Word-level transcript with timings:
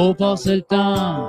Faut 0.00 0.14
passer 0.14 0.56
le 0.56 0.62
temps, 0.62 1.28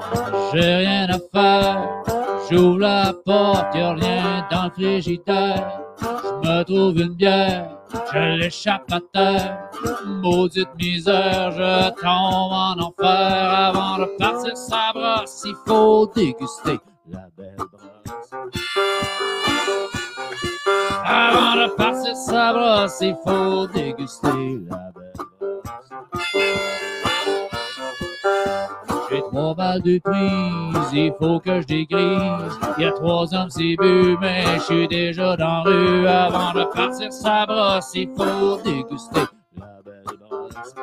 j'ai 0.54 0.76
rien 0.76 1.06
à 1.10 1.20
faire. 1.34 2.04
J'ouvre 2.50 2.80
la 2.80 3.12
porte, 3.26 3.76
y'a 3.76 3.92
rien 3.92 4.48
dans 4.50 4.64
le 4.64 4.70
frigidaire. 4.70 5.82
Je 6.00 6.48
me 6.48 6.64
trouve 6.64 6.98
une 6.98 7.16
bière, 7.16 7.68
je 8.14 8.38
l'échappe 8.40 8.90
à 8.90 9.02
terre. 9.14 9.70
Maudite 10.06 10.74
misère, 10.80 11.52
je 11.52 11.90
tombe 12.00 12.54
en 12.54 12.80
enfer. 12.80 13.10
Avant 13.10 13.98
de 13.98 14.06
partir 14.18 14.56
sa 14.56 14.94
brosse, 14.94 15.44
il 15.44 15.56
faut 15.68 16.10
déguster 16.16 16.80
la 17.10 17.28
belle 17.38 17.58
brosse. 17.58 18.32
Avant 21.04 21.56
de 21.62 21.76
partir 21.76 22.16
sa 22.16 22.54
brosse, 22.54 23.00
il 23.02 23.18
faut 23.26 23.68
déguster 23.68 24.62
la 24.70 24.92
belle 24.96 25.14
brosse. 25.42 27.01
J'ai 29.12 29.22
trois 29.24 29.54
balles 29.54 29.82
de 29.82 30.00
prise, 30.00 30.94
il 30.94 31.14
faut 31.20 31.40
que 31.42 31.60
je 31.60 31.68
dégrise. 31.68 32.60
Il 32.78 32.84
y 32.84 32.88
a 32.88 32.92
trois 32.94 33.34
hommes, 33.34 33.50
c'est 33.50 33.76
bu, 33.78 34.18
mais 34.22 34.46
je 34.56 34.60
suis 34.62 34.88
déjà 34.88 35.36
dans 35.36 35.64
rue. 35.64 36.08
Avant 36.08 36.54
de 36.54 36.64
partir 36.74 37.12
sa 37.12 37.46
brosse, 37.46 37.92
il 37.94 38.10
faut 38.16 38.58
déguster 38.64 39.26
la 39.58 39.82
belle 39.84 40.18
brosse. 40.18 40.76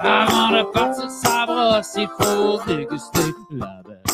Avant 0.00 0.50
de 0.50 0.62
partir 0.72 1.08
sa 1.08 1.46
brosse, 1.46 1.94
il 1.96 2.08
faut 2.18 2.60
déguster 2.66 3.32
la 3.52 3.82
belle 3.86 4.11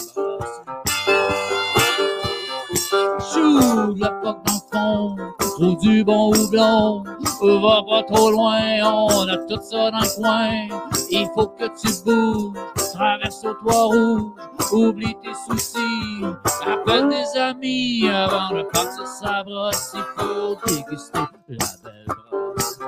La 3.97 4.11
porte 4.11 4.45
dans 4.47 4.53
le 4.53 4.61
fond, 4.73 5.17
trouve 5.39 5.77
du 5.79 6.05
bon 6.05 6.33
houblon. 6.35 7.05
Va 7.41 7.83
pas 7.89 8.03
trop 8.03 8.31
loin, 8.31 8.61
on 8.85 9.29
a 9.29 9.37
tout 9.37 9.61
ça 9.63 9.91
dans 9.91 9.99
le 10.01 10.17
coin. 10.17 10.69
Il 11.11 11.27
faut 11.35 11.47
que 11.47 11.65
tu 11.81 11.89
bouges, 12.05 12.59
traverse 12.95 13.45
au 13.45 13.55
toit 13.55 13.85
rouge, 13.85 14.33
oublie 14.73 15.17
tes 15.23 15.35
soucis. 15.47 16.25
Appelle 16.67 17.09
des 17.09 17.39
amis 17.39 18.09
avant 18.09 18.51
de 18.55 18.63
partir 18.65 19.07
sa 19.07 19.43
brosse. 19.45 19.95
Il 19.95 20.05
faut 20.17 20.57
déguster 20.67 21.19
la 21.49 21.57
belle 21.85 22.07
brosse. 22.31 22.79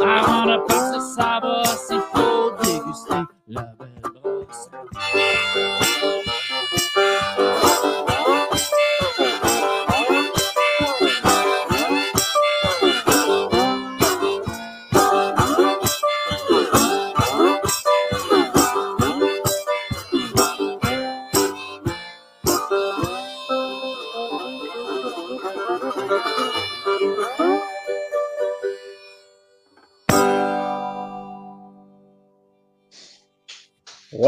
Avant 0.00 0.46
de 0.46 0.56
partir 0.66 1.02
sa 1.02 1.40
brosse, 1.40 1.88
il 1.90 2.02
faut 2.12 2.50
déguster 2.62 3.22
la 3.48 3.62
belle 3.62 4.02
brosse. 4.02 4.68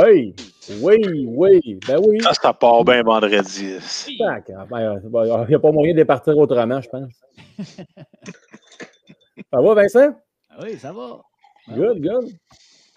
Oui, 0.05 0.35
oui, 0.83 1.27
oui. 1.29 1.79
Ben 1.87 1.99
oui. 2.07 2.21
Ça, 2.21 2.35
ça 2.35 2.53
part 2.53 2.85
bien 2.85 3.03
vendredi. 3.03 3.75
Tac, 4.19 4.51
ben, 4.69 5.01
Il 5.05 5.49
n'y 5.49 5.55
a 5.55 5.59
pas 5.59 5.73
moyen 5.73 5.95
de 5.95 6.03
partir 6.05 6.37
autrement, 6.37 6.81
je 6.81 6.89
pense. 6.89 7.13
ça 9.53 9.61
va, 9.61 9.75
Vincent? 9.75 10.15
Ah 10.51 10.56
Oui, 10.62 10.77
ça 10.79 10.93
va. 10.93 11.21
Good, 11.69 12.01
good. 12.01 12.31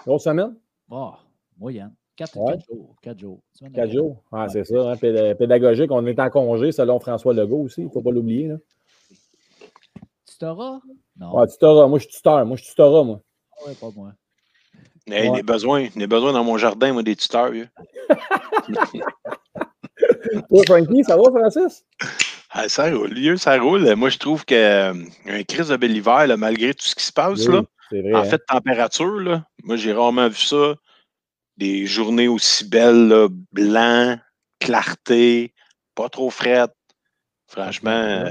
Grosse 0.06 0.24
semaine? 0.24 0.56
Bon, 0.88 1.14
moyenne. 1.58 1.94
Quatre, 2.16 2.38
Ouais. 2.38 2.54
quatre 2.54 2.66
jours. 2.68 2.96
Quatre 3.02 3.20
jours. 3.20 3.40
Quatre 3.74 3.92
jours. 3.92 4.24
Ah, 4.32 4.48
c'est 4.50 4.66
ça, 4.66 4.92
hein, 4.92 4.96
péd- 4.96 5.36
pédagogique. 5.38 5.92
On 5.92 6.06
est 6.06 6.20
en 6.20 6.30
congé 6.30 6.72
selon 6.72 7.00
François 7.00 7.34
Legault 7.34 7.64
aussi, 7.64 7.82
il 7.82 7.86
ne 7.86 7.90
faut 7.92 8.02
pas 8.02 8.12
l'oublier. 8.12 8.48
là. 8.50 8.56
Tu 10.28 10.38
t'auras? 10.38 10.80
Non. 11.18 11.38
Ah, 11.38 11.48
tutorat. 11.48 11.88
Moi, 11.88 12.00
je 12.00 12.04
suis 12.06 12.14
tuteur. 12.16 12.46
Moi, 12.46 12.58
je 12.58 12.64
suis 12.64 12.72
tutorat, 12.72 13.04
moi. 13.04 13.22
Ouais, 13.66 13.74
pas 13.76 13.90
moi. 13.96 14.12
Hey, 15.12 15.30
Ouais. 15.30 15.38
Des 15.38 15.44
besoins, 15.44 15.88
des 15.96 16.08
besoins 16.08 16.34
dans 16.34 16.44
mon 16.44 16.58
jardin, 16.58 16.94
moi, 16.94 17.03
des 17.03 17.16
tuteurs. 17.16 17.52
vieux. 17.52 17.68
Toi, 20.50 20.64
Frankie, 20.68 21.03
ça 21.03 21.18
va, 21.18 21.24
Francis? 21.24 21.86
Ah, 22.52 22.68
ça 22.68 22.90
roule, 22.92 23.14
vieux, 23.14 23.38
ça 23.38 23.58
roule. 23.59 23.94
Moi, 23.96 24.09
je 24.09 24.18
trouve 24.18 24.44
qu'un 24.46 24.94
crise 25.47 25.70
de 25.70 25.78
bel 25.78 25.96
hiver, 25.96 26.28
là, 26.28 26.38
malgré 26.38 26.74
tout 26.74 26.86
ce 26.86 26.96
qui 26.96 27.03
se 27.03 27.14
passe, 27.14 27.47
Oui, 27.47 27.53
là, 27.56 27.62
vrai. 28.02 28.14
en 28.14 28.18
hein. 28.20 28.24
fait, 28.25 28.42
température, 28.47 29.20
là, 29.20 29.46
moi, 29.64 29.75
j'ai 29.75 29.94
rarement 29.94 30.28
vu 30.28 30.36
ça. 30.38 30.75
Des 31.58 31.86
journées 31.86 32.28
aussi 32.30 32.68
belles, 32.68 33.08
là, 33.09 33.28
blanc, 33.52 34.18
clarté, 34.59 35.53
pas 35.94 36.08
trop 36.09 36.30
frette. 36.30 36.72
Franchement, 37.47 37.90
euh, 37.91 38.30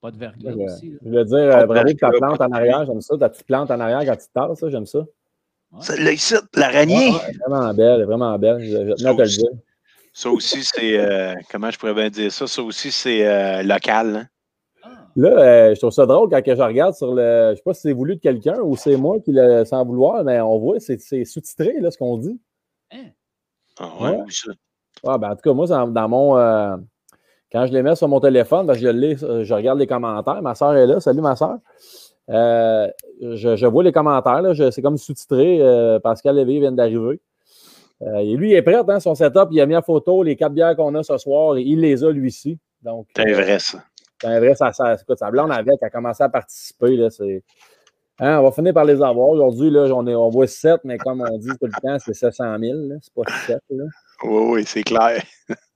Pas 0.00 0.10
de 0.12 0.18
verglas 0.18 0.52
aussi. 0.54 0.90
là. 0.90 0.98
Je 1.04 1.10
veux 1.10 1.24
dire, 1.24 1.36
euh, 1.38 1.66
bravo 1.66 1.92
ta 1.94 2.10
plante 2.10 2.40
en 2.40 2.52
arrière, 2.52 2.84
j'aime 2.86 3.00
ça. 3.00 3.16
Ta 3.18 3.28
petite 3.28 3.46
plante 3.46 3.70
en 3.70 3.80
arrière 3.80 4.00
quand 4.04 4.16
tu 4.16 4.26
te 4.28 4.32
tasses, 4.32 4.58
ça, 4.60 4.70
j'aime 4.70 4.86
ça. 4.86 5.00
Ouais. 5.74 5.82
celle-là 5.82 6.12
ici, 6.12 6.34
l'araignée, 6.54 7.10
Ouais, 7.10 7.16
ouais, 7.16 7.32
vraiment 7.46 7.74
belle, 7.74 8.04
vraiment 8.04 8.38
belle. 8.38 8.60
Je, 8.60 8.70
je 8.70 8.92
tenais 8.94 9.08
à 9.10 9.12
te 9.14 9.18
le 9.18 9.22
aussi. 9.24 9.38
dire. 9.38 9.50
ça 10.12 10.30
aussi, 10.30 10.62
c'est, 10.62 10.98
euh, 10.98 11.34
comment 11.50 11.70
je 11.70 11.78
pourrais 11.78 11.94
bien 11.94 12.08
dire 12.10 12.30
ça, 12.32 12.46
ça 12.46 12.62
aussi, 12.62 12.90
c'est 12.92 13.26
euh, 13.26 13.62
local. 13.62 14.16
hein. 14.16 14.26
Ah, 14.84 14.88
Là, 15.16 15.28
euh, 15.30 15.74
je 15.74 15.80
trouve 15.80 15.90
ça 15.90 16.06
drôle 16.06 16.28
quand 16.30 16.42
que 16.42 16.54
je 16.54 16.62
regarde 16.62 16.94
sur 16.94 17.14
le. 17.14 17.50
Je 17.52 17.56
sais 17.56 17.62
pas 17.64 17.74
si 17.74 17.80
c'est 17.82 17.92
voulu 17.92 18.16
de 18.16 18.20
quelqu'un 18.20 18.58
ou 18.62 18.76
c'est 18.76 18.96
moi 18.96 19.18
qui 19.20 19.32
le 19.32 19.64
sans 19.64 19.84
vouloir, 19.84 20.22
mais 20.24 20.40
on 20.40 20.58
voit, 20.58 20.78
c'est 20.80 21.00
c'est 21.00 21.24
sous-titré, 21.24 21.80
là, 21.80 21.90
ce 21.90 21.98
qu'on 21.98 22.18
dit. 22.18 22.38
hein? 22.92 23.06
Ah, 23.78 23.90
ouais, 24.00 24.10
Ouais. 24.10 24.18
oui, 24.26 24.32
ça. 24.32 24.52
Ah, 25.06 25.18
ben, 25.18 25.30
en 25.32 25.34
tout 25.36 25.42
cas, 25.42 25.52
moi, 25.52 25.66
dans, 25.66 25.88
dans 25.88 26.08
mon. 26.08 26.36
euh, 26.38 26.76
quand 27.50 27.66
je 27.66 27.72
les 27.72 27.82
mets 27.82 27.94
sur 27.96 28.08
mon 28.08 28.20
téléphone, 28.20 28.66
ben, 28.66 28.74
je, 28.74 28.88
lis, 28.88 29.16
je 29.18 29.54
regarde 29.54 29.78
les 29.78 29.86
commentaires. 29.86 30.40
Ma 30.42 30.54
soeur 30.54 30.74
est 30.76 30.86
là. 30.86 31.00
Salut, 31.00 31.20
ma 31.20 31.36
soeur. 31.36 31.58
Euh, 32.30 32.88
je, 33.20 33.56
je 33.56 33.66
vois 33.66 33.84
les 33.84 33.92
commentaires. 33.92 34.42
C'est 34.72 34.82
comme 34.82 34.96
sous-titré. 34.98 35.60
euh, 35.60 35.98
Pascal 36.00 36.36
Lévy 36.36 36.60
vient 36.60 36.72
d'arriver. 36.72 37.20
Euh, 38.02 38.16
et 38.18 38.34
lui, 38.36 38.50
il 38.50 38.54
est 38.54 38.62
prêt, 38.62 38.76
hein, 38.86 39.00
son 39.00 39.14
setup. 39.14 39.48
Il 39.50 39.60
a 39.60 39.66
mis 39.66 39.76
en 39.76 39.82
photo 39.82 40.22
les 40.22 40.36
quatre 40.36 40.52
bières 40.52 40.76
qu'on 40.76 40.94
a 40.94 41.02
ce 41.02 41.16
soir 41.18 41.56
et 41.56 41.62
il 41.62 41.80
les 41.80 42.02
a, 42.04 42.10
lui 42.10 42.28
aussi. 42.28 42.58
Donc, 42.82 43.06
C'est 43.16 43.30
euh, 43.30 43.34
vrai, 43.34 43.58
ça. 43.58 43.84
c'est 44.20 44.26
un 44.28 44.38
vrai, 44.40 44.54
ça, 44.54 44.72
ça, 44.72 44.94
écoute, 44.94 45.18
sa 45.18 45.30
blonde 45.30 45.52
avec, 45.52 45.82
a 45.82 45.90
commencé 45.90 46.22
à 46.22 46.28
participer. 46.28 46.96
Là, 46.96 47.08
Hein, 48.20 48.38
on 48.38 48.44
va 48.44 48.52
finir 48.52 48.72
par 48.72 48.84
les 48.84 49.02
avoir. 49.02 49.28
Aujourd'hui, 49.28 49.70
là, 49.70 49.86
on, 49.92 50.06
est, 50.06 50.14
on 50.14 50.28
voit 50.28 50.46
7, 50.46 50.82
mais 50.84 50.98
comme 50.98 51.20
on 51.28 51.36
dit 51.36 51.48
tout 51.48 51.66
le 51.66 51.72
temps, 51.82 51.98
c'est 51.98 52.14
700 52.14 52.58
000. 52.60 52.78
là. 52.88 52.94
C'est 53.02 53.12
pas 53.12 53.22
7. 53.46 53.58
Là. 53.70 53.84
Oui, 54.22 54.42
oui, 54.52 54.64
c'est 54.64 54.84
clair. 54.84 55.20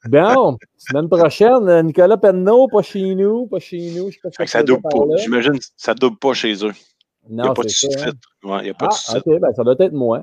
Bon, 0.07 0.57
semaine 0.77 1.09
prochaine, 1.09 1.69
euh, 1.69 1.83
Nicolas 1.83 2.17
Penneau, 2.17 2.69
pas 2.69 2.83
chez 2.83 3.15
nous, 3.15 3.47
pas 3.47 3.59
chez 3.59 3.91
nous. 3.97 4.11
Je 4.11 4.19
sais 4.23 4.31
pas 4.39 4.47
ça 4.47 4.63
double 4.63 4.83
pas. 4.83 4.91
J'imagine 5.17 5.59
que 5.59 5.65
ça 5.77 5.93
double 5.95 6.19
pas 6.19 6.33
chez 6.35 6.53
eux. 6.65 6.73
Il 7.29 7.33
n'y 7.33 7.37
Non, 7.37 7.51
a 7.51 7.55
pas 7.55 7.63
de. 7.63 7.69
Ouais, 8.49 8.59
il 8.61 8.65
n'y 8.65 8.71
a 8.71 8.75
pas 8.75 8.87
Ah, 8.87 8.89
de 8.89 8.95
sous-titre. 8.95 9.29
OK, 9.35 9.41
ben, 9.41 9.53
ça 9.55 9.65
doit 9.65 9.75
être 9.79 9.93
moi. 9.93 10.23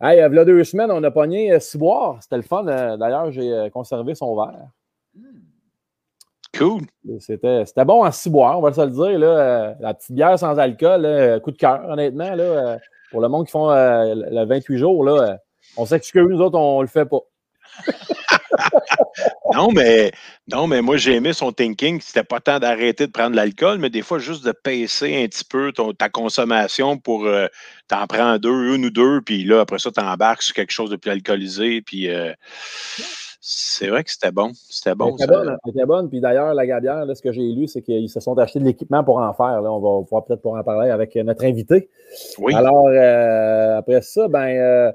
Hey, 0.00 0.18
il 0.18 0.20
y 0.20 0.38
a 0.38 0.44
deux 0.44 0.64
semaines, 0.64 0.90
on 0.90 1.02
a 1.04 1.10
pogné 1.10 1.52
euh, 1.52 1.60
Ciboire. 1.60 2.18
C'était 2.20 2.36
le 2.36 2.42
fun. 2.42 2.66
euh, 2.66 2.96
D'ailleurs, 2.96 3.30
j'ai 3.30 3.50
euh, 3.52 3.70
conservé 3.70 4.14
son 4.14 4.34
verre. 4.36 4.68
Cool. 6.58 6.82
C'était 7.20 7.64
bon 7.84 8.04
en 8.04 8.10
ciboire, 8.10 8.58
on 8.58 8.62
va 8.62 8.72
se 8.72 8.80
le 8.80 8.90
dire. 8.90 9.18
Là, 9.18 9.76
la 9.78 9.94
petite 9.94 10.12
bière 10.12 10.38
sans 10.38 10.58
alcool, 10.58 11.02
là, 11.02 11.38
coup 11.40 11.50
de 11.52 11.56
cœur, 11.56 11.84
honnêtement. 11.88 12.34
Là, 12.34 12.78
pour 13.10 13.20
le 13.20 13.28
monde 13.28 13.44
qui 13.46 13.52
font 13.52 13.70
le 13.70 14.14
le 14.30 14.44
28 14.46 14.78
jours, 14.78 15.04
là, 15.04 15.38
on 15.76 15.84
s'excuse, 15.86 16.26
nous 16.28 16.40
autres, 16.40 16.58
on 16.58 16.80
le 16.82 16.88
fait 16.88 17.04
pas. 17.04 17.20
Non, 19.54 19.70
mais, 19.72 20.12
non, 20.50 20.66
mais 20.66 20.82
moi, 20.82 20.96
j'ai 20.96 21.14
aimé 21.14 21.32
son 21.32 21.52
thinking. 21.52 22.00
C'était 22.00 22.24
pas 22.24 22.40
tant 22.40 22.58
d'arrêter 22.58 23.06
de 23.06 23.12
prendre 23.12 23.30
de 23.30 23.36
l'alcool, 23.36 23.78
mais 23.78 23.90
des 23.90 24.02
fois, 24.02 24.18
juste 24.18 24.44
de 24.44 24.52
pacer 24.52 25.22
un 25.24 25.26
petit 25.26 25.44
peu 25.44 25.72
ton- 25.72 25.92
ta 25.92 26.08
consommation 26.08 26.98
pour 26.98 27.26
euh, 27.26 27.46
t'en 27.88 28.06
prends 28.06 28.38
deux, 28.38 28.74
une 28.74 28.86
ou 28.86 28.90
deux, 28.90 29.20
puis 29.22 29.44
là, 29.44 29.60
après 29.60 29.78
ça, 29.78 29.90
t'embarques 29.90 30.42
sur 30.42 30.54
quelque 30.54 30.72
chose 30.72 30.90
de 30.90 30.96
plus 30.96 31.10
alcoolisé. 31.10 31.80
Puis 31.82 32.10
euh, 32.10 32.32
c'est 33.40 33.88
vrai 33.88 34.02
que 34.04 34.10
c'était 34.10 34.32
bon. 34.32 34.52
C'était 34.68 34.94
bon. 34.94 35.08
Elle 35.08 35.24
était 35.24 35.32
ça. 35.32 35.38
bonne, 35.38 35.56
elle 35.64 35.70
était 35.70 35.86
bonne. 35.86 36.10
Puis 36.10 36.20
d'ailleurs, 36.20 36.52
la 36.52 36.66
gabière, 36.66 37.04
là, 37.04 37.14
ce 37.14 37.22
que 37.22 37.32
j'ai 37.32 37.42
lu, 37.42 37.68
c'est 37.68 37.82
qu'ils 37.82 38.10
se 38.10 38.20
sont 38.20 38.36
achetés 38.38 38.58
de 38.58 38.64
l'équipement 38.64 39.04
pour 39.04 39.18
en 39.18 39.32
faire. 39.32 39.60
Là. 39.62 39.72
On 39.72 39.80
va 39.80 40.04
pouvoir 40.04 40.24
peut-être 40.24 40.42
pour 40.42 40.56
en 40.56 40.62
parler 40.64 40.90
avec 40.90 41.14
notre 41.16 41.44
invité. 41.44 41.88
Oui. 42.38 42.54
Alors, 42.54 42.88
euh, 42.88 43.78
après 43.78 44.02
ça, 44.02 44.28
ben, 44.28 44.92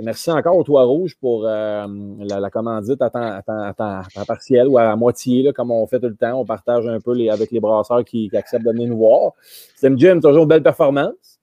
merci 0.00 0.30
encore 0.30 0.56
au 0.56 0.62
Toit 0.64 0.84
Rouge 0.84 1.16
pour 1.20 1.46
euh, 1.46 1.86
la, 2.20 2.40
la 2.40 2.50
commandite 2.50 3.02
à 3.02 3.10
temps, 3.10 3.20
à 3.20 3.42
temps- 3.42 3.62
à 3.62 3.74
temps- 3.74 3.98
à 4.00 4.04
temps 4.14 4.24
partiel 4.24 4.68
ou 4.68 4.78
à 4.78 4.94
moitié, 4.96 5.42
là, 5.42 5.52
comme 5.52 5.70
on 5.70 5.86
fait 5.86 6.00
tout 6.00 6.08
le 6.08 6.16
temps. 6.16 6.40
On 6.40 6.44
partage 6.44 6.86
un 6.86 7.00
peu 7.00 7.14
les, 7.14 7.28
avec 7.28 7.50
les 7.50 7.60
brasseurs 7.60 8.04
qui, 8.04 8.28
qui 8.30 8.36
acceptent 8.36 8.64
de 8.64 8.70
venir 8.70 8.88
nous 8.88 8.98
voir. 8.98 9.32
Slim 9.76 9.98
Jim, 9.98 10.20
toujours 10.22 10.42
une 10.44 10.48
belle 10.48 10.62
performance. 10.62 11.40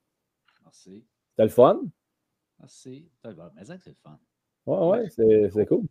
Merci. 0.63 1.03
C'était 1.31 1.43
le 1.43 1.49
fun? 1.49 1.79
Merci. 2.59 3.07
C'est 3.21 3.29
le 3.29 3.95
fun. 4.03 4.17
Oui, 4.65 4.87
ouais, 4.87 5.49
c'est 5.51 5.65
cool. 5.65 5.83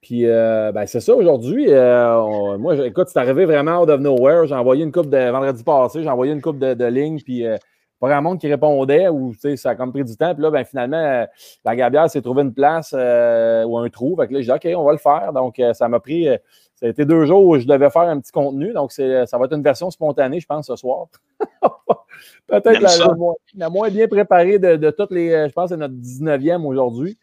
Puis, 0.00 0.26
euh, 0.26 0.70
ben, 0.70 0.86
c'est 0.86 1.00
ça, 1.00 1.12
aujourd'hui. 1.14 1.66
euh, 1.68 2.56
moi, 2.56 2.76
écoute, 2.86 3.08
c'est 3.08 3.18
arrivé 3.18 3.44
vraiment 3.46 3.82
out 3.82 3.88
of 3.90 4.00
nowhere. 4.00 4.46
J'ai 4.46 4.54
envoyé 4.54 4.84
une 4.84 4.92
coupe 4.92 5.10
de 5.10 5.30
vendredi 5.30 5.64
passé, 5.64 6.02
j'ai 6.02 6.08
envoyé 6.08 6.32
une 6.32 6.40
coupe 6.40 6.58
de, 6.58 6.74
de 6.74 6.84
lignes, 6.84 7.20
puis 7.20 7.44
euh, 7.44 7.56
pas 8.00 8.08
grand 8.08 8.22
monde 8.22 8.38
qui 8.38 8.48
répondait 8.48 9.08
ou 9.08 9.34
ça 9.56 9.70
a 9.70 9.74
comme 9.74 9.92
pris 9.92 10.04
du 10.04 10.16
temps. 10.16 10.34
Puis 10.34 10.42
là, 10.42 10.50
ben, 10.50 10.64
finalement, 10.64 11.26
la 11.64 11.76
Gabière 11.76 12.10
s'est 12.10 12.22
trouvé 12.22 12.42
une 12.42 12.54
place 12.54 12.92
ou 12.92 13.78
un 13.78 13.88
trou. 13.90 14.16
Fait 14.16 14.28
que 14.28 14.34
là, 14.34 14.40
j'ai 14.40 14.46
dit 14.46 14.52
OK, 14.52 14.68
on 14.76 14.84
va 14.84 14.92
le 14.92 14.98
faire. 14.98 15.32
Donc, 15.32 15.60
ça 15.72 15.88
m'a 15.88 16.00
pris. 16.00 16.26
ça 16.74 16.86
a 16.86 16.88
été 16.88 17.04
deux 17.04 17.26
jours 17.26 17.44
où 17.44 17.58
je 17.58 17.66
devais 17.66 17.90
faire 17.90 18.02
un 18.02 18.20
petit 18.20 18.32
contenu. 18.32 18.72
Donc, 18.72 18.92
ça 18.92 19.38
va 19.38 19.44
être 19.44 19.54
une 19.54 19.62
version 19.62 19.90
spontanée, 19.90 20.40
je 20.40 20.46
pense, 20.46 20.66
ce 20.66 20.76
soir. 20.76 21.06
Peut-être 22.46 22.80
la, 22.80 23.68
moins, 23.68 23.90
bien 23.90 24.08
préparée 24.08 24.58
de, 24.58 24.90
toutes 24.90 25.10
les. 25.10 25.48
Je 25.48 25.52
pense 25.52 25.70
que 25.70 25.74
c'est 25.74 25.80
notre 25.80 25.94
19e 25.94 26.64
aujourd'hui. 26.64 27.18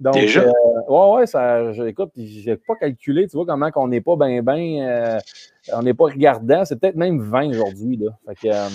Donc, 0.00 0.14
Déjà? 0.14 0.42
Euh, 0.42 0.52
ouais, 0.88 1.16
ouais, 1.16 1.26
ça, 1.26 1.72
je, 1.72 1.84
écoute, 1.84 2.10
j'ai 2.16 2.56
pas 2.56 2.74
calculé, 2.74 3.28
tu 3.28 3.36
vois, 3.36 3.46
comment 3.46 3.70
qu'on 3.70 3.88
n'est 3.88 4.00
pas 4.00 4.16
bien, 4.16 4.42
bien, 4.42 4.86
euh, 4.86 5.18
on 5.72 5.82
n'est 5.82 5.94
pas 5.94 6.04
regardant. 6.04 6.64
C'est 6.64 6.78
peut-être 6.80 6.96
même 6.96 7.20
20 7.20 7.50
aujourd'hui, 7.50 7.96
là. 7.96 8.10
Euh, 8.44 8.68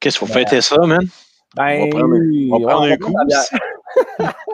Qu'est-ce 0.00 0.18
qu'il 0.18 0.28
faut 0.28 0.32
fêter 0.32 0.60
ça, 0.60 0.76
man? 0.78 1.06
Ben, 1.56 1.80
on 1.80 1.84
va 1.84 1.98
prendre, 1.98 2.14
on 2.50 2.58
va 2.58 2.66
prendre 2.66 2.92
un 2.92 2.96
coup. 2.96 3.14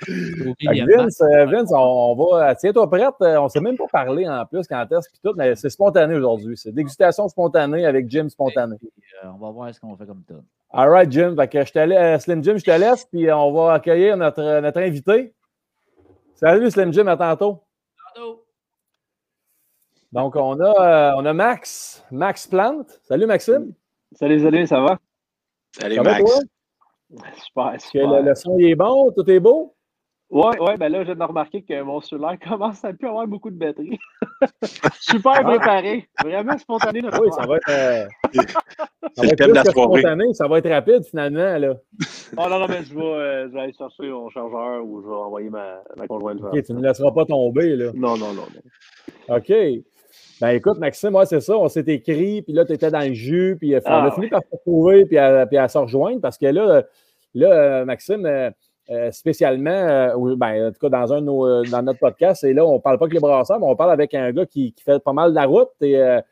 Vince, 0.08 1.20
Vince, 1.20 1.72
on 1.72 2.14
va. 2.14 2.54
Tiens-toi 2.54 2.90
prête. 2.90 3.14
On 3.20 3.44
ne 3.44 3.48
s'est 3.48 3.60
même 3.60 3.76
pas 3.76 3.86
parlé 3.86 4.28
en 4.28 4.44
plus 4.46 4.66
quand 4.66 4.84
est-ce 4.90 5.08
tout, 5.22 5.34
mais 5.36 5.54
c'est 5.54 5.70
spontané 5.70 6.14
aujourd'hui. 6.14 6.56
C'est 6.56 6.72
dégustation 6.72 7.28
spontanée 7.28 7.84
avec 7.84 8.08
Jim 8.08 8.28
spontané. 8.28 8.76
on 9.24 9.38
va 9.38 9.50
voir 9.50 9.74
ce 9.74 9.80
qu'on 9.80 9.96
fait 9.96 10.06
comme 10.06 10.22
ça. 10.26 10.34
All 10.72 10.88
right, 10.88 11.10
Jim. 11.10 11.34
Fait 11.36 11.48
que 11.48 11.64
je 11.64 11.72
te 11.72 12.18
Slim 12.20 12.42
Jim, 12.42 12.56
je 12.56 12.64
te 12.64 12.70
laisse, 12.70 13.04
puis 13.04 13.30
on 13.30 13.52
va 13.52 13.74
accueillir 13.74 14.16
notre, 14.16 14.60
notre 14.60 14.80
invité. 14.80 15.34
Salut, 16.34 16.70
Slim 16.70 16.92
Jim, 16.92 17.06
à 17.06 17.16
tantôt. 17.16 17.62
Tantôt. 18.14 18.44
Donc, 20.12 20.34
on 20.36 20.58
a, 20.60 21.14
on 21.16 21.24
a 21.24 21.32
Max, 21.32 22.04
Max 22.10 22.46
Plante. 22.46 22.98
Salut, 23.02 23.26
Maxime. 23.26 23.72
Salut, 24.12 24.40
salut, 24.40 24.66
ça 24.66 24.80
va? 24.80 24.98
Salut, 25.72 26.00
Max. 26.00 26.40
super, 27.44 27.80
super. 27.80 28.10
Le, 28.10 28.28
le, 28.28 28.34
son 28.34 28.58
est 28.58 28.74
bon, 28.74 29.12
tout 29.12 29.28
est 29.30 29.40
beau? 29.40 29.74
Oui, 30.30 30.56
ouais, 30.60 30.76
ben 30.76 30.92
là, 30.92 31.00
je 31.00 31.06
viens 31.06 31.16
de 31.16 31.22
remarquer 31.24 31.62
que 31.62 31.82
mon 31.82 32.00
cellulaire 32.00 32.38
commence 32.48 32.84
à 32.84 32.92
plus 32.92 33.08
avoir 33.08 33.26
beaucoup 33.26 33.50
de 33.50 33.56
batterie. 33.56 33.98
Super 35.00 35.42
préparé. 35.42 36.08
Vraiment 36.22 36.56
spontané. 36.56 37.02
Oui, 37.02 37.28
ça 37.32 37.46
va 37.46 37.56
être. 37.56 37.68
Euh, 37.68 38.06
ça 39.14 39.22
va 39.22 39.26
être 39.26 39.44
plus 39.44 39.52
que 39.52 39.70
spontané. 39.70 40.34
Ça 40.34 40.46
va 40.46 40.58
être 40.58 40.70
rapide 40.70 41.04
finalement. 41.04 41.58
Là. 41.58 41.74
Oh 42.36 42.48
non, 42.48 42.60
non, 42.60 42.66
mais 42.68 42.84
je 42.84 42.94
vais, 42.94 43.02
euh, 43.02 43.48
je 43.48 43.54
vais 43.54 43.60
aller 43.60 43.72
chercher 43.72 44.08
mon 44.08 44.30
chargeur 44.30 44.84
ou 44.84 45.02
je 45.02 45.08
vais 45.08 45.14
envoyer 45.14 45.50
ma, 45.50 45.82
ma 45.96 46.06
conjointe. 46.06 46.40
OK, 46.42 46.62
tu 46.62 46.72
ne 46.74 46.80
laisseras 46.80 47.10
pas 47.10 47.24
tomber. 47.24 47.74
Là. 47.74 47.90
Non, 47.94 48.16
non, 48.16 48.32
non. 48.32 48.46
non. 48.54 49.36
OK. 49.36 49.52
Ben 50.40 50.50
écoute, 50.50 50.78
Maxime, 50.78 51.10
moi, 51.10 51.26
c'est 51.26 51.40
ça. 51.40 51.56
On 51.56 51.68
s'est 51.68 51.84
écrit, 51.86 52.42
puis 52.42 52.52
là, 52.52 52.64
tu 52.64 52.72
étais 52.72 52.90
dans 52.90 53.06
le 53.06 53.12
jus, 53.12 53.56
puis 53.58 53.74
euh, 53.74 53.80
on 53.84 53.90
a 53.90 54.06
ah, 54.06 54.10
fini 54.10 54.28
par 54.28 54.40
se 54.40 54.48
retrouver, 54.52 55.04
puis 55.04 55.18
à, 55.18 55.46
puis 55.46 55.58
à 55.58 55.68
se 55.68 55.78
rejoindre 55.78 56.20
parce 56.20 56.38
que 56.38 56.46
là, 56.46 56.82
là 57.34 57.84
Maxime 57.84 58.52
euh, 58.90 59.12
spécialement, 59.12 59.70
euh, 59.70 60.34
ben, 60.34 60.66
en 60.66 60.72
tout 60.72 60.80
cas 60.80 60.88
dans, 60.88 61.12
un 61.12 61.24
euh, 61.24 61.62
dans 61.70 61.82
notre 61.82 62.00
podcast, 62.00 62.42
et 62.42 62.52
là, 62.52 62.66
on 62.66 62.74
ne 62.74 62.78
parle 62.80 62.98
pas 62.98 63.06
que 63.06 63.14
les 63.14 63.20
brasseurs, 63.20 63.60
mais 63.60 63.66
on 63.66 63.76
parle 63.76 63.92
avec 63.92 64.14
un 64.14 64.32
gars 64.32 64.46
qui, 64.46 64.74
fait 64.84 64.98
pas 64.98 65.12
mal 65.12 65.30
de 65.30 65.36
la 65.36 65.44
route. 65.44 65.68
Tu 65.80 65.92
es, 65.92 66.24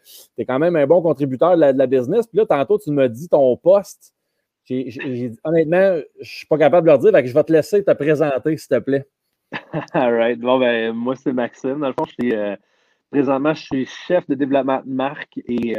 quand 0.45 0.59
même 0.59 0.75
un 0.75 0.85
bon 0.85 1.01
contributeur 1.01 1.57
de 1.57 1.61
la, 1.61 1.87
business. 1.87 2.27
Puis 2.27 2.39
là, 2.39 2.47
tantôt, 2.47 2.77
tu 2.77 2.91
me 2.91 3.09
dis 3.09 3.29
ton 3.29 3.57
poste. 3.57 4.13
honnêtement, 5.45 5.99
je 5.99 6.21
ne 6.21 6.25
suis 6.25 6.47
pas 6.49 6.59
capable 6.59 6.89
de 6.89 6.91
leur 6.91 6.99
dire, 6.99 7.13
que 7.13 7.27
je 7.27 7.35
vais 7.35 7.45
te 7.45 7.53
laisser 7.53 7.85
te 7.85 7.93
présenter, 7.93 8.57
s'il 8.57 8.69
te 8.69 8.81
plaît. 8.81 9.07
All 9.93 10.13
right. 10.13 10.41
Bon, 10.41 10.59
ben, 10.59 10.93
moi, 10.93 11.15
c'est 11.15 11.33
Maxime. 11.33 11.79
Dans 11.79 11.89
le 11.89 11.95
fond, 11.95 12.07
je 12.07 12.25
suis, 12.25 12.35
présentement, 13.11 13.55
je 13.55 13.63
suis 13.63 13.87
chef 13.87 14.27
de 14.29 14.35
développement 14.35 14.81
de 14.85 14.93
marque 14.93 15.39
et 15.47 15.75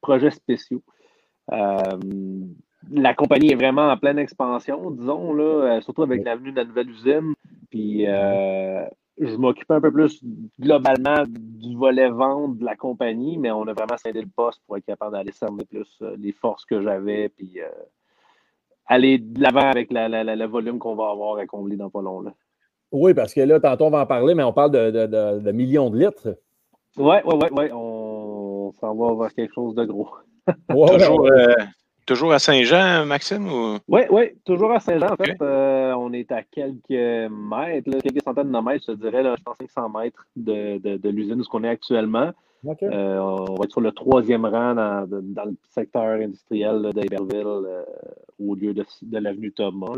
projets 0.00 0.30
spéciaux 0.30 0.82
la 2.90 3.14
compagnie 3.14 3.52
est 3.52 3.56
vraiment 3.56 3.88
en 3.88 3.96
pleine 3.96 4.18
expansion, 4.18 4.90
disons, 4.90 5.32
là, 5.32 5.44
euh, 5.44 5.80
surtout 5.80 6.02
avec 6.02 6.24
l'avenue 6.24 6.52
de 6.52 6.56
la 6.56 6.64
nouvelle 6.64 6.90
usine. 6.90 7.34
Puis 7.70 8.06
euh, 8.06 8.84
je 9.18 9.36
m'occupe 9.36 9.70
un 9.70 9.80
peu 9.80 9.92
plus 9.92 10.22
globalement 10.60 11.24
du 11.28 11.76
volet 11.76 12.10
vente 12.10 12.58
de 12.58 12.64
la 12.64 12.76
compagnie, 12.76 13.38
mais 13.38 13.50
on 13.50 13.66
a 13.66 13.72
vraiment 13.72 13.96
scindé 13.96 14.20
le 14.20 14.28
poste 14.34 14.62
pour 14.66 14.76
être 14.76 14.84
capable 14.84 15.12
d'aller 15.12 15.32
cerner 15.32 15.64
plus 15.64 15.98
euh, 16.02 16.16
les 16.18 16.32
forces 16.32 16.64
que 16.64 16.80
j'avais, 16.80 17.28
puis 17.28 17.58
aller 18.86 19.18
de 19.18 19.40
l'avant 19.40 19.68
avec 19.68 19.88
le 19.90 20.46
volume 20.46 20.78
qu'on 20.78 20.94
va 20.94 21.10
avoir 21.10 21.38
à 21.38 21.46
combler 21.46 21.76
dans 21.76 21.90
pas 21.90 22.02
long. 22.02 22.20
Là. 22.20 22.34
Oui, 22.94 23.12
parce 23.12 23.34
que 23.34 23.40
là, 23.40 23.60
tantôt 23.60 23.86
on 23.86 23.90
va 23.90 24.02
en 24.02 24.06
parler, 24.06 24.34
mais 24.34 24.42
on 24.42 24.52
parle 24.52 24.70
de, 24.70 25.50
millions 25.52 25.90
de 25.90 25.98
litres. 25.98 26.38
Oui, 26.96 27.16
oui, 27.24 27.34
oui, 27.40 27.48
ouais. 27.50 27.70
on 27.72 28.72
s'en 28.80 28.94
va 28.94 29.24
vers 29.24 29.34
quelque 29.34 29.52
chose 29.52 29.74
de 29.74 29.84
gros. 29.84 30.08
Toujours, 30.70 31.28
Toujours 32.06 32.34
à 32.34 32.38
Saint-Jean, 32.38 33.06
Maxime? 33.06 33.48
Oui, 33.88 34.02
oui, 34.10 34.32
toujours 34.44 34.72
à 34.72 34.80
Saint-Jean. 34.80 35.12
En 35.12 35.16
fait, 35.16 35.40
euh, 35.40 35.94
on 35.94 36.12
est 36.12 36.30
à 36.32 36.42
quelques 36.42 36.90
mètres, 36.90 37.90
quelques 38.02 38.22
centaines 38.22 38.52
de 38.52 38.58
mètres, 38.58 38.84
je 38.88 38.92
dirais, 38.92 39.22
là, 39.22 39.34
je 39.38 39.42
pense 39.42 39.56
500 39.56 39.88
mètres 39.88 40.26
de, 40.36 40.76
de, 40.78 40.96
de 40.98 41.08
l'usine 41.08 41.40
où 41.40 41.44
on 41.54 41.64
est 41.64 41.68
actuellement. 41.68 42.30
Euh, 42.82 43.18
on 43.18 43.54
va 43.54 43.64
être 43.64 43.72
sur 43.72 43.80
le 43.80 43.92
troisième 43.92 44.44
rang 44.44 44.74
dans, 44.74 45.06
dans 45.08 45.44
le 45.44 45.56
secteur 45.70 46.20
industriel 46.20 46.90
d'Iberville, 46.94 47.46
euh, 47.46 47.82
au 48.38 48.54
lieu 48.54 48.74
de, 48.74 48.84
de 49.02 49.18
l'avenue 49.18 49.52
Thomas. 49.52 49.94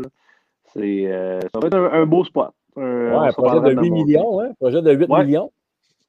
C'est, 0.73 1.09
ça 1.53 1.59
va 1.59 1.67
être 1.67 1.75
un, 1.75 2.05
beau 2.05 2.23
spot. 2.23 2.51
Un, 2.77 3.23
ouais, 3.23 3.31
projet 3.31 3.75
de 3.75 3.81
8 3.81 3.91
millions, 3.91 4.39
hein? 4.39 4.51
projet 4.59 4.81
de 4.81 4.93
8 4.93 5.09
millions. 5.09 5.51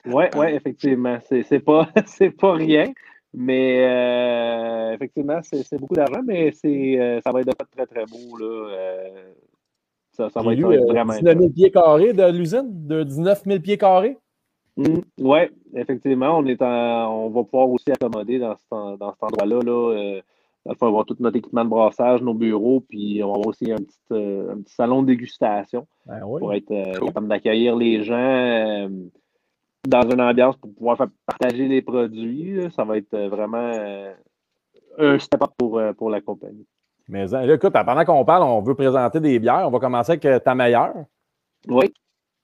Oui, 0.07 0.25
ouais, 0.37 0.55
effectivement. 0.55 1.19
C'est, 1.29 1.61
pas, 1.61 1.89
pas 2.41 2.53
rien. 2.53 2.93
Mais 3.35 3.87
euh, 3.87 4.95
effectivement, 4.95 5.41
c'est 5.43 5.79
beaucoup 5.79 5.95
d'argent, 5.95 6.23
mais 6.25 6.53
euh, 6.65 7.21
ça 7.21 7.33
va 7.33 7.41
être 7.41 7.53
très, 7.71 7.87
très 7.87 8.05
beau. 8.07 8.37
Là. 8.39 8.47
Euh, 8.47 9.33
ça, 10.13 10.29
ça 10.31 10.43
va 10.43 10.53
être, 10.53 10.61
vraiment. 10.61 11.13
19 11.15 11.39
000 11.39 11.51
pieds 11.51 11.71
carrés 11.71 12.13
de 12.13 12.31
l'usine, 12.31 12.69
de 12.87 13.03
19 13.03 13.45
000 13.45 13.61
pieds 13.61 13.79
carrés? 13.79 14.19
Mmh, 14.77 15.01
oui, 15.19 15.39
effectivement, 15.75 16.39
on, 16.39 16.47
est 16.47 16.61
on 16.63 17.31
va 17.31 17.45
pouvoir 17.45 17.69
aussi 17.69 17.91
accommoder 17.91 18.39
dans, 18.39 18.57
dans 18.71 19.13
cet 19.13 19.23
endroit-là. 19.23 19.61
Là, 19.65 20.21
on 20.69 20.75
va 20.81 20.87
avoir 20.87 21.07
tout 21.07 21.17
notre 21.21 21.37
équipement 21.37 21.65
de 21.65 21.71
brassage, 21.71 22.23
nos 22.23 22.35
bureaux, 22.35 22.81
puis 22.81 23.23
on 23.23 23.29
va 23.29 23.35
avoir 23.35 23.47
aussi 23.49 23.73
un 23.73 23.77
petit, 23.77 23.99
un 24.11 24.61
petit 24.61 24.75
salon 24.75 25.03
de 25.03 25.09
dégustation 25.09 25.87
ben 26.07 26.21
pour 26.21 26.53
être 26.55 27.01
capable 27.05 27.29
d'accueillir 27.29 27.75
les 27.75 28.03
gens 28.03 28.89
dans 29.89 30.09
une 30.11 30.21
ambiance 30.21 30.57
pour 30.57 30.73
pouvoir 30.75 30.97
faire 30.97 31.09
partager 31.27 31.69
les 31.69 31.83
produits. 31.83 32.69
ça 32.75 32.85
va 32.85 32.99
être 32.99 33.15
euh, 33.15 33.29
vraiment 33.29 33.73
euh, 33.75 34.13
un 34.99 35.19
step-up 35.19 35.51
pour, 35.57 35.79
euh, 35.79 35.93
pour 35.93 36.11
la 36.11 36.21
compagnie. 36.21 36.67
Mais 37.09 37.25
écoute, 37.25 37.73
pendant 37.73 38.05
qu'on 38.05 38.25
parle, 38.25 38.43
on 38.43 38.61
veut 38.61 38.75
présenter 38.75 39.19
des 39.19 39.39
bières. 39.39 39.65
On 39.67 39.71
va 39.71 39.79
commencer 39.79 40.13
avec 40.13 40.45
ta 40.45 40.55
meilleure. 40.55 40.95
Oui. 41.67 41.93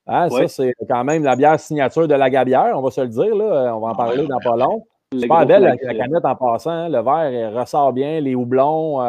Ah, 0.07 0.27
ça, 0.29 0.47
c'est 0.47 0.73
quand 0.89 1.03
même 1.03 1.23
la 1.23 1.35
bière 1.35 1.59
signature 1.59 2.07
de 2.07 2.13
la 2.13 2.29
Gabière, 2.29 2.73
on 2.75 2.81
va 2.81 2.91
se 2.91 3.01
le 3.01 3.07
dire. 3.07 3.35
Là. 3.35 3.75
On 3.75 3.79
va 3.79 3.89
en 3.89 3.95
parler 3.95 4.27
dans 4.27 4.39
pas 4.39 4.55
long. 4.55 4.85
Super 5.13 5.45
belle 5.45 5.63
la, 5.63 5.77
canette 5.77 6.25
en 6.25 6.35
passant. 6.35 6.71
Hein. 6.71 6.89
Le 6.89 7.01
verre 7.01 7.53
ressort 7.53 7.93
bien, 7.93 8.19
les 8.19 8.35
houblons. 8.35 8.99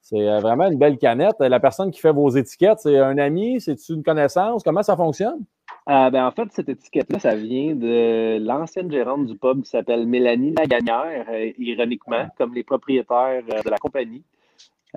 c'est 0.00 0.40
vraiment 0.40 0.66
une 0.66 0.78
belle 0.78 0.98
canette. 0.98 1.36
La 1.40 1.60
personne 1.60 1.90
qui 1.90 2.00
fait 2.00 2.12
vos 2.12 2.30
étiquettes, 2.30 2.80
c'est 2.80 2.98
un 2.98 3.18
ami, 3.18 3.60
c'est 3.60 3.76
une 3.88 4.02
connaissance? 4.02 4.62
Comment 4.62 4.82
ça 4.82 4.96
fonctionne? 4.96 5.44
Euh, 5.88 6.10
ben, 6.10 6.26
en 6.26 6.30
fait, 6.30 6.48
cette 6.52 6.68
étiquette-là, 6.68 7.18
ça 7.18 7.34
vient 7.34 7.74
de 7.74 8.38
l'ancienne 8.38 8.90
gérante 8.90 9.26
du 9.26 9.36
pub 9.36 9.62
qui 9.62 9.70
s'appelle 9.70 10.06
Mélanie 10.06 10.54
Lagagnère, 10.56 11.26
euh, 11.30 11.50
ironiquement, 11.58 12.28
comme 12.36 12.54
les 12.54 12.62
propriétaires 12.62 13.42
euh, 13.52 13.62
de 13.62 13.70
la 13.70 13.78
compagnie. 13.78 14.22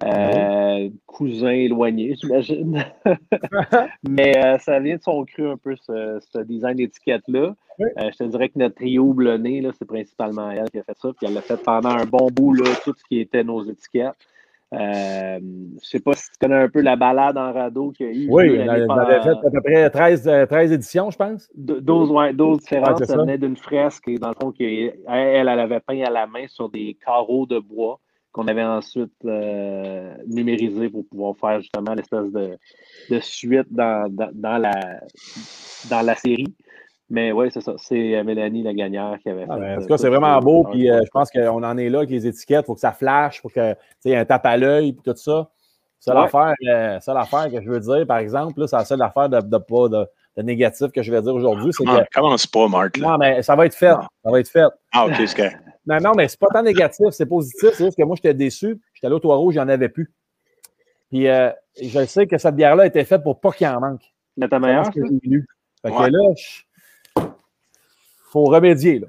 Ah 0.02 0.78
cousin 1.06 1.52
éloigné, 1.52 2.16
j'imagine. 2.16 2.84
Mais 4.10 4.58
ça 4.60 4.80
vient 4.80 4.96
de 4.96 5.02
son 5.02 5.24
cru 5.26 5.48
un 5.48 5.58
peu, 5.58 5.76
ce, 5.76 6.44
design 6.44 6.78
d'étiquette-là. 6.78 7.56
je 7.80 8.18
te 8.18 8.24
dirais 8.24 8.50
que 8.50 8.58
notre 8.58 8.76
trio 8.76 9.14
blonné, 9.14 9.66
c'est 9.78 9.88
principalement 9.88 10.50
elle 10.50 10.70
qui 10.72 10.80
a 10.80 10.84
fait 10.84 10.98
ça. 10.98 11.10
Puis 11.16 11.28
elle 11.28 11.36
l'a 11.36 11.42
fait 11.42 11.62
pendant 11.62 11.92
un 11.92 12.06
bon 12.06 12.30
bout, 12.32 12.54
là, 12.54 12.66
tout 12.84 12.94
ce 12.98 13.04
qui 13.06 13.20
était 13.20 13.44
nos 13.44 13.64
étiquettes. 13.64 14.16
Euh, 14.74 15.40
je 15.40 15.76
ne 15.76 15.80
sais 15.82 16.00
pas 16.00 16.14
si 16.14 16.32
tu 16.32 16.38
connais 16.42 16.56
un 16.56 16.70
peu 16.70 16.82
la 16.82 16.96
balade 16.96 17.38
en 17.38 17.54
radeau 17.54 17.92
qu'il 17.92 18.08
y 18.08 18.10
a 18.10 18.14
eu. 18.14 18.28
Oui, 18.30 18.56
elle 18.56 18.70
avait 18.70 19.22
fait 19.22 19.30
à 19.30 19.52
peu 19.52 19.62
près 19.62 19.90
13, 19.90 20.24
13 20.50 20.72
euh, 20.72 20.76
éditions, 20.76 21.12
je 21.12 21.18
pense. 21.18 21.50
12, 21.56 22.10
ouais, 22.10 22.34
12 22.34 22.60
différentes. 22.60 23.06
ça 23.06 23.18
venait 23.18 23.38
d'une 23.38 23.56
fresque, 23.56 24.08
et 24.08 24.18
dans 24.18 24.30
le 24.30 24.36
fond, 24.42 24.52
elle, 24.60 24.96
elle, 25.08 25.48
avait 25.48 25.80
peint 25.80 26.02
à 26.02 26.10
la 26.10 26.26
main 26.26 26.48
sur 26.48 26.70
des 26.70 26.98
carreaux 27.06 27.46
de 27.46 27.60
bois 27.60 28.00
qu'on 28.34 28.48
avait 28.48 28.64
ensuite 28.64 29.14
euh, 29.26 30.16
numérisé 30.28 30.90
pour 30.90 31.06
pouvoir 31.08 31.36
faire 31.38 31.62
justement 31.62 31.94
l'espèce 31.94 32.32
de, 32.32 32.58
de, 33.10 33.20
suite 33.20 33.68
dans, 33.70 34.08
dans, 34.10 34.32
dans, 34.34 34.58
la, 34.58 35.00
dans 35.90 36.02
la 36.02 36.16
série. 36.16 36.54
Mais 37.10 37.32
oui, 37.32 37.50
c'est 37.54 37.62
ça. 37.62 37.76
C'est 37.78 38.16
euh, 38.16 38.24
Mélanie 38.24 38.64
la 38.64 38.74
gagnante 38.74 39.20
qui 39.20 39.30
avait 39.30 39.46
ah, 39.48 39.58
fait. 39.58 39.76
en 39.76 39.82
tout 39.82 39.88
cas, 39.88 39.98
c'est 39.98 40.10
vraiment 40.10 40.40
beau. 40.40 40.64
Puis 40.64 40.90
euh, 40.90 41.02
je 41.06 41.10
pense 41.12 41.30
qu'on 41.30 41.64
en 41.64 41.78
est 41.78 41.90
là 41.90 42.00
avec 42.00 42.10
les 42.10 42.26
étiquettes. 42.26 42.64
Il 42.64 42.66
faut 42.66 42.74
que 42.74 42.80
ça 42.80 42.92
flash, 42.92 43.40
pour 43.40 43.54
que 43.54 43.76
il 44.04 44.12
y 44.12 44.14
ait 44.14 44.18
un 44.18 44.26
tape 44.26 44.46
à 44.48 44.58
l'œil 44.58 44.90
et 44.90 44.96
tout 44.96 45.16
ça. 45.16 45.50
C'est 46.00 46.12
ouais. 46.12 46.18
l'affaire, 46.18 46.56
euh, 46.68 47.50
que 47.50 47.62
je 47.62 47.70
veux 47.70 47.80
dire, 47.80 48.08
par 48.08 48.18
exemple. 48.18 48.68
C'est 48.68 48.76
la 48.76 48.84
seule 48.84 49.02
affaire 49.04 49.30
de, 49.30 49.40
de, 49.42 49.58
de, 49.58 50.08
de, 50.38 50.42
négatif 50.42 50.92
que 50.92 51.04
je 51.04 51.12
vais 51.12 51.22
dire 51.22 51.36
aujourd'hui. 51.36 51.72
C'est 51.72 51.86
que. 51.86 52.16
Commence 52.16 52.48
pas, 52.48 52.68
Marc. 52.68 52.98
Non, 52.98 53.18
mais 53.20 53.44
ça 53.44 53.56
va 53.56 53.68
être 53.68 53.76
fait. 53.76 53.94
Ça 54.24 54.32
va 54.32 54.40
être 54.40 54.50
fait. 54.50 54.66
Ah, 54.92 55.06
OK, 55.06 55.14
c'est 55.28 55.54
Non, 55.86 55.98
non, 56.02 56.12
mais 56.16 56.28
c'est 56.28 56.40
pas 56.40 56.48
tant 56.54 56.64
négatif, 56.64 57.08
c'est 57.12 57.26
positif. 57.26 57.72
C'est 57.74 57.86
juste 57.86 57.98
que 57.98 58.04
moi, 58.04 58.16
j'étais 58.16 58.34
déçu. 58.34 58.80
J'étais 58.94 59.08
allé 59.08 59.16
au 59.16 59.20
Toit-Rouge, 59.20 59.56
il 59.56 59.58
n'y 59.58 59.64
en 59.64 59.70
avait 59.70 59.90
plus. 59.90 60.12
Puis 61.10 61.28
euh, 61.28 61.52
je 61.82 62.06
sais 62.06 62.26
que 62.26 62.38
cette 62.38 62.56
bière-là 62.56 62.86
était 62.88 63.04
faite 63.06 63.22
pour 63.24 63.40
pas 63.40 63.52
qu'il 63.52 63.68
en 63.68 63.80
manque. 63.80 64.02
Mais 64.38 64.48
ta 64.48 64.60
meilleure, 64.60 64.86
C'est. 64.86 65.02
Fait 65.02 65.92
que 65.92 66.12
là, 66.12 66.34
il 67.18 67.24
faut 68.32 68.46
remédier. 68.46 69.00
Là. 69.00 69.08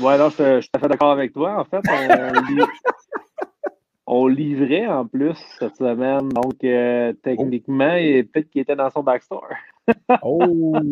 Ouais, 0.00 0.18
là, 0.18 0.28
je, 0.38 0.56
je 0.56 0.60
suis 0.60 0.70
tout 0.70 0.76
à 0.76 0.80
fait 0.80 0.88
d'accord 0.88 1.12
avec 1.12 1.32
toi. 1.32 1.58
En 1.58 1.64
fait, 1.64 1.80
on, 1.88 2.54
li- 2.54 2.62
on 4.06 4.26
livrait 4.26 4.86
en 4.86 5.06
plus 5.06 5.34
cette 5.58 5.76
semaine. 5.76 6.28
Donc, 6.28 6.62
euh, 6.62 7.12
techniquement, 7.22 7.94
et 7.94 8.22
peut-être 8.22 8.50
qu'il 8.50 8.60
était 8.60 8.76
dans 8.76 8.90
son 8.90 9.02
backstore. 9.02 9.48
Oh! 10.22 10.40
Oh, 10.42 10.82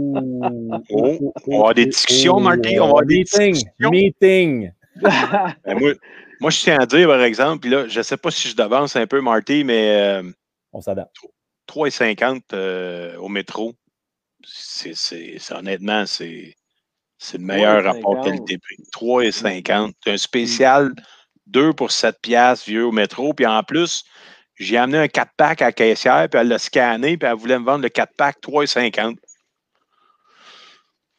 on 0.90 1.50
va 1.50 1.54
avoir 1.54 1.74
des 1.74 1.86
discussions, 1.86 2.38
Marty, 2.38 2.78
on 2.78 2.84
va 2.84 2.88
avoir 2.90 3.04
des 3.04 3.16
meeting. 3.18 3.52
discussions. 3.52 3.90
Meeting. 3.90 4.70
Ben, 4.96 5.78
moi, 5.78 5.92
moi, 6.40 6.50
je 6.50 6.60
tiens 6.60 6.78
à 6.78 6.86
dire, 6.86 7.08
par 7.08 7.22
exemple, 7.22 7.60
puis 7.60 7.70
là, 7.70 7.86
je 7.88 7.98
ne 7.98 8.02
sais 8.02 8.16
pas 8.16 8.30
si 8.30 8.48
je 8.48 8.56
devance 8.56 8.96
un 8.96 9.06
peu 9.06 9.20
Marty, 9.20 9.64
mais 9.64 9.96
euh, 9.96 10.22
On 10.72 10.80
s'adapte. 10.80 11.16
3,50 11.68 12.42
euh, 12.52 13.16
au 13.16 13.28
métro, 13.28 13.74
c'est, 14.46 14.94
c'est, 14.94 15.36
c'est- 15.38 15.54
honnêtement, 15.54 16.04
c'est, 16.06 16.54
c'est 17.18 17.38
le 17.38 17.44
meilleur 17.44 17.82
3,50. 17.82 17.86
rapport 17.86 18.24
qualité-prix. 18.24 18.76
3,50. 18.94 19.92
C'est 20.04 20.12
un 20.12 20.16
spécial 20.18 20.92
2 21.46 21.72
pour 21.72 21.90
7 21.90 22.16
piastres 22.20 22.66
vieux 22.68 22.84
au 22.86 22.92
métro. 22.92 23.32
Puis 23.32 23.46
en 23.46 23.62
plus, 23.62 24.04
j'ai 24.56 24.76
amené 24.76 24.98
un 24.98 25.06
4-pack 25.06 25.62
à 25.62 25.66
la 25.66 25.72
caissière, 25.72 26.28
puis 26.28 26.40
elle 26.40 26.48
l'a 26.48 26.58
scanné, 26.58 27.16
puis 27.16 27.28
elle 27.28 27.36
voulait 27.36 27.58
me 27.58 27.64
vendre 27.64 27.82
le 27.82 27.88
4-pack 27.88 28.36
3,50. 28.42 29.16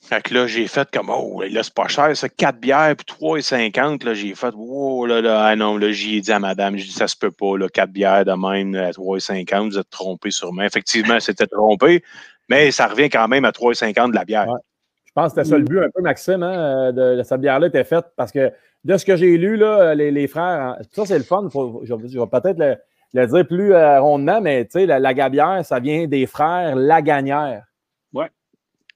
Fait 0.08 0.22
que 0.22 0.36
là, 0.36 0.46
j'ai 0.46 0.68
fait 0.68 0.88
comme, 0.92 1.10
oh, 1.10 1.42
là, 1.42 1.64
c'est 1.64 1.74
pas 1.74 1.88
cher, 1.88 2.16
ça, 2.16 2.30
4 2.30 2.60
bières, 2.60 2.96
puis 2.96 3.06
3,50. 3.08 4.06
Là, 4.06 4.14
j'ai 4.14 4.36
fait, 4.36 4.54
wow, 4.54 5.06
là, 5.08 5.20
là, 5.20 5.46
ah 5.46 5.56
non, 5.56 5.78
là, 5.78 5.92
j'y 5.92 6.18
ai 6.18 6.22
dit 6.22 6.32
à 6.32 6.38
madame, 6.40 6.78
j'ai 6.78 6.86
dit, 6.86 6.92
ça 6.92 7.08
se 7.08 7.16
peut 7.18 7.32
pas, 7.32 7.58
là, 7.58 7.68
4 7.70 7.90
bières 7.90 8.24
de 8.24 8.32
même 8.32 8.76
à 8.76 8.92
3,50, 8.92 9.70
vous 9.72 9.80
êtes 9.80 9.90
trompé 9.90 10.30
sûrement. 10.30 10.62
Effectivement, 10.62 11.20
c'était 11.20 11.48
trompé, 11.48 12.04
mais 12.50 12.70
ça 12.70 12.86
revient 12.88 13.10
quand 13.10 13.28
même 13.28 13.46
à 13.46 13.52
3,50 13.52 14.12
de 14.12 14.16
la 14.16 14.26
bière. 14.26 14.48
Ouais. 14.48 14.60
Je 15.06 15.12
pense 15.16 15.34
que 15.34 15.42
c'était 15.42 15.50
ça 15.50 15.58
le 15.58 15.64
but 15.64 15.80
un 15.80 15.90
peu, 15.94 16.02
Maxime, 16.02 16.44
hein, 16.44 16.92
de, 16.92 17.16
de 17.16 17.24
cette 17.24 17.42
bière-là 17.42 17.68
était 17.68 17.84
faite 17.86 18.06
parce 18.16 18.32
que 18.32 18.52
de 18.84 18.98
ce 18.98 19.06
que 19.06 19.16
j'ai 19.16 19.38
lu, 19.38 19.56
là, 19.56 19.96
les, 19.96 20.12
les 20.12 20.28
frères, 20.28 20.44
hein, 20.44 20.78
ça 20.92 21.06
c'est 21.06 21.18
le 21.18 21.24
fun, 21.24 21.48
faut- 21.50 21.82
je, 21.84 21.96
je 22.08 22.20
vais 22.20 22.28
peut-être 22.28 22.60
le, 22.60 22.76
le 23.14 23.26
dire 23.26 23.48
plus 23.48 23.74
euh, 23.74 24.00
rondement, 24.02 24.42
mais 24.42 24.66
tu 24.66 24.72
sais, 24.72 24.86
la, 24.86 25.00
la 25.00 25.14
gabière, 25.14 25.66
ça 25.66 25.80
vient 25.80 26.06
des 26.06 26.26
frères 26.28 26.76
Lagagnère. 26.76 27.64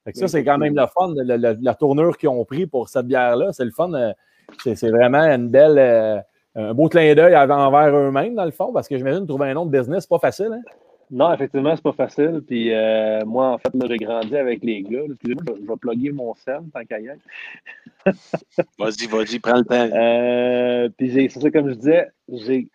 Ouais. 0.06 0.12
Fait 0.12 0.14
que 0.14 0.20
ça, 0.20 0.28
c'est 0.28 0.44
quand 0.44 0.58
même 0.58 0.76
le 0.76 0.86
fun, 0.88 1.14
le- 1.16 1.38
le- 1.38 1.58
la 1.62 1.74
tournure 1.76 2.18
qu'ils 2.18 2.30
ont 2.30 2.46
pris 2.46 2.66
pour 2.66 2.90
cette 2.90 3.06
bière-là. 3.08 3.52
C'est 3.54 3.66
le 3.66 3.72
fun. 3.72 3.94
euh, 3.94 4.12
c'est 4.64 4.76
c'est 4.76 4.90
vraiment 4.90 5.22
une 5.24 5.50
belle, 5.50 5.78
euh, 5.78 6.20
un 6.56 6.74
beau 6.74 6.90
clin 6.90 7.14
d'œil 7.14 7.36
envers 7.36 7.96
eux-mêmes, 7.96 8.34
dans 8.36 8.46
le 8.46 8.52
fond, 8.52 8.72
parce 8.74 8.88
que 8.88 8.98
j'imagine 8.98 9.28
trouver 9.28 9.50
un 9.50 9.54
nom 9.54 9.66
de 9.66 9.72
business, 9.78 10.04
c'est 10.04 10.10
pas 10.10 10.20
facile. 10.20 10.50
Hein? 10.54 10.62
Non, 11.12 11.34
effectivement, 11.34 11.76
c'est 11.76 11.82
pas 11.84 11.92
facile. 11.92 12.42
Puis 12.48 12.74
euh, 12.74 13.24
moi, 13.26 13.50
en 13.54 13.58
fait, 13.58 13.70
j'ai 13.88 13.98
grandi 13.98 14.36
avec 14.38 14.64
les 14.64 14.84
gars. 14.84 15.00
là. 15.00 15.06
Excusez-moi, 15.14 15.44
je, 15.48 15.64
je 15.64 15.68
vais 15.68 15.76
plugger 15.78 16.12
mon 16.12 16.34
sel 16.36 16.62
tant 16.74 16.84
qu'à 16.86 17.00
y 17.00 17.08
être. 17.08 17.20
Vas-y, 18.78 19.08
vas-y, 19.08 19.40
prends 19.40 19.58
le 19.58 19.66
temps. 19.66 19.90
Euh, 19.96 20.90
puis 20.98 21.10
j'ai- 21.12 21.30
c'est 21.30 21.40
ça, 21.40 21.52
comme 21.52 21.70
je 21.70 21.76
disais, 21.76 22.08
j'ai. 22.28 22.68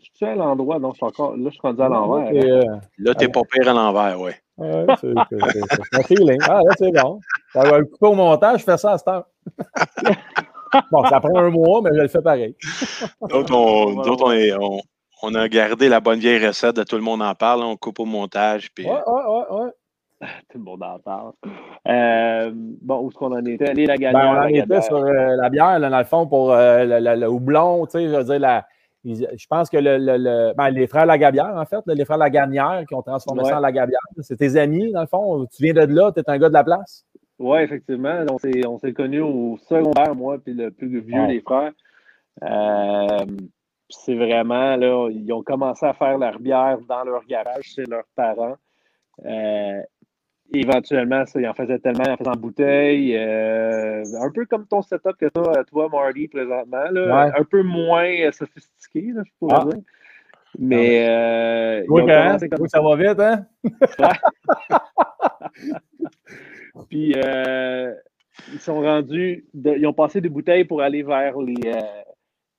Je 0.00 0.08
suis 0.14 0.26
à 0.26 0.34
l'endroit, 0.34 0.78
donc 0.78 0.94
je 0.94 0.96
suis 0.98 1.06
encore. 1.06 1.36
Là, 1.36 1.44
je 1.46 1.50
suis 1.50 1.60
rendu 1.62 1.80
à 1.82 1.88
l'envers. 1.88 2.30
Et, 2.32 2.50
euh, 2.50 2.62
Là, 2.98 3.14
t'es 3.14 3.28
pas 3.28 3.40
pire 3.50 3.68
à 3.68 3.72
l'envers, 3.72 4.20
ouais. 4.20 4.34
ouais, 4.58 4.86
c'est 5.00 5.98
un 5.98 6.02
feeling. 6.02 6.38
Ah, 6.48 6.60
là, 6.64 6.74
c'est 6.78 6.90
bon. 6.92 7.20
Ça 7.52 7.62
va 7.68 7.78
le 7.78 7.84
couper 7.86 8.06
au 8.06 8.14
montage, 8.14 8.60
je 8.60 8.64
fais 8.64 8.76
ça 8.78 8.92
à 8.92 8.98
cette 8.98 9.08
heure. 9.08 9.24
bon, 10.90 11.04
ça 11.04 11.20
prend 11.20 11.36
un 11.38 11.50
mois, 11.50 11.80
mais 11.82 11.90
je 11.94 12.00
le 12.02 12.08
fais 12.08 12.22
pareil. 12.22 12.56
D'autres, 13.28 13.54
on, 13.54 13.98
on, 13.98 14.32
est- 14.32 14.52
on- 14.54 14.80
on 15.22 15.34
a 15.34 15.48
gardé 15.48 15.88
la 15.88 16.00
bonne 16.00 16.18
vieille 16.18 16.44
recette 16.46 16.76
de 16.76 16.82
tout 16.84 16.96
le 16.96 17.02
monde 17.02 17.22
en 17.22 17.34
parle. 17.34 17.62
On 17.62 17.76
coupe 17.76 18.00
au 18.00 18.04
montage. 18.04 18.70
Puis, 18.74 18.84
Ouais, 18.86 18.92
ouais, 18.92 19.22
ouais, 19.28 19.60
ouais. 19.64 19.70
Tout 20.50 20.58
le 20.58 20.64
monde 20.64 20.82
en 20.82 20.98
parle. 20.98 21.32
Euh, 21.88 22.50
bon, 22.54 23.00
où 23.02 23.08
est-ce 23.08 23.16
qu'on 23.16 23.32
en 23.32 23.44
était? 23.44 23.68
Allez, 23.70 23.86
la 23.86 23.94
Ben, 23.96 24.00
gagnante. 24.00 24.36
on 24.36 24.40
en 24.42 24.46
était 24.48 24.82
sur 24.82 24.96
euh, 24.96 25.36
la 25.36 25.48
bière, 25.50 25.78
là, 25.78 25.88
dans 25.90 25.98
le 25.98 26.04
fond, 26.04 26.26
pour 26.26 26.52
euh, 26.52 26.84
le, 26.84 26.98
le- 27.00 27.20
le 27.20 27.28
houblon, 27.28 27.86
tu 27.86 27.92
sais, 27.98 28.08
je 28.08 28.14
veux 28.14 28.24
dire, 28.24 28.38
la- 28.38 28.66
ils- 29.06 29.28
je 29.38 29.46
pense 29.46 29.70
que 29.70 29.76
le, 29.76 29.98
le- 29.98 30.16
le- 30.18 30.52
ben, 30.56 30.68
les 30.70 30.86
frères 30.86 31.06
Lagabière, 31.06 31.54
en 31.56 31.64
fait, 31.64 31.80
les 31.86 32.04
frères 32.04 32.18
Lagagnère 32.18 32.84
qui 32.88 32.94
ont 32.94 33.02
transformé 33.02 33.42
Ouais. 33.42 33.48
ça 33.50 33.58
en 33.58 33.60
Lagabière, 33.60 34.00
c'est 34.20 34.36
tes 34.36 34.56
amis, 34.56 34.90
dans 34.92 35.00
le 35.02 35.06
fond, 35.06 35.46
tu 35.46 35.62
viens 35.62 35.72
de 35.74 35.94
là, 35.94 36.10
tu 36.12 36.20
es 36.20 36.28
un 36.30 36.38
gars 36.38 36.48
de 36.48 36.54
la 36.54 36.64
place. 36.64 37.04
Oui, 37.38 37.60
effectivement. 37.60 38.24
On 38.30 38.38
s'est, 38.38 38.66
on 38.66 38.78
s'est 38.78 38.92
connus 38.92 39.20
au 39.20 39.58
secondaire, 39.68 40.14
moi, 40.14 40.38
puis 40.42 40.54
le 40.54 40.70
plus 40.70 41.00
vieux 41.00 41.26
des 41.26 41.40
frères. 41.40 41.72
Euh, 42.42 43.26
c'est 43.88 44.14
vraiment, 44.16 44.76
là, 44.76 45.08
ils 45.10 45.32
ont 45.32 45.42
commencé 45.42 45.86
à 45.86 45.92
faire 45.92 46.18
leur 46.18 46.38
bière 46.38 46.78
dans 46.88 47.04
leur 47.04 47.24
garage 47.26 47.62
chez 47.64 47.84
leurs 47.84 48.06
parents. 48.16 48.56
Euh, 49.24 49.80
éventuellement, 50.52 51.24
ça, 51.26 51.40
ils 51.40 51.48
en 51.48 51.54
faisaient 51.54 51.78
tellement, 51.78 52.04
ils 52.06 52.10
en 52.12 52.16
faisaient 52.16 52.30
en 52.30 52.36
bouteille. 52.36 53.16
euh, 53.16 54.02
un 54.20 54.30
peu 54.30 54.44
comme 54.46 54.66
ton 54.66 54.82
setup 54.82 55.16
que 55.18 55.26
tu 55.26 55.40
as, 55.58 55.64
toi, 55.64 55.88
Marty, 55.90 56.28
présentement. 56.28 56.84
Là, 56.90 57.26
Ouais. 57.26 57.32
Un 57.40 57.44
peu 57.44 57.62
moins 57.62 58.06
euh, 58.08 58.30
sophistiqué, 58.32 59.12
là, 59.14 59.22
je 59.24 59.30
pourrais 59.38 59.56
Ah. 59.60 59.64
dire. 59.64 59.82
Mais 60.58 61.06
euh, 61.08 61.82
Oui, 61.88 62.00
quand 62.02 62.06
même, 62.06 62.38
comme 62.50 62.68
ça 62.68 62.80
va 62.80 62.96
vite, 62.96 63.20
hein? 63.20 63.46
Puis 66.88 67.14
euh, 67.16 67.92
ils 68.52 68.60
sont 68.60 68.80
rendus, 68.80 69.46
de- 69.54 69.74
ils 69.76 69.86
ont 69.86 69.92
passé 69.92 70.20
des 70.20 70.28
bouteilles 70.28 70.64
pour 70.64 70.82
aller 70.82 71.02
vers 71.02 71.36
les, 71.38 71.56
euh, 71.66 71.80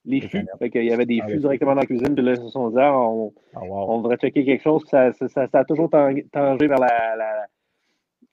les 0.05 0.21
fûts. 0.21 0.45
Fait 0.59 0.69
qu'il 0.69 0.83
y 0.85 0.93
avait 0.93 1.05
des 1.05 1.19
Ah, 1.23 1.27
fûts 1.27 1.37
directement 1.37 1.73
dans 1.75 1.81
la 1.81 1.85
cuisine. 1.87 2.13
Puis 2.15 2.23
là, 2.23 2.31
ils 2.33 2.37
se 2.41 2.49
sont 2.49 2.69
dit, 2.69 2.77
ah, 2.79 2.93
on, 2.97 3.33
Ah, 3.55 3.61
wow. 3.63 3.91
on 3.93 4.01
devrait 4.01 4.17
checker 4.17 4.45
quelque 4.45 4.63
chose. 4.63 4.81
Puis 4.83 4.89
ça, 4.91 5.11
ça, 5.13 5.27
ça- 5.27 5.47
ça 5.47 5.59
a 5.59 5.65
toujours 5.65 5.89
tang- 5.89 6.23
tangé 6.31 6.67
vers 6.67 6.79
la, 6.79 7.15
la, 7.15 7.45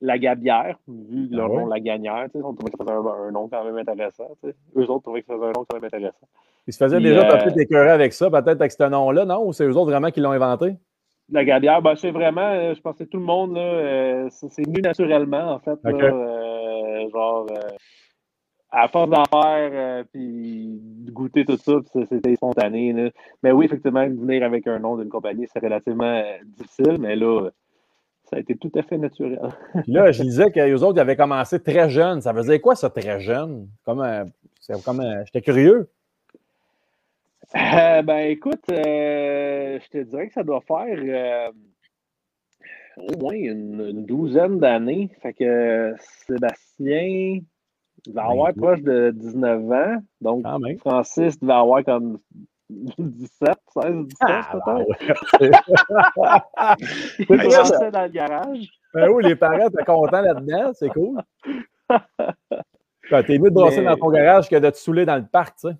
la 0.01 0.17
gabière, 0.17 0.77
vu 0.87 1.27
leur 1.31 1.45
Ah 1.45 1.49
ouais? 1.49 1.61
nom, 1.61 1.67
la 1.67 1.79
gagnère. 1.79 2.27
On 2.35 2.53
trouvait 2.53 2.71
que 2.71 2.77
ça 2.77 2.83
faisait 2.83 2.95
un, 2.97 3.27
un 3.27 3.31
nom 3.31 3.47
quand 3.47 3.63
même 3.63 3.77
intéressant. 3.77 4.27
Eux 4.75 4.89
autres 4.89 5.03
trouvaient 5.03 5.21
que 5.21 5.27
ça 5.27 5.35
faisait 5.35 5.45
un 5.47 5.51
nom 5.51 5.65
quand 5.67 5.75
même 5.75 5.85
intéressant. 5.85 6.27
Ils 6.67 6.73
se 6.73 6.77
faisaient 6.83 6.99
déjà 6.99 7.21
euh, 7.21 7.37
peut-être 7.37 7.57
écœurer 7.59 7.91
avec 7.91 8.13
ça, 8.13 8.29
peut-être 8.29 8.47
avec 8.59 8.71
ce 8.71 8.83
nom-là, 8.83 9.25
non? 9.25 9.45
Ou 9.47 9.53
c'est 9.53 9.65
eux 9.65 9.75
autres 9.77 9.91
vraiment 9.91 10.09
qui 10.11 10.19
l'ont 10.19 10.31
inventé? 10.31 10.75
La 11.31 11.43
gabière, 11.43 11.81
ben, 11.81 11.95
c'est 11.95 12.11
vraiment, 12.11 12.41
euh, 12.51 12.73
je 12.75 12.81
pense 12.81 12.97
que 12.97 13.03
tout 13.03 13.17
le 13.17 13.23
monde, 13.25 13.57
euh, 13.57 14.27
c'est 14.29 14.65
venu 14.65 14.81
naturellement, 14.81 15.53
en 15.53 15.59
fait. 15.59 15.79
là, 15.83 15.91
euh, 15.91 17.09
genre, 17.09 17.47
euh, 17.51 17.69
à 18.71 18.87
force 18.89 19.09
d'en 19.09 19.23
faire, 19.25 19.71
euh, 19.73 20.03
puis 20.11 20.79
de 20.81 21.11
goûter 21.11 21.45
tout 21.45 21.57
ça, 21.57 21.73
c'était 22.09 22.35
spontané. 22.35 22.93
là. 22.93 23.09
Mais 23.41 23.51
oui, 23.51 23.65
effectivement, 23.65 24.05
venir 24.05 24.43
avec 24.43 24.67
un 24.67 24.79
nom 24.79 24.97
d'une 24.97 25.09
compagnie, 25.09 25.47
c'est 25.51 25.63
relativement 25.63 26.03
euh, 26.05 26.23
difficile, 26.57 26.97
mais 26.99 27.15
là, 27.15 27.49
ça 28.29 28.37
a 28.37 28.39
été 28.39 28.55
tout 28.55 28.71
à 28.75 28.81
fait 28.83 28.97
naturel. 28.97 29.39
Puis 29.83 29.91
là, 29.91 30.11
je 30.11 30.23
disais 30.23 30.51
que 30.51 30.59
les 30.59 30.83
autres 30.83 30.97
ils 30.97 31.01
avaient 31.01 31.15
commencé 31.15 31.59
très 31.59 31.89
jeunes. 31.89 32.21
Ça 32.21 32.33
veut 32.33 32.43
dire 32.43 32.61
quoi, 32.61 32.75
ça, 32.75 32.89
très 32.89 33.19
jeune? 33.19 33.67
Comme, 33.85 34.01
euh, 34.01 34.25
c'est 34.59 34.81
comme 34.83 34.99
euh, 34.99 35.23
j'étais 35.25 35.41
curieux. 35.41 35.89
Euh, 37.55 38.01
ben 38.01 38.29
écoute, 38.31 38.63
euh, 38.71 39.79
je 39.79 39.89
te 39.89 40.03
dirais 40.03 40.27
que 40.27 40.33
ça 40.33 40.43
doit 40.43 40.61
faire 40.61 40.97
euh, 40.99 41.51
au 42.97 43.17
moins 43.19 43.33
une, 43.35 43.79
une 43.89 44.05
douzaine 44.05 44.59
d'années. 44.59 45.09
Fait 45.21 45.33
que 45.33 45.93
Sébastien 46.25 47.39
va 48.07 48.23
Ben, 48.23 48.29
avoir 48.31 48.47
oui. 48.49 48.61
proche 48.61 48.81
de 48.81 49.11
19 49.15 49.71
ans. 49.71 49.97
Donc. 50.21 50.43
Francis 50.79 51.37
va 51.41 51.59
avoir 51.59 51.83
comme 51.83 52.19
17, 52.69 53.29
16, 53.73 54.07
17 54.07 54.07
Ah, 54.21 54.51
peut-être? 54.53 54.87
ouais. 55.39 55.51
Dans 57.91 58.03
le 58.03 58.07
garage. 58.09 58.67
Ben 58.93 59.09
oui, 59.09 59.23
les 59.23 59.35
parents 59.35 59.67
étaient 59.67 59.83
contents 59.83 60.21
là-dedans, 60.21 60.71
c'est 60.73 60.89
cool. 60.89 61.21
Ben, 63.11 63.23
T'es 63.23 63.37
mieux 63.37 63.49
de 63.49 63.55
brasser 63.55 63.81
Mais- 63.81 63.85
dans 63.85 63.97
ton 63.97 64.09
garage 64.09 64.49
que 64.49 64.55
de 64.55 64.69
te 64.69 64.77
saouler 64.77 65.05
dans 65.05 65.17
le 65.17 65.25
parc, 65.25 65.57
tu 65.59 65.67
sais. 65.69 65.75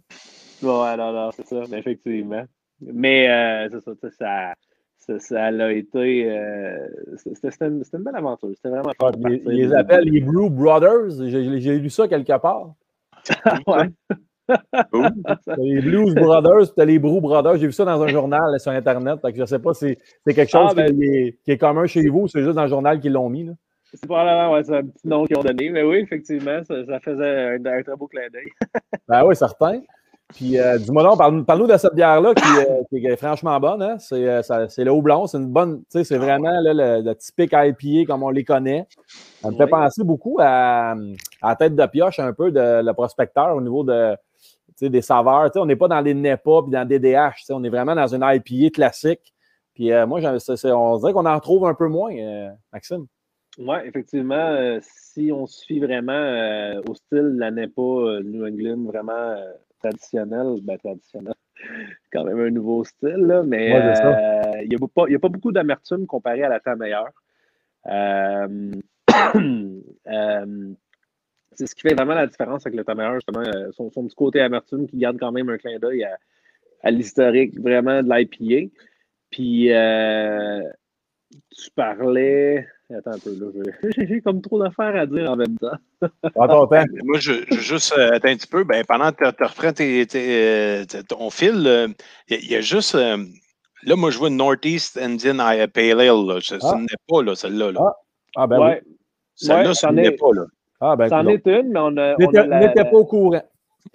Ouais, 0.66 0.96
non, 0.98 1.12
non, 1.12 1.32
c'est 1.32 1.46
ça, 1.48 1.62
effectivement. 1.74 2.44
Mais 2.82 3.30
euh, 3.30 3.68
c'est 3.72 3.80
ça, 3.82 3.92
tu 3.94 4.00
sais, 4.02 4.12
ça, 4.16 4.54
ça, 4.98 5.20
ça 5.20 5.46
a 5.46 5.72
été. 5.72 6.30
euh, 6.30 6.88
c'était 7.16 7.50
une, 7.68 7.84
belle 8.04 8.16
aventure. 8.16 8.50
C'était 8.56 8.70
vraiment 8.70 8.92
Ils, 9.28 9.42
ils 9.48 9.68
les 9.70 9.74
appellent 9.74 10.04
les 10.06 10.22
Brew 10.22 10.50
Brothers. 10.50 11.10
J'ai 11.28 11.60
j'ai 11.60 11.80
lu 11.80 11.90
ça 11.90 12.08
quelque 12.08 12.38
part. 12.38 12.74
Ouais. 13.68 13.90
T'as 15.46 15.56
les 15.58 15.82
Blues 15.82 16.14
Brothers, 16.16 16.74
t'as 16.76 16.86
les 16.86 17.00
Brew 17.00 17.20
Brothers. 17.22 17.58
J'ai 17.58 17.68
vu 17.68 17.74
ça 17.74 17.86
dans 17.86 18.02
un 18.02 18.08
journal 18.08 18.52
là, 18.52 18.60
sur 18.60 18.72
Internet. 18.72 19.20
Fait 19.22 19.32
que 19.34 19.40
je 19.40 19.46
sais 19.46 19.60
pas 19.60 19.74
si 19.74 19.98
c'est 20.26 20.34
quelque 20.34 20.50
chose 20.52 20.70
Ah, 20.72 20.74
ben- 20.76 20.96
qui, 20.96 21.04
est, 21.06 21.38
qui 21.44 21.52
est 21.52 21.58
commun 21.58 21.86
chez 21.88 22.08
vous, 22.10 22.28
c'est 22.28 22.42
juste 22.44 22.56
dans 22.56 22.64
le 22.64 22.70
journal 22.70 23.00
qu'ils 23.00 23.14
l'ont 23.14 23.30
mis. 23.30 23.46
Là. 23.46 23.54
C'est 23.94 24.06
probablement 24.08 24.52
ouais, 24.54 24.64
c'est 24.64 24.76
un 24.76 24.84
petit 24.84 25.08
nom 25.08 25.26
qu'ils 25.26 25.38
ont 25.38 25.44
donné. 25.44 25.70
Mais 25.70 25.84
oui, 25.84 25.98
effectivement, 25.98 26.60
ça, 26.68 26.86
ça 26.86 27.00
faisait 27.00 27.56
un, 27.56 27.66
un 27.66 27.82
très 27.84 27.96
beau 27.96 28.08
clin 28.08 28.22
d'œil. 28.32 28.50
Ben 29.08 29.24
oui, 29.26 29.36
certain. 29.36 29.82
Puis, 30.34 30.58
euh, 30.60 30.80
dis-moi 30.80 31.04
donc, 31.04 31.20
parle- 31.20 31.46
parle-nous 31.46 31.68
de 31.68 31.78
cette 31.78 31.94
bière-là 31.94 32.34
qui, 32.34 32.42
euh, 32.58 32.82
qui 32.90 33.06
est 33.06 33.16
franchement 33.16 33.60
bonne. 33.60 33.84
Hein? 33.84 33.98
C'est, 34.00 34.28
euh, 34.28 34.42
ça- 34.42 34.68
c'est 34.68 34.84
le 34.84 34.92
houblon. 34.92 35.28
C'est 35.28 35.38
une 35.38 35.52
bonne, 35.52 35.82
tu 35.82 35.86
sais, 36.00 36.04
c'est 36.04 36.18
vraiment 36.18 36.50
là, 36.62 36.74
le, 36.74 37.04
le 37.08 37.16
typique 37.16 37.54
IPA 37.54 38.08
comme 38.12 38.24
on 38.24 38.32
les 38.32 38.44
connaît. 38.44 38.88
Ça 39.44 39.52
me 39.52 39.56
fait 39.56 39.66
Oui. 39.66 39.70
penser 39.70 40.04
beaucoup 40.04 40.38
à, 40.42 40.94
à 41.42 41.50
la 41.50 41.56
tête 41.56 41.76
de 41.76 41.86
pioche 41.86 42.18
un 42.20 42.34
peu 42.34 42.52
de 42.52 42.82
le 42.84 42.94
prospecteur 42.94 43.56
au 43.56 43.62
niveau 43.62 43.84
de, 43.84 44.16
des 44.82 45.02
saveurs. 45.02 45.50
on 45.56 45.66
n'est 45.66 45.76
pas 45.76 45.88
dans 45.88 46.02
des 46.02 46.14
NEPA 46.14 46.62
puis 46.64 46.72
dans 46.72 46.86
des 46.86 47.00
DH. 47.00 47.50
On 47.50 47.64
est 47.64 47.70
vraiment 47.70 47.96
dans 47.96 48.14
une 48.14 48.24
IPA 48.24 48.72
classique. 48.74 49.34
Puis 49.74 49.92
euh, 49.92 50.06
moi, 50.06 50.20
on 50.20 50.98
dirait 50.98 51.14
qu'on 51.14 51.26
en 51.26 51.36
retrouve 51.36 51.66
un 51.66 51.74
peu 51.74 51.88
moins, 51.88 52.16
euh, 52.16 52.50
Maxime. 52.72 53.06
Oui, 53.58 53.78
effectivement, 53.86 54.78
si 54.82 55.32
on 55.32 55.46
se 55.46 55.66
fie 55.66 55.80
vraiment 55.80 56.82
au 56.88 56.94
style 56.94 57.36
de 57.36 57.40
la 57.40 57.52
NEPA 57.52 58.22
New 58.24 58.46
England, 58.46 58.84
vraiment 58.84 59.36
traditionnel, 59.80 60.58
ben 60.62 60.78
traditionnel, 60.78 61.34
quand 62.12 62.26
même 62.26 62.40
un 62.40 62.50
nouveau 62.50 62.84
style, 62.84 63.16
là, 63.16 63.44
mais 63.44 63.70
il 64.62 64.70
n'y 64.70 65.16
a, 65.16 65.20
pas 65.20 65.30
beaucoup 65.30 65.54
d'amertume 65.54 66.06
comparé 66.06 66.44
à 66.44 66.50
la 66.50 66.60
temps 66.60 66.76
meilleure. 66.76 67.12
c'est 71.56 71.68
ce 71.68 71.76
qui 71.76 71.82
fait 71.82 71.94
vraiment 71.94 72.14
la 72.14 72.28
différence 72.28 72.66
avec 72.66 72.78
le 72.78 72.84
Tamer, 72.84 73.10
justement, 73.16 73.42
euh, 73.42 73.72
son, 73.72 73.90
petit 73.90 74.16
côté 74.16 74.42
amertume 74.42 74.88
qui 74.88 74.98
garde 74.98 75.18
quand 75.20 75.32
même 75.32 75.50
un 75.50 75.58
clin 75.58 75.80
d'œil 75.80 76.06
à, 76.84 76.92
l'historique 76.92 77.60
vraiment 77.60 78.04
de 78.04 78.14
l'IPA. 78.14 78.72
Puis, 79.32 79.72
euh, 79.74 80.62
tu 81.32 81.72
parlais. 81.76 82.68
Attends 82.96 83.14
un 83.14 83.20
peu, 83.20 83.32
là. 83.32 83.72
J'ai 83.98 84.22
comme 84.22 84.42
trop 84.42 84.62
d'affaires 84.62 84.96
à 84.96 85.08
dire 85.08 85.32
en 85.32 85.36
même 85.36 85.58
temps. 85.58 85.78
attends, 86.24 86.66
attends. 86.66 86.86
Moi, 87.04 87.18
je, 87.20 87.34
je 87.50 87.60
juste 87.60 87.94
euh, 87.98 88.12
attends 88.14 88.30
un 88.30 88.36
petit 88.36 88.48
peu. 88.48 88.64
Ben, 88.64 88.86
pendant 88.86 89.12
que 89.12 89.32
tu 89.32 89.44
reprends 89.44 89.74
ton 91.08 91.30
fil, 91.32 91.96
il 92.30 92.52
y, 92.52 92.56
a 92.56 92.62
juste. 92.62 92.94
là, 92.94 93.96
moi, 93.96 94.12
je 94.12 94.20
vois 94.20 94.28
une 94.28 94.38
Northeast 94.38 94.98
Indian 94.98 95.38
Pale 95.74 96.02
Ale. 96.02 96.42
Ce 96.44 96.56
ah. 96.62 96.78
n'est 96.78 96.88
pas, 97.08 97.24
là, 97.24 97.36
celle-là. 97.36 97.72
Là. 97.72 97.80
Ah. 97.84 97.94
ah, 98.36 98.48
ben 98.48 98.60
ouais. 98.60 98.84
oui. 98.86 98.96
Celle-là, 99.34 99.74
ce 99.74 99.88
n'est 99.88 100.12
pas, 100.12 100.32
là. 100.34 100.46
Ah, 100.82 100.96
ben, 100.96 101.10
C'en 101.10 101.28
est 101.28 101.46
une, 101.48 101.70
mais 101.70 101.80
on 101.82 101.98
a. 101.98 102.16
N'était 102.18 102.86
pas 102.86 102.98
au 102.98 103.06
courant. 103.06 103.42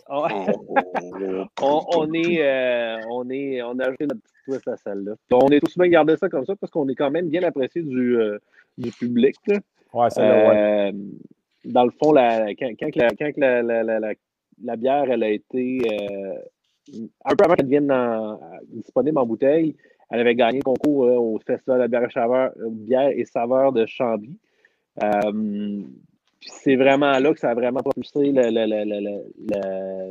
on, 0.10 1.80
on, 1.94 2.12
est, 2.14 2.42
euh, 2.42 2.98
on 3.10 3.28
est, 3.30 3.62
on 3.62 3.78
a 3.78 3.86
ajouté 3.86 4.06
notre 4.06 4.20
petite 4.20 4.36
twist 4.44 4.68
à 4.68 4.76
celle-là. 4.76 5.14
On 5.32 5.48
est 5.48 5.60
tous 5.60 5.76
bien 5.76 5.88
gardé 5.88 6.16
ça 6.16 6.28
comme 6.28 6.44
ça 6.44 6.54
parce 6.56 6.70
qu'on 6.70 6.88
est 6.88 6.94
quand 6.94 7.10
même 7.10 7.28
bien 7.28 7.42
apprécié 7.42 7.82
du, 7.82 8.16
euh, 8.16 8.38
du 8.78 8.90
public. 8.90 9.36
Là. 9.46 9.58
Ouais, 9.92 10.10
c'est 10.10 10.22
là, 10.22 10.48
ouais. 10.48 10.92
Euh, 10.92 10.92
dans 11.64 11.84
le 11.84 11.90
fond, 11.90 12.12
la, 12.12 12.54
quand, 12.54 12.70
quand, 12.78 12.96
la, 12.96 13.08
quand 13.10 13.36
la, 13.36 13.62
la, 13.62 14.00
la, 14.62 14.76
bière 14.76 15.10
elle 15.10 15.22
a 15.22 15.28
été 15.28 15.82
un 17.24 17.34
peu 17.36 17.44
avant 17.44 17.54
qu'elle 17.54 17.66
devienne 17.66 17.92
disponible 18.68 19.18
en 19.18 19.26
bouteille, 19.26 19.76
elle 20.10 20.20
avait 20.20 20.34
gagné 20.34 20.58
le 20.58 20.64
concours 20.64 21.00
au 21.00 21.38
Festival 21.46 21.78
de 21.78 21.82
la 21.82 21.88
bière 21.88 22.04
et, 22.04 22.12
saveur, 22.12 22.52
bière 22.70 23.10
et 23.10 23.24
saveur 23.24 23.72
de 23.72 23.86
Chambly 23.86 24.38
c'est 26.40 26.76
vraiment 26.76 27.18
là 27.18 27.32
que 27.32 27.40
ça 27.40 27.50
a 27.50 27.54
vraiment 27.54 27.80
propulsé 27.80 28.32
le, 28.32 28.50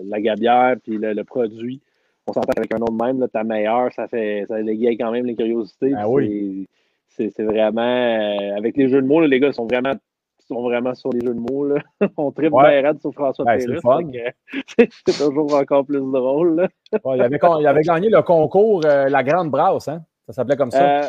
la 0.09 0.21
gabière 0.21 0.75
puis 0.83 0.97
le, 0.97 1.23
produit. 1.23 1.81
On 2.27 2.33
s'entend 2.33 2.53
avec 2.55 2.73
un 2.73 2.77
nom 2.77 2.95
de 2.95 3.03
même, 3.03 3.19
là, 3.19 3.27
ta 3.27 3.43
meilleure, 3.43 3.91
ça 3.93 4.07
fait 4.07 4.45
ça 4.47 4.61
dégaye 4.61 4.97
quand 4.97 5.11
même 5.11 5.25
les 5.25 5.35
curiosités. 5.35 5.93
Ah 5.95 6.07
oui. 6.07 6.67
C'est 7.07 7.43
vraiment 7.43 7.81
euh, 7.81 8.55
avec 8.55 8.77
les 8.77 8.87
jeux 8.87 9.01
de 9.01 9.07
mots, 9.07 9.19
les 9.21 9.39
gars 9.39 9.51
sont 9.51 9.67
vraiment 9.67 9.93
sont 10.49 10.63
vraiment 10.63 10.93
sur 10.95 11.11
les 11.13 11.25
jeux 11.25 11.33
de 11.33 11.39
mots. 11.39 11.65
Là. 11.65 11.81
On 12.17 12.31
tripe 12.31 12.53
ouais. 12.53 12.83
sur 12.99 13.13
François 13.13 13.45
ben, 13.45 13.59
C'est 14.77 15.17
toujours 15.17 15.53
encore 15.53 15.85
plus 15.85 15.99
drôle. 15.99 16.67
il, 16.91 17.21
avait, 17.21 17.39
il, 17.59 17.67
avait, 17.67 17.81
gagné 17.81 18.09
le 18.09 18.21
concours 18.21 18.81
euh, 18.85 19.07
La 19.09 19.23
Grande 19.23 19.51
Brasse, 19.51 19.87
hein? 19.87 20.01
Ça 20.25 20.33
s'appelait 20.33 20.57
comme 20.57 20.71
ça. 20.71 21.01
Euh, 21.01 21.07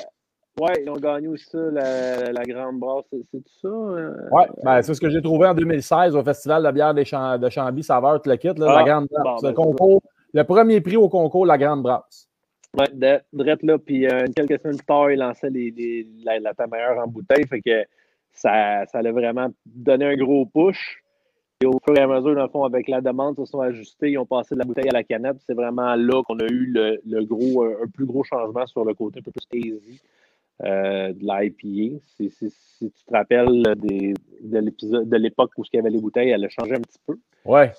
oui, 0.59 0.71
ils 0.83 0.90
ont 0.90 0.97
gagné 0.97 1.28
aussi 1.28 1.47
ça, 1.47 1.59
la, 1.59 2.42
Grande 2.45 2.80
Brasse. 2.80 3.04
C'est 3.11 3.42
tout 3.42 3.42
ça? 3.62 3.69
Euh? 3.69 4.28
Oui, 4.33 4.42
ben, 4.62 4.83
c'est 4.83 4.95
ce 4.95 5.00
que 5.00 5.09
j'ai 5.09 5.23
trouvé 5.23 5.47
en 5.47 5.54
2016 5.54 6.16
au 6.16 6.23
Festival 6.23 6.64
de 6.64 6.71
bière 6.71 6.92
de 6.92 7.49
Chambly, 7.49 7.82
Saveur, 7.82 8.21
tout 8.21 8.28
le 8.28 8.36
kit, 8.36 8.52
la 8.56 8.78
ah, 8.78 8.84
Grande 8.84 9.06
Brasse. 9.10 9.43
le, 9.43 9.49
ben, 9.49 9.54
concours, 9.54 10.02
le 10.34 10.43
premier 10.45 10.80
prix 10.80 10.97
au 10.97 11.08
concours, 11.08 11.47
la 11.47 11.56
Grande 11.56 11.82
Brasse. 11.82 12.28
Oui, 12.76 12.84
drette 13.32 13.63
là. 13.63 13.78
Puis 13.78 14.06
euh, 14.06 14.26
quelques 14.34 14.60
semaines 14.60 14.76
plus 14.76 14.86
tard, 14.86 15.10
ils 15.10 15.19
lançaient 15.19 15.50
les, 15.50 16.06
la, 16.25 16.39
la 16.39 16.52
meilleure 16.71 16.99
en 16.99 17.06
bouteille. 17.06 17.47
Fait 17.47 17.60
que 17.60 17.84
ça, 18.32 18.84
ça 18.86 18.99
a 18.99 19.13
vraiment 19.13 19.49
donné 19.67 20.06
un 20.06 20.17
gros 20.17 20.47
push. 20.47 21.02
Et 21.63 21.67
au 21.67 21.78
fur 21.84 21.97
et 21.97 22.00
à 22.00 22.06
mesure, 22.06 22.34
dans 22.34 22.43
le 22.43 22.49
fond, 22.49 22.65
avec 22.65 22.89
la 22.89 23.00
demande, 23.00 23.34
ils 23.39 23.47
se 23.47 23.52
sont 23.52 23.60
ajustés, 23.60 24.13
ils 24.13 24.19
ont 24.19 24.25
passé 24.25 24.54
de 24.54 24.60
la 24.60 24.65
bouteille 24.65 24.89
à 24.89 24.95
la 24.95 25.04
canette. 25.04 25.36
C'est 25.47 25.54
vraiment 25.54 25.95
là 25.95 26.23
qu'on 26.23 26.39
a 26.39 26.47
eu 26.47 26.67
le, 26.67 27.00
le, 27.06 27.25
gros, 27.25 27.65
un 27.65 27.86
plus 27.93 28.06
gros 28.06 28.25
changement 28.25 28.67
sur 28.67 28.84
le 28.84 28.95
côté 28.95 29.21
un 29.21 29.23
peu 29.23 29.30
plus 29.30 29.58
easy 29.58 30.00
euh, 30.65 31.13
de 31.13 31.21
l'IPA. 31.21 31.99
Si, 32.17 32.31
si, 32.31 32.51
tu 32.79 33.05
te 33.07 33.13
rappelles 33.13 33.63
des, 33.77 34.15
de 34.43 34.59
l'épisode 34.59 35.09
de 35.09 35.17
l'époque 35.17 35.53
où 35.57 35.65
il 35.73 35.77
y 35.77 35.79
avait 35.79 35.91
les 35.91 36.01
bouteilles, 36.01 36.31
elle 36.31 36.45
a 36.45 36.49
changé 36.49 36.75
un 36.75 36.81
petit 36.81 36.99
peu. 37.07 37.17
Ouais. 37.45 37.73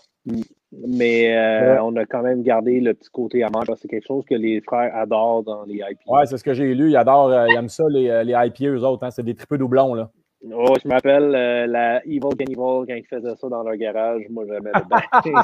Mais 0.71 1.35
euh, 1.35 1.83
on 1.83 1.95
a 1.95 2.05
quand 2.05 2.21
même 2.21 2.41
gardé 2.43 2.79
le 2.79 2.93
petit 2.93 3.09
côté 3.09 3.43
amande. 3.43 3.71
C'est 3.77 3.87
quelque 3.87 4.07
chose 4.07 4.25
que 4.25 4.35
les 4.35 4.61
frères 4.61 4.95
adorent 4.95 5.43
dans 5.43 5.63
les 5.63 5.75
IPA. 5.75 6.01
Ouais, 6.07 6.25
c'est 6.25 6.37
ce 6.37 6.43
que 6.43 6.53
j'ai 6.53 6.73
lu. 6.73 6.89
Ils 6.89 6.97
adorent, 6.97 7.29
euh, 7.29 7.45
ils 7.49 7.57
aiment 7.57 7.69
ça, 7.69 7.83
les, 7.89 8.23
les 8.23 8.33
IPA, 8.33 8.69
eux 8.69 8.83
autres. 8.83 9.03
Hein. 9.03 9.11
C'est 9.11 9.23
des 9.23 9.35
tripeux 9.35 9.57
doublons, 9.57 9.93
là. 9.93 10.09
Oh, 10.51 10.73
je 10.83 10.87
m'appelle 10.87 11.29
la 11.69 12.03
Evil 12.03 12.19
Can 12.21 12.45
quand 12.55 12.85
ils 12.87 13.05
faisaient 13.05 13.35
ça 13.35 13.47
dans 13.47 13.61
leur 13.61 13.75
garage. 13.75 14.23
Moi, 14.31 14.45
j'aimais 14.47 14.71
bien 14.89 15.33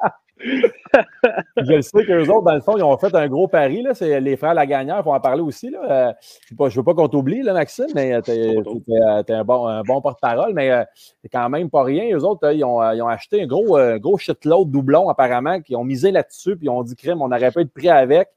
je 0.42 1.80
sais 1.80 2.04
qu'eux 2.04 2.28
autres, 2.28 2.42
dans 2.42 2.54
le 2.54 2.60
fond, 2.60 2.76
ils 2.76 2.82
ont 2.82 2.96
fait 2.96 3.14
un 3.14 3.28
gros 3.28 3.48
pari. 3.48 3.82
Là. 3.82 3.94
C'est 3.94 4.20
les 4.20 4.36
frères 4.36 4.54
Lagagnère, 4.54 4.98
il 4.98 5.02
faut 5.02 5.12
en 5.12 5.20
parler 5.20 5.42
aussi. 5.42 5.70
Là. 5.70 5.80
Euh, 5.90 6.12
je 6.50 6.54
ne 6.64 6.70
veux 6.70 6.82
pas 6.82 6.94
qu'on 6.94 7.08
t'oublie, 7.08 7.42
là, 7.42 7.52
Maxime, 7.52 7.88
mais 7.94 8.20
tu 8.22 8.30
es, 8.30 9.32
un 9.32 9.44
bon, 9.44 9.66
un 9.66 9.82
bon 9.82 10.00
porte-parole, 10.00 10.54
mais 10.54 10.70
euh, 10.70 10.84
c'est 11.22 11.28
quand 11.28 11.48
même 11.48 11.70
pas 11.70 11.82
rien. 11.82 12.16
Eux 12.16 12.24
autres, 12.24 12.52
ils, 12.52 12.64
ont, 12.64 12.80
ils, 12.92 13.02
ont, 13.02 13.08
acheté 13.08 13.42
un 13.42 13.46
gros, 13.46 13.78
gros 13.98 14.18
shitload 14.18 14.70
doublon, 14.70 15.08
apparemment, 15.08 15.60
qui 15.60 15.76
ont 15.76 15.84
misé 15.84 16.10
là-dessus, 16.10 16.56
puis 16.56 16.66
ils 16.66 16.70
ont 16.70 16.82
dit 16.82 16.96
crème, 16.96 17.22
on 17.22 17.28
n'aurait 17.28 17.50
pas 17.50 17.60
être 17.60 17.72
pris 17.72 17.88
avec. 17.88 18.28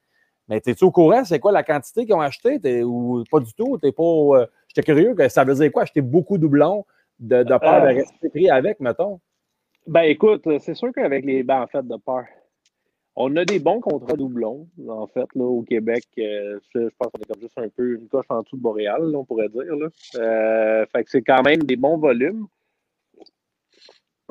Mais 0.50 0.62
es-tu 0.66 0.84
au 0.84 0.92
courant? 0.92 1.24
C'est 1.24 1.40
quoi 1.40 1.52
la 1.52 1.64
quantité 1.64 2.06
qu'ils 2.06 2.16
ont 2.16 2.22
acheté? 2.22 2.84
Ou 2.84 3.24
pas 3.32 3.40
du 3.40 3.54
tout? 3.54 3.78
T'es 3.78 3.92
pas. 3.92 4.04
Euh, 4.04 4.46
j'étais 4.68 4.84
curieux, 4.84 5.16
ça 5.30 5.44
veut 5.44 5.56
dire 5.56 5.72
quoi? 5.72 5.84
Acheter 5.84 6.02
beaucoup 6.02 6.38
de 6.38 6.42
doublons 6.42 6.86
de, 7.20 7.44
de 7.44 7.58
peur 7.58 7.82
de 7.82 7.88
rester 7.88 8.30
pris 8.30 8.50
avec, 8.50 8.80
mettons? 8.80 9.20
Ben 9.88 10.04
écoute, 10.04 10.48
c'est 10.60 10.76
sûr 10.76 10.94
qu'avec 10.94 11.26
les. 11.26 11.46
En 11.50 11.68
fait, 11.68 11.86
de 11.86 11.98
peur. 11.98 12.26
On 13.16 13.36
a 13.36 13.46
des 13.46 13.60
bons 13.60 13.80
contrats 13.80 14.16
doublons, 14.16 14.68
en 14.88 15.06
fait, 15.06 15.28
là, 15.36 15.44
au 15.44 15.62
Québec. 15.62 16.04
Euh, 16.18 16.60
je 16.74 16.90
pense 16.98 17.12
qu'on 17.12 17.22
est 17.22 17.28
comme 17.28 17.42
juste 17.42 17.58
un 17.60 17.70
peu 17.70 17.96
une 17.96 18.08
coche 18.08 18.26
en 18.30 18.42
dessous 18.42 18.58
de 18.58 18.62
Boréal, 18.62 19.16
on 19.16 19.24
pourrait 19.24 19.50
dire. 19.50 19.76
Là. 19.76 19.88
Euh, 20.16 20.86
fait 20.92 21.04
que 21.04 21.10
c'est 21.12 21.22
quand 21.22 21.44
même 21.44 21.62
des 21.62 21.76
bons 21.76 21.98
volumes. 21.98 22.48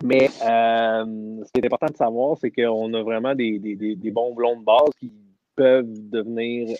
Mais 0.02 0.24
euh, 0.24 1.44
ce 1.44 1.52
qui 1.52 1.60
est 1.60 1.66
important 1.66 1.92
de 1.92 1.96
savoir, 1.96 2.36
c'est 2.38 2.50
qu'on 2.50 2.92
a 2.94 3.02
vraiment 3.02 3.36
des, 3.36 3.60
des, 3.60 3.76
des, 3.76 4.10
bons 4.10 4.34
blonds 4.34 4.58
de 4.58 4.64
base 4.64 4.90
qui 4.98 5.12
peuvent 5.54 5.92
devenir 6.10 6.76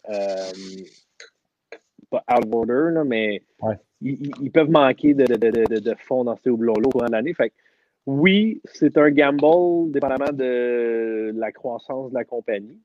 pas 2.11 2.25
out 2.33 2.45
of 2.45 2.53
order, 2.53 2.95
là, 2.95 3.05
mais 3.05 3.43
ils, 4.01 4.33
ils, 4.41 4.51
peuvent 4.51 4.71
manquer 4.71 5.15
de, 5.15 5.25
de, 5.25 5.37
de, 5.37 5.79
de 5.79 5.95
fond 5.95 6.25
dans 6.25 6.37
ces 6.37 6.51
houblons-là 6.51 6.87
au 6.87 6.91
cours 6.91 7.05
de 7.05 7.13
l'année. 7.13 7.33
Fait 7.33 7.51
que 7.51 7.55
oui, 8.07 8.61
c'est 8.65 8.99
un 8.99 9.11
gamble, 9.11 9.93
dépendamment 9.93 10.33
de 10.33 11.33
la 11.35 11.53
croissance 11.53 12.11
de 12.11 12.15
la 12.15 12.25
compagnie, 12.25 12.81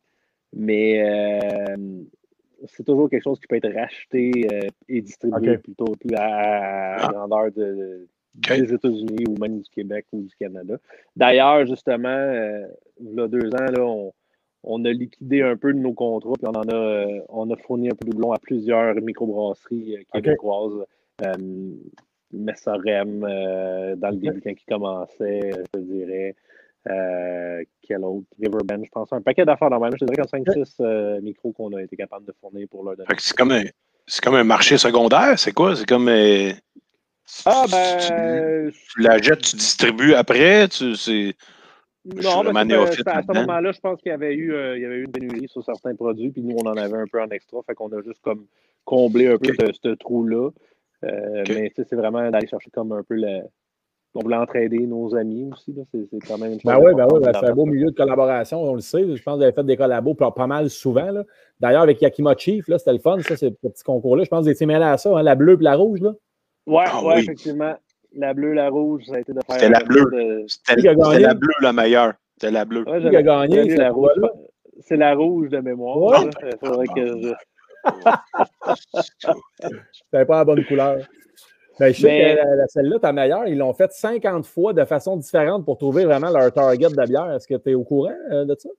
mais 0.54 1.02
euh, 1.04 1.76
c'est 2.68 2.84
toujours 2.84 3.10
quelque 3.10 3.24
chose 3.24 3.40
qui 3.40 3.48
peut 3.48 3.56
être 3.56 3.74
racheté 3.74 4.32
euh, 4.52 4.68
et 4.88 5.02
distribué 5.02 5.58
plutôt 5.58 5.96
plus 6.00 6.16
à, 6.16 6.98
ah. 6.98 7.10
grandeur 7.12 7.52
de, 7.52 8.08
des 8.36 8.74
États-Unis 8.74 9.26
ou 9.28 9.40
même 9.42 9.62
du 9.62 9.70
Québec 9.72 10.06
ou 10.12 10.22
du 10.22 10.36
Canada. 10.36 10.78
D'ailleurs, 11.16 11.66
justement, 11.66 12.10
euh, 12.10 12.68
il 13.00 13.16
y 13.16 13.20
a 13.20 13.28
deux 13.28 13.50
ans, 13.56 13.72
là, 13.72 14.12
on, 14.64 14.86
a 14.86 14.92
liquidé 14.92 15.42
un 15.42 15.58
peu 15.58 15.74
de 15.74 15.80
nos 15.80 15.94
contrats, 15.94 16.34
puis 16.38 16.48
on 16.48 16.60
en 16.60 16.70
a, 16.70 17.08
on 17.30 17.50
a 17.50 17.56
fourni 17.58 17.88
un 17.88 17.96
peu 17.96 18.06
de 18.06 18.12
doublon 18.12 18.34
à 18.34 18.38
plusieurs 18.38 18.94
microbrasseries 18.96 20.06
québécoises. 20.14 20.86
Messorem, 22.32 23.24
euh, 23.24 23.96
dans 23.96 24.10
le 24.10 24.18
début, 24.18 24.42
quand 24.42 24.52
il 24.52 24.66
commençait, 24.68 25.52
je 25.74 25.80
dirais. 25.80 26.36
Euh, 26.90 27.64
quel 27.82 28.04
autre? 28.04 28.28
Riverbend, 28.40 28.84
je 28.84 28.90
pense. 28.90 29.12
Un 29.12 29.22
paquet 29.22 29.46
d'affaires 29.46 29.70
dans 29.70 29.80
même. 29.80 29.94
Je 30.00 30.06
dirais 30.06 30.18
qu'en 30.18 30.38
5-6 30.38 30.76
euh, 30.80 31.22
micros 31.22 31.52
qu'on 31.52 31.74
a 31.74 31.82
été 31.82 31.96
capable 31.96 32.26
de 32.26 32.34
fournir 32.40 32.68
pour 32.70 32.84
leur 32.84 32.96
donner. 32.96 33.10
C'est 33.18 33.36
comme, 33.36 33.52
un, 33.52 33.64
comme 34.24 34.36
un 34.36 34.44
marché 34.44 34.78
secondaire, 34.78 35.38
c'est 35.38 35.52
quoi? 35.52 35.76
C'est 35.76 35.86
comme. 35.86 36.08
Euh, 36.08 36.52
ah, 37.46 37.66
ben. 37.70 38.72
Tu, 38.72 39.02
la 39.02 39.18
jettes, 39.18 39.42
tu 39.42 39.56
distribues 39.58 40.14
après, 40.14 40.68
tu. 40.70 40.96
C'est. 40.96 41.34
Non, 42.06 42.42
mais 42.54 42.74
à 42.74 43.22
ce 43.22 43.34
moment-là, 43.34 43.74
je 43.74 43.80
pense 43.82 44.02
qu'il 44.02 44.12
y 44.12 44.16
avait 44.16 44.34
eu, 44.34 44.54
il 44.76 44.82
y 44.82 44.86
avait 44.86 44.96
eu 44.96 45.04
une 45.04 45.12
pénurie 45.12 45.50
sur 45.50 45.62
certains 45.62 45.94
produits, 45.94 46.30
puis 46.30 46.42
nous, 46.42 46.56
on 46.56 46.66
en 46.66 46.78
avait 46.78 46.98
un 46.98 47.08
peu 47.12 47.22
en 47.22 47.28
extra, 47.32 47.60
fait 47.64 47.76
qu'on 47.76 47.92
a 47.92 48.02
juste 48.02 48.22
comme 48.22 48.46
comblé 48.86 49.28
un 49.28 49.38
peu 49.38 49.52
ce 49.84 49.90
trou-là. 49.96 50.52
Euh, 51.04 51.44
mais 51.50 51.72
c'est 51.76 51.96
vraiment 51.96 52.30
d'aller 52.30 52.48
chercher 52.48 52.70
comme 52.72 52.92
un 52.92 53.04
peu 53.04 53.16
le. 53.16 53.42
On 54.16 54.22
voulait 54.22 54.38
entraider 54.38 54.80
nos 54.88 55.14
amis 55.16 55.48
aussi. 55.52 55.76
C'est 55.92 56.28
quand 56.28 56.40
même 56.40 56.54
une 56.54 56.60
ben 56.64 56.80
oui, 56.80 56.94
ben 56.96 57.08
oui, 57.12 57.20
ben 57.22 57.32
c'est 57.40 57.46
un 57.46 57.54
beau 57.54 57.66
milieu 57.66 57.92
de 57.92 57.96
collaboration, 57.96 58.64
on 58.64 58.74
le 58.74 58.80
sait. 58.82 59.04
Je 59.16 59.22
pense 59.22 59.34
que 59.36 59.38
vous 59.38 59.44
avez 59.44 59.52
fait 59.52 59.64
des 59.64 59.78
collabos 59.78 60.16
pas 60.16 60.48
mal 60.48 60.72
souvent. 60.72 61.12
D'ailleurs, 61.60 61.84
avec 61.84 62.02
Yakima 62.02 62.36
Chief, 62.36 62.66
c'était 62.66 62.94
le 62.94 63.00
fun, 63.00 63.20
ça, 63.20 63.36
ce 63.36 63.46
petit 63.46 63.84
concours-là. 63.84 64.24
Je 64.24 64.30
pense 64.30 64.40
que 64.40 64.46
vous 64.46 64.50
étiez 64.50 64.66
mêlés 64.66 64.86
à 64.86 64.98
ça, 64.98 65.16
hein, 65.16 65.22
la 65.22 65.36
bleue 65.36 65.58
et 65.60 65.64
la 65.64 65.76
rouge. 65.76 66.00
Là. 66.02 66.14
Ouais, 66.66 66.86
ah 66.88 67.20
effectivement. 67.20 67.76
La 68.16 68.34
bleue, 68.34 68.54
la 68.54 68.70
rouge, 68.70 69.04
ça 69.06 69.16
a 69.16 69.20
été 69.20 69.34
de 69.34 69.40
faire. 69.46 69.56
C'était 69.56 69.70
la 69.70 69.80
bleue. 69.82 70.46
C'était 70.48 71.20
la 71.20 71.34
bleue, 71.36 71.54
la 71.62 71.74
meilleure. 71.74 72.14
C'est 72.42 72.52
la 72.52 72.66
bleue. 72.66 72.88
Ouais, 72.90 73.00
Qui 73.00 73.16
a 73.16 73.22
gagné, 73.22 73.76
la 73.76 73.92
rouge. 73.92 74.10
C'est 74.80 74.98
la 74.98 75.14
rouge 75.14 75.50
de 75.50 75.60
mémoire. 75.60 76.24
Ouais. 76.24 76.30
faudrait 76.64 76.88
que 76.88 77.06
je- 77.08 77.34
C'était 79.94 80.26
pas 80.26 80.38
la 80.40 80.46
bonne 80.46 80.66
couleur. 80.66 80.98
Ben, 81.80 81.94
je 81.94 82.02
sais 82.02 82.08
Mais- 82.08 82.36
que 82.36 82.38
la- 82.48 82.56
la- 82.56 82.68
celle-là, 82.68 83.00
ta 83.00 83.14
meilleure, 83.14 83.48
ils 83.48 83.58
l'ont 83.58 83.74
faite 83.74 83.92
50 83.92 84.46
fois 84.46 84.74
de 84.74 84.84
façon 84.86 85.16
différente 85.18 85.64
pour 85.64 85.78
trouver 85.78 86.06
vraiment 86.06 86.30
leur 86.32 86.52
target 86.52 86.90
de 86.90 87.06
bière. 87.08 87.32
Est-ce 87.32 87.48
que 87.48 87.54
tu 87.56 87.72
es 87.72 87.74
au 87.76 87.84
courant 87.84 88.16
euh, 88.32 88.46
de 88.46 88.56
ça? 88.58 88.70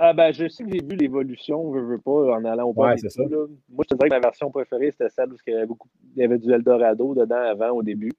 Ah 0.00 0.12
ben, 0.14 0.32
je 0.32 0.48
sais 0.48 0.62
que 0.64 0.70
j'ai 0.72 0.80
vu 0.82 0.96
l'évolution, 0.96 1.74
je 1.74 1.80
veux 1.80 1.98
pas, 1.98 2.10
en 2.36 2.44
allant 2.44 2.68
au 2.70 2.74
Ouais, 2.74 2.94
tout, 2.96 3.08
ça. 3.10 3.22
là. 3.22 3.46
Moi, 3.68 3.84
je 3.84 3.88
te 3.88 3.94
dirais 3.96 4.08
que 4.08 4.14
ma 4.14 4.20
version 4.20 4.50
préférée, 4.50 4.92
c'était 4.92 5.08
celle 5.10 5.32
où 5.32 5.36
il 5.46 5.52
y 5.52 5.56
avait 5.56 5.66
beaucoup, 5.66 5.88
il 6.16 6.22
y 6.22 6.24
avait 6.24 6.38
du 6.38 6.50
Eldorado 6.52 7.14
dedans 7.14 7.36
avant, 7.50 7.70
au 7.70 7.82
début. 7.82 8.12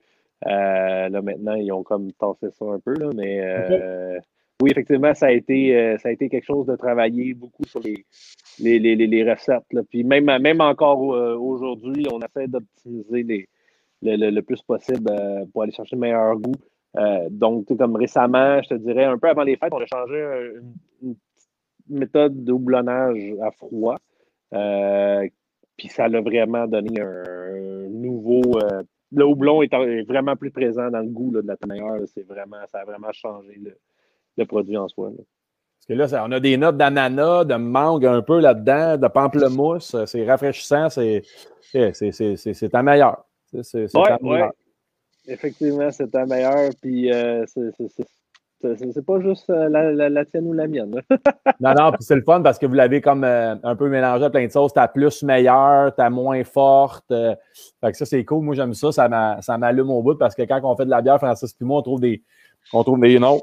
Euh, 0.46 1.10
là, 1.10 1.22
maintenant, 1.22 1.54
ils 1.56 1.72
ont 1.72 1.84
comme 1.84 2.12
tassé 2.14 2.50
ça 2.52 2.66
un 2.66 2.80
peu, 2.80 2.94
là, 2.96 3.10
mais 3.16 3.42
euh, 3.44 4.20
oui, 4.62 4.72
effectivement, 4.72 5.14
ça 5.14 5.28
a 5.28 5.32
été, 5.32 5.76
euh, 5.76 5.98
ça 6.00 6.10
a 6.10 6.12
été 6.12 6.28
quelque 6.28 6.46
chose 6.46 6.66
de 6.68 6.76
travailler 6.76 7.34
beaucoup 7.34 7.64
sur 7.66 7.80
les, 7.80 8.06
les, 8.60 8.78
les, 8.78 8.96
les- 9.08 9.32
recettes. 9.32 9.64
Puis 9.90 10.04
même, 10.04 10.26
même 10.26 10.60
encore 10.60 11.14
euh, 11.16 11.38
aujourd'hui, 11.38 12.06
on 12.12 12.20
essaie 12.20 12.48
d'optimiser 12.48 13.24
les, 13.24 13.48
le, 14.02 14.30
le- 14.30 14.42
plus 14.42 14.62
possible 14.62 15.10
euh, 15.12 15.46
pour 15.54 15.64
aller 15.64 15.72
chercher 15.72 15.96
le 15.96 16.02
meilleur 16.02 16.36
goût. 16.38 16.56
Donc, 17.30 17.68
comme 17.78 17.96
récemment, 17.96 18.62
je 18.64 18.70
te 18.70 18.74
dirais, 18.74 19.06
un 19.06 19.18
peu 19.18 19.30
avant 19.30 19.44
les 19.44 19.56
fêtes, 19.56 19.72
on 19.72 19.80
a 19.80 19.86
changé 19.86 20.22
un- 20.22 20.62
une, 21.04 21.16
une 21.90 22.00
méthode 22.00 22.44
de 22.44 22.52
houblonnage 22.52 23.34
à 23.42 23.52
froid. 23.52 23.98
Puis 25.78 25.88
ça 25.88 26.10
l'a 26.10 26.20
vraiment 26.20 26.68
donné 26.68 27.00
un 27.00 27.88
nouveau. 27.90 28.60
le 29.12 29.26
houblon 29.26 29.62
est, 29.62 30.02
vraiment 30.06 30.36
plus 30.36 30.52
présent 30.52 30.90
dans 30.90 31.00
le 31.00 31.08
goût 31.08 31.32
de 31.32 31.42
la 31.48 31.56
meilleure. 31.66 32.02
C'est 32.08 32.28
vraiment, 32.28 32.58
ça 32.68 32.80
a 32.80 32.86
vraiment 32.86 33.14
changé 33.14 33.56
le, 33.64 33.78
le 34.40 34.46
produit 34.46 34.78
en 34.78 34.88
soi. 34.88 35.10
là. 35.10 35.18
Parce 35.18 35.86
que 35.88 35.94
là, 35.94 36.08
ça- 36.08 36.24
on 36.28 36.32
a 36.32 36.40
des 36.40 36.58
notes 36.58 36.78
d'ananas, 36.78 37.46
de 37.46 37.56
mangue 37.56 38.06
un 38.06 38.22
peu 38.22 38.40
là-dedans, 38.40 38.98
de 38.98 39.08
pamplemousse. 39.08 39.96
C'est 40.06 40.26
rafraîchissant. 40.28 40.90
C'est 40.90 41.24
c'est 41.72 42.70
ta 42.72 42.82
meilleure. 42.84 43.24
C'est. 43.62 43.88
Effectivement, 45.28 45.92
c'est 45.92 46.10
ta 46.10 46.26
meilleure. 46.26 46.72
Puis 46.82 47.12
euh, 47.14 47.46
c'est- 47.48 49.02
pas 49.06 49.20
juste 49.22 49.50
euh, 49.50 49.70
la, 49.70 49.92
la- 49.94 50.10
la 50.10 50.26
tienne 50.26 50.48
ou 50.48 50.54
la 50.54 50.68
mienne. 50.68 51.02
Non, 51.62 51.74
non, 51.78 51.92
c'est 52.00 52.16
le 52.16 52.22
fun 52.24 52.42
parce 52.42 52.58
que 52.58 52.66
vous 52.66 52.74
l'avez 52.74 53.02
comme 53.02 53.24
euh, 53.26 53.56
un 53.64 53.76
peu 53.76 53.90
mélangé 53.90 54.24
à 54.26 54.30
plein 54.30 54.46
de 54.46 54.52
sauces. 54.52 54.74
T'as 54.74 54.88
plus 54.88 55.24
meilleure, 55.24 55.94
t'as 55.96 56.10
moins 56.10 56.44
forte. 56.44 57.12
euh, 57.12 57.36
fait 57.82 57.92
que 57.92 57.98
ça, 57.98 58.06
c'est 58.06 58.24
cool. 58.26 58.44
Moi, 58.46 58.56
j'aime 58.56 58.74
ça. 58.74 58.92
Ça 58.92 59.58
m'allume 59.58 59.90
au 59.92 60.02
bout 60.02 60.16
parce 60.16 60.36
que 60.36 60.44
quand 60.44 60.60
on 60.64 60.76
fait 60.76 60.86
de 60.86 60.90
la 60.90 61.02
bière, 61.02 61.18
Francis 61.18 61.54
puis 61.54 61.66
moi, 61.66 61.80
on 61.80 61.82
trouve 61.82 62.00
des. 62.00 62.24
On 62.74 62.84
trouve 62.84 63.00
des 63.02 63.20
noms. 63.20 63.42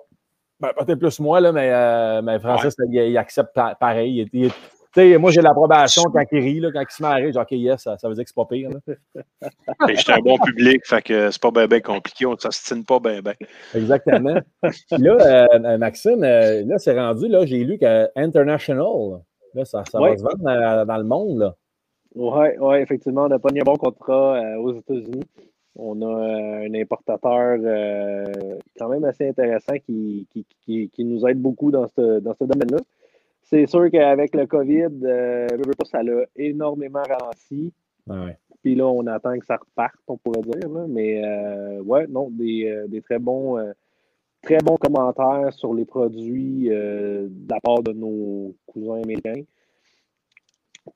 Ben, 0.61 0.71
peut-être 0.79 0.99
plus 0.99 1.21
moi, 1.21 1.41
là, 1.41 1.53
mais, 1.53 1.71
euh, 1.71 2.23
mais 2.23 2.39
Francis, 2.39 2.75
il, 2.89 2.95
il 2.95 3.19
accepte 3.19 3.55
pa- 3.55 3.75
pareil. 3.75 4.27
Il- 4.33 4.45
il- 4.47 5.19
moi, 5.19 5.31
j'ai 5.31 5.43
l'approbation 5.43 6.05
quand 6.05 6.23
il 6.33 6.39
rit, 6.39 6.61
là, 6.61 6.71
quand 6.73 6.81
il 6.81 6.87
se 6.91 7.05
rire. 7.05 7.33
Genre, 7.33 7.43
OK, 7.43 7.51
yes, 7.51 7.83
ça, 7.83 7.99
ça 7.99 8.09
veut 8.09 8.15
dire 8.15 8.25
que 8.25 8.31
c'est 8.31 8.35
pas 8.35 8.47
pire. 8.47 8.71
là. 8.71 9.21
Et 9.91 9.97
J'étais 9.97 10.13
un 10.13 10.21
bon 10.21 10.39
public, 10.39 10.81
fait 10.87 11.03
que 11.03 11.31
c'est 11.31 11.43
pas 11.43 11.51
bien 11.51 11.67
ben 11.67 11.83
compliqué, 11.83 12.25
on 12.25 12.33
ne 12.33 12.39
s'astine 12.39 12.83
pas 12.85 12.99
bien 12.99 13.21
ben. 13.21 13.35
Exactement. 13.75 14.39
Puis 14.63 15.03
là, 15.03 15.49
euh, 15.53 15.77
Maxime, 15.77 16.25
euh, 16.25 16.63
là, 16.65 16.79
c'est 16.79 16.99
rendu, 16.99 17.29
là, 17.29 17.45
j'ai 17.45 17.63
lu 17.63 17.77
que 17.79 18.09
International, 18.17 19.21
là, 19.53 19.65
ça, 19.67 19.83
ça 19.91 20.01
va 20.01 20.17
se 20.17 20.23
vendre 20.23 20.39
dans, 20.39 20.87
dans 20.87 20.97
le 20.97 21.05
monde, 21.05 21.39
là. 21.41 21.55
Oui, 22.15 22.49
ouais, 22.59 22.81
effectivement, 22.83 23.25
on 23.25 23.31
a 23.31 23.39
pas 23.39 23.51
un 23.55 23.63
bon 23.63 23.77
contrat 23.77 24.37
euh, 24.37 24.57
aux 24.57 24.73
États-Unis. 24.73 25.25
On 25.79 26.01
a 26.03 26.07
euh, 26.07 26.67
un 26.69 26.75
importateur 26.75 27.59
euh, 27.63 28.25
quand 28.79 28.89
même 28.89 29.05
assez 29.05 29.29
intéressant 29.29 29.75
qui, 29.85 30.27
qui, 30.31 30.47
qui, 30.65 30.89
qui 30.89 31.05
nous 31.05 31.27
aide 31.27 31.41
beaucoup 31.41 31.71
dans 31.71 31.87
ce, 31.89 32.21
dans 32.21 32.35
ce 32.35 32.45
domaine-là. 32.45 32.79
C'est 33.43 33.67
sûr 33.67 33.91
qu'avec 33.91 34.35
le 34.35 34.47
COVID, 34.47 34.89
euh, 35.05 35.47
ça 35.85 36.03
l'a 36.03 36.25
énormément 36.35 37.03
ralenti. 37.03 37.73
Ouais. 38.09 38.37
Puis 38.63 38.75
là, 38.75 38.87
on 38.87 39.07
attend 39.07 39.39
que 39.39 39.47
ça 39.47 39.57
reparte, 39.57 40.01
on 40.09 40.17
pourrait 40.17 40.41
dire. 40.43 40.69
là. 40.69 40.87
Mais 40.89 41.23
euh, 41.25 41.81
ouais, 41.83 42.07
non, 42.09 42.29
des, 42.31 42.69
euh, 42.69 42.89
des 42.89 43.03
très 43.03 43.19
bons 43.19 43.59
euh, 43.59 43.73
très 44.43 44.59
bons 44.59 44.77
commentaires 44.77 45.53
sur 45.53 45.75
les 45.75 45.85
produits 45.85 46.69
euh, 46.71 47.29
de 47.31 47.51
la 47.51 47.61
part 47.61 47.83
de 47.83 47.93
nos 47.93 48.55
cousins 48.67 49.03
américains. 49.03 49.43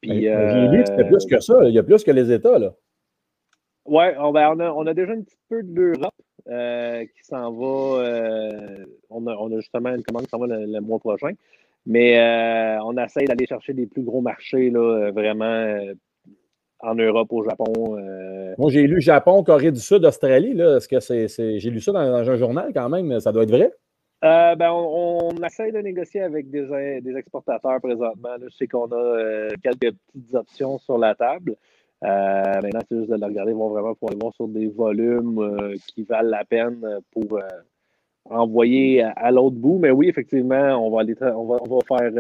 Puis, 0.01 0.27
Ben, 0.27 0.71
que 0.71 0.87
c'était 0.87 1.05
euh, 1.05 1.09
plus 1.09 1.27
que 1.27 1.41
ça. 1.41 1.59
Il 1.65 1.75
y 1.75 1.79
a 1.79 1.83
plus 1.83 2.03
que 2.03 2.11
les 2.13 2.33
États, 2.33 2.59
là. 2.59 2.73
Oui, 3.87 4.05
on, 4.19 4.33
ben, 4.33 4.51
on, 4.55 4.61
a, 4.61 4.71
on 4.71 4.87
a 4.87 4.95
déjà 4.95 5.13
un 5.13 5.23
petit 5.23 5.39
peu 5.49 5.63
de 5.63 5.73
l'Europe 5.73 6.15
euh, 6.49 7.05
qui 7.05 7.25
s'en 7.25 7.53
va. 7.53 8.03
euh, 8.03 8.85
on, 9.09 9.27
a, 9.27 9.35
on 9.35 9.51
a 9.53 9.57
justement 9.57 9.91
une 9.91 10.03
commande 10.03 10.25
qui 10.25 10.31
s'en 10.31 10.39
va 10.39 10.47
le, 10.47 10.67
le 10.67 10.81
mois 10.81 10.99
prochain. 10.99 11.33
Mais 11.87 12.19
euh, 12.19 12.79
on 12.85 12.97
essaie 12.99 13.25
d'aller 13.25 13.47
chercher 13.47 13.73
des 13.73 13.87
plus 13.87 14.03
gros 14.03 14.21
marchés, 14.21 14.71
là, 14.71 15.11
vraiment 15.13 15.79
en 16.81 16.95
Europe, 16.95 17.33
au 17.33 17.43
Japon. 17.43 17.73
Moi, 18.59 18.71
j'ai 18.71 18.87
lu 18.87 19.01
Japon, 19.01 19.43
Corée 19.43 19.73
du 19.73 19.81
Sud, 19.81 20.05
Australie. 20.05 20.55
Là. 20.55 20.77
Est-ce 20.77 20.89
que 20.89 21.01
c'est, 21.01 21.29
c'est- 21.29 21.59
J'ai 21.59 21.71
lu 21.71 21.81
ça 21.81 21.93
dans, 21.93 22.05
dans 22.11 22.31
un 22.31 22.37
journal 22.37 22.71
quand 22.75 22.89
même. 22.91 23.19
Ça 23.21 23.33
doit 23.33 23.45
être 23.45 23.51
vrai? 23.51 23.73
Ben, 24.23 24.71
on, 24.71 25.31
essaie 25.43 25.73
de 25.73 25.79
négocier 25.79 26.21
avec 26.21 26.51
des, 26.51 27.01
des 27.01 27.17
exportateurs 27.17 27.81
présentement. 27.81 28.37
Là. 28.39 28.47
Je 28.51 28.55
sais 28.55 28.67
qu'on 28.67 28.91
a 28.93 29.49
quelques 29.63 29.95
petites 30.13 30.35
options 30.35 30.79
sur 30.79 30.99
la 30.99 31.15
table. 31.15 31.57
Euh, 32.03 32.61
maintenant, 32.63 32.81
c'est 32.89 32.97
juste 32.97 33.11
de 33.11 33.17
les 33.17 33.27
regarder, 33.27 33.53
voir 33.53 33.69
vraiment 33.71 33.95
pour 33.95 34.09
aller 34.11 34.19
voir 34.21 34.33
sur 34.35 34.49
des 34.49 34.69
volumes 34.69 35.39
euh, 35.39 35.75
qui 35.89 36.03
valent 36.03 36.31
la 36.31 36.45
peine 36.45 36.81
pour 37.13 37.39
euh, 37.39 37.43
envoyer 38.31 39.03
à, 39.03 39.11
à 39.11 39.31
l'autre 39.31 39.57
bout. 39.57 39.79
Mais 39.79 39.91
oui, 39.91 40.09
effectivement, 40.09 40.87
on 40.87 40.91
va 40.91 41.01
aller 41.03 41.15
on 41.21 41.45
va, 41.47 41.57
on 41.61 41.77
va 41.77 41.79
faire 41.87 42.11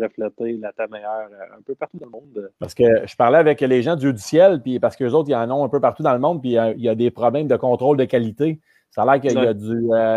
refléter 0.00 0.58
la 0.58 0.86
meilleure 0.88 1.28
un 1.56 1.62
peu 1.64 1.74
partout 1.74 1.98
dans 1.98 2.06
le 2.06 2.12
monde. 2.12 2.50
Parce 2.58 2.74
que 2.74 3.06
je 3.06 3.16
parlais 3.16 3.38
avec 3.38 3.60
les 3.60 3.82
gens 3.82 3.96
du 3.96 4.12
ciel, 4.16 4.60
puis 4.62 4.80
parce 4.80 4.96
qu'eux 4.96 5.10
autres, 5.12 5.28
ils 5.30 5.34
en 5.36 5.50
ont 5.50 5.64
un 5.64 5.68
peu 5.68 5.80
partout 5.80 6.02
dans 6.02 6.12
le 6.14 6.18
monde, 6.18 6.40
puis 6.40 6.50
il 6.56 6.80
y 6.82 6.88
a- 6.88 6.94
des 6.94 7.10
problèmes 7.10 7.46
de 7.46 7.56
contrôle 7.56 7.96
de 7.96 8.04
qualité. 8.04 8.60
Ça 8.90 9.02
a 9.02 9.04
l'air 9.04 9.20
qu'il 9.20 9.32
y 9.32 9.46
a, 9.46 9.52
du, 9.54 9.66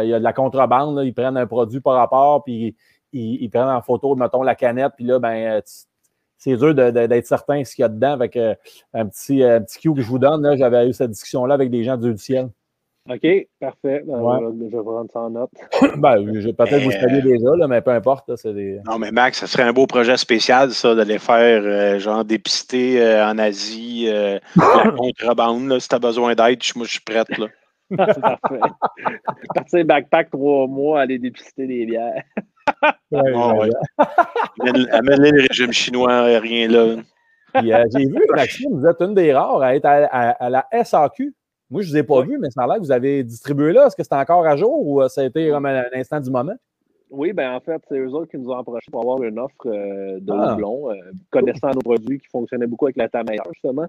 il 0.03 0.09
y 0.09 0.13
a 0.13 0.19
de 0.19 0.23
la 0.23 0.33
contrebande. 0.33 0.95
là. 0.95 1.03
Ils 1.03 1.13
prennent 1.13 1.37
un 1.37 1.45
produit 1.45 1.81
par 1.81 1.95
rapport, 1.95 2.43
puis 2.43 2.75
ils, 3.11 3.43
ils 3.43 3.49
prennent 3.49 3.67
en 3.69 3.81
photo, 3.81 4.15
mettons, 4.15 4.41
la 4.43 4.55
canette, 4.55 4.93
puis 4.95 5.05
là, 5.05 5.19
ben, 5.19 5.61
c'est 6.43 6.57
dur 6.57 6.73
de- 6.73 6.89
de- 6.91 7.05
d'être 7.05 7.27
certain 7.27 7.63
ce 7.63 7.75
qu'il 7.75 7.83
y 7.83 7.85
a 7.85 7.89
dedans. 7.89 8.13
Avec 8.13 8.35
euh, 8.35 8.55
un 8.93 9.05
petit, 9.05 9.43
euh, 9.43 9.59
petit 9.59 9.79
cue 9.79 9.93
que 9.93 10.01
je 10.01 10.07
vous 10.07 10.19
donne, 10.19 10.41
là, 10.41 10.55
j'avais 10.55 10.89
eu 10.89 10.93
cette 10.93 11.11
discussion-là 11.11 11.53
avec 11.53 11.69
des 11.69 11.83
gens 11.83 11.97
du 11.97 12.17
ciel. 12.17 12.49
OK, 13.09 13.25
parfait. 13.59 14.03
Ben, 14.05 14.19
Ouais. 14.19 14.37
je, 14.69 14.75
vais- 14.77 14.83
prendre 14.83 15.09
ça 15.11 15.19
en 15.21 15.29
note. 15.31 15.49
ben, 15.97 16.17
je- 16.39 16.49
peut-être 16.51 16.69
que 16.77 16.83
vous 16.83 16.89
le 16.89 16.95
saviez 16.99 17.21
déjà, 17.21 17.55
là, 17.57 17.67
mais 17.67 17.81
peu 17.81 17.91
importe. 17.91 18.27
là, 18.29 18.37
c'est 18.37 18.53
des... 18.53 18.79
Non, 18.85 18.99
mais 18.99 19.11
Max, 19.11 19.39
ça 19.39 19.47
serait 19.47 19.63
un 19.63 19.73
beau 19.73 19.87
projet 19.87 20.17
spécial, 20.17 20.71
ça, 20.71 20.93
d'aller 20.95 21.17
faire, 21.19 21.61
euh, 21.63 21.97
genre, 21.99 22.23
dépister 22.25 23.01
euh, 23.01 23.25
en 23.27 23.37
Asie 23.39 24.05
euh, 24.07 24.37
la 24.55 24.91
contrebande. 24.97 25.67
Là, 25.67 25.79
si 25.79 25.87
tu 25.89 25.95
as 25.95 25.99
besoin 25.99 26.35
d'aide, 26.35 26.61
je- 26.63 26.73
moi, 26.75 26.85
je 26.85 26.91
suis 26.91 27.01
prête. 27.01 27.27
Là. 27.39 27.47
Parfait. 27.97 28.59
Partir 29.53 29.85
backpack 29.85 30.29
trois 30.29 30.67
mois, 30.67 31.01
aller 31.01 31.17
dépister 31.19 31.67
des 31.67 31.85
bières. 31.85 32.23
Ouais, 33.11 33.21
Ah, 33.35 33.53
ouais. 33.53 33.59
ouais. 33.69 33.69
Amène- 34.61 34.89
Amène-les 34.91 35.31
le 35.31 35.41
régime 35.47 35.71
chinois, 35.71 36.23
rien 36.39 36.67
là. 36.67 36.79
Euh, 36.79 37.85
j'ai 37.95 38.05
vu, 38.05 38.19
Maxime, 38.33 38.71
vous 38.79 38.87
êtes 38.87 39.01
une 39.01 39.13
des 39.13 39.33
rares 39.33 39.61
à 39.61 39.75
être 39.75 39.85
à, 39.85 40.05
à- 40.05 40.29
à 40.45 40.49
la 40.49 40.65
SAQ. 40.71 41.33
Moi, 41.69 41.81
je 41.81 41.87
ne 41.87 41.91
vous 41.91 41.97
ai 41.97 42.03
pas 42.03 42.21
vu, 42.21 42.37
mais 42.37 42.49
ça 42.49 42.63
a 42.63 42.67
l'air 42.67 42.75
que 42.77 42.81
vous 42.81 42.91
avez 42.91 43.23
distribué 43.23 43.73
là. 43.73 43.87
Est-ce 43.87 43.95
que 43.95 44.03
c'est 44.03 44.13
encore 44.15 44.45
à 44.45 44.55
jour 44.55 44.85
ou 44.87 45.01
euh, 45.01 45.07
ça 45.09 45.21
a 45.21 45.25
été 45.25 45.49
comme 45.49 45.65
un, 45.65 45.79
un 45.81 45.89
instant 45.99 46.19
du 46.19 46.29
moment? 46.29 46.53
Oui, 47.09 47.33
ben 47.33 47.53
en 47.53 47.59
fait, 47.59 47.81
c'est 47.89 47.97
eux 47.97 48.09
autres 48.13 48.31
qui 48.31 48.37
nous 48.37 48.49
ont 48.49 48.57
approchés 48.57 48.89
pour 48.89 49.01
avoir 49.01 49.21
une 49.23 49.37
offre 49.37 49.53
euh, 49.67 50.19
de 50.21 50.31
Ah. 50.33 50.53
houblon, 50.53 50.91
euh, 50.91 50.95
connaissant 51.29 51.71
nos 51.71 51.81
produits 51.81 52.19
qui 52.19 52.27
fonctionnaient 52.27 52.67
beaucoup 52.67 52.85
avec 52.85 52.95
la 52.95 53.09
Tamailleur, 53.09 53.45
justement. 53.53 53.87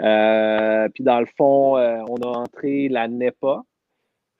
Euh, 0.00 0.88
puis 0.94 1.02
dans 1.02 1.20
le 1.20 1.26
fond, 1.36 1.78
euh, 1.78 1.96
on 2.08 2.16
a 2.16 2.26
entré 2.40 2.88
la 2.88 3.08
NEPA, 3.08 3.62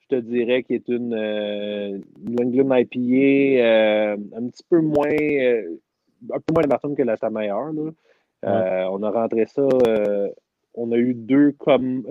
te 0.09 0.15
dirais, 0.15 0.63
qui 0.63 0.73
est 0.73 0.87
une 0.89 1.13
euh, 1.13 1.97
New 2.21 2.35
England 2.43 2.75
IPA 2.75 3.63
euh, 3.63 4.17
un 4.35 4.47
petit 4.49 4.63
peu 4.69 4.81
moins, 4.81 5.07
euh, 5.09 5.77
un 6.33 6.39
peu 6.39 6.53
moins 6.53 6.63
amertume 6.63 6.95
que 6.95 7.03
la 7.03 7.15
là. 7.21 7.91
Euh, 8.45 8.85
on 8.91 9.03
a 9.03 9.11
rentré 9.11 9.45
ça, 9.45 9.67
on 10.73 10.91
a 10.91 10.97
eu 10.97 11.13
deux 11.13 11.51
comme 11.53 12.03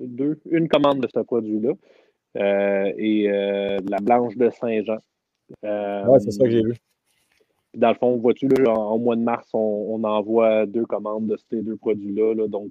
deux, 0.00 0.38
une 0.50 0.68
commande 0.68 1.00
de 1.00 1.08
ce 1.12 1.20
produit-là. 1.20 1.72
euh, 2.38 2.92
et 2.98 3.30
euh, 3.30 3.78
la 3.88 3.98
blanche 3.98 4.36
de 4.36 4.50
Saint-Jean. 4.50 4.98
Euh, 5.64 6.02
Oui, 6.06 6.20
c'est 6.20 6.32
ça 6.32 6.44
que 6.44 6.50
j'ai 6.50 6.62
vu. 6.62 6.74
Dans 7.74 7.88
le 7.88 7.94
fond, 7.94 8.16
vois-tu, 8.16 8.46
là, 8.48 8.72
en- 8.72 8.94
au 8.94 8.98
mois 8.98 9.16
de 9.16 9.22
mars, 9.22 9.48
on, 9.54 9.58
on 9.58 10.04
envoie 10.04 10.66
deux 10.66 10.84
commandes 10.84 11.26
de 11.28 11.36
ces 11.48 11.62
deux 11.62 11.76
produits-là. 11.76 12.34
là. 12.34 12.46
Donc, 12.48 12.70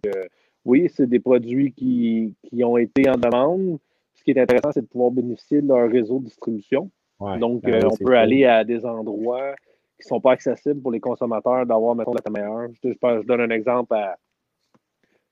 oui, 0.66 0.88
c'est 0.94 1.08
des 1.08 1.20
produits 1.20 1.72
qui, 1.74 2.34
qui 2.44 2.64
ont 2.64 2.78
été 2.78 3.10
en 3.10 3.16
demande. 3.18 3.78
Ce 4.26 4.32
qui 4.32 4.38
est 4.38 4.42
intéressant, 4.42 4.72
c'est 4.72 4.82
de 4.82 4.88
pouvoir 4.88 5.12
bénéficier 5.12 5.62
de 5.62 5.68
leur 5.68 5.88
réseau 5.90 6.20
de 6.20 6.26
distribution. 6.26 6.90
Ouais. 7.20 7.38
Donc, 7.38 7.62
Ben 7.62 7.76
euh, 7.76 7.90
on 7.92 7.96
peut 7.96 8.06
cool. 8.06 8.16
aller 8.16 8.46
à 8.46 8.64
des 8.64 8.84
endroits 8.86 9.54
qui 10.00 10.06
ne 10.06 10.08
sont 10.08 10.20
pas 10.20 10.32
accessibles 10.32 10.82
pour 10.82 10.92
les 10.92 11.00
consommateurs 11.00 11.66
d'avoir, 11.66 11.94
mettons, 11.96 12.14
la 12.14 12.32
meilleure. 12.32 12.70
Je, 12.84 13.22
donne 13.26 13.42
un 13.42 13.50
exemple 13.52 13.94
à, 13.94 14.18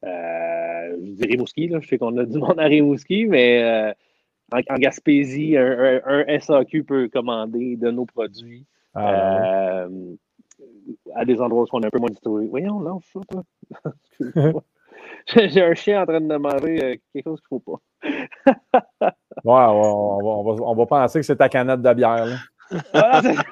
euh, 0.06 0.98
je 1.20 1.28
Rimouski, 1.28 1.68
là. 1.70 1.80
je 1.80 1.88
sais 1.88 1.98
qu'on 1.98 2.16
a 2.18 2.26
du 2.26 2.38
monde 2.38 2.60
à 2.60 2.66
Rimouski, 2.66 3.26
mais 3.26 3.64
euh, 3.64 3.94
en, 4.52 4.76
Gaspésie, 4.76 5.58
un, 5.58 6.40
SAQ 6.40 6.84
peut 6.84 7.10
commander 7.10 7.78
de 7.78 7.90
nos 7.90 8.06
produits 8.06 8.66
ah, 8.94 9.86
euh, 9.86 10.16
à 11.16 11.26
des 11.26 11.42
endroits 11.42 11.64
où 11.64 11.68
on 11.74 11.82
est 11.82 11.88
un 11.88 11.90
peu 11.90 12.00
moins 12.00 12.12
historique. 12.12 12.50
Voyons, 12.50 12.80
là, 12.82 12.96
ça, 13.12 13.20
toi. 13.28 13.44
J'ai 15.36 15.64
un 15.64 15.74
chien 15.74 16.02
en 16.02 16.06
train 16.06 16.22
de 16.22 16.36
manger 16.36 16.84
euh, 16.84 16.96
quelque 17.14 17.24
chose 17.24 17.42
qu'il 17.48 17.58
ne 17.58 17.62
faut 17.62 17.80
pas. 17.80 17.82
ouais, 19.02 19.12
on, 19.44 20.18
va, 20.22 20.30
on, 20.30 20.44
va, 20.44 20.64
on, 20.64 20.76
va, 20.76 20.86
penser 20.86 21.20
que 21.20 21.26
c'est 21.26 21.38
ta 21.38 21.50
canette 21.50 21.82
de 21.82 21.94
bière. 21.94 22.26
Là. 22.26 22.38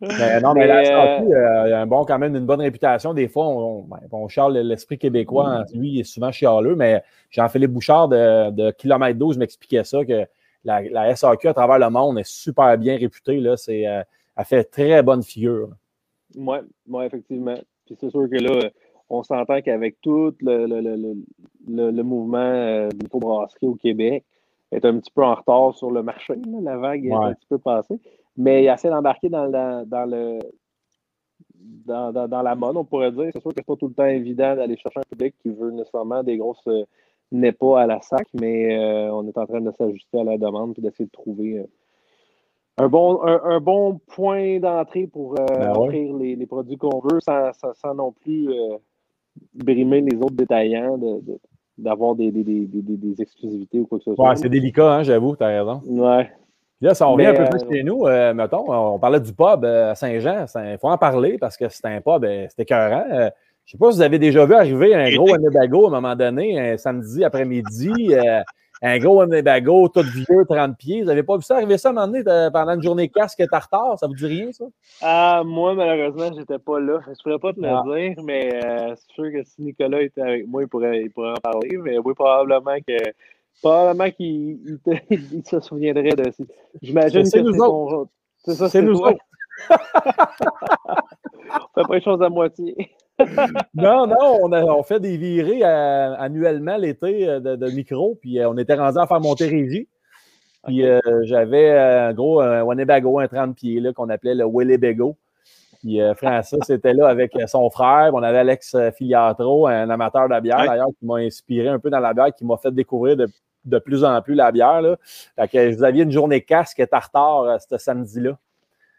Mais 0.00 0.40
non, 0.40 0.52
mais, 0.52 0.66
mais 0.66 0.92
euh, 0.92 1.20
il 1.66 1.70
y 1.70 1.72
a 1.72 1.80
un 1.80 1.86
bon, 1.86 2.04
quand 2.04 2.18
même 2.18 2.36
une 2.36 2.44
bonne 2.44 2.60
réputation. 2.60 3.14
Des 3.14 3.28
fois, 3.28 3.46
on, 3.46 3.82
ben, 3.82 3.98
on 4.12 4.28
charle 4.28 4.58
l'esprit 4.58 4.98
québécois. 4.98 5.64
Lui, 5.72 5.88
il 5.88 6.00
est 6.00 6.04
souvent 6.04 6.30
chialeux, 6.30 6.76
mais 6.76 7.02
Jean-Philippe 7.30 7.72
Bouchard 7.72 8.08
de, 8.08 8.50
de 8.50 8.70
Kilomètre 8.72 9.18
12 9.18 9.38
m'expliquait 9.38 9.84
ça, 9.84 10.04
que 10.04 10.26
la, 10.64 10.82
la, 10.82 11.16
SAQ 11.16 11.48
à 11.48 11.54
travers 11.54 11.78
le 11.78 11.88
monde 11.88 12.18
est 12.18 12.26
super 12.26 12.76
bien 12.76 12.98
réputée. 12.98 13.40
Là. 13.40 13.56
C'est, 13.56 13.86
euh, 13.86 14.02
elle 14.36 14.44
fait 14.44 14.64
très 14.64 15.02
bonne 15.02 15.22
figure. 15.22 15.70
Oui, 16.34 16.58
ouais, 16.88 17.06
effectivement. 17.06 17.58
Puis 17.86 17.96
c'est 17.98 18.10
sûr 18.10 18.28
que 18.28 18.36
là, 18.36 18.70
on 19.08 19.22
s'entend 19.22 19.60
qu'avec 19.62 20.00
tout 20.00 20.34
le, 20.40 20.66
le, 20.66 20.80
le, 20.80 21.90
le 21.90 22.02
mouvement 22.02 22.38
euh, 22.38 22.88
de 22.88 23.06
brasserie 23.18 23.66
au 23.66 23.74
Québec, 23.74 24.24
est 24.72 24.84
un 24.84 24.98
petit 24.98 25.12
peu 25.12 25.22
en 25.24 25.34
retard 25.34 25.74
sur 25.74 25.92
le 25.92 26.02
marché. 26.02 26.34
La 26.60 26.76
vague 26.76 27.06
est 27.06 27.12
un 27.12 27.32
petit 27.32 27.46
peu 27.48 27.58
passée 27.58 28.00
mais 28.36 28.64
il 28.64 28.68
essaie 28.68 28.90
d'embarquer 28.90 29.28
dans, 29.28 29.48
dans, 29.50 30.10
le, 30.10 30.38
dans, 31.54 32.12
dans, 32.12 32.42
la 32.42 32.54
mode, 32.54 32.76
on 32.76 32.84
pourrait 32.84 33.12
dire. 33.12 33.30
C'est 33.32 33.40
sûr 33.40 33.50
que 33.50 33.56
c'est 33.56 33.66
pas 33.66 33.76
tout 33.76 33.88
le 33.88 33.94
temps 33.94 34.06
évident 34.06 34.54
d'aller 34.56 34.76
chercher 34.76 35.00
un 35.00 35.08
public 35.08 35.34
qui 35.42 35.50
veut 35.50 35.70
nécessairement 35.70 36.22
des 36.22 36.36
grosses 36.36 36.66
euh, 36.68 37.52
pas 37.52 37.82
à 37.82 37.86
la 37.86 38.00
sac, 38.02 38.26
mais 38.34 38.78
euh, 38.78 39.12
on 39.12 39.26
est 39.26 39.38
en 39.38 39.46
train 39.46 39.60
de 39.60 39.72
s'ajuster 39.72 40.20
à 40.20 40.24
la 40.24 40.38
demande 40.38 40.74
et 40.78 40.82
d'essayer 40.82 41.06
de 41.06 41.10
trouver 41.10 41.58
euh, 41.58 41.66
un, 42.78 42.88
bon, 42.88 43.22
un, 43.24 43.60
bon 43.60 44.00
point 44.06 44.58
d'entrée 44.58 45.06
pour 45.06 45.34
ben 45.34 45.70
offrir 45.70 46.14
les, 46.16 46.36
les, 46.36 46.46
produits 46.46 46.76
qu'on 46.76 47.00
veut 47.00 47.20
sans, 47.20 47.52
sans, 47.74 47.94
non 47.94 48.12
plus 48.12 48.48
brimer 49.54 50.02
les 50.02 50.16
autres 50.18 50.34
détaillants 50.34 50.98
d'avoir 51.78 52.14
des, 52.14 52.30
des, 52.30 52.42
des, 52.42 53.22
exclusivités 53.22 53.80
ou 53.80 53.86
quoi 53.86 53.98
que 53.98 54.04
ce 54.04 54.14
soit. 54.14 54.28
Ouais, 54.28 54.36
c'est 54.36 54.48
délicat, 54.48 54.96
hein, 54.96 55.02
j'avoue, 55.02 55.36
tu 55.36 55.44
as 55.44 55.48
raison. 55.48 55.80
Ouais, 55.86 56.30
Là, 56.80 56.94
ça 56.94 57.06
revient 57.06 57.26
un 57.26 57.34
peu 57.34 57.44
plus 57.44 57.64
euh, 57.64 57.72
chez 57.72 57.82
nous, 57.82 58.06
euh, 58.06 58.34
mettons, 58.34 58.64
on 58.68 58.98
parlait 58.98 59.20
du 59.20 59.32
pub 59.32 59.64
euh, 59.64 59.92
à 59.92 59.94
Saint-Jean. 59.94 60.44
Il 60.56 60.76
faut 60.78 60.88
en 60.88 60.98
parler 60.98 61.38
parce 61.38 61.56
que 61.56 61.68
c'était 61.70 61.88
un 61.88 62.00
pub, 62.02 62.26
c'était 62.50 62.64
écœurant. 62.64 63.04
je 63.08 63.16
ne 63.16 63.30
sais 63.64 63.78
pas 63.78 63.90
si 63.90 63.96
vous 63.96 64.02
avez 64.02 64.18
déjà 64.18 64.44
vu 64.44 64.52
arriver 64.54 64.94
un 64.94 65.10
gros 65.14 65.32
Winnebago 65.32 65.86
à 65.86 65.88
un 65.88 65.90
moment 65.92 66.14
donné, 66.14 66.60
un 66.60 66.76
samedi 66.76 67.24
après-midi, 67.24 68.14
un 68.82 68.98
gros 68.98 69.20
Winnebago, 69.20 69.88
tout 69.88 70.02
vieux, 70.02 70.44
30 70.48 70.76
pieds. 70.76 71.00
Vous 71.00 71.06
n'avez 71.06 71.22
pas 71.22 71.36
vu 71.36 71.42
ça 71.42 71.56
arriver 71.56 71.78
ça 71.78 71.88
à 71.88 71.92
un 71.92 71.94
moment 71.94 72.06
donné 72.08 72.24
pendant 72.52 72.74
une 72.74 72.82
journée 72.82 73.08
casque 73.08 73.40
et 73.40 73.44
retard? 73.44 73.98
Ça 73.98 74.06
vous 74.06 74.14
dit 74.14 74.26
rien, 74.26 74.52
ça? 74.52 74.64
Ah, 75.02 75.42
moi, 75.44 75.74
malheureusement, 75.74 76.30
je 76.34 76.40
n'étais 76.40 76.58
pas 76.58 76.78
là. 76.78 77.00
Je 77.04 77.10
ne 77.10 77.14
pourrais 77.22 77.38
pas 77.38 77.52
te 77.52 77.60
le 77.60 77.68
ah. 77.68 77.82
dire, 77.86 78.22
mais 78.22 78.60
c'est 78.96 79.12
sûr 79.12 79.32
que 79.32 79.42
si 79.44 79.62
Nicolas 79.62 80.02
était 80.02 80.20
avec 80.20 80.46
moi, 80.46 80.62
il 80.62 80.68
pourrait, 80.68 81.02
il 81.02 81.10
pourrait 81.10 81.30
en 81.30 81.40
parler. 81.42 81.76
Mais 81.78 81.98
oui, 81.98 82.12
probablement 82.14 82.76
que 82.86 82.96
Probablement 83.62 84.10
qu'il 84.10 84.78
il, 85.10 85.42
se 85.44 85.60
souviendrait 85.60 86.10
de. 86.10 86.30
J'imagine 86.82 87.22
que 87.22 87.28
c'est 87.28 87.42
nous 87.42 87.58
autres. 87.58 88.10
C'est 88.38 88.54
ça, 88.54 88.68
c'est 88.68 88.82
nous 88.82 88.98
autres. 89.00 89.18
on 89.70 89.74
fait 91.74 91.88
pas 91.88 91.94
les 91.94 92.02
choses 92.02 92.22
à 92.22 92.28
moitié. 92.28 92.94
Non, 93.74 94.06
non, 94.06 94.38
on, 94.42 94.52
a, 94.52 94.62
on, 94.62 94.82
fait 94.82 95.00
des 95.00 95.16
virées 95.16 95.62
euh, 95.62 96.14
annuellement 96.18 96.76
l'été 96.76 97.28
euh, 97.28 97.40
de, 97.40 97.70
micro, 97.70 98.16
puis 98.20 98.38
euh, 98.38 98.48
on 98.48 98.56
était 98.58 98.74
rendu 98.74 98.98
à 98.98 99.06
faire 99.06 99.20
monter 99.20 99.46
Régie. 99.46 99.88
Puis 100.66 100.82
j'avais 101.22 101.78
un 101.78 102.12
gros 102.12 102.40
un 102.40 102.62
Winnebago, 102.62 103.20
un 103.20 103.28
30 103.28 103.54
pieds 103.54 103.80
qu'on 103.94 104.08
appelait 104.08 104.34
le 104.34 104.44
Willebego. 104.44 105.16
Puis 105.78 106.00
Francis 106.16 106.68
était 106.68 106.92
là 106.92 107.06
avec 107.06 107.30
son 107.46 107.70
frère. 107.70 108.10
On 108.14 108.22
avait 108.24 108.38
Alex 108.38 108.76
Filiatro, 108.96 109.68
un 109.68 109.88
amateur 109.90 110.24
de 110.24 110.30
la 110.30 110.40
bière 110.40 110.66
d'ailleurs, 110.66 110.88
qui 110.98 111.06
m'a 111.06 111.18
inspiré 111.18 111.68
un 111.68 111.78
peu 111.78 111.88
dans 111.88 112.00
la 112.00 112.12
bière, 112.14 112.34
qui 112.34 112.44
m'a 112.44 112.56
fait 112.56 112.72
découvrir 112.74 113.16
de 113.16 113.28
de 113.66 113.78
plus 113.78 114.04
en 114.04 114.22
plus 114.22 114.34
la 114.34 114.50
bière. 114.52 114.80
Là. 114.80 114.96
que 115.46 115.74
vous 115.74 115.84
aviez 115.84 116.04
une 116.04 116.12
journée 116.12 116.42
casque 116.42 116.78
retard 116.80 117.42
euh, 117.42 117.56
ce 117.58 117.76
samedi-là. 117.76 118.38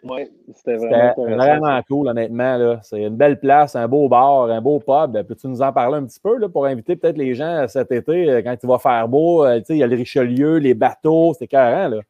Oui, 0.03 0.29
c'était 0.53 0.75
vraiment, 0.75 1.13
vraiment 1.17 1.81
cool, 1.87 2.07
honnêtement. 2.07 2.79
C'est 2.83 3.01
une 3.01 3.15
belle 3.15 3.39
place, 3.39 3.75
un 3.75 3.87
beau 3.87 4.07
bar, 4.07 4.43
un 4.43 4.61
beau 4.61 4.79
pub. 4.79 5.23
Peux-tu 5.27 5.47
nous 5.47 5.61
en 5.61 5.73
parler 5.73 5.97
un 5.97 6.05
petit 6.05 6.19
peu 6.19 6.37
là, 6.37 6.47
pour 6.47 6.65
inviter 6.65 6.95
peut-être 6.95 7.17
les 7.17 7.33
gens 7.33 7.63
euh, 7.63 7.67
cet 7.67 7.91
été, 7.91 8.29
euh, 8.29 8.41
quand 8.41 8.55
il 8.61 8.67
va 8.67 8.77
faire 8.77 9.07
beau? 9.07 9.45
Il 9.47 9.77
y 9.77 9.83
a 9.83 9.87
le 9.87 9.95
Richelieu, 9.95 10.57
les 10.57 10.75
bateaux, 10.75 11.33
c'est 11.37 11.47
carré. 11.47 11.89
Là. 11.89 12.01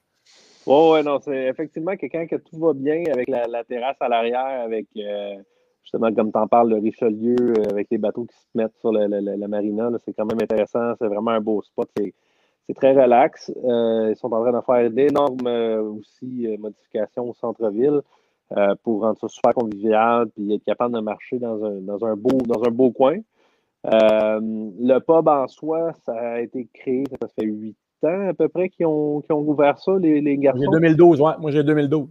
Oui, 0.66 0.92
ouais, 0.92 1.04
non, 1.04 1.20
c'est 1.22 1.46
effectivement 1.46 1.96
quelqu'un 1.96 2.28
que 2.28 2.36
tout 2.36 2.60
va 2.60 2.74
bien 2.74 3.04
avec 3.12 3.30
la, 3.30 3.64
terrasse 3.64 3.96
à 4.02 4.10
l'arrière, 4.10 4.64
avec 4.66 4.88
justement, 5.82 6.14
comme 6.14 6.32
tu 6.32 6.38
en 6.38 6.48
parles, 6.48 6.70
le 6.70 6.80
Richelieu, 6.80 7.54
avec 7.72 7.88
les 7.90 7.98
bateaux 7.98 8.26
qui 8.26 8.36
se 8.36 8.48
mettent 8.54 8.78
sur 8.80 8.92
la 8.92 9.48
marina, 9.48 9.90
c'est 10.04 10.14
quand 10.14 10.26
même 10.26 10.40
intéressant. 10.42 10.94
C'est 11.00 11.08
vraiment 11.08 11.32
un 11.32 11.40
beau 11.40 11.62
spot. 11.62 11.90
C'est 11.96 12.14
c'est 12.68 12.74
très 12.74 12.94
relax. 12.94 13.52
Euh, 13.64 14.12
ils 14.12 14.16
sont 14.18 14.32
en 14.34 14.42
train 14.42 14.52
de 14.52 14.64
faire 14.66 14.92
d'énormes 14.92 15.48
euh, 15.48 15.82
aussi 15.82 16.48
euh, 16.48 16.58
modifications 16.60 17.30
au 17.30 17.34
centre-ville 17.34 18.02
pour 18.82 19.02
rendre 19.02 19.20
ça 19.20 19.28
super 19.28 19.54
convivial 19.54 20.30
puis 20.30 20.54
être 20.54 20.64
capable 20.64 20.96
de 20.96 21.02
marcher 21.02 21.38
dans 21.38 21.66
un, 21.66 21.82
dans 21.82 22.06
un, 22.06 22.16
beau, 22.16 22.38
dans 22.48 22.64
un 22.64 22.72
beau 22.72 22.92
coin. 22.92 23.18
le 23.84 25.00
pub 25.00 25.28
en 25.28 25.50
soi, 25.50 25.92
ça 26.06 26.14
a 26.14 26.40
été 26.40 26.66
créé, 26.74 27.04
ça 27.22 27.28
fait 27.28 27.46
huit 27.46 27.76
ans 28.04 28.30
à 28.30 28.34
peu 28.34 28.48
près 28.48 28.70
qu'ils 28.70 28.86
ont, 28.86 29.22
ont 29.30 29.46
ouvert 29.46 29.78
ça, 29.80 29.98
les, 30.00 30.22
les 30.22 30.38
garçons? 30.38 30.62
J'ai 30.62 30.80
2012, 30.80 31.20
ouais. 31.20 31.34
Moi, 31.40 31.52
j'ai 31.52 31.62
2012. 31.62 32.08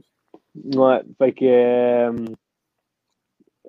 Ouais, 0.76 1.00
fait 1.16 1.32
que 1.32 2.12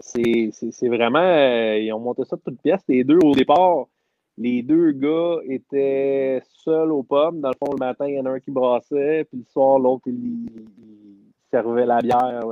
c'est 0.01 0.89
vraiment. 0.89 1.75
ils 1.77 1.93
ont 1.93 2.01
monté 2.01 2.25
ça 2.25 2.35
de 2.35 2.41
toutes 2.41 2.61
pièces. 2.61 2.83
Les 2.89 3.05
deux, 3.05 3.19
au 3.23 3.31
départ, 3.33 3.85
les 4.37 4.61
deux 4.61 4.91
gars 4.91 5.37
étaient 5.45 6.41
seuls 6.63 6.91
au 6.91 7.03
pub. 7.03 7.39
Dans 7.39 7.49
le 7.49 7.55
fond, 7.55 7.73
le 7.73 7.79
matin, 7.79 8.07
il 8.07 8.15
y 8.15 8.19
en 8.19 8.25
a 8.25 8.31
un 8.31 8.39
qui 8.39 8.51
brassait, 8.51 9.25
puis 9.25 9.39
le 9.39 9.45
soir, 9.45 9.79
l'autre, 9.79 10.03
il, 10.07 10.47
servait 11.49 11.85
la 11.85 11.99
bière. 11.99 12.43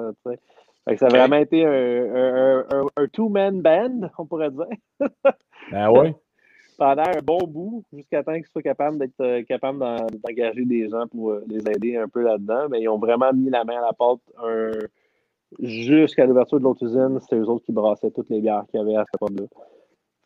ça 0.98 1.06
a 1.06 1.10
vraiment 1.10 1.36
été 1.36 1.65
un, 1.65 2.65
un, 2.95 3.08
two-man 3.08 3.62
band, 3.62 4.10
on 4.17 4.26
pourrait 4.26 4.52
dire. 4.52 4.65
ben 5.71 5.89
oui. 5.91 6.13
Pendant 6.78 7.04
un 7.04 7.21
bon 7.24 7.39
bout, 7.48 7.84
jusqu'à 7.93 8.24
temps 8.24 8.34
qu'ils 8.34 8.48
soient 8.48 8.62
capables 8.62 8.98
d'être 8.98 9.21
euh, 9.21 9.43
capables 9.43 9.80
d'engager 9.80 10.65
des 10.65 10.89
gens 10.89 11.08
pour 11.08 11.32
euh, 11.32 11.43
les 11.48 11.62
aider 11.69 11.95
un 11.95 12.10
peu 12.10 12.21
là-dedans. 12.21 12.67
Mais 12.69 12.82
ils 12.82 12.89
ont 12.89 12.98
vraiment 12.98 13.32
mis 13.32 13.50
la 13.50 13.63
main 13.63 13.78
à 13.78 13.86
la 13.86 13.93
porte 13.93 14.21
jusqu'à 15.60 16.26
l'ouverture 16.26 16.60
de 16.60 16.63
l'autre 16.63 16.84
usine. 16.84 17.19
C'était 17.21 17.38
eux 17.38 17.50
autres 17.50 17.65
qui 17.65 17.71
brassaient 17.71 18.12
toutes 18.12 18.30
les 18.30 18.41
bières 18.41 18.65
qu'il 18.69 18.80
y 18.80 18.84
avait 18.84 18.95
à 18.95 19.06
ce 19.06 19.26
pub-là. 19.26 19.45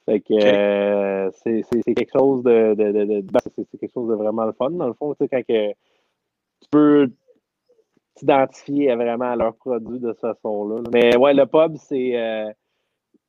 Fait 0.09 0.21
que 0.21 0.33
euh, 0.33 1.29
c'est 1.43 1.93
quelque 1.93 2.11
chose 2.11 2.41
de, 2.41 2.73
ben, 2.73 3.39
c'est 3.55 3.79
quelque 3.79 3.93
chose 3.93 4.09
de 4.09 4.15
vraiment 4.15 4.45
le 4.45 4.53
fun, 4.53 4.71
dans 4.71 4.87
le 4.87 4.93
fond, 4.93 5.13
tu 5.13 5.23
sais, 5.23 5.29
quand 5.29 5.43
que 5.45 5.69
tu 5.69 6.69
peux 6.71 7.11
t'identifier 8.15 8.95
vraiment 8.95 9.31
à 9.31 9.35
leurs 9.35 9.55
produits 9.55 9.99
de 9.99 10.11
cette 10.13 10.21
façon-là. 10.21 10.81
Mais 10.91 11.15
ouais, 11.15 11.35
le 11.35 11.45
pub, 11.45 11.77
euh, 11.91 12.51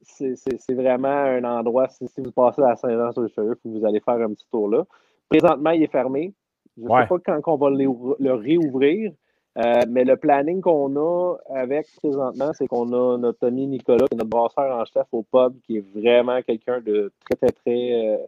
c'est 0.00 0.34
c'est 0.36 0.74
vraiment 0.74 1.08
un 1.08 1.44
endroit, 1.44 1.88
si, 1.88 2.08
vous 2.16 2.32
passez 2.32 2.62
à 2.62 2.76
Saint-Jean-sur-le-Cheveux, 2.76 3.58
vous 3.62 3.84
allez 3.84 4.00
faire 4.00 4.14
un 4.14 4.32
petit 4.32 4.46
tour 4.50 4.70
là. 4.70 4.86
Présentement, 5.28 5.70
il 5.72 5.82
est 5.82 5.92
fermé. 5.92 6.32
Je 6.78 6.84
ne 6.84 6.88
sais 6.88 7.06
pas 7.08 7.18
quand 7.18 7.40
on 7.46 7.56
va 7.56 7.68
le 7.68 8.32
réouvrir. 8.32 9.12
Euh, 9.58 9.82
mais 9.88 10.04
le 10.04 10.16
planning 10.16 10.60
qu'on 10.60 10.94
a 10.96 11.36
avec 11.48 11.86
présentement, 11.96 12.52
c'est 12.52 12.68
qu'on 12.68 12.92
a 12.92 13.18
notre 13.18 13.46
ami 13.46 13.66
Nicolas, 13.66 14.06
qui 14.06 14.14
est 14.14 14.18
notre 14.18 14.30
brasseur 14.30 14.76
en 14.76 14.84
chef 14.84 15.06
au 15.12 15.22
pub, 15.22 15.60
qui 15.62 15.78
est 15.78 15.84
vraiment 15.94 16.40
quelqu'un 16.42 16.80
de 16.80 17.12
très, 17.24 17.34
très, 17.36 17.52
très 17.52 17.92
euh, 17.92 18.18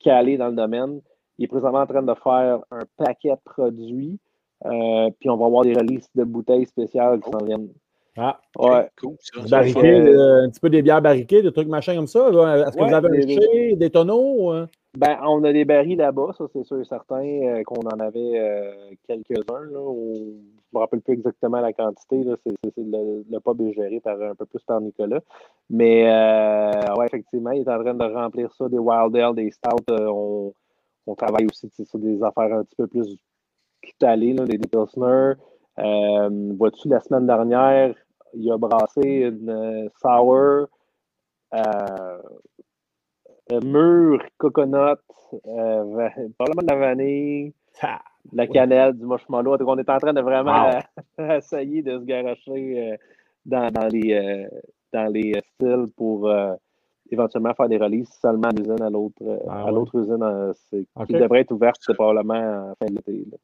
calé 0.00 0.38
dans 0.38 0.48
le 0.48 0.56
domaine. 0.56 1.00
Il 1.38 1.44
est 1.44 1.48
présentement 1.48 1.80
en 1.80 1.86
train 1.86 2.02
de 2.02 2.14
faire 2.14 2.60
un 2.70 2.82
paquet 2.96 3.30
de 3.30 3.40
produits. 3.44 4.18
Euh, 4.64 5.10
puis 5.20 5.28
on 5.28 5.36
va 5.36 5.46
avoir 5.46 5.64
des 5.64 5.74
releases 5.74 6.08
de 6.14 6.24
bouteilles 6.24 6.66
spéciales 6.66 7.20
qui 7.20 7.30
s'en 7.30 7.44
viennent. 7.44 7.68
Ah, 8.16 8.40
ouais. 8.58 8.90
Cool, 9.00 9.16
ça, 9.20 9.60
un 9.60 9.62
petit 9.62 10.60
peu 10.60 10.68
des 10.68 10.82
bières 10.82 11.00
barriquées, 11.00 11.42
des 11.42 11.52
trucs 11.52 11.68
machin 11.68 11.94
comme 11.94 12.06
ça. 12.06 12.28
Est-ce 12.28 12.76
que 12.76 12.84
vous 12.84 12.94
avez 12.94 13.08
un 13.08 13.26
des, 13.26 13.76
des 13.76 13.90
tonneaux? 13.90 14.52
Ben, 14.98 15.18
on 15.26 15.42
a 15.44 15.52
des 15.52 15.64
barils 15.64 15.96
là-bas, 15.96 16.32
ça 16.36 16.44
c'est 16.52 16.64
sûr 16.64 16.78
et 16.78 16.84
certain 16.84 17.62
qu'on 17.64 17.80
en 17.80 18.00
avait 18.00 18.96
quelques-uns. 19.06 19.70
Je 20.72 20.78
me 20.78 20.80
rappelle 20.80 21.02
plus 21.02 21.12
exactement 21.12 21.60
la 21.60 21.74
quantité. 21.74 22.24
Là. 22.24 22.36
C'est, 22.46 22.72
le, 22.78 23.24
le, 23.30 23.40
pub 23.40 23.60
est 23.60 23.74
géré 23.74 24.00
par 24.00 24.20
un 24.22 24.34
peu 24.34 24.46
plus 24.46 24.62
par 24.62 24.80
Nicolas. 24.80 25.20
Mais 25.68 26.10
euh, 26.10 26.94
ouais, 26.94 27.06
effectivement, 27.06 27.50
il 27.50 27.60
est 27.60 27.68
en 27.68 27.82
train 27.82 27.92
de 27.92 28.04
remplir 28.04 28.50
ça, 28.54 28.68
des 28.70 28.78
Wild 28.78 29.14
Ale, 29.14 29.34
des 29.34 29.50
Stout. 29.50 29.90
Euh, 29.90 30.06
on, 30.06 30.54
on, 31.06 31.14
travaille 31.14 31.46
aussi 31.46 31.68
sur 31.70 31.98
des 31.98 32.22
affaires 32.22 32.54
un 32.54 32.64
petit 32.64 32.76
peu 32.76 32.86
plus 32.86 33.18
calées, 33.98 34.32
des, 34.32 34.56
des 34.56 34.68
Pilsner. 34.68 35.34
Euh, 35.78 36.52
vois-tu, 36.58 36.88
la 36.88 37.00
semaine 37.00 37.26
dernière, 37.26 37.94
il 38.34 38.50
a 38.50 38.56
brassé 38.58 39.00
une 39.02 39.88
Sour 40.00 40.66
euh, 41.54 42.18
mûr, 43.62 44.22
coconut, 44.38 44.96
euh, 45.46 46.08
probablement 46.38 46.62
de 46.62 46.70
la 46.70 46.76
vanille, 46.76 47.52
Ah, 47.82 48.00
de 48.30 48.36
la 48.36 48.46
cannelle, 48.46 48.92
du 48.94 49.04
marshmallow. 49.04 49.56
Donc, 49.58 49.68
on 49.68 49.78
est 49.78 49.90
en 49.90 49.98
train 49.98 50.12
de 50.12 50.20
vraiment 50.20 50.70
essayer 51.18 51.82
de 51.82 51.98
se 51.98 52.04
garocher 52.04 52.92
euh, 52.92 52.96
dans, 53.44 53.70
dans 53.70 53.88
les, 53.88 54.12
euh, 54.14 54.48
dans 54.92 55.12
les 55.12 55.32
styles 55.54 55.86
pour 55.96 56.28
euh, 56.28 56.54
éventuellement 57.10 57.52
faire 57.54 57.68
des 57.68 57.76
releases 57.78 58.08
seulement 58.20 58.48
à 58.48 58.52
l'usine 58.52 58.80
à 58.82 58.88
l'autre 58.90 59.16
euh, 59.22 59.38
Ah 59.48 59.62
à 59.62 59.64
ouais. 59.66 59.72
l'autre 59.72 59.94
usine 59.98 60.22
euh, 60.22 60.52
qui 61.06 61.12
devrait 61.12 61.40
être 61.40 61.52
ouverte 61.52 61.80
probablement 61.94 62.70
en 62.70 62.74
fin 62.76 62.86
d'été. 62.92 63.26
là. 63.30 63.36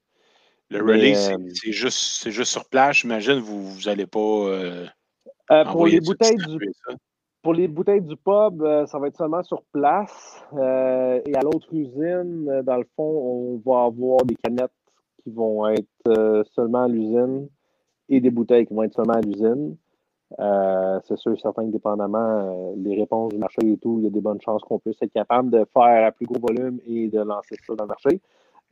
Le 0.71 1.15
c'est- 1.15 1.33
euh, 1.33 1.39
c'est 1.55 1.73
juste, 1.73 2.29
juste 2.29 2.53
sur 2.53 2.65
place. 2.67 2.97
J'imagine 2.97 3.39
vous 3.39 3.63
vous 3.71 3.89
allez 3.89 4.07
pas 4.07 4.19
euh, 4.19 4.87
Euh, 5.51 5.65
pour 5.65 5.87
les 5.87 6.01
bouteilles 6.01 6.37
du 6.37 6.73
ça. 6.87 6.95
Pour 7.43 7.55
les 7.55 7.69
bouteilles 7.69 8.03
du 8.03 8.17
pub, 8.17 8.63
euh, 8.63 8.85
ça 8.87 8.99
va 8.99 9.07
être 9.07 9.17
seulement 9.17 9.43
sur 9.43 9.63
place. 9.73 10.43
Euh, 10.55 11.21
et 11.25 11.35
à 11.35 11.41
l'autre 11.41 11.69
usine, 11.73 12.49
euh, 12.51 12.63
dans 12.63 12.77
le 12.77 12.87
fond, 12.97 13.05
on 13.05 13.63
va 13.65 13.85
avoir 13.85 14.25
des 14.25 14.35
canettes 14.35 14.73
qui 15.23 15.31
vont 15.31 15.67
être 15.69 16.45
seulement 16.55 16.85
à 16.85 16.89
l'usine 16.89 17.49
et 18.11 18.21
des 18.21 18.31
bouteilles 18.31 18.67
qui 18.67 18.75
vont 18.75 18.83
être 18.83 18.95
seulement 18.95 19.15
à 19.15 19.21
l'usine. 19.21 19.77
C'est 21.07 21.17
sûr 21.17 21.33
et 21.33 21.39
certain 21.39 21.65
que 21.67 21.73
dépendamment 21.73 22.75
les 22.77 22.97
réponses 22.97 23.33
du 23.33 23.39
marché 23.39 23.61
et 23.65 23.79
tout, 23.79 23.97
il 23.99 24.05
y 24.05 24.07
a 24.09 24.11
des 24.11 24.21
bonnes 24.21 24.41
chances 24.43 24.63
qu'on 24.63 24.79
puisse 24.79 25.01
être 25.01 25.13
capable 25.13 25.51
de 25.51 25.65
faire 25.73 26.07
à 26.07 26.13
plus 26.13 26.27
gros 26.27 26.39
volume 26.41 26.81
et 26.87 27.09
de 27.09 27.21
lancer 27.21 27.57
ça 27.67 27.75
dans 27.75 27.85
le 27.85 27.89
marché, 27.89 28.21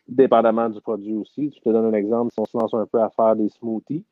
dépendamment 0.09 0.69
du 0.69 0.81
produit 0.81 1.15
aussi. 1.15 1.53
Je 1.57 1.61
te 1.61 1.69
donne 1.71 1.87
un 1.87 1.93
exemple, 1.99 2.33
si 2.33 2.41
on 2.41 2.45
se 2.47 2.57
lance 2.57 2.75
un 2.75 2.87
peu 2.87 3.01
à 3.01 3.11
faire 3.11 3.35
des 3.37 3.49
smoothies, 3.49 4.05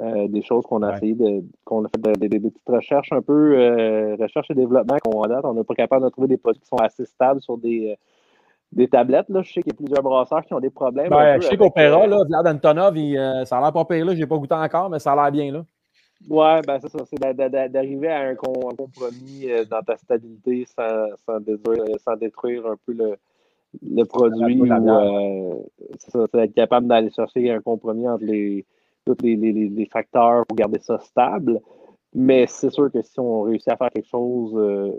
euh, 0.00 0.26
des 0.28 0.42
choses 0.42 0.64
qu'on 0.64 0.82
a 0.82 0.88
Ouais. 0.90 0.94
essayé 0.96 1.14
de, 1.14 1.42
qu'on 1.64 1.84
a 1.84 1.88
fait 1.88 2.00
de- 2.00 2.12
de- 2.12 2.26
de- 2.28 2.38
des 2.38 2.50
petites 2.50 2.68
recherches 2.68 3.12
un 3.12 3.20
peu, 3.22 3.54
euh, 3.58 4.16
recherche 4.18 4.50
et 4.50 4.54
développement 4.54 4.96
qu'on 5.04 5.22
a 5.22 5.28
date. 5.28 5.44
On 5.44 5.54
n'est 5.54 5.64
pas 5.64 5.74
capable 5.74 6.04
de 6.04 6.10
trouver 6.10 6.28
des 6.28 6.36
produits 6.38 6.60
qui 6.60 6.68
sont 6.68 6.76
assez 6.76 7.04
stables 7.04 7.40
sur 7.42 7.58
des, 7.58 7.90
euh, 7.90 7.94
des 8.72 8.88
tablettes. 8.88 9.28
Là. 9.28 9.42
Je 9.42 9.52
sais 9.52 9.62
qu'il 9.62 9.72
y 9.72 9.74
a 9.74 9.76
plusieurs 9.76 10.02
brasseurs 10.02 10.42
qui 10.46 10.54
ont 10.54 10.60
des 10.60 10.70
problèmes. 10.70 11.10
Ben, 11.10 11.40
je 11.40 11.46
sais 11.46 11.56
qu'Opéra, 11.58 12.06
là, 12.06 12.24
Vlad 12.24 12.46
Antonov, 12.46 12.96
il, 12.96 13.18
euh, 13.18 13.44
ça 13.44 13.58
a 13.58 13.60
l'air 13.60 13.72
pas 13.72 13.84
pire, 13.84 14.06
là. 14.06 14.14
J'ai 14.14 14.26
pas 14.26 14.38
goûté 14.38 14.54
encore, 14.54 14.88
mais 14.88 14.98
ça 14.98 15.12
a 15.12 15.16
l'air 15.16 15.30
bien, 15.32 15.52
là. 15.52 15.64
Ouais, 16.30 16.60
ben 16.66 16.78
c'est 16.80 16.88
ça. 16.88 17.04
C'est 17.04 17.18
d'a- 17.18 17.34
d'a- 17.48 17.68
d'arriver 17.68 18.08
à 18.08 18.20
un, 18.28 18.34
com- 18.36 18.54
un 18.72 18.76
compromis 18.76 19.46
dans 19.68 19.82
ta 19.82 19.96
stabilité 19.96 20.64
sans, 20.66 21.08
sans, 21.26 21.40
détruire, 21.40 21.82
sans 21.98 22.16
détruire 22.16 22.64
un 22.66 22.76
peu 22.86 22.92
le, 22.92 23.16
le 23.80 24.04
produit. 24.04 24.60
ou, 24.60 24.72
euh, 24.72 25.54
être 26.34 26.54
capable 26.54 26.86
d'aller 26.86 27.10
chercher 27.10 27.50
un 27.50 27.60
compromis 27.60 28.08
entre 28.08 28.24
les, 28.24 28.66
tous 29.06 29.16
les, 29.22 29.36
les- 29.36 29.68
les- 29.68 29.86
facteurs 29.86 30.46
pour 30.46 30.56
garder 30.56 30.78
ça 30.80 30.98
stable. 30.98 31.60
Mais 32.14 32.46
c'est 32.46 32.70
sûr 32.70 32.90
que 32.92 33.00
si 33.02 33.18
on 33.18 33.42
réussit 33.42 33.68
à 33.68 33.76
faire 33.76 33.90
quelque 33.90 34.08
chose 34.08 34.52
euh, 34.56 34.92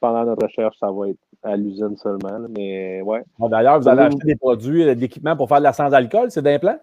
pendant 0.00 0.24
notre 0.24 0.46
recherche, 0.46 0.76
ça 0.78 0.90
va 0.90 1.08
être 1.08 1.18
à 1.42 1.56
l'usine 1.56 1.96
seulement. 1.96 2.46
Mais 2.56 3.02
ouais. 3.02 3.24
Bon, 3.38 3.48
D'ailleurs, 3.48 3.80
vous 3.80 3.88
allez 3.88 4.02
acheter 4.02 4.24
des 4.26 4.36
produits, 4.36 4.84
euh, 4.88 4.94
d'équipements 4.94 5.36
pour 5.36 5.48
faire 5.48 5.58
de 5.58 5.64
la 5.64 5.72
sans-alcool, 5.72 6.30
c'est 6.30 6.42
d'implant? 6.42 6.78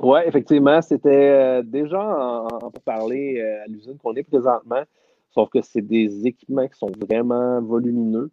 Oui, 0.00 0.20
effectivement, 0.26 0.80
c'était 0.82 1.08
euh, 1.30 1.62
déjà 1.62 2.00
en, 2.02 2.46
en 2.46 2.70
parler 2.84 3.40
à 3.40 3.66
l'usine 3.66 3.96
qu'on 4.02 4.14
est 4.14 4.24
présentement, 4.24 4.82
sauf 5.30 5.50
que 5.50 5.60
c'est 5.62 5.82
des 5.82 6.26
équipements 6.26 6.66
qui 6.66 6.76
sont 6.78 6.90
vraiment 7.08 7.60
volumineux. 7.60 8.30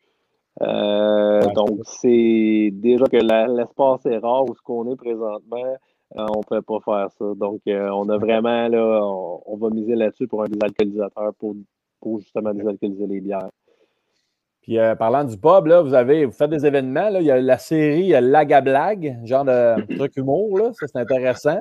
Euh, 0.61 1.41
Ouais. 1.41 1.53
donc, 1.53 1.79
c'est 1.85 2.69
déjà 2.73 3.05
que 3.05 3.17
l'espace 3.17 4.05
est 4.05 4.17
rare 4.17 4.43
où 4.43 4.55
ce 4.55 4.61
qu'on 4.61 4.91
est 4.91 4.95
présentement, 4.95 5.77
euh, 6.17 6.25
on 6.35 6.39
ne 6.39 6.43
peut 6.47 6.61
pas 6.61 6.79
faire 6.83 7.07
ça. 7.17 7.25
Donc, 7.35 7.61
euh, 7.67 7.89
on 7.89 8.09
a 8.09 8.17
vraiment, 8.17 8.67
là, 8.67 8.99
on, 9.03 9.41
on 9.45 9.57
va 9.57 9.69
miser 9.69 9.95
là-dessus 9.95 10.27
pour 10.27 10.43
un 10.43 10.47
désalcoolisateur 10.47 11.33
pour, 11.39 11.55
pour 12.01 12.19
justement 12.19 12.53
désalcooliser 12.53 13.07
les 13.07 13.21
bières. 13.21 13.49
Puis 14.61 14.77
parlant 14.99 15.23
du 15.23 15.37
pub, 15.37 15.65
là, 15.65 15.81
vous 15.81 15.95
avez 15.95 16.25
vous 16.25 16.31
faites 16.31 16.51
des 16.51 16.67
événements. 16.67 17.09
Là, 17.09 17.19
il 17.19 17.25
y 17.25 17.31
a 17.31 17.41
la 17.41 17.57
série 17.57 18.09
Lag 18.09 18.53
à 18.53 18.61
blague, 18.61 19.17
genre 19.25 19.43
de 19.43 19.95
truc 19.97 20.15
humour, 20.17 20.59
là. 20.59 20.71
Ça, 20.73 20.85
c'est 20.85 20.99
intéressant. 20.99 21.59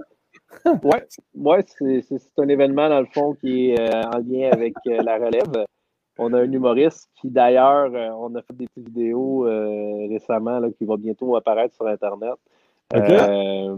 Ouais, 0.66 1.06
ouais 1.34 1.64
c'est, 1.66 2.02
un 2.36 2.48
événement 2.48 2.90
dans 2.90 3.00
le 3.00 3.06
fond 3.06 3.32
qui 3.40 3.70
est 3.70 3.94
en 3.94 4.18
lien 4.18 4.50
avec 4.52 4.74
la 4.84 5.16
relève. 5.16 5.64
On 6.22 6.32
a 6.34 6.40
un 6.40 6.52
humoriste 6.52 7.08
qui 7.14 7.30
d'ailleurs, 7.30 7.90
euh, 7.94 8.10
on 8.10 8.34
a 8.34 8.42
fait 8.42 8.52
des 8.54 8.66
petites 8.66 8.88
vidéos 8.88 9.46
euh, 9.46 10.06
récemment 10.08 10.58
là, 10.60 10.68
qui 10.70 10.84
va 10.84 10.96
bientôt 10.96 11.34
apparaître 11.36 11.74
sur 11.74 11.86
Internet. 11.86 12.34
Euh, 12.94 13.76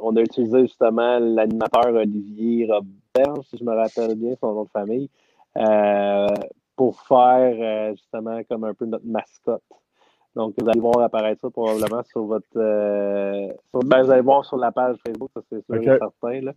on 0.00 0.16
a 0.16 0.20
utilisé 0.20 0.62
justement 0.62 1.18
l'animateur 1.18 1.94
Olivier 1.94 2.66
Robert, 2.70 3.44
si 3.44 3.58
je 3.58 3.64
me 3.64 3.72
rappelle 3.74 4.14
bien 4.16 4.34
son 4.40 4.54
nom 4.54 4.64
de 4.64 4.70
famille, 4.70 5.08
euh, 5.56 6.26
pour 6.74 7.00
faire 7.02 7.92
justement 7.94 8.40
comme 8.48 8.64
un 8.64 8.74
peu 8.74 8.86
notre 8.86 9.06
mascotte. 9.06 9.62
Donc, 10.34 10.54
vous 10.58 10.68
allez 10.68 10.80
voir 10.80 10.98
apparaître 11.00 11.42
ça 11.42 11.50
probablement 11.50 12.02
sur 12.04 12.22
votre. 12.24 12.46
euh, 12.56 13.48
sur- 13.70 13.80
ben, 13.84 14.02
vous 14.02 14.10
allez 14.10 14.22
voir 14.22 14.44
sur 14.44 14.56
la 14.56 14.72
page 14.72 14.96
Facebook, 15.06 15.30
ça 15.32 15.42
c'est 15.48 15.64
sûr 15.64 15.74
OK. 15.76 15.82
et 15.82 15.98
certain. 15.98 16.40
Là. 16.40 16.52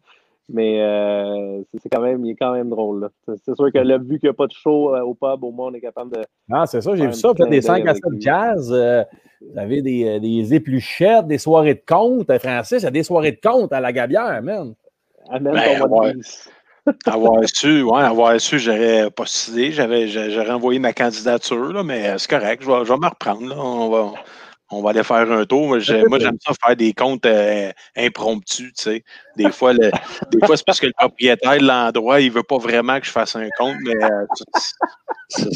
Mais 0.50 0.82
euh, 0.82 1.62
c'est 1.82 1.90
quand 1.90 2.02
même, 2.02 2.24
il 2.26 2.32
est 2.32 2.36
quand 2.36 2.54
même 2.54 2.70
drôle. 2.70 3.02
là. 3.02 3.10
C'est- 3.46 3.54
sûr 3.56 3.72
que 3.74 3.80
là, 3.80 3.98
vu 3.98 4.18
qu'il 4.20 4.28
n'y 4.28 4.30
a 4.30 4.34
pas 4.34 4.48
de 4.48 4.54
show 4.54 4.96
euh, 4.96 5.02
au 5.02 5.14
pub, 5.14 5.44
au 5.44 5.52
moins 5.52 5.68
on 5.68 5.74
est 5.74 5.82
capable 5.82 6.16
de. 6.16 6.22
Ah, 6.52 6.66
c'est 6.66 6.80
ça, 6.82 6.96
j'ai 6.96 7.08
vu 7.08 7.14
ça. 7.14 7.30
Vous 7.30 7.36
faites 7.36 7.50
des 7.50 7.60
clin 7.60 7.74
d'œil 7.74 7.84
5 7.84 7.88
à 7.88 7.90
avec 7.92 8.04
7 8.04 8.12
lui. 8.14 8.22
jazz. 8.22 8.72
euh, 8.74 9.04
vous 9.42 9.60
avez 9.60 9.82
des, 9.82 10.06
euh, 10.08 10.20
des 10.20 10.54
épluchettes, 10.54 11.28
des 11.28 11.38
soirées 11.38 11.74
de 11.76 11.84
compte. 11.86 12.30
Euh, 12.30 12.40
Francis, 12.40 12.82
il 12.82 12.86
y 12.86 12.88
a 12.88 12.92
des 12.92 13.04
soirées 13.04 13.34
de 13.34 13.40
compte 13.44 13.74
à 13.74 13.80
la 13.82 13.92
Gabière, 13.92 14.42
man. 14.42 14.74
Amène 15.30 15.54
Ben, 15.54 15.80
ton 15.80 16.00
ouais. 16.00 16.14
Avoir 17.06 17.42
su, 17.54 17.82
ouais, 17.84 18.02
avoir 18.02 18.40
su, 18.40 18.58
j'aurais 18.60 19.12
postulé, 19.12 19.72
j'aurais 19.74 20.52
envoyé 20.52 20.80
ma 20.80 20.94
candidature, 20.94 21.74
là, 21.74 21.84
mais 21.84 22.18
c'est 22.18 22.30
correct, 22.30 22.64
je 22.64 22.72
vais, 22.72 22.86
je 22.86 22.94
vais 22.94 22.98
me 22.98 23.10
reprendre. 23.10 23.46
Là. 23.50 23.56
On, 23.60 23.90
va, 23.90 24.14
on 24.72 24.82
va 24.82 24.90
aller 24.90 25.04
faire 25.04 25.32
un 25.32 25.46
tour. 25.46 25.68
Moi, 25.68 25.80
j'ai- 25.80 26.04
moi, 26.06 26.20
j'aime 26.20 26.38
ça 26.46 26.54
faire 26.66 26.76
des 26.76 26.94
comptes 26.94 27.26
euh, 27.26 27.72
impromptus, 27.96 28.74
tu 28.74 28.84
sais. 28.84 29.04
Des 29.36 29.52
fois, 29.52 29.74
fois 30.46 30.58
c'est 30.58 30.66
parce 30.66 30.80
que 30.80 30.88
le 30.88 30.94
propriétaire 30.98 31.58
de 31.60 31.66
l'endroit, 31.66 32.20
il 32.20 32.32
veut 32.32 32.44
pas 32.44 32.58
vraiment 32.58 33.00
que 33.00 33.06
je 33.06 33.12
fasse 33.12 33.36
un 33.36 33.48
compte, 33.58 33.76
mais 33.84 33.96
euh, 34.04 34.26
c'est- 35.30 35.50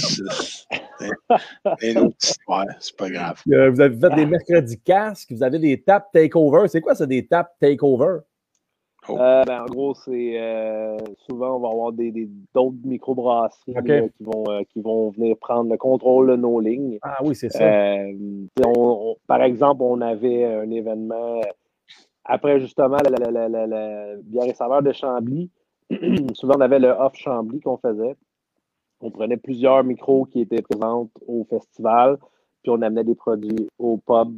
une 1.81 1.97
autre 1.99 2.15
histoire, 2.23 2.65
c'est 2.79 2.95
pas 2.95 3.09
grave. 3.09 3.41
Euh, 3.51 3.69
vous 3.71 3.81
avez 3.81 3.97
fait 3.99 4.15
des 4.15 4.25
mercredis 4.25 4.79
casques, 4.79 5.31
vous 5.31 5.43
avez 5.43 5.59
des 5.59 5.81
taps 5.81 6.07
takeover. 6.13 6.67
C'est 6.67 6.81
quoi 6.81 6.95
ça, 6.95 7.05
des 7.05 7.25
taps 7.25 7.49
takeover? 7.59 8.19
Euh, 9.19 9.43
ben, 9.45 9.61
en 9.61 9.65
gros, 9.65 9.93
c'est 9.93 10.39
euh, 10.39 10.97
souvent 11.29 11.57
on 11.57 11.59
va 11.59 11.69
avoir 11.69 11.91
des, 11.91 12.11
des- 12.11 12.29
d'autres 12.53 12.77
microbrasseries 12.83 13.73
OK. 13.77 13.87
là, 13.87 14.07
qui, 14.09 14.23
vont, 14.23 14.43
euh, 14.49 14.61
qui 14.71 14.81
vont 14.81 15.09
venir 15.09 15.35
prendre 15.37 15.69
le 15.71 15.77
contrôle 15.77 16.29
de 16.31 16.35
nos 16.35 16.59
lignes. 16.59 16.97
Ah 17.01 17.17
oui, 17.23 17.35
c'est 17.35 17.49
ça. 17.49 17.63
Euh, 17.63 18.13
t'sais, 18.55 18.67
on- 18.67 19.11
on- 19.11 19.15
par 19.27 19.41
exemple, 19.43 19.81
on 19.83 19.99
avait 20.01 20.45
un 20.45 20.69
événement 20.71 21.41
après 22.25 22.59
justement 22.59 22.97
la, 23.03 23.09
la, 23.09 23.31
la, 23.31 23.49
la, 23.49 23.67
la 23.67 24.15
bière 24.23 24.45
et 24.45 24.53
saveur 24.53 24.81
de 24.83 24.91
Chambly. 24.91 25.49
Souvent, 26.33 26.53
on 26.57 26.61
avait 26.61 26.79
le 26.79 26.89
off 26.89 27.15
Chambly 27.15 27.59
qu'on 27.59 27.77
faisait. 27.77 28.15
On 29.01 29.09
prenait 29.09 29.37
plusieurs 29.37 29.83
micros 29.83 30.25
qui 30.25 30.41
étaient 30.41 30.61
présents 30.61 31.09
au 31.27 31.43
festival, 31.49 32.17
puis 32.61 32.69
on 32.71 32.81
amenait 32.83 33.03
des 33.03 33.15
produits 33.15 33.67
au 33.79 33.97
pub. 33.97 34.29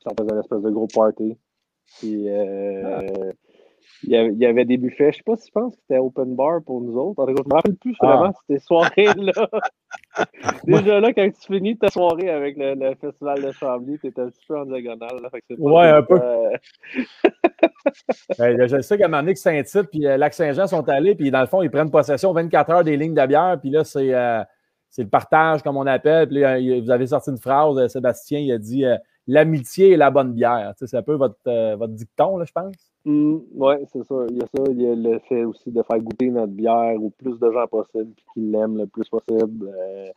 Puis 0.00 0.06
on 0.10 0.20
faisait 0.20 0.32
une 0.34 0.40
espèce 0.40 0.62
de 0.62 0.70
gros 0.70 0.88
party. 0.92 1.36
Puis 2.00 2.28
euh, 2.28 3.00
il, 4.04 4.10
y 4.10 4.16
avait, 4.16 4.32
il 4.32 4.38
y 4.38 4.46
avait 4.46 4.64
des 4.64 4.76
buffets. 4.76 5.12
Je 5.12 5.18
sais 5.18 5.22
pas 5.24 5.36
si 5.36 5.48
je 5.48 5.52
pense 5.52 5.74
que 5.74 5.80
c'était 5.82 5.98
open 6.00 6.34
bar 6.36 6.60
pour 6.64 6.80
nous 6.80 6.96
autres. 6.96 7.22
En 7.22 7.26
tout 7.26 7.34
cas, 7.34 7.42
je 7.44 7.48
me 7.48 7.54
rappelle 7.54 7.76
plus 7.76 7.94
Ah. 8.00 8.06
vraiment 8.16 8.32
ces 8.48 8.58
soirées-là. 8.58 9.48
Déjà 10.64 11.00
là, 11.00 11.12
quand 11.12 11.28
tu 11.30 11.52
finis 11.54 11.76
ta 11.76 11.88
soirée 11.90 12.30
avec 12.30 12.56
le, 12.56 12.74
le 12.74 12.94
festival 12.94 13.42
de 13.42 13.52
Chambly, 13.52 13.98
tu 13.98 14.08
un 14.08 14.10
petit 14.28 14.46
peu 14.46 14.58
en 14.58 14.64
diagonale. 14.66 15.20
Là, 15.22 15.30
fait 15.30 15.40
que 15.42 15.54
Ouais, 15.60 15.88
un 15.88 16.02
peu. 16.02 16.18
euh, 16.22 16.50
Ben, 18.38 18.66
je 18.68 18.80
sais 18.80 18.96
qu'à 18.98 19.06
un 19.06 19.08
moment 19.08 19.22
donné, 19.22 19.34
que 19.34 19.40
Saint-Tite 19.40 19.88
puis 19.90 20.06
euh, 20.06 20.16
Lac-Saint-Jean 20.16 20.66
sont 20.66 20.88
allés, 20.88 21.14
puis 21.14 21.30
dans 21.30 21.40
le 21.40 21.46
fond, 21.46 21.62
ils 21.62 21.70
prennent 21.70 21.90
possession 21.90 22.32
24 22.32 22.70
heures 22.70 22.84
des 22.84 22.96
lignes 22.96 23.14
de 23.14 23.26
bière, 23.26 23.58
puis 23.60 23.70
là, 23.70 23.84
c'est 23.84 24.14
euh, 24.14 24.42
c'est 24.88 25.02
le 25.02 25.08
partage, 25.08 25.62
comme 25.62 25.76
on 25.76 25.86
appelle. 25.86 26.28
Puis 26.28 26.40
là, 26.40 26.58
vous 26.80 26.90
avez 26.90 27.06
sorti 27.06 27.30
une 27.30 27.38
phrase, 27.38 27.86
Sébastien, 27.88 28.38
il 28.40 28.52
a 28.52 28.58
dit 28.58 28.84
euh, 28.84 28.96
L'amitié 29.28 29.92
est 29.92 29.96
la 29.96 30.10
bonne 30.10 30.32
bière. 30.32 30.72
C'est 30.76 30.96
un 30.96 31.02
peu 31.02 31.14
votre, 31.14 31.36
euh, 31.46 31.76
votre 31.76 31.92
dicton, 31.92 32.36
là, 32.38 32.44
je 32.44 32.52
pense. 32.52 32.74
Hmm, 33.04 33.38
ouais, 33.54 33.82
c'est 33.92 34.02
ça. 34.04 34.14
Il 34.30 34.36
y 34.36 34.42
a 34.42 34.46
ça. 34.46 34.62
Il 34.70 34.82
y 34.82 34.86
a 34.88 34.94
le 34.94 35.18
fait 35.28 35.44
aussi 35.44 35.70
de 35.70 35.82
faire 35.82 36.00
goûter 36.00 36.30
notre 36.30 36.52
bière 36.52 37.00
au 37.02 37.10
plus 37.10 37.38
de 37.38 37.50
gens 37.52 37.66
possible, 37.68 38.12
puis 38.16 38.24
qu'ils 38.34 38.50
l'aiment 38.50 38.76
le 38.78 38.86
plus 38.86 39.08
possible. 39.08 39.68
Euh, 39.68 40.08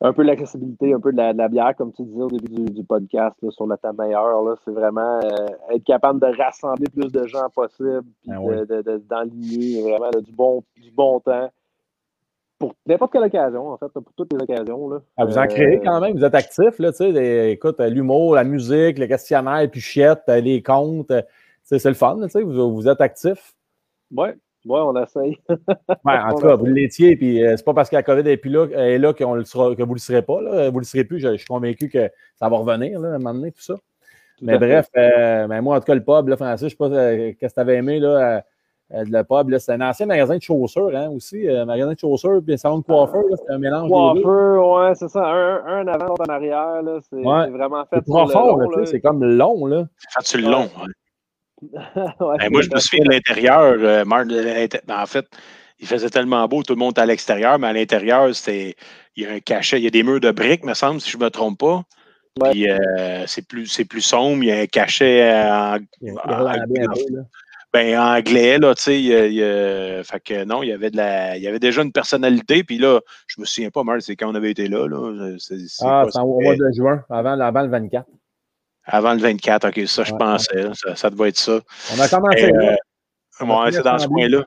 un 0.00 0.12
peu 0.12 0.22
l'accessibilité, 0.22 0.92
un 0.92 1.00
peu 1.00 1.12
de 1.12 1.16
la, 1.16 1.32
de 1.32 1.38
la 1.38 1.48
bière, 1.48 1.74
comme 1.76 1.92
tu 1.92 2.02
disais 2.02 2.22
au 2.22 2.28
début 2.28 2.52
du, 2.64 2.64
du 2.72 2.84
podcast, 2.84 3.36
là, 3.42 3.50
sur 3.50 3.66
la 3.66 3.76
table 3.78 3.98
meilleure. 4.02 4.58
C'est 4.64 4.72
vraiment 4.72 5.20
euh, 5.20 5.74
être 5.74 5.84
capable 5.84 6.20
de 6.20 6.26
rassembler 6.36 6.86
plus 6.92 7.10
de 7.10 7.26
gens 7.26 7.48
possible, 7.54 8.02
puis 8.20 8.30
Ben 8.30 8.40
de- 8.40 8.74
oui. 8.76 8.82
de- 8.84 8.98
d'enligner 9.08 9.82
vraiment 9.82 10.10
là, 10.12 10.20
du, 10.20 10.32
bon, 10.32 10.62
du 10.76 10.90
bon 10.90 11.20
temps 11.20 11.48
pour 12.58 12.74
n'importe 12.86 13.12
quelle 13.12 13.24
occasion, 13.24 13.68
en 13.68 13.76
fait, 13.78 13.88
pour 13.88 14.12
toutes 14.16 14.32
les 14.32 14.42
occasions. 14.42 14.88
Là. 14.88 15.00
Ah, 15.16 15.24
vous 15.24 15.36
en 15.38 15.42
Euh, 15.42 15.46
créez 15.46 15.80
quand 15.80 16.00
même, 16.00 16.16
vous 16.16 16.24
êtes 16.24 16.34
actifs, 16.34 16.78
là, 16.78 16.92
tu 16.92 17.12
sais, 17.12 17.50
écoute, 17.52 17.80
euh, 17.80 17.88
l'humour, 17.88 18.34
la 18.34 18.44
musique, 18.44 18.98
le 18.98 19.06
questionnaire, 19.06 19.60
les 19.60 19.68
pichettes, 19.68 20.22
euh, 20.28 20.40
les 20.40 20.62
comptes, 20.62 21.10
euh, 21.10 21.22
c'est 21.62 21.84
le 21.84 21.94
fun, 21.94 22.18
tu 22.22 22.28
sais, 22.28 22.42
vous, 22.42 22.74
vous 22.74 22.88
êtes 22.88 23.00
actifs. 23.00 23.54
Ouais, 24.14 24.34
Ouais, 24.66 24.80
on 24.80 24.96
essaye. 25.02 25.36
Ouais, 26.04 26.18
en 26.18 26.34
tout 26.34 26.46
cas, 26.46 26.56
vous 26.56 26.64
l'étiez, 26.66 27.16
puis 27.16 27.44
euh, 27.44 27.54
c'est 27.56 27.64
pas 27.64 27.74
parce 27.74 27.90
que 27.90 27.96
la 27.96 28.02
COVID 28.02 28.26
est, 28.28 28.36
plus 28.38 28.50
là, 28.50 28.66
est 28.70 28.98
là 28.98 29.12
qu'on 29.12 29.34
le 29.34 29.44
sera, 29.44 29.74
que 29.74 29.82
vous 29.82 29.90
ne 29.90 29.94
le 29.94 30.00
serez 30.00 30.22
pas. 30.22 30.40
Là. 30.40 30.70
Vous 30.70 30.76
ne 30.76 30.80
le 30.80 30.84
serez 30.84 31.04
plus. 31.04 31.20
Je, 31.20 31.32
je 31.32 31.36
suis 31.36 31.46
convaincu 31.46 31.88
que 31.88 32.10
ça 32.36 32.48
va 32.48 32.56
revenir 32.56 32.98
là, 33.00 33.12
à 33.12 33.14
un 33.14 33.18
moment 33.18 33.34
donné, 33.34 33.52
tout 33.52 33.60
ça. 33.60 33.74
Tout 33.74 34.46
Mais 34.46 34.58
bref, 34.58 34.86
euh, 34.96 35.46
ben 35.46 35.60
moi, 35.60 35.76
en 35.76 35.80
tout 35.80 35.86
cas, 35.86 35.94
le 35.94 36.02
pub, 36.02 36.28
là, 36.28 36.36
Francis, 36.36 36.64
je 36.66 36.70
sais 36.70 36.76
pas 36.76 36.86
euh, 36.86 37.32
qu'est-ce 37.38 37.54
que 37.54 37.54
tu 37.54 37.60
avais 37.60 37.76
aimé, 37.76 38.00
là, 38.00 38.42
euh, 38.92 38.98
euh, 39.00 39.04
le 39.08 39.22
pub, 39.24 39.56
c'est 39.58 39.72
un 39.72 39.80
ancien 39.80 40.06
magasin 40.06 40.36
de 40.36 40.42
chaussures, 40.42 40.90
hein, 40.94 41.08
aussi. 41.08 41.48
euh, 41.48 41.64
magasin 41.64 41.92
de 41.94 41.98
chaussures, 41.98 42.40
puis 42.44 42.54
un 42.54 42.56
salon 42.56 42.78
de 42.78 42.84
coiffeur, 42.84 43.22
là, 43.30 43.36
c'était 43.38 43.52
un 43.52 43.58
mélange. 43.58 43.88
Coiffeur, 43.90 44.68
ouais, 44.72 44.94
c'est 44.94 45.08
ça. 45.08 45.24
Un, 45.26 45.64
un 45.66 45.86
avant, 45.88 46.06
l'autre 46.08 46.22
en 46.28 46.32
arrière. 46.32 46.82
là. 46.82 46.98
C'est 47.08 47.16
Ouais. 47.16 47.44
c'est 47.46 47.50
vraiment 47.50 47.84
fait 47.86 47.96
C'est 47.96 48.04
profond, 48.04 48.84
c'est 48.84 49.00
comme 49.00 49.24
long, 49.24 49.66
là. 49.66 49.84
Fait 50.16 50.26
sur 50.26 50.38
le 50.40 50.48
long. 50.50 50.62
ouais. 50.64 50.92
Ouais, 52.20 52.36
Ben, 52.38 52.50
moi, 52.50 52.60
je 52.60 52.68
me 52.70 52.78
souviens 52.78 53.04
de 53.06 53.10
l'intérieur. 53.10 53.62
euh, 53.78 54.04
de 54.04 54.86
ben, 54.86 55.00
en 55.02 55.06
fait, 55.06 55.24
il 55.78 55.86
faisait 55.86 56.10
tellement 56.10 56.46
beau, 56.46 56.62
tout 56.62 56.74
le 56.74 56.78
monde 56.78 56.90
était 56.92 57.00
à 57.00 57.06
l'extérieur, 57.06 57.58
mais 57.58 57.68
à 57.68 57.72
l'intérieur, 57.72 58.34
c'était. 58.34 58.74
Il 59.16 59.22
y 59.22 59.26
a 59.26 59.30
un 59.32 59.40
cachet, 59.40 59.78
il 59.78 59.84
y 59.84 59.86
a 59.86 59.90
des 59.90 60.02
murs 60.02 60.20
de 60.20 60.30
briques, 60.32 60.64
me 60.64 60.74
semble, 60.74 61.00
si 61.00 61.08
je 61.10 61.16
ne 61.16 61.22
me 61.24 61.30
trompe 61.30 61.58
pas. 61.60 61.82
Ouais. 62.40 62.50
Puis 62.50 62.68
euh, 62.68 63.24
c'est 63.28 63.46
plus, 63.46 63.66
c'est 63.66 63.84
plus 63.84 64.00
sombre, 64.00 64.42
il 64.42 64.48
y 64.48 64.52
a 64.52 64.58
un 64.58 64.66
cachet 64.66 65.22
en, 65.32 65.76
un 66.26 66.66
ben, 67.74 67.98
anglais, 67.98 68.56
là, 68.58 68.74
tu 68.74 68.82
sais. 68.84 69.02
il 69.02 70.02
Fait 70.04 70.20
que 70.20 70.44
non, 70.44 70.62
il 70.62 70.68
y 70.68 70.72
avait 70.72 70.90
de 70.90 70.96
la. 70.96 71.36
Il 71.36 71.42
y 71.42 71.48
avait 71.48 71.58
déjà 71.58 71.82
une 71.82 71.92
personnalité, 71.92 72.64
puis 72.64 72.78
là, 72.78 73.00
je 73.26 73.40
me 73.40 73.44
souviens 73.46 73.70
pas, 73.70 73.82
Marc, 73.84 74.02
c'est 74.02 74.16
quand 74.16 74.30
on 74.30 74.34
avait 74.34 74.52
été 74.52 74.68
là, 74.68 74.86
là. 74.86 75.34
c'est- 75.38 75.58
c'est 75.68 75.84
Ah, 75.86 76.04
c'est 76.08 76.18
au 76.20 76.40
mois 76.40 76.54
de 76.54 76.70
juin, 76.74 77.02
avant, 77.10 77.38
avant 77.38 77.62
le 77.62 77.68
24. 77.68 78.06
Avant 78.86 79.12
le 79.14 79.18
24, 79.20 79.68
ok, 79.68 79.86
ça, 79.88 80.04
je 80.04 80.12
Ouais, 80.12 80.18
pensais, 80.18 80.66
ça, 80.74 80.94
ça 80.94 81.10
devait 81.10 81.30
être 81.30 81.36
ça. 81.38 81.60
On 81.96 82.00
a 82.00 82.08
commencé 82.08 82.44
euh, 82.52 82.74
Ouais, 83.40 83.72
c'est 83.72 83.82
dans 83.82 83.98
ce 83.98 84.06
coin-là. 84.08 84.44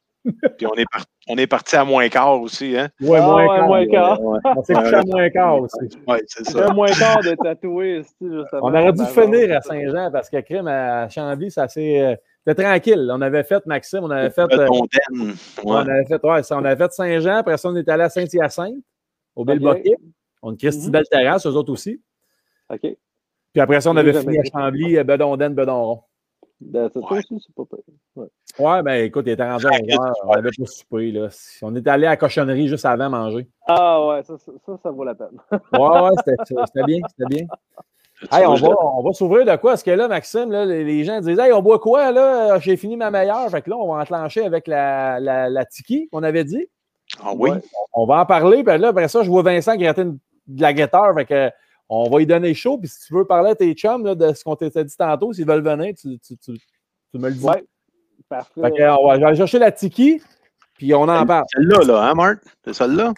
Puis 0.57 0.67
on 0.67 0.73
est, 0.75 0.85
par- 0.91 1.05
on 1.29 1.37
est 1.37 1.47
parti 1.47 1.75
à 1.75 1.83
moins 1.85 2.07
quart 2.09 2.39
aussi, 2.41 2.77
hein? 2.77 2.89
Ouais, 3.01 3.17
Ah, 3.19 3.25
moins 3.25 3.35
ouais, 3.41 3.47
quart. 3.57 3.67
moins 3.67 3.87
quart. 3.87 4.21
Ouais, 4.21 4.39
On 4.57 4.63
s'est 4.63 4.73
couché 4.73 4.95
à 4.95 5.03
moins 5.03 5.29
quart 5.29 5.59
aussi. 5.61 5.77
ouais, 6.07 6.21
c'est 6.27 6.45
ça. 6.49 6.65
un 6.69 6.73
moins 6.73 6.87
quart 6.87 7.19
de 7.21 7.35
tatoué. 7.41 8.01
On 8.21 8.73
aurait 8.73 8.93
dû 8.93 9.05
finir 9.05 9.57
à 9.57 9.61
Saint-Jean 9.61 10.09
parce 10.11 10.29
que 10.29 10.39
crime 10.41 10.67
à 10.67 11.09
Chambly, 11.09 11.49
ça 11.51 11.67
s'est. 11.67 12.17
C'était 12.47 12.63
tranquille. 12.63 13.09
On 13.13 13.21
avait 13.21 13.43
fait, 13.43 13.65
Maxime, 13.65 13.99
on 14.03 14.09
avait 14.09 14.29
fait. 14.29 14.41
Euh, 14.53 14.67
on 14.69 15.69
ouais. 15.73 15.79
avait 15.81 16.05
fait, 16.05 16.23
ouais, 16.23 16.43
ça, 16.43 16.55
on 16.57 16.63
avait 16.63 16.77
fait 16.81 16.91
Saint-Jean, 16.93 17.37
après 17.37 17.57
ça, 17.57 17.67
on 17.69 17.75
est 17.75 17.89
allé 17.89 18.03
à 18.03 18.09
Saint-Hyacinthe, 18.09 18.75
au 19.35 19.41
Ok. 19.41 19.47
Belle-Boquet. 19.47 19.95
On 20.41 20.49
a 20.49 20.51
une 20.51 20.57
Christie 20.57 20.85
Mhm. 20.85 20.91
belle 20.91 21.07
terrasse, 21.11 21.45
eux 21.45 21.51
autres 21.55 21.73
aussi. 21.73 22.01
OK. 22.69 22.79
Puis 22.81 23.61
après 23.61 23.81
ça, 23.81 23.91
on 23.91 23.97
avait 23.97 24.13
fini 24.13 24.37
à. 24.39 24.43
Chambly, 24.43 24.97
euh, 24.97 25.03
Bedondaine, 25.03 25.55
Bedonron. 25.55 26.01
Ben, 26.61 26.89
c'est 26.93 27.01
ça 27.01 27.05
Ouais. 27.11 27.19
aussi, 27.19 27.45
c'est 27.45 27.53
pas 27.55 27.63
pire. 27.65 28.25
Ouais, 28.59 28.81
ben 28.81 29.03
écoute, 29.05 29.25
il 29.27 29.31
était 29.33 29.47
rendu 29.47 29.67
à 29.67 29.71
11 29.71 29.99
heures. 29.99 30.15
On 30.25 30.31
avait 30.31 30.49
pas 30.57 30.65
soupé, 30.65 31.11
là. 31.11 31.27
On 31.61 31.75
était 31.75 31.89
allé 31.89 32.07
à 32.07 32.11
la 32.11 32.17
cochonnerie 32.17 32.67
juste 32.67 32.85
avant 32.85 33.09
manger. 33.09 33.47
Ah 33.67 34.07
ouais, 34.07 34.23
ça, 34.23 34.37
ça, 34.37 34.51
ça, 34.65 34.77
ça 34.81 34.89
vaut 34.91 35.03
la 35.03 35.13
peine. 35.15 35.37
Ouais, 35.51 35.79
ouais, 35.79 36.09
c'était 36.25 36.83
bien, 36.85 36.99
c'était 37.09 37.35
bien. 37.35 37.45
Hey, 38.31 38.45
on 38.47 38.55
va, 38.55 38.69
on 38.81 39.03
va 39.03 39.13
s'ouvrir 39.13 39.45
de 39.45 39.55
quoi? 39.57 39.71
Parce 39.71 39.83
que 39.83 39.91
là, 39.91 40.07
Maxime, 40.07 40.51
là, 40.51 40.65
les, 40.65 40.83
les 40.83 41.03
gens 41.03 41.19
disent 41.21 41.37
Hey, 41.37 41.53
on 41.53 41.61
boit 41.61 41.79
quoi 41.79 42.11
là? 42.11 42.57
J'ai 42.59 42.75
fini 42.75 42.97
ma 42.97 43.11
meilleure. 43.11 43.49
Fait 43.49 43.61
que 43.61 43.69
là, 43.69 43.77
on 43.77 43.93
va 43.93 44.01
enclencher 44.01 44.43
avec 44.43 44.67
la, 44.67 45.19
la, 45.19 45.49
la 45.49 45.65
tiki 45.65 46.09
qu'on 46.09 46.23
avait 46.23 46.43
dit. 46.43 46.67
Ah 47.21 47.31
oui? 47.35 47.51
Ouais. 47.51 47.61
On 47.93 48.05
va 48.05 48.21
en 48.21 48.25
parler. 48.25 48.63
Puis 48.63 48.77
là, 48.77 48.87
après 48.87 49.07
ça, 49.07 49.21
je 49.23 49.29
vois 49.29 49.43
Vincent 49.43 49.75
gratter 49.75 50.01
une- 50.01 50.17
de 50.47 50.61
la 50.61 50.73
guetteur. 50.73 51.13
Fait 51.15 51.25
que 51.25 51.49
on 51.89 52.09
va 52.09 52.17
lui 52.17 52.25
donner 52.25 52.53
chaud. 52.53 52.77
Puis 52.77 52.87
si 52.89 53.07
tu 53.07 53.13
veux 53.13 53.25
parler 53.25 53.51
à 53.51 53.55
tes 53.55 53.73
chums 53.73 54.03
là, 54.03 54.15
de 54.15 54.33
ce 54.33 54.43
qu'on 54.43 54.55
t'a 54.55 54.69
dit 54.83 54.97
tantôt, 54.97 55.31
s'ils 55.31 55.45
veulent 55.47 55.63
venir, 55.63 55.93
tu, 55.93 56.17
tu, 56.19 56.37
tu, 56.37 56.53
tu 56.57 57.17
me 57.19 57.29
le 57.29 57.35
dis. 57.35 57.45
Ouais. 57.45 57.63
Parfait. 58.27 58.61
Fait 58.61 58.71
que, 58.71 58.97
on 58.99 59.07
va 59.07 59.15
je 59.15 59.19
vais 59.21 59.25
aller 59.27 59.37
chercher 59.37 59.59
la 59.59 59.71
tiki, 59.71 60.21
puis 60.73 60.93
on 60.93 61.03
en 61.03 61.25
parle. 61.25 61.45
Celle-là, 61.53 61.79
là, 61.85 62.09
hein, 62.09 62.13
Marc? 62.13 62.39
C'est 62.65 62.73
celle-là? 62.73 63.13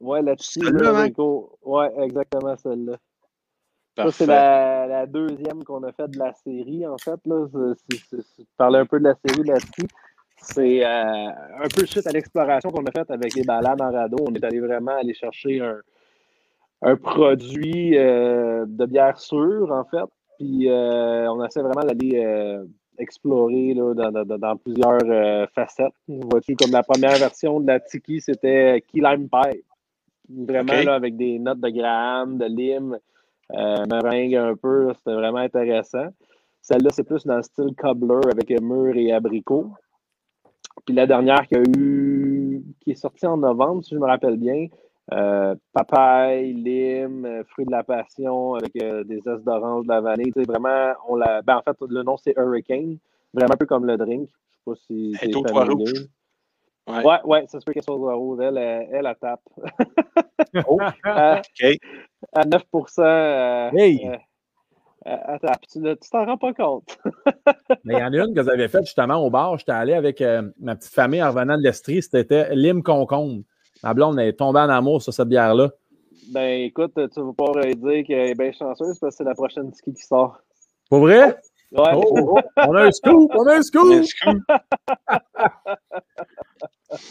Ouais, 0.00 0.20
là-dessus. 0.22 0.60
Celle-là, 0.64 0.92
là, 0.92 0.98
hein? 0.98 1.02
Rico. 1.02 1.58
Ouais, 1.62 1.90
exactement 2.02 2.56
celle-là. 2.56 2.96
Ça, 3.96 4.10
c'est 4.12 4.26
la, 4.26 4.86
la 4.86 5.06
deuxième 5.06 5.62
qu'on 5.64 5.82
a 5.82 5.92
faite 5.92 6.10
de 6.12 6.18
la 6.18 6.32
série, 6.32 6.86
en 6.86 6.96
fait. 6.98 7.18
Là. 7.26 7.46
C'est- 7.52 7.74
c'est- 7.90 8.04
c'est- 8.10 8.22
c'est- 8.36 8.46
parler 8.56 8.78
un 8.78 8.86
peu 8.86 8.98
de 8.98 9.04
la 9.04 9.14
série 9.26 9.46
là-dessus. 9.46 9.86
C'est 10.42 10.84
euh, 10.86 11.28
un 11.28 11.68
peu 11.74 11.84
suite 11.84 12.06
à 12.06 12.10
l'exploration 12.12 12.70
qu'on 12.70 12.84
a 12.86 12.90
faite 12.92 13.10
avec 13.10 13.34
les 13.34 13.44
balades 13.44 13.80
en 13.82 13.90
radeau. 13.92 14.16
On 14.26 14.32
est 14.34 14.42
allé 14.44 14.60
vraiment 14.60 14.96
aller 14.96 15.12
chercher 15.12 15.60
un, 15.60 15.76
un 16.82 16.96
produit 16.96 17.98
euh, 17.98 18.64
de 18.66 18.86
bière 18.86 19.18
sûre, 19.18 19.70
en 19.70 19.84
fait. 19.84 20.08
Puis 20.38 20.70
euh, 20.70 21.30
on 21.30 21.44
essaie 21.44 21.60
vraiment 21.60 21.82
d'aller 21.82 22.24
euh, 22.24 22.64
explorer 22.96 23.74
là, 23.74 23.92
dans, 23.92 24.24
dans- 24.24 24.38
dans 24.38 24.56
plusieurs 24.56 24.98
euh, 25.04 25.46
facettes. 25.54 25.92
Vois-tu, 26.08 26.56
comme 26.56 26.70
la 26.70 26.82
première 26.82 27.16
version 27.18 27.60
de 27.60 27.66
la 27.66 27.78
Tiki, 27.80 28.22
c'était 28.22 28.82
Key 28.90 29.00
Lime 29.02 29.28
Pie. 29.28 29.62
Vraiment 30.30 30.72
là, 30.84 30.94
avec 30.94 31.16
des 31.18 31.38
notes 31.38 31.60
de 31.60 31.68
graham, 31.68 32.38
de 32.38 32.46
lime, 32.46 32.96
meringue 33.54 34.36
un 34.36 34.56
peu. 34.56 34.92
C'était 34.94 35.14
vraiment 35.14 35.38
intéressant. 35.38 36.08
Celle-là, 36.62 36.90
c'est 36.92 37.04
plus 37.04 37.24
dans 37.26 37.36
le 37.36 37.42
style 37.42 37.74
cobbler 37.76 38.20
avec 38.30 38.50
mûr 38.60 38.96
et 38.96 39.12
abricot. 39.12 39.72
Puis 40.84 40.94
la 40.94 41.06
dernière 41.06 41.46
qui 41.46 41.56
a 41.56 41.62
eu, 41.62 42.62
qui 42.80 42.92
est 42.92 42.94
sortie 42.94 43.26
en 43.26 43.36
novembre, 43.36 43.84
si 43.84 43.94
je 43.94 44.00
me 44.00 44.06
rappelle 44.06 44.36
bien, 44.36 44.66
euh, 45.12 45.54
papaye, 45.72 46.52
lime, 46.52 47.24
euh, 47.24 47.44
fruits 47.44 47.66
de 47.66 47.70
la 47.70 47.82
passion 47.82 48.54
avec 48.54 48.70
euh, 48.80 49.02
des 49.04 49.20
zestes 49.20 49.44
d'orange, 49.44 49.84
de 49.84 49.88
la 49.88 50.00
vanille. 50.00 50.32
Sais, 50.32 50.42
vraiment, 50.42 50.92
on 51.08 51.16
l'a. 51.16 51.42
Ben, 51.42 51.56
en 51.56 51.62
fait, 51.62 51.76
le 51.88 52.02
nom 52.02 52.16
c'est 52.16 52.34
Hurricane. 52.36 52.98
Vraiment 53.34 53.54
un 53.54 53.56
peu 53.56 53.66
comme 53.66 53.86
le 53.86 53.96
drink. 53.96 54.28
Je 54.28 54.54
sais 54.54 54.62
pas 54.64 54.74
si 54.74 55.16
c'est 55.18 55.32
familier. 55.52 55.92
Ouais. 56.90 57.04
Ouais, 57.04 57.18
ouais, 57.24 57.46
ça 57.46 57.60
se 57.60 57.64
peut 57.64 57.72
quelque 57.72 57.86
chose 57.86 58.00
de 58.00 58.14
rouge. 58.14 58.38
Elle, 58.42 58.58
elle, 58.58 58.88
elle, 58.92 59.06
elle 59.06 59.16
tape. 59.20 59.40
Oh. 60.66 60.78
à, 61.04 61.38
OK. 61.38 61.76
à 62.32 62.44
9 62.44 62.62
euh, 62.98 63.70
Hey! 63.72 64.10
euh, 65.06 65.38
tape. 65.38 65.60
Tu 65.70 65.80
t'en 66.10 66.24
rends 66.24 66.38
pas 66.38 66.52
compte. 66.52 66.98
Mais 67.84 67.94
il 67.94 68.00
y 68.00 68.02
en 68.02 68.12
a 68.12 68.26
une 68.26 68.34
que 68.34 68.42
j'avais 68.42 68.68
faite 68.68 68.84
justement 68.84 69.16
au 69.16 69.30
bar. 69.30 69.58
J'étais 69.58 69.72
allé 69.72 69.92
avec 69.92 70.20
euh, 70.20 70.42
ma 70.58 70.74
petite 70.74 70.92
famille 70.92 71.22
en 71.22 71.28
revenant 71.28 71.56
de 71.56 71.62
l'Estrie. 71.62 72.02
C'était 72.02 72.54
lime 72.54 72.82
concombre. 72.82 73.42
Ma 73.82 73.94
blonde 73.94 74.18
est 74.18 74.32
tombée 74.32 74.60
en 74.60 74.70
amour 74.70 75.02
sur 75.02 75.12
cette 75.12 75.28
bière-là. 75.28 75.70
Ben 76.32 76.62
écoute, 76.62 76.92
tu 76.94 77.20
vas 77.20 77.32
pas 77.32 77.52
euh, 77.56 77.74
dire 77.74 78.04
qu'elle 78.06 78.30
est 78.30 78.34
bien 78.34 78.52
chanceuse 78.52 78.98
parce 78.98 79.14
que 79.14 79.18
c'est 79.18 79.24
la 79.24 79.34
prochaine 79.34 79.72
ski 79.72 79.92
qui 79.92 80.02
sort. 80.02 80.38
Pour 80.88 81.00
vrai? 81.00 81.38
Ouais. 81.72 81.92
Oh, 81.94 82.04
oh, 82.10 82.36
oh, 82.36 82.40
on 82.56 82.74
a 82.74 82.86
un 82.86 82.90
scoop! 82.90 83.30
On 83.34 83.46
a 83.46 83.56
un 83.56 83.62
scoop! 83.62 84.04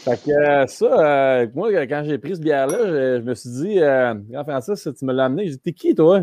Fait 0.04 0.22
que 0.22 0.30
euh, 0.30 0.66
ça, 0.66 1.40
euh, 1.40 1.46
moi, 1.54 1.70
quand 1.86 2.02
j'ai 2.04 2.18
pris 2.18 2.34
cette 2.34 2.44
bière-là, 2.44 2.78
je, 2.86 3.20
je 3.20 3.24
me 3.24 3.34
suis 3.34 3.50
dit, 3.50 3.80
euh, 3.80 4.14
grand 4.14 4.44
Francis, 4.44 4.88
tu 4.98 5.04
me 5.04 5.12
l'as 5.12 5.24
amené. 5.24 5.44
J'ai 5.46 5.50
dit, 5.52 5.58
t'es 5.60 5.72
qui, 5.72 5.94
toi? 5.94 6.20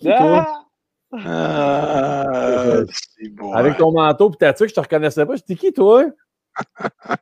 T'es 0.00 0.10
qui, 0.10 0.14
toi? 0.14 0.46
Ah! 1.12 1.18
Ah, 1.24 2.24
c'est 3.18 3.28
beau. 3.28 3.52
Avec 3.54 3.76
ton 3.76 3.92
manteau 3.92 4.30
et 4.32 4.36
ta 4.36 4.52
tuque, 4.54 4.70
je 4.70 4.74
te 4.74 4.80
reconnaissais 4.80 5.26
pas. 5.26 5.34
J'ai 5.36 5.40
dit, 5.40 5.44
t'es 5.46 5.54
qui, 5.56 5.72
toi? 5.72 6.04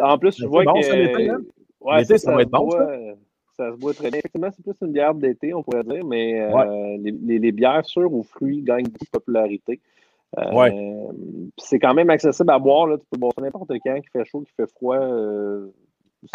En 0.00 0.18
plus, 0.18 0.36
je 0.38 0.46
vois 0.46 0.62
c'est 0.62 0.66
bon, 0.66 0.80
que. 0.80 0.86
ça, 0.86 0.96
l'été, 0.96 1.30
hein? 1.30 1.40
Ouais, 1.80 1.98
L'été, 1.98 2.18
ça, 2.18 2.26
ça 2.26 2.32
va 2.32 2.38
se 2.38 2.42
être 2.44 2.50
bon, 2.50 2.66
boit, 2.66 2.88
ça 3.56 3.72
se 3.72 3.76
boit 3.76 3.94
très 3.94 4.10
bien. 4.10 4.18
Effectivement, 4.20 4.50
c'est 4.50 4.62
plus 4.62 4.86
une 4.86 4.92
bière 4.92 5.14
d'été, 5.14 5.52
on 5.54 5.62
pourrait 5.62 5.84
dire, 5.84 6.04
mais 6.04 6.40
euh, 6.40 6.52
Ouais. 6.54 6.98
les, 6.98 7.10
les- 7.12 7.38
les 7.38 7.52
bières 7.52 7.84
sûres 7.84 8.12
aux 8.12 8.22
fruits 8.22 8.62
gagnent 8.62 8.86
beaucoup 8.86 9.04
de 9.04 9.10
popularité. 9.10 9.80
Euh, 10.38 10.52
Ouais. 10.52 10.72
C'est 11.58 11.78
quand 11.78 11.94
même 11.94 12.10
accessible 12.10 12.50
à 12.50 12.58
boire. 12.58 12.86
Là. 12.86 12.98
Tu 12.98 13.04
peux 13.10 13.18
boire 13.18 13.32
ça 13.36 13.42
n'importe 13.42 13.68
quand, 13.70 13.94
qu'il 13.94 14.10
fait 14.12 14.24
chaud, 14.24 14.40
qu'il 14.40 14.54
fait 14.56 14.70
froid. 14.72 14.96
euh, 14.96 15.68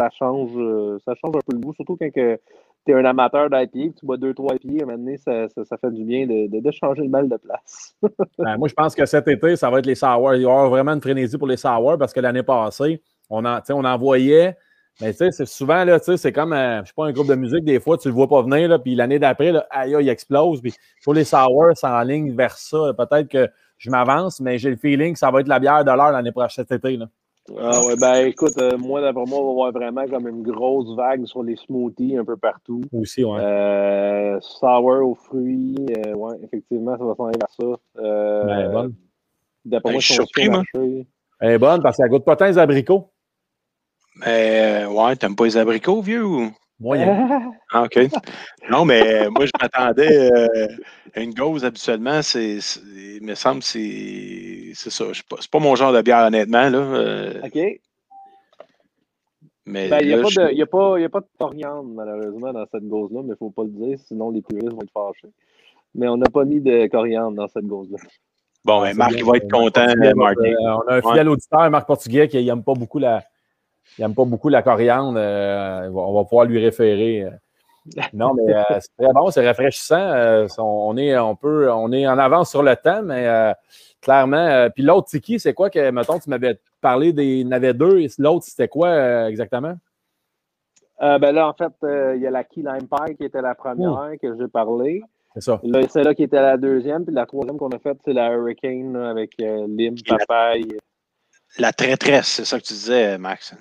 ça, 0.00 0.08
change, 0.16 0.50
euh, 0.56 0.98
ça 1.04 1.14
change 1.16 1.34
un 1.36 1.40
peu 1.44 1.52
le 1.52 1.58
goût, 1.58 1.74
surtout 1.74 1.96
quand 1.96 2.08
tu 2.12 2.20
es 2.20 2.94
un 2.94 3.04
amateur 3.04 3.50
d'IPA, 3.50 3.66
que 3.92 3.98
tu 3.98 4.06
bois 4.06 4.16
deux, 4.16 4.32
trois 4.34 4.54
IPA, 4.54 4.68
à 4.68 4.82
un 4.82 4.86
moment 4.86 4.98
donné, 4.98 5.16
ça, 5.18 5.48
ça, 5.48 5.64
ça 5.64 5.76
fait 5.78 5.90
du 5.90 6.04
bien 6.04 6.26
de, 6.26 6.46
de, 6.46 6.60
de 6.60 6.70
changer 6.70 7.02
le 7.02 7.08
mal 7.08 7.28
de 7.28 7.36
place. 7.36 7.94
Ben, 8.38 8.56
moi, 8.56 8.68
je 8.68 8.74
pense 8.74 8.94
que 8.94 9.04
cet 9.04 9.26
été, 9.28 9.56
ça 9.56 9.68
va 9.68 9.80
être 9.80 9.86
les 9.86 9.94
sours. 9.96 10.16
Il 10.16 10.22
va 10.24 10.36
y 10.36 10.44
avoir 10.44 10.70
vraiment 10.70 10.92
une 10.92 11.00
frénésie 11.02 11.36
pour 11.36 11.48
les 11.48 11.56
sours 11.56 11.96
parce 11.98 12.12
que 12.12 12.20
l'année 12.20 12.42
passée, 12.42 13.02
on, 13.28 13.44
en, 13.44 13.58
on 13.70 13.84
en 13.84 13.98
voyait. 13.98 14.56
Mais 15.00 15.12
tu 15.12 15.18
sais, 15.18 15.30
c'est 15.30 15.46
souvent, 15.46 15.84
là, 15.84 15.98
c'est 15.98 16.32
comme, 16.32 16.52
euh, 16.52 16.80
je 16.82 16.88
sais 16.88 16.92
pas, 16.96 17.06
un 17.06 17.12
groupe 17.12 17.28
de 17.28 17.34
musique, 17.34 17.64
des 17.64 17.80
fois, 17.80 17.96
tu 17.98 18.08
le 18.08 18.14
vois 18.14 18.28
pas 18.28 18.42
venir, 18.42 18.68
là, 18.68 18.78
puis 18.78 18.94
l'année 18.94 19.18
d'après, 19.18 19.50
là, 19.52 19.66
aïe, 19.70 19.94
aïe, 19.94 20.04
il 20.04 20.08
explose. 20.08 20.60
Puis 20.60 20.74
pour 21.04 21.14
les 21.14 21.24
sours, 21.24 21.70
c'est 21.74 21.86
en 21.86 22.02
ligne 22.02 22.34
vers 22.34 22.56
ça. 22.56 22.92
Peut-être 22.96 23.28
que 23.28 23.48
je 23.80 23.90
m'avance, 23.90 24.40
mais 24.40 24.58
j'ai 24.58 24.70
le 24.70 24.76
feeling 24.76 25.14
que 25.14 25.18
ça 25.18 25.30
va 25.30 25.40
être 25.40 25.48
la 25.48 25.58
bière 25.58 25.84
de 25.84 25.90
l'heure 25.90 26.12
l'année 26.12 26.30
prochaine, 26.32 26.64
cet 26.68 26.84
été. 26.84 26.96
Là. 26.98 27.06
Ah 27.58 27.80
ouais, 27.86 27.96
ben 27.96 28.26
écoute, 28.26 28.52
euh, 28.58 28.76
moi, 28.78 29.00
d'après 29.00 29.24
moi, 29.26 29.40
on 29.40 29.46
va 29.48 29.52
voir 29.54 29.72
vraiment 29.72 30.06
comme 30.06 30.28
une 30.28 30.42
grosse 30.42 30.94
vague 30.94 31.24
sur 31.24 31.42
les 31.42 31.56
smoothies 31.56 32.16
un 32.16 32.24
peu 32.24 32.36
partout. 32.36 32.82
Aussi, 32.92 33.24
ouais. 33.24 33.40
Euh, 33.40 34.38
sour 34.40 34.84
aux 34.84 35.14
fruits, 35.14 35.74
euh, 36.06 36.12
ouais, 36.14 36.36
effectivement, 36.44 36.96
ça 36.96 37.04
va 37.04 37.14
s'en 37.16 37.24
aller 37.24 37.38
vers 37.40 37.50
ça. 37.50 38.00
Euh, 38.02 38.44
Ben, 38.44 38.58
elle 38.58 38.66
est 38.66 38.72
bonne. 38.72 38.94
D'après 39.64 39.88
Ben, 39.88 39.92
moi, 39.94 40.00
je 40.00 40.06
suis 40.06 40.14
ils 40.14 40.16
sont 40.18 40.22
surpris, 40.24 40.48
moi. 40.48 40.58
marché. 40.58 41.06
Elle 41.40 41.50
est 41.52 41.58
bonne 41.58 41.82
parce 41.82 41.96
qu'elle 41.96 42.08
goûte 42.10 42.24
pas 42.24 42.36
tant 42.36 42.46
les 42.46 42.58
abricots. 42.58 43.10
Mais, 44.16 44.84
euh, 44.84 44.88
ouais, 44.90 45.16
t'aimes 45.16 45.34
pas 45.34 45.44
les 45.46 45.56
abricots, 45.56 46.02
vieux? 46.02 46.24
Ou... 46.24 46.50
Moyen. 46.80 47.52
Ah, 47.72 47.82
OK. 47.84 47.98
Non, 48.70 48.84
mais 48.86 49.28
moi, 49.28 49.44
je 49.44 49.50
m'attendais 49.60 50.32
euh, 50.32 50.66
à 51.14 51.20
une 51.20 51.34
gauze 51.34 51.64
habituellement. 51.64 52.22
C'est, 52.22 52.58
il 52.96 53.20
me 53.22 53.34
semble 53.34 53.60
que 53.60 53.66
c'est, 53.66 54.72
c'est 54.74 54.90
ça. 54.90 55.04
C'est 55.12 55.26
pas, 55.28 55.36
pas 55.50 55.58
mon 55.58 55.74
genre 55.76 55.92
de 55.92 56.00
bière, 56.00 56.26
honnêtement. 56.26 56.68
Là, 56.70 56.78
euh, 56.78 57.40
OK. 57.44 57.58
mais 59.66 59.88
Ben, 59.88 59.98
il 60.00 60.08
n'y 60.08 60.14
a, 60.14 60.22
je- 60.22 60.40
a, 60.62 60.66
pas- 60.66 60.98
y 60.98 61.04
a 61.04 61.08
pas 61.10 61.20
de 61.20 61.26
coriandre, 61.38 61.90
malheureusement, 61.94 62.52
dans 62.52 62.64
cette 62.72 62.88
gauze-là, 62.88 63.20
mais 63.22 63.28
il 63.28 63.30
ne 63.30 63.36
faut 63.36 63.50
pas 63.50 63.64
le 63.64 63.70
dire, 63.70 63.98
sinon 64.06 64.30
les 64.30 64.40
puristes 64.42 64.72
vont 64.72 64.80
être 64.82 64.92
fâchés. 64.92 65.32
Mais 65.94 66.08
on 66.08 66.16
n'a 66.16 66.30
pas 66.30 66.44
mis 66.44 66.60
de 66.60 66.86
coriandre 66.86 67.36
dans 67.36 67.48
cette 67.48 67.66
gauze-là. 67.66 67.98
Bon, 68.64 68.80
ben, 68.82 68.94
Marc, 68.96 69.12
il 69.16 69.24
va 69.24 69.36
être 69.36 69.50
Marc 69.50 69.62
content, 69.64 69.86
euh, 69.86 70.12
on 70.14 70.88
a 70.88 70.94
un 70.96 71.02
fidèle 71.02 71.28
auditeur, 71.28 71.70
Marc 71.70 71.86
Portugais, 71.86 72.28
qui 72.28 72.42
n'aime 72.44 72.62
pas 72.62 72.74
beaucoup 72.74 72.98
la. 72.98 73.22
Il 73.98 74.04
aime 74.04 74.14
pas 74.14 74.24
beaucoup 74.24 74.48
la 74.48 74.62
coriandre. 74.62 75.18
euh, 75.18 75.88
on 75.92 76.14
va- 76.14 76.24
pouvoir 76.24 76.46
lui 76.46 76.62
référer. 76.62 77.26
Non, 78.12 78.34
mais 78.34 78.54
euh, 78.54 78.62
c'est 78.78 78.94
très 79.04 79.12
bon, 79.12 79.30
c'est 79.30 79.44
rafraîchissant. 79.46 79.96
euh, 79.98 80.46
on, 80.58 80.96
est, 80.98 81.16
on, 81.18 81.34
peut, 81.34 81.72
on 81.72 81.90
est 81.92 82.06
en 82.06 82.18
avance 82.18 82.50
sur 82.50 82.62
le 82.62 82.76
temps, 82.76 83.02
mais 83.02 83.26
euh, 83.26 83.52
clairement. 84.02 84.36
euh, 84.36 84.68
puis 84.68 84.82
l'autre, 84.84 85.08
Tiki, 85.08 85.40
c'est 85.40 85.54
quoi 85.54 85.70
que, 85.70 85.90
mettons, 85.90 86.18
tu 86.18 86.28
m'avais 86.28 86.60
parlé 86.82 87.12
des. 87.14 87.24
Il 87.40 87.46
y 87.46 87.48
en 87.48 87.52
avait 87.52 87.72
deux. 87.72 87.98
et 87.98 88.08
L'autre, 88.18 88.44
c'était 88.46 88.68
quoi 88.68 88.88
euh, 88.88 89.26
exactement? 89.28 89.74
Euh, 91.02 91.18
ben 91.18 91.32
là, 91.34 91.48
en 91.48 91.54
fait, 91.54 91.72
euh, 91.82 92.14
il 92.16 92.22
y 92.22 92.26
a 92.26 92.30
la 92.30 92.44
Key 92.44 92.60
Lime 92.60 92.86
Pie 92.86 93.16
qui 93.16 93.24
était 93.24 93.40
la 93.40 93.54
première 93.54 94.12
que 94.20 94.36
j'ai 94.38 94.48
parlé. 94.48 95.02
C'est 95.34 95.40
ça. 95.42 95.58
Là, 95.62 95.80
celle-là 95.88 96.14
qui 96.14 96.24
était 96.24 96.42
la 96.42 96.58
deuxième. 96.58 97.06
Puis 97.06 97.14
la 97.14 97.24
troisième 97.24 97.56
qu'on 97.56 97.70
a 97.70 97.78
faite, 97.78 97.98
c'est 98.04 98.12
la 98.12 98.30
Hurricane 98.34 98.92
là, 98.92 99.08
avec 99.08 99.32
euh, 99.40 99.66
lime, 99.66 99.94
papaye. 100.06 100.76
La 101.58 101.72
traîtresse, 101.72 102.26
c'est 102.28 102.44
ça 102.44 102.58
que 102.58 102.64
tu 102.64 102.74
disais, 102.74 103.16
Max. 103.16 103.54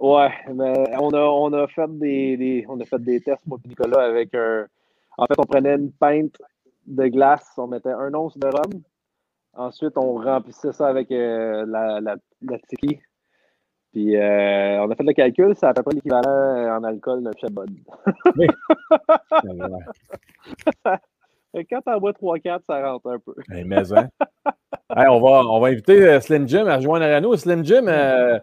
Ouais, 0.00 0.30
mais 0.54 0.96
on 0.98 1.10
a, 1.10 1.20
on 1.20 1.52
a 1.52 1.66
fait 1.68 1.86
des, 1.98 2.36
des- 2.36 2.64
on 2.68 2.80
a 2.80 2.84
fait 2.84 2.98
des 3.02 3.20
tests, 3.20 3.46
moi 3.46 3.58
et 3.64 3.68
Nicolas, 3.68 4.04
avec 4.06 4.34
un. 4.34 4.66
En 5.18 5.26
fait, 5.26 5.34
on 5.38 5.42
prenait 5.44 5.74
une 5.74 5.92
pinte 5.92 6.40
de 6.86 7.06
glace, 7.08 7.52
on 7.58 7.66
mettait 7.66 7.90
un 7.90 8.12
once 8.14 8.38
de 8.38 8.46
rhum. 8.46 8.82
Ensuite, 9.54 9.92
on 9.98 10.14
remplissait 10.14 10.72
ça 10.72 10.88
avec 10.88 11.10
euh, 11.10 11.66
la, 11.68 12.00
la, 12.00 12.16
la 12.40 12.58
tiki. 12.60 12.98
Puis 13.92 14.16
euh, 14.16 14.80
on 14.84 14.90
a 14.90 14.94
fait 14.94 15.02
le 15.02 15.12
calcul, 15.12 15.54
c'est 15.56 15.66
à 15.66 15.74
peu 15.74 15.82
près 15.82 15.94
l'équivalent 15.96 16.22
euh, 16.30 16.70
en 16.78 16.84
alcool 16.84 17.22
d'un 17.24 17.32
Chebod. 17.38 17.68
Et 21.54 21.64
quand 21.64 21.80
t'en 21.82 21.98
bois 21.98 22.12
3-4, 22.12 22.60
ça 22.66 22.90
rentre 22.92 23.10
un 23.10 23.18
peu. 23.18 23.34
Hey, 23.50 23.64
mais, 23.64 23.92
hein. 23.92 24.08
Hey, 24.96 25.08
on, 25.08 25.20
va, 25.20 25.42
on 25.44 25.58
va 25.60 25.68
inviter 25.68 26.20
Slim 26.20 26.48
Jim 26.48 26.66
à 26.68 26.76
rejoindre 26.76 27.04
Arano. 27.04 27.36
Slim 27.36 27.64
Jim, 27.64 27.86
euh, 27.88 28.38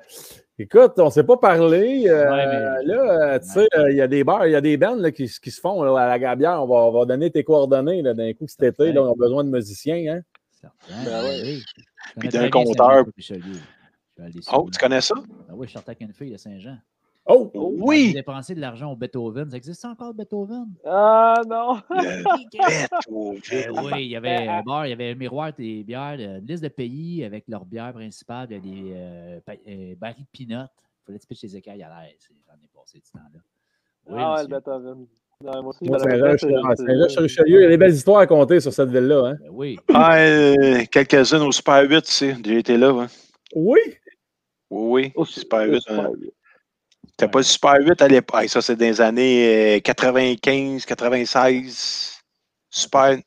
écoute, 0.60 0.94
on 0.98 1.06
ne 1.06 1.10
s'est 1.10 1.24
pas 1.24 1.38
parlé. 1.38 2.08
euh, 2.08 2.32
Ouais, 2.32 2.46
mais- 2.48 2.84
Là, 2.86 3.34
euh, 3.36 3.40
tu 3.40 3.48
sais, 3.48 3.68
euh, 3.76 3.92
il 3.92 3.98
y 3.98 4.02
a 4.02 4.08
des 4.08 4.24
bars, 4.24 4.48
il 4.48 4.52
y 4.52 4.56
a 4.56 4.62
des 4.62 4.78
bandes 4.78 5.00
là, 5.02 5.12
qui, 5.12 5.28
qui 5.28 5.52
se 5.52 5.60
font 5.62 5.84
là, 5.84 5.96
à 6.02 6.08
la 6.08 6.20
Gabière. 6.20 6.64
On 6.64 6.68
va, 6.68 6.76
on 6.76 6.92
va 6.92 7.06
donner 7.06 7.30
tes 7.32 7.44
coordonnées 7.44 8.02
là, 8.02 8.14
d'un 8.14 8.34
coup 8.34 8.48
cet 8.48 8.64
été. 8.64 8.92
Là, 8.92 9.04
on 9.04 9.12
a 9.12 9.16
besoin 9.16 9.44
de 9.44 9.50
musiciens. 9.50 10.16
Hein? 10.16 10.22
Certain. 10.52 11.04
Ben 11.06 11.24
ouais. 11.24 11.40
oui. 11.44 11.64
Puis 12.20 12.30
d'un 12.30 12.50
compteur. 12.50 12.90
Saint-Jean, 12.90 13.12
Richelieu. 13.16 13.42
Je 14.18 14.24
vais 14.24 14.30
aller 14.30 14.40
Oh, 14.54 14.68
tu 14.72 14.80
connais 14.80 15.02
ça? 15.02 15.16
Ben 15.48 15.54
oui, 15.56 15.68
je 15.68 15.74
sortais 15.74 15.92
avec 15.92 16.02
une 16.02 16.14
fille 16.14 16.32
de 16.32 16.38
Saint-Jean. 16.38 16.78
Oh, 17.28 17.52
oh 17.54 17.74
oui! 17.78 18.14
Dépenser 18.14 18.56
de 18.56 18.62
l'argent 18.62 18.92
au 18.92 18.96
Beethoven. 18.96 19.50
Ça 19.50 19.58
existe 19.58 19.84
encore 19.86 20.14
Beethoven? 20.14 20.68
Ah 20.86 21.42
non! 21.48 21.82
Ben 23.50 23.72
oui, 23.84 24.06
il 24.06 24.08
y 24.08 24.16
avait 24.16 24.48
euh, 24.48 24.52
un 24.52 24.62
bar, 24.62 24.86
il 24.86 24.90
y 24.90 24.94
avait 24.94 25.16
miroir 25.16 25.52
des 25.54 25.84
bières, 25.84 26.18
euh, 26.20 26.40
une 26.40 26.46
liste 26.46 26.64
de 26.64 26.70
pays 26.70 27.24
avec 27.24 27.46
leurs 27.48 27.66
bières 27.66 27.94
principales, 27.94 28.48
des 28.48 28.60
euh, 28.66 29.40
euh, 29.50 29.96
barils 29.98 30.24
de 30.24 30.38
peanuts. 30.38 30.66
Il 30.66 31.06
fallait 31.06 31.20
se 31.20 31.28
pitcher 31.28 31.48
les 31.48 31.58
écailles 31.58 31.84
à 31.84 31.90
l'air. 31.90 32.12
J'en 32.48 32.56
ai 32.56 32.70
passé 32.74 33.00
du 33.00 33.12
temps-là. 33.12 33.40
Ah, 34.10 34.42
le 34.42 34.48
Beethoven. 34.48 35.08
Il 35.40 35.48
y 37.52 37.66
a 37.66 37.70
des 37.70 37.78
belles 37.78 37.94
histoires 37.94 38.20
à 38.20 38.28
compter 38.28 38.60
sur 38.60 38.74
cette 38.74 38.90
ville-là. 38.90 39.28
Hein? 39.28 39.36
Ben 39.40 39.50
oui. 39.52 39.78
Ah, 39.94 40.18
euh, 40.18 40.84
quelques-unes 40.92 41.44
au 41.44 41.52
Super 41.52 41.88
8, 41.88 42.02
tu 42.02 42.12
sais. 42.12 42.36
J'ai 42.44 42.58
été 42.58 42.76
là. 42.76 42.90
Hein? 42.90 43.08
Oui? 43.54 43.80
Oui, 44.72 44.90
oui. 44.90 45.12
Au 45.16 45.26
Super 45.26 45.70
8. 45.70 45.82
Super 45.82 46.10
8. 46.12 46.34
T'as 47.18 47.28
pas 47.28 47.40
le 47.40 47.44
Super 47.44 47.76
8 47.82 48.02
à 48.02 48.08
l'époque. 48.08 48.48
Ça, 48.48 48.62
c'est 48.62 48.76
dans 48.76 48.86
les 48.86 49.02
années 49.02 49.78
euh, 49.78 49.80
95, 49.80 50.86
96. 50.86 52.14
Super, 52.70 53.18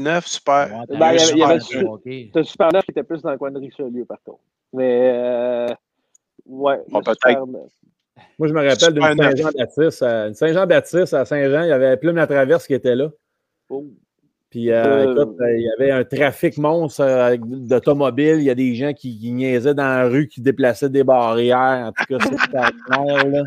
9, 0.00 0.26
Super. 0.26 0.68
Ouais, 0.90 0.98
ben, 0.98 1.12
il 1.12 2.30
le 2.34 2.42
super 2.42 2.72
9 2.72 2.84
qui 2.84 2.90
était 2.90 3.04
plus 3.04 3.22
dans 3.22 3.30
le 3.30 3.38
coin 3.38 3.52
de 3.52 3.58
Richelieu, 3.58 4.04
par 4.04 4.20
contre. 4.24 4.40
Mais, 4.72 5.12
euh, 5.14 5.68
ouais. 6.46 6.80
Bon, 6.88 7.00
super... 7.04 7.46
Moi, 8.38 8.48
je 8.48 8.52
me 8.52 8.68
rappelle 8.68 8.94
d'une 8.94 9.22
Saint-Jean-Baptiste. 9.22 10.02
Euh, 10.02 10.32
Saint-Jean-Baptiste, 10.32 11.14
à 11.14 11.24
Saint-Jean, 11.24 11.62
il 11.62 11.68
y 11.68 11.72
avait 11.72 11.96
Plume 11.98 12.16
la 12.16 12.26
Traverse 12.26 12.66
qui 12.66 12.74
était 12.74 12.96
là. 12.96 13.10
Oh. 13.68 13.84
Puis, 14.56 14.70
euh, 14.72 14.82
Euh, 14.84 15.12
écoute, 15.12 15.36
euh, 15.42 15.54
il 15.54 15.64
y 15.64 15.70
avait 15.70 15.90
un 15.90 16.02
trafic 16.02 16.56
monstre 16.56 17.02
euh, 17.02 17.36
d'automobiles. 17.38 18.38
Il 18.38 18.44
y 18.44 18.50
a 18.50 18.54
des 18.54 18.74
gens 18.74 18.94
qui, 18.94 19.18
qui 19.18 19.30
niaisaient 19.32 19.74
dans 19.74 19.82
la 19.82 20.08
rue, 20.08 20.28
qui 20.28 20.40
déplaçaient 20.40 20.88
des 20.88 21.04
barrières. 21.04 21.88
En 21.88 21.92
tout 21.92 22.04
cas, 22.08 22.24
c'est 22.26 22.32
extraordinaire, 22.32 23.28
là. 23.28 23.42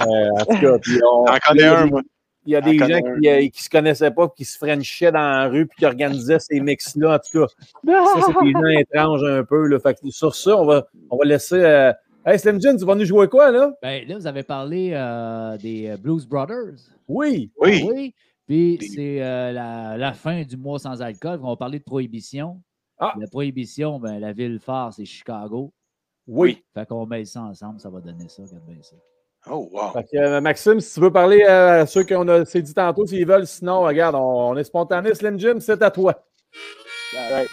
Euh, 0.00 0.30
en 0.40 0.44
tout 0.44 0.60
cas, 0.60 0.78
puis 0.82 0.98
on- 1.08 1.24
un, 1.62 1.86
moi. 1.86 2.02
il 2.46 2.52
y 2.52 2.56
a 2.56 2.60
des 2.60 2.78
gens 2.78 2.98
qui, 3.20 3.50
qui 3.52 3.62
se 3.62 3.70
connaissaient 3.70 4.10
pas, 4.10 4.28
qui 4.36 4.44
se 4.44 4.58
frenchaient 4.58 5.12
dans 5.12 5.20
la 5.20 5.46
rue, 5.48 5.66
puis 5.66 5.76
qui 5.78 5.86
organisaient 5.86 6.40
ces 6.40 6.58
mix-là. 6.58 7.14
En 7.14 7.18
tout 7.18 7.46
cas, 7.46 7.46
ça, 7.86 8.20
c'est 8.26 8.44
des 8.44 8.52
gens 8.52 8.80
étranges 8.80 9.22
un 9.22 9.44
peu. 9.44 9.68
Là. 9.68 9.78
Fait 9.78 9.94
que 9.94 10.10
sur 10.10 10.34
ça, 10.34 10.56
on 10.56 10.64
va, 10.66 10.84
on 11.10 11.16
va 11.16 11.24
laisser. 11.26 11.60
euh, 11.62 11.92
Hey, 12.26 12.40
Slim 12.40 12.60
Jim, 12.60 12.76
tu 12.76 12.84
vas 12.84 12.96
nous 12.96 13.04
jouer 13.04 13.28
quoi, 13.28 13.52
là? 13.52 13.72
Ben, 13.80 14.02
là, 14.06 14.16
vous 14.18 14.26
avez 14.26 14.42
parlé 14.42 14.90
euh, 14.94 15.56
des 15.58 15.94
Blues 16.02 16.26
Brothers. 16.26 16.74
Oui. 17.06 17.50
Oui. 17.60 17.84
Oui. 17.88 18.14
Puis 18.48 18.78
c'est 18.94 19.22
euh, 19.22 19.52
la, 19.52 19.98
la 19.98 20.12
fin 20.14 20.42
du 20.42 20.56
mois 20.56 20.78
sans 20.78 21.02
alcool. 21.02 21.38
On 21.42 21.50
va 21.50 21.56
parler 21.56 21.78
de 21.78 21.84
prohibition. 21.84 22.62
Ah. 22.98 23.12
La 23.20 23.26
prohibition, 23.26 24.00
ben, 24.00 24.18
la 24.18 24.32
ville 24.32 24.58
phare, 24.58 24.92
c'est 24.94 25.04
Chicago. 25.04 25.72
Oui. 26.26 26.64
Fait 26.72 26.86
qu'on 26.86 27.06
met 27.06 27.24
ça 27.26 27.42
ensemble, 27.42 27.78
ça 27.78 27.90
va 27.90 28.00
donner 28.00 28.28
ça. 28.28 28.42
Regarde 28.42 28.64
bien 28.64 28.82
ça. 28.82 28.96
Oh, 29.50 29.68
wow. 29.70 29.92
Fait 29.92 30.04
que, 30.04 30.16
euh, 30.16 30.40
Maxime, 30.40 30.80
si 30.80 30.94
tu 30.94 31.00
veux 31.00 31.12
parler 31.12 31.42
euh, 31.42 31.82
à 31.82 31.86
ceux 31.86 32.04
qu'on 32.04 32.26
a 32.28 32.44
s'est 32.44 32.62
dit 32.62 32.74
tantôt, 32.74 33.06
s'ils 33.06 33.26
veulent, 33.26 33.46
sinon, 33.46 33.82
regarde, 33.82 34.14
on, 34.14 34.50
on 34.50 34.56
est 34.56 34.64
spontané. 34.64 35.14
Slim 35.14 35.38
Jim, 35.38 35.58
c'est 35.60 35.80
à 35.82 35.90
toi. 35.90 36.24
All 37.16 37.32
right. 37.32 37.48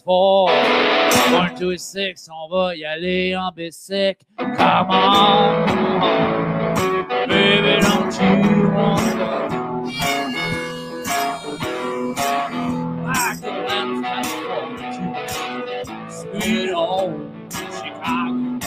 Two 0.00 0.10
and 0.10 0.36
two 0.36 0.40
is 0.40 0.40
four, 0.40 0.46
one 0.46 1.48
and 1.48 1.56
two 1.56 1.70
is 1.70 1.82
six. 1.82 2.28
On 2.28 2.48
va 2.48 2.74
y 2.74 2.84
aller 2.84 3.34
en 3.34 3.50
bicycle. 3.54 4.26
Come 4.36 4.90
on, 4.90 5.66
baby, 7.28 7.80
don't 7.80 8.20
you 8.20 8.70
want 8.70 9.00
to 9.02 9.46
sweet 16.10 16.70
home 16.72 17.48
Chicago. 17.50 18.58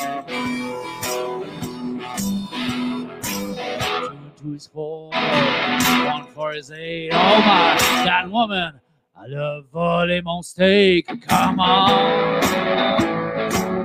Two, 3.23 4.31
two 4.41 4.53
is 4.55 4.67
four, 4.67 5.09
one 5.11 6.25
four 6.33 6.53
is 6.53 6.71
eight. 6.71 7.11
Oh 7.13 7.39
my, 7.39 7.77
that 8.05 8.29
woman, 8.29 8.79
I 9.21 9.25
love 9.27 9.65
volley 9.73 10.21
mon 10.21 10.43
steak. 10.43 11.05
Come 11.27 11.59
on, 11.59 12.39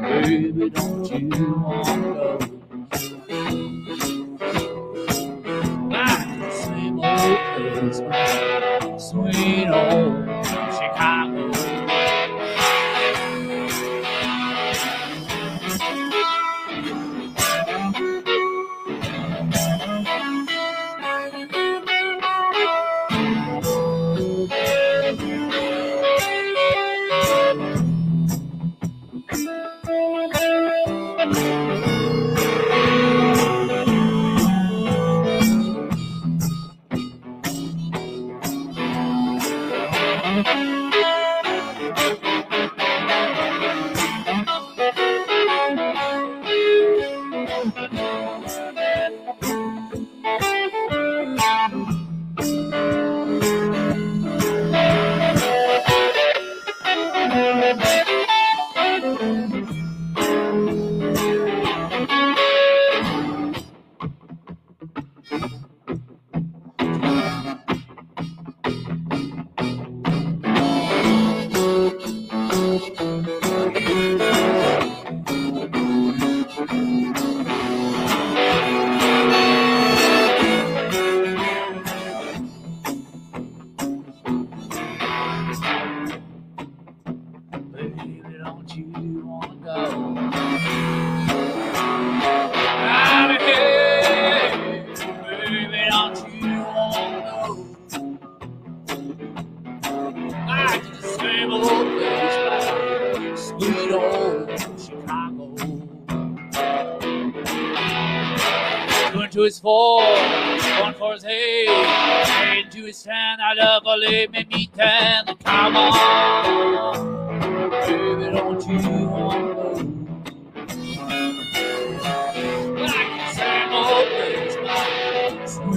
baby, 0.03 0.71
don't 0.71 1.11
you 1.11 1.55
want 1.59 1.87
to 1.87 1.93
go? 2.15 2.39
Back 5.91 6.21
to 6.29 6.39
the 6.39 6.51
same 6.53 7.01
old 7.01 7.39
place, 7.57 7.99
sweet 9.11 9.69
old 9.69 10.24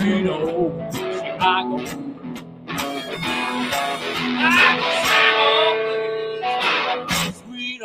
Chicago. 0.07 0.71
Chicago, 0.93 1.85
sweet 7.33 7.81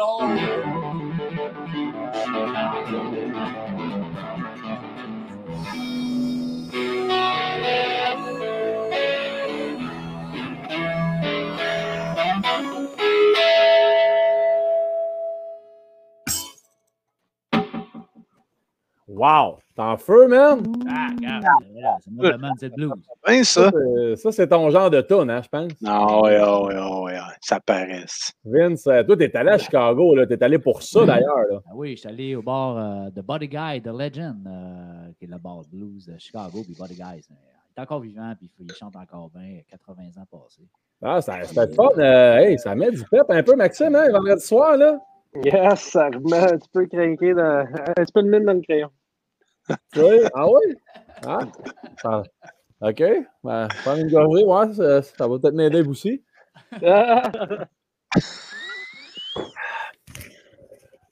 Wow. 19.08 19.61
T'es 19.74 19.80
en 19.80 19.96
feu, 19.96 20.28
man! 20.28 20.62
Ah, 20.86 21.06
regarde, 21.16 21.44
là, 21.74 21.96
c'est 22.04 22.10
moi 22.10 22.30
blues. 22.76 22.92
Bien 23.26 23.42
Ça, 23.42 23.62
ça. 23.64 23.70
c'est- 23.72 24.16
ça, 24.16 24.32
c'est 24.32 24.48
ton 24.48 24.68
genre 24.70 24.90
de 24.90 25.00
tune, 25.00 25.30
hein, 25.30 25.40
je 25.42 25.48
pense. 25.48 25.70
Non, 25.80 26.22
ouais, 26.22 26.38
ouais, 26.38 26.74
ouais, 26.74 27.02
ouais, 27.04 27.18
ça 27.40 27.58
paraît. 27.58 28.04
Vince, 28.44 28.86
euh, 28.86 29.02
toi, 29.02 29.16
t'es 29.16 29.34
allé 29.34 29.50
à 29.50 29.58
Chicago, 29.58 30.14
là. 30.14 30.26
T'es 30.26 30.42
allé 30.42 30.58
pour 30.58 30.82
ça, 30.82 31.06
d'ailleurs, 31.06 31.38
là. 31.50 31.60
Ah 31.66 31.70
oui, 31.74 31.92
je 31.92 32.00
suis 32.00 32.08
allé 32.08 32.36
au 32.36 32.42
bar 32.42 32.76
euh, 32.76 33.10
de 33.10 33.22
Buddy 33.22 33.48
Guy, 33.48 33.80
The 33.82 33.86
Legend, 33.88 34.46
euh, 34.46 35.12
qui 35.18 35.24
est 35.24 35.28
le 35.28 35.38
bar 35.38 35.62
de 35.62 35.68
blues 35.74 36.04
de 36.06 36.18
Chicago. 36.18 36.62
Puis 36.64 36.76
Buddy 36.78 36.94
Guy, 36.94 37.22
c'est- 37.22 37.32
il 37.32 37.78
est 37.78 37.82
encore 37.82 38.00
vivant, 38.00 38.34
puis 38.38 38.50
il 38.60 38.72
chante 38.74 38.94
encore 38.96 39.30
bien, 39.34 39.60
80 39.70 40.02
ans 40.20 40.26
passés. 40.30 40.68
Ah, 41.00 41.20
ça, 41.22 41.38
le 41.38 41.72
fun. 41.72 41.88
euh, 41.96 42.36
hey, 42.36 42.58
ça 42.58 42.74
met 42.74 42.90
du 42.90 43.02
pep 43.10 43.24
un 43.30 43.42
peu, 43.42 43.56
Maxime, 43.56 43.94
hein, 43.96 44.10
vendredi 44.12 44.44
soir, 44.44 44.76
là. 44.76 44.98
Yes, 45.42 45.80
ça 45.80 46.08
remet 46.08 46.36
un 46.52 46.58
petit 46.58 46.68
peu 46.70 46.84
craqué, 46.86 47.30
un 47.30 47.64
petit 47.94 48.12
peu 48.12 48.22
de 48.22 48.28
mine 48.28 48.44
dans 48.44 48.52
le 48.52 48.60
crayon. 48.60 48.90
Oui? 49.96 50.20
Ah 50.34 50.46
oui? 50.48 50.74
Ah. 51.26 51.38
Ah, 52.04 52.22
OK. 52.80 53.02
Ben, 53.44 53.68
prendre 53.82 54.00
une 54.00 54.10
gorgée, 54.10 54.44
ouais, 54.44 54.72
ça, 54.74 55.02
ça 55.02 55.28
va 55.28 55.38
peut-être 55.38 55.54
m'aider 55.54 55.82
aussi. 55.82 56.22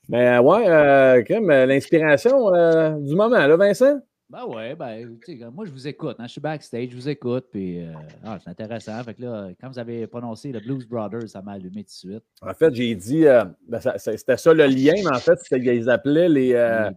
Mais 0.09 0.27
euh, 0.37 0.41
ouais, 0.41 0.67
euh, 0.67 1.65
l'inspiration 1.65 2.53
euh, 2.53 2.91
du 2.99 3.15
moment, 3.15 3.47
là, 3.47 3.55
Vincent? 3.55 3.99
Ben 4.29 4.45
ouais, 4.45 4.75
ben, 4.75 5.17
moi, 5.53 5.65
je 5.65 5.71
vous 5.71 5.87
écoute. 5.89 6.15
hein, 6.17 6.23
je 6.25 6.31
suis 6.31 6.39
backstage, 6.39 6.89
je 6.91 6.95
vous 6.95 7.09
écoute, 7.09 7.47
puis 7.51 7.81
euh, 7.81 7.91
ah, 8.23 8.37
c'est 8.41 8.49
intéressant. 8.49 9.03
Fait 9.03 9.13
que 9.13 9.23
là, 9.23 9.49
quand 9.59 9.67
vous 9.67 9.77
avez 9.77 10.07
prononcé 10.07 10.53
le 10.53 10.61
Blues 10.61 10.87
Brothers, 10.87 11.27
ça 11.27 11.41
m'a 11.41 11.53
allumé 11.53 11.83
tout 11.83 12.07
de 12.07 12.13
suite. 12.13 12.23
En 12.41 12.53
fait, 12.53 12.73
j'ai 12.73 12.95
dit, 12.95 13.27
euh, 13.27 13.43
ben, 13.67 13.81
c'était 13.97 14.37
ça 14.37 14.53
le 14.53 14.67
lien, 14.67 14.93
mais 15.03 15.13
en 15.13 15.19
fait, 15.19 15.37
qu'ils 15.49 15.89
appelaient 15.89 16.29
les, 16.29 16.53
euh, 16.53 16.89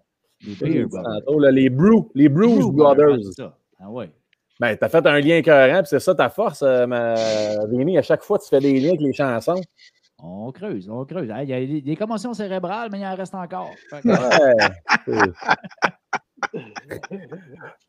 les 0.46 0.54
Beer 0.54 0.86
Brothers. 0.86 1.12
tantôt, 1.24 1.38
là, 1.40 1.50
les 1.50 1.70
Brew, 1.70 2.10
les 2.14 2.28
Bruce 2.28 2.58
Brew 2.66 2.72
Brothers. 2.72 3.18
ça. 3.36 3.56
Ah 3.80 3.90
ouais. 3.90 4.10
Ben, 4.60 4.76
t'as 4.76 4.88
fait 4.88 5.04
un 5.06 5.18
lien 5.20 5.36
écœurant, 5.38 5.80
puis 5.80 5.88
c'est 5.88 5.98
ça 6.00 6.14
ta 6.14 6.30
force, 6.30 6.62
euh, 6.62 6.86
ma... 6.86 7.14
Vinny. 7.66 7.98
À 7.98 8.02
chaque 8.02 8.22
fois, 8.22 8.38
tu 8.38 8.48
fais 8.48 8.60
des 8.60 8.78
liens 8.78 8.90
avec 8.90 9.00
les 9.00 9.12
chansons. 9.12 9.60
On 10.22 10.52
creuse, 10.52 10.88
on 10.88 11.04
creuse. 11.04 11.30
Hein, 11.30 11.42
Il 11.42 11.48
y 11.48 11.52
a 11.52 11.60
des, 11.60 11.80
des 11.82 11.96
commotions 11.96 12.32
cérébrales, 12.32 12.88
mais 12.92 13.00
il 13.00 13.04
en 13.04 13.14
reste 13.16 13.34
encore. 13.34 13.70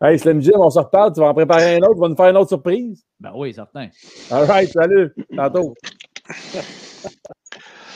Hey, 0.01 0.17
Slim 0.19 0.41
Jim, 0.41 0.53
on 0.57 0.69
se 0.69 0.79
reparle. 0.79 1.13
Tu 1.13 1.19
vas 1.19 1.27
en 1.27 1.33
préparer 1.33 1.75
un 1.75 1.79
autre. 1.79 1.95
Tu 1.95 2.01
vas 2.01 2.09
nous 2.09 2.15
faire 2.15 2.29
une 2.29 2.37
autre 2.37 2.49
surprise. 2.49 3.05
ben 3.19 3.31
oui, 3.35 3.53
certain. 3.53 3.89
All 4.31 4.45
right, 4.45 4.69
salut. 4.69 5.13
Tantôt. 5.35 5.73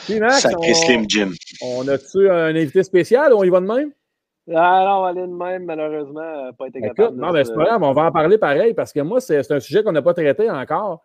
Sacré 0.06 0.70
on, 0.70 0.74
Slim 0.74 1.04
Jim. 1.08 1.30
on 1.62 1.86
a-tu 1.88 2.30
un 2.30 2.54
invité 2.54 2.82
spécial 2.82 3.32
ou 3.32 3.38
on 3.38 3.44
y 3.44 3.50
va 3.50 3.60
de 3.60 3.66
même? 3.66 3.90
Ah 4.48 4.84
non, 4.86 4.98
on 4.98 5.02
va 5.02 5.08
aller 5.08 5.20
de 5.20 5.26
même, 5.26 5.64
malheureusement, 5.64 6.20
euh, 6.20 6.52
pas 6.52 6.66
été 6.68 6.78
Écoute, 6.78 6.96
capable. 6.96 7.16
de 7.16 7.20
non, 7.22 7.32
mais 7.32 7.44
se- 7.44 7.50
c'est 7.50 7.56
pas 7.56 7.64
grave, 7.64 7.82
on 7.82 7.92
va 7.92 8.04
en 8.06 8.12
parler 8.12 8.38
pareil 8.38 8.74
parce 8.74 8.92
que 8.92 9.00
moi, 9.00 9.20
c'est 9.20 9.50
un 9.52 9.60
sujet 9.60 9.82
qu'on 9.82 9.92
n'a 9.92 10.02
pas 10.02 10.14
traité 10.14 10.50
encore. 10.50 11.02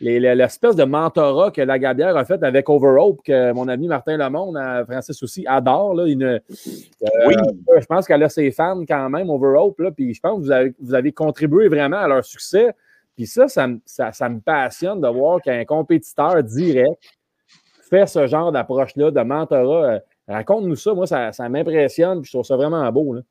Les- 0.00 0.20
les- 0.20 0.34
L'espèce 0.34 0.76
de 0.76 0.84
mentorat 0.84 1.50
que 1.50 1.60
la 1.60 1.78
Gabière 1.78 2.16
a 2.16 2.24
fait 2.24 2.42
avec 2.44 2.68
Overhope, 2.68 3.20
que 3.24 3.52
mon 3.52 3.66
ami 3.68 3.88
Martin 3.88 4.16
Lemonde, 4.16 4.56
euh, 4.56 4.84
Francis 4.84 5.20
aussi, 5.22 5.44
adore. 5.46 5.94
Là, 5.94 6.06
il 6.06 6.16
ne- 6.18 6.26
euh, 6.36 6.38
Oui. 7.26 7.34
je 7.80 7.86
pense 7.86 8.06
qu'elle 8.06 8.22
a 8.22 8.28
ses 8.28 8.50
fans 8.52 8.80
quand 8.86 9.10
même, 9.10 9.28
Overhope. 9.28 9.78
Là, 9.80 9.90
puis 9.90 10.14
je 10.14 10.20
pense 10.20 10.36
que 10.38 10.42
vous 10.44 10.50
avez, 10.52 10.72
vous 10.80 10.94
avez 10.94 11.12
contribué 11.12 11.68
vraiment 11.68 11.96
à 11.98 12.06
leur 12.08 12.24
succès. 12.24 12.72
Puis 13.16 13.26
ça, 13.26 13.48
ça, 13.48 13.68
ça 14.12 14.28
me 14.28 14.38
passionne 14.40 15.00
de 15.00 15.08
voir 15.08 15.40
qu'un 15.42 15.64
compétiteur 15.64 16.42
direct 16.44 17.02
fait 17.90 18.06
ce 18.06 18.26
genre 18.28 18.52
d'approche-là, 18.52 19.10
de 19.10 19.20
mentorat. 19.20 19.98
Raconte-nous 20.28 20.76
ça. 20.76 20.94
Moi, 20.94 21.06
ça, 21.06 21.32
ça 21.32 21.48
m'impressionne. 21.48 22.20
Puis 22.20 22.28
je 22.28 22.32
trouve 22.36 22.44
ça 22.44 22.56
vraiment 22.56 22.90
beau. 22.92 23.14
Là. 23.14 23.22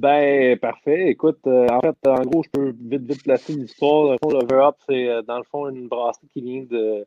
Ben, 0.00 0.58
parfait. 0.58 1.08
Écoute, 1.08 1.38
euh, 1.46 1.66
en 1.70 1.80
fait, 1.80 1.96
en 2.08 2.22
gros, 2.22 2.42
je 2.42 2.50
peux 2.50 2.74
vite, 2.80 3.02
vite 3.08 3.22
placer 3.22 3.52
l'histoire. 3.52 4.06
Dans 4.06 4.12
le 4.12 4.18
fond, 4.22 4.30
l'Over 4.30 4.64
Up, 4.64 4.74
c'est 4.88 5.08
euh, 5.08 5.22
dans 5.22 5.38
le 5.38 5.44
fond 5.44 5.68
une 5.68 5.86
brasserie 5.86 6.26
qui 6.32 6.40
vient 6.42 6.64
de, 6.68 7.06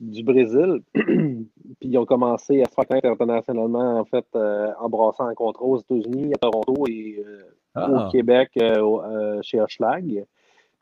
du 0.00 0.22
Brésil. 0.24 0.80
Puis 0.94 1.46
ils 1.82 1.98
ont 1.98 2.06
commencé 2.06 2.62
à 2.62 2.64
se 2.64 2.74
faire 2.74 2.86
connaître 2.86 3.08
internationalement, 3.08 3.98
en 4.00 4.04
fait, 4.06 4.24
euh, 4.36 4.68
en 4.80 4.88
brassant 4.88 5.28
en 5.30 5.34
contrat 5.34 5.64
aux 5.66 5.76
États-Unis, 5.78 6.32
à 6.34 6.38
Toronto 6.38 6.86
et 6.88 7.22
euh, 7.26 7.42
Ah. 7.74 8.06
au 8.06 8.10
Québec 8.10 8.50
au- 8.80 9.02
chez 9.42 9.60
Hochelag. 9.60 10.24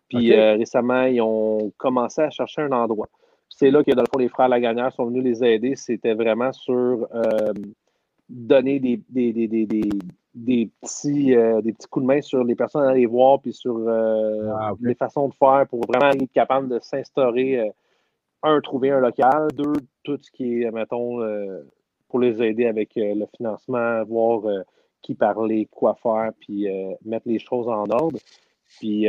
Puis 0.09 0.33
récemment, 0.37 1.05
ils 1.05 1.23
ont 1.23 1.73
commencé 1.79 2.21
à 2.21 2.29
chercher 2.31 2.61
un 2.63 2.71
endroit. 2.73 3.09
C'est 3.55 3.71
là 3.71 3.85
que, 3.85 3.91
dans 3.93 4.03
le 4.03 4.09
fond, 4.13 4.19
les 4.19 4.29
frères 4.29 4.49
Lagagnère 4.49 4.93
sont 4.93 5.07
venus 5.07 5.23
les 5.23 5.45
aider. 5.45 5.77
C'était 5.77 6.15
vraiment 6.15 6.53
sur 6.53 7.07
euh, 7.15 7.53
donner 8.29 8.81
des, 8.81 9.01
des, 9.11 9.33
des, 9.33 9.47
des, 9.47 9.67
des, 9.67 9.89
des 10.35 10.71
petits, 10.81 11.37
euh, 11.37 11.61
des 11.61 11.73
petits 11.73 11.87
coups 11.89 12.05
de 12.05 12.09
main 12.09 12.21
sur 12.23 12.43
les 12.45 12.55
personnes 12.55 12.85
à 12.85 12.91
aller 12.91 13.07
voir, 13.07 13.41
puis 13.41 13.53
sur 13.53 13.77
euh, 13.77 14.49
Ah, 14.59 14.73
les 14.81 14.95
façons 14.95 15.29
de 15.29 15.35
faire 15.35 15.67
pour 15.69 15.81
vraiment 15.87 16.11
être 16.11 16.33
capable 16.33 16.69
de 16.69 16.79
s'instaurer. 16.81 17.61
euh, 17.61 17.71
un, 18.43 18.61
trouver 18.61 18.91
un 18.91 19.01
local. 19.01 19.49
Deux, 19.55 19.75
tout 20.03 20.19
ce 20.21 20.31
qui 20.33 20.63
est, 20.63 20.71
mettons, 20.73 21.21
pour 22.09 22.19
les 22.19 22.43
aider 22.43 22.67
avec 22.67 22.91
le 22.97 23.25
financement, 23.37 24.03
voir 24.03 24.41
qui 25.01 25.15
parler, 25.15 25.69
quoi 25.71 25.95
faire, 26.03 26.33
puis 26.41 26.67
mettre 27.05 27.29
les 27.29 27.39
choses 27.39 27.69
en 27.69 27.89
ordre. 27.89 28.19
Puis 28.81 29.07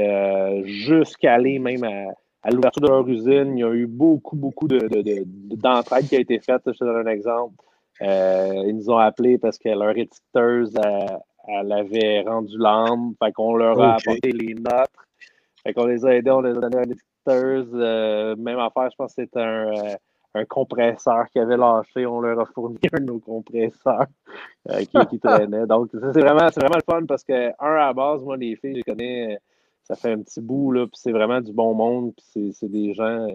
jusqu'à 0.65 1.33
aller 1.33 1.57
même 1.57 1.83
à, 1.83 2.13
à 2.43 2.51
l'ouverture 2.51 2.81
de 2.81 2.87
leur 2.87 3.07
usine, 3.07 3.57
il 3.57 3.61
y 3.61 3.63
a 3.63 3.73
eu 3.73 3.87
beaucoup, 3.87 4.35
beaucoup 4.35 4.67
de, 4.67 4.79
de- 4.79 5.01
de- 5.01 5.23
de- 5.23 5.55
d'entraide 5.55 6.07
qui 6.07 6.15
a 6.15 6.19
été 6.19 6.39
faite. 6.39 6.61
Je 6.67 6.71
te 6.71 6.83
donne 6.83 7.07
un 7.07 7.11
exemple. 7.11 7.55
Euh, 8.01 8.63
ils 8.67 8.75
nous 8.75 8.89
ont 8.89 8.97
appelés 8.97 9.37
parce 9.37 9.57
que 9.57 9.69
leur 9.69 9.97
étiqueteuse, 9.97 10.73
elle, 10.83 11.19
elle 11.47 11.71
avait 11.71 12.21
rendu 12.21 12.57
l'âme. 12.57 13.13
Fait 13.23 13.31
qu'on 13.31 13.55
leur 13.55 13.77
a 13.81 13.95
apporté 13.95 14.31
les 14.31 14.53
notes. 14.55 14.89
Fait 15.63 15.73
qu'on 15.73 15.85
les 15.85 16.05
a 16.05 16.15
aidés, 16.15 16.31
on 16.31 16.41
les 16.41 16.51
a 16.51 16.59
donné 16.59 16.77
un 16.77 16.81
étiqueteuse. 16.83 17.69
Euh, 17.73 18.35
même 18.35 18.59
affaire, 18.59 18.89
je 18.91 18.95
pense 18.97 19.15
que 19.15 19.21
c'était 19.21 19.39
un, 19.39 19.67
euh, 19.71 19.95
un 20.35 20.45
compresseur 20.45 21.25
qui 21.31 21.39
avait 21.39 21.55
lâché. 21.55 22.05
On 22.05 22.19
leur 22.19 22.39
a 22.41 22.45
fourni 22.45 22.77
un 22.93 22.99
de 22.99 23.05
nos 23.05 23.19
compresseurs 23.19 24.07
qui, 24.89 24.97
qui 25.09 25.19
traînait. 25.19 25.65
Donc, 25.67 25.89
c'est 25.93 26.19
vraiment, 26.19 26.47
vraiment 26.55 26.75
le 26.75 26.83
fun 26.91 27.05
parce 27.05 27.23
que, 27.23 27.49
un, 27.49 27.53
à 27.59 27.87
la 27.87 27.93
base, 27.93 28.21
moi, 28.23 28.35
les 28.35 28.55
filles, 28.57 28.81
je 28.85 28.91
connais, 28.91 29.37
ça 29.83 29.95
fait 29.95 30.11
un 30.11 30.21
petit 30.21 30.41
bout, 30.41 30.71
là, 30.71 30.85
puis 30.85 30.95
c'est 30.95 31.11
vraiment 31.11 31.41
du 31.41 31.51
bon 31.53 31.73
monde, 31.73 32.13
puis 32.15 32.53
c'est, 32.53 32.69
des 32.69 32.93
gens. 32.93 33.27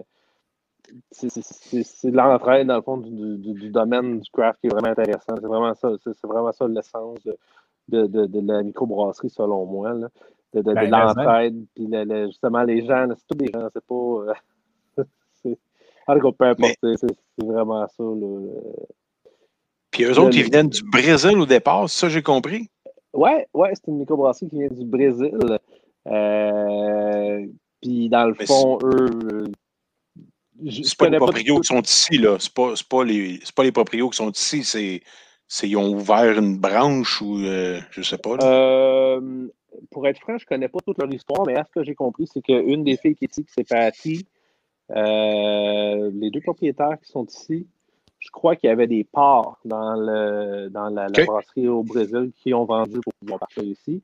C'est, 1.11 1.29
de 1.29 2.15
l'entraide, 2.15 2.67
dans 2.67 2.77
le 2.77 2.81
fond, 2.81 2.97
du, 2.97 3.37
du, 3.37 3.53
du 3.53 3.69
domaine 3.69 4.19
du 4.19 4.29
craft 4.31 4.59
qui 4.59 4.67
est 4.67 4.71
vraiment 4.71 4.87
intéressant. 4.87 5.35
C'est 5.35 5.45
vraiment 5.45 5.73
ça, 5.75 5.91
c'est, 6.03 6.25
vraiment 6.25 6.51
ça 6.51 6.67
l'essence 6.67 7.19
de, 7.23 7.37
de, 7.89 8.07
de, 8.07 8.25
de 8.25 8.47
la 8.51 8.63
microbrasserie, 8.63 9.29
selon 9.29 9.65
moi. 9.65 9.93
Là. 9.93 10.07
De, 10.53 10.61
Ben, 10.63 10.73
mais 10.73 10.87
l'entraide, 10.87 11.63
puis 11.75 11.85
le- 11.85 12.03
le- 12.05 12.25
justement, 12.27 12.63
les 12.63 12.83
gens, 12.83 13.05
c'est 13.15 13.27
tous 13.27 13.37
des 13.37 13.51
gens, 13.53 13.67
c'est 13.71 13.85
pas. 13.85 13.95
euh, 13.95 14.33
c'est, 15.43 15.59
en 16.07 16.15
tout 16.15 16.21
cas, 16.21 16.31
peu 16.39 16.45
importe, 16.45 16.75
c'est, 16.81 16.97
c'est, 16.97 17.45
vraiment 17.45 17.87
ça. 17.87 18.03
Là. 18.03 18.49
Puis 19.91 20.05
eux 20.05 20.09
Le- 20.13 20.19
autres, 20.19 20.37
ils 20.37 20.45
venaient 20.45 20.63
du 20.67 20.81
Brésil 20.83 21.37
au 21.37 21.45
départ, 21.45 21.87
ça 21.87 22.09
j'ai 22.09 22.23
compris. 22.23 22.67
Ouais, 23.13 23.47
ouais, 23.53 23.71
c'est 23.75 23.87
une 23.91 23.97
microbrasserie 23.99 24.49
qui 24.49 24.57
vient 24.59 24.67
du 24.69 24.85
Brésil. 24.85 25.37
Euh, 26.09 27.45
puis 27.81 28.09
dans 28.09 28.25
le 28.25 28.35
Mais 28.39 28.45
fond, 28.45 28.79
eux. 28.83 29.09
euh, 29.33 29.47
je 30.65 30.83
C'est 30.83 30.97
pas 30.97 31.09
les 31.09 31.17
proprios 31.17 31.59
qui 31.61 31.67
sont 31.67 31.81
ici, 31.81 32.17
là. 32.17 32.37
C'est 32.39 32.53
pas, 32.53 32.75
c'est 32.75 32.87
pas, 32.87 33.03
les, 33.03 33.39
c'est 33.43 33.55
pas 33.55 33.63
les 33.63 33.71
proprios 33.71 34.09
qui 34.09 34.17
sont 34.17 34.31
ici, 34.31 34.63
c'est. 34.63 35.01
c'est 35.47 35.69
ils 35.69 35.77
ont 35.77 35.93
ouvert 35.93 36.37
une 36.37 36.57
branche 36.57 37.21
ou 37.21 37.37
euh, 37.39 37.79
je 37.91 38.01
sais 38.01 38.17
pas. 38.17 38.35
Euh, 38.43 39.47
pour 39.91 40.07
être 40.07 40.19
franc, 40.19 40.37
je 40.37 40.45
connais 40.45 40.67
pas 40.67 40.79
toute 40.85 40.97
leur 40.97 41.11
histoire, 41.13 41.45
mais 41.45 41.55
à 41.55 41.63
ce 41.63 41.71
que 41.71 41.83
j'ai 41.83 41.95
compris, 41.95 42.27
c'est 42.27 42.41
qu'une 42.41 42.83
des 42.83 42.97
filles 42.97 43.15
qui 43.15 43.25
est 43.25 43.31
ici, 43.31 43.45
qui 43.45 43.51
c'est 43.55 43.67
Patty, 43.67 44.25
Euh, 44.91 46.09
les 46.13 46.31
deux 46.31 46.41
propriétaires 46.41 46.97
qui 46.99 47.11
sont 47.11 47.25
ici, 47.25 47.67
je 48.17 48.29
crois 48.31 48.55
qu'il 48.55 48.69
y 48.69 48.73
avait 48.73 48.87
des 48.87 49.03
parts 49.03 49.59
dans, 49.63 49.93
le, 49.95 50.67
dans 50.69 50.89
la, 50.89 51.07
la 51.07 51.25
brasserie 51.25 51.67
au 51.67 51.83
Brésil 51.83 52.31
qui 52.41 52.53
ont 52.55 52.65
vendu 52.65 52.99
pour 52.99 53.13
pouvoir 53.19 53.39
partir 53.39 53.63
ici. 53.63 54.01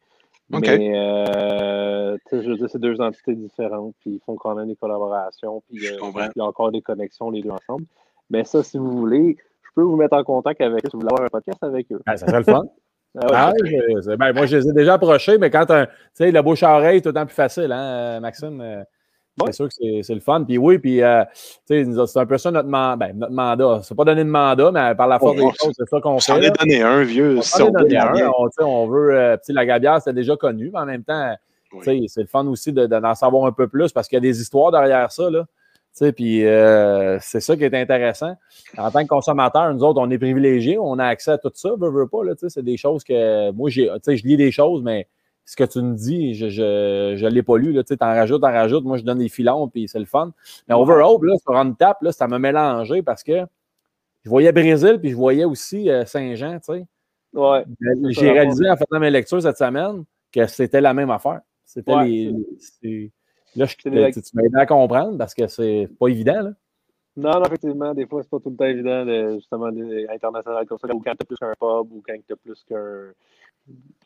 OK. 0.53 0.61
Mais 0.61 0.91
euh, 0.95 2.17
tu 2.29 2.37
sais, 2.37 2.43
je 2.43 2.49
veux 2.49 2.55
dire, 2.57 2.69
c'est 2.69 2.79
deux 2.79 2.99
entités 3.01 3.33
différentes, 3.35 3.95
puis 4.01 4.11
ils 4.11 4.21
font 4.25 4.35
quand 4.35 4.53
même 4.55 4.67
des 4.67 4.75
collaborations, 4.75 5.63
puis 5.67 5.87
euh, 5.87 5.97
il 6.35 6.39
y 6.39 6.41
a 6.41 6.45
encore 6.45 6.71
des 6.71 6.81
connexions 6.81 7.29
les 7.31 7.41
deux 7.41 7.49
ensemble. 7.49 7.85
Mais 8.29 8.43
ça, 8.43 8.63
si 8.63 8.77
vous 8.77 8.91
voulez, 8.91 9.37
je 9.63 9.69
peux 9.75 9.81
vous 9.81 9.95
mettre 9.95 10.15
en 10.15 10.23
contact 10.23 10.61
avec 10.61 10.85
eux 10.85 10.89
si 10.89 10.95
vous 10.95 11.01
voulez 11.01 11.11
avoir 11.13 11.25
un 11.25 11.29
podcast 11.29 11.63
avec 11.63 11.91
eux. 11.91 11.99
Ah, 12.05 12.15
ça 12.17 12.27
serait 12.27 12.39
le 12.39 12.43
fun. 12.43 12.63
Ah 13.17 13.27
ouais, 13.27 13.31
Ah, 13.33 13.53
je- 13.63 14.15
ben, 14.17 14.33
moi, 14.33 14.45
je 14.45 14.57
les 14.57 14.67
ai 14.67 14.73
déjà 14.73 14.95
approchés, 14.95 15.37
mais 15.37 15.49
quand 15.49 15.71
un- 15.71 15.85
tu 15.85 15.91
sais, 16.15 16.31
la 16.31 16.41
bouche 16.41 16.63
à 16.63 16.75
oreille, 16.75 16.97
c'est 16.97 17.03
tout 17.03 17.09
le 17.09 17.13
temps 17.13 17.25
plus 17.25 17.33
facile, 17.33 17.71
hein, 17.71 18.17
euh, 18.17 18.19
Maxime? 18.19 18.59
Euh, 19.41 19.43
C'est 19.43 19.45
Ouais. 19.47 19.51
sûr 19.53 19.67
que 19.67 19.73
c'est 19.73 20.03
c'est 20.03 20.13
le 20.13 20.21
fun. 20.21 20.43
Puis 20.45 20.57
oui, 20.57 20.77
puis 20.79 21.01
euh, 21.03 21.23
c'est 21.65 21.85
un 22.17 22.25
peu 22.25 22.37
ça 22.37 22.51
notre, 22.51 22.69
man- 22.69 22.97
ben, 22.97 23.11
notre 23.17 23.33
mandat. 23.33 23.81
C'est 23.83 23.95
pas 23.95 24.05
donner 24.05 24.23
de 24.23 24.29
mandat, 24.29 24.71
mais 24.71 24.95
par 24.95 25.07
la 25.07 25.19
force 25.19 25.31
Ouais, 25.33 25.37
des 25.39 25.43
ouais, 25.45 25.51
choses, 25.61 25.73
c'est 25.77 25.89
ça 25.89 25.99
qu'on 25.99 26.11
On 26.15 26.19
fait. 26.19 26.37
est 26.37 26.41
là. 26.41 26.49
donné 26.51 26.81
un, 26.81 27.03
vieux. 27.03 27.37
On 27.39 27.41
si 27.41 27.61
est 27.61 27.63
on 27.65 27.71
donné 27.71 27.97
un. 27.97 28.13
On, 28.37 28.63
on 28.65 28.87
veut. 28.87 29.13
euh, 29.13 29.37
la 29.49 29.65
gabière, 29.65 29.97
c'était 29.99 30.13
déjà 30.13 30.37
connu, 30.37 30.69
mais 30.73 30.79
en 30.79 30.85
même 30.85 31.03
temps, 31.03 31.33
c'est 31.83 31.99
le 32.17 32.27
fun 32.27 32.45
aussi 32.47 32.71
de- 32.71 32.85
de- 32.87 32.99
d'en 32.99 33.13
savoir 33.15 33.45
un 33.45 33.51
peu 33.51 33.67
plus 33.67 33.91
parce 33.91 34.07
qu'il 34.07 34.15
y 34.15 34.19
a 34.19 34.21
des 34.21 34.39
histoires 34.41 34.71
derrière 34.71 35.11
ça. 35.11 35.29
Là. 35.29 35.41
Tu 35.97 36.05
sais, 36.05 36.11
Puis 36.13 36.45
euh, 36.45 37.17
c'est 37.21 37.41
ça 37.41 37.55
qui 37.57 37.63
est 37.65 37.73
intéressant. 37.73 38.35
En 38.77 38.89
tant 38.91 39.01
que 39.03 39.07
consommateur, 39.07 39.73
nous 39.73 39.83
autres, 39.83 39.99
on 40.01 40.09
est 40.11 40.17
privilégiés, 40.17 40.77
on 40.79 40.97
a 40.99 41.05
accès 41.05 41.31
à 41.31 41.37
tout 41.37 41.51
ça, 41.53 41.71
veux, 41.77 41.89
veux 41.89 42.07
pas. 42.07 42.19
C'est 42.47 42.63
des 42.63 42.77
choses 42.77 43.03
que 43.03 43.51
moi, 43.51 43.69
je 43.69 43.81
lis 44.25 44.37
des 44.37 44.51
choses, 44.51 44.81
mais 44.81 45.07
ce 45.45 45.55
que 45.55 45.63
tu 45.63 45.79
me 45.79 45.93
dis, 45.95 46.33
je 46.33 46.45
ne 46.45 47.15
je, 47.15 47.27
l'ai 47.27 47.43
pas 47.43 47.57
lu. 47.57 47.77
Tu 47.83 47.93
en 48.01 48.05
rajoutes, 48.07 48.43
en 48.43 48.51
rajoutes. 48.51 48.83
Moi, 48.83 48.97
je 48.97 49.03
donne 49.03 49.19
des 49.19 49.29
filons, 49.29 49.67
puis 49.67 49.87
c'est 49.87 49.99
le 49.99 50.05
fun. 50.05 50.33
Mais 50.67 50.73
overall, 50.73 51.17
là, 51.21 51.35
sur 51.37 51.55
une 51.55 51.75
tape, 51.75 52.01
là, 52.01 52.11
ça 52.11 52.27
m'a 52.27 52.39
mélangé 52.39 53.03
parce 53.03 53.23
que 53.23 53.45
je 54.23 54.29
voyais 54.29 54.51
Brésil, 54.51 54.97
puis 54.99 55.11
je 55.11 55.15
voyais 55.15 55.45
aussi 55.45 55.89
euh, 55.89 56.03
Saint-Jean. 56.05 56.59
tu 56.59 56.73
sais. 56.73 56.85
Ouais. 57.33 57.63
J'ai 58.09 58.31
réalisé 58.31 58.67
en 58.69 58.75
faisant 58.75 58.99
mes 58.99 59.11
lectures 59.11 59.41
cette 59.41 59.57
semaine 59.57 60.03
que 60.31 60.47
c'était 60.47 60.81
la 60.81 60.93
même 60.93 61.11
affaire. 61.11 61.41
C'était 61.63 61.93
Ouais, 61.93 62.07
les. 62.07 63.11
Là, 63.55 63.65
je, 63.65 63.89
les- 63.89 64.11
tu, 64.11 64.19
aidé 64.19 64.57
à 64.57 64.65
comprendre 64.65 65.17
parce 65.17 65.33
que 65.33 65.47
c'est 65.47 65.87
pas 65.97 66.07
évident. 66.07 66.41
Là. 66.41 66.51
Non, 67.15 67.39
non, 67.39 67.45
effectivement, 67.45 67.93
des 67.93 68.05
fois, 68.05 68.21
c'est 68.21 68.29
pas 68.29 68.39
tout 68.39 68.49
le 68.49 68.57
temps 68.57 68.65
évident, 68.65 69.05
de, 69.05 69.35
justement, 69.35 69.71
des- 69.71 70.05
international 70.09 70.65
comme 70.65 70.77
ça, 70.77 70.93
ou 70.93 70.99
quand 70.99 71.15
t'as 71.15 71.23
plus 71.25 71.37
qu'un 71.37 71.53
pub, 71.57 71.91
ou 71.93 72.03
quand 72.05 72.13
t'as 72.27 72.35
plus 72.35 72.61
qu'un 72.67 73.13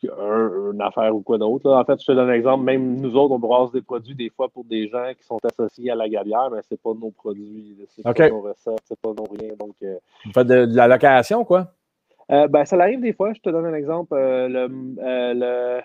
qu'un- 0.00 0.70
une 0.72 0.80
affaire 0.80 1.14
ou 1.14 1.20
quoi 1.20 1.38
d'autre. 1.38 1.70
En 1.70 1.84
fait, 1.84 2.00
je 2.00 2.06
te 2.06 2.12
donne 2.12 2.30
un 2.30 2.32
exemple, 2.34 2.64
même 2.64 2.96
nous 3.00 3.14
autres, 3.16 3.34
on 3.34 3.38
brasse 3.38 3.70
des 3.72 3.82
produits 3.82 4.14
des 4.14 4.30
fois 4.30 4.48
pour 4.48 4.64
des 4.64 4.88
gens 4.88 5.12
qui 5.16 5.24
sont 5.24 5.38
associés 5.44 5.90
à 5.90 5.94
la 5.94 6.08
gabière, 6.08 6.48
mais 6.50 6.60
c'est 6.68 6.80
pas 6.80 6.94
nos 6.94 7.10
produits, 7.10 7.76
c'est 7.88 8.06
OK. 8.06 8.16
pas 8.16 8.28
nos 8.28 8.40
recettes, 8.40 8.80
c'est 8.84 8.98
pas 9.00 9.10
nos 9.10 9.24
rien. 9.24 9.54
Donc, 9.58 9.74
euh, 9.82 9.96
Vous 10.24 10.32
faites 10.32 10.46
de, 10.46 10.66
de 10.66 10.76
la 10.76 10.88
location, 10.88 11.44
quoi? 11.44 11.72
euh, 12.30 12.46
ben, 12.48 12.64
ça 12.64 12.76
arrive 12.80 13.00
des 13.00 13.12
fois, 13.12 13.32
je 13.34 13.40
te 13.40 13.50
donne 13.50 13.66
un 13.66 13.74
exemple, 13.74 14.14
euh, 14.14 14.48
le, 14.48 14.70
euh, 15.02 15.34
le- 15.34 15.82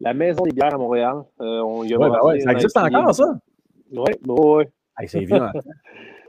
la 0.00 0.14
maison 0.14 0.42
des 0.44 0.52
bières 0.52 0.74
à 0.74 0.78
Montréal. 0.78 1.22
on 1.38 1.84
y 1.84 1.94
a 1.94 1.98
Ouais, 1.98 2.10
ben 2.10 2.18
ouais, 2.22 2.40
ça 2.40 2.50
un 2.50 2.52
existe 2.54 2.76
encore, 2.76 3.14
ça? 3.14 3.38
Oui, 3.92 4.12
oui. 4.26 4.64
Hey, 4.98 5.08
c'est 5.08 5.22
évident. 5.22 5.50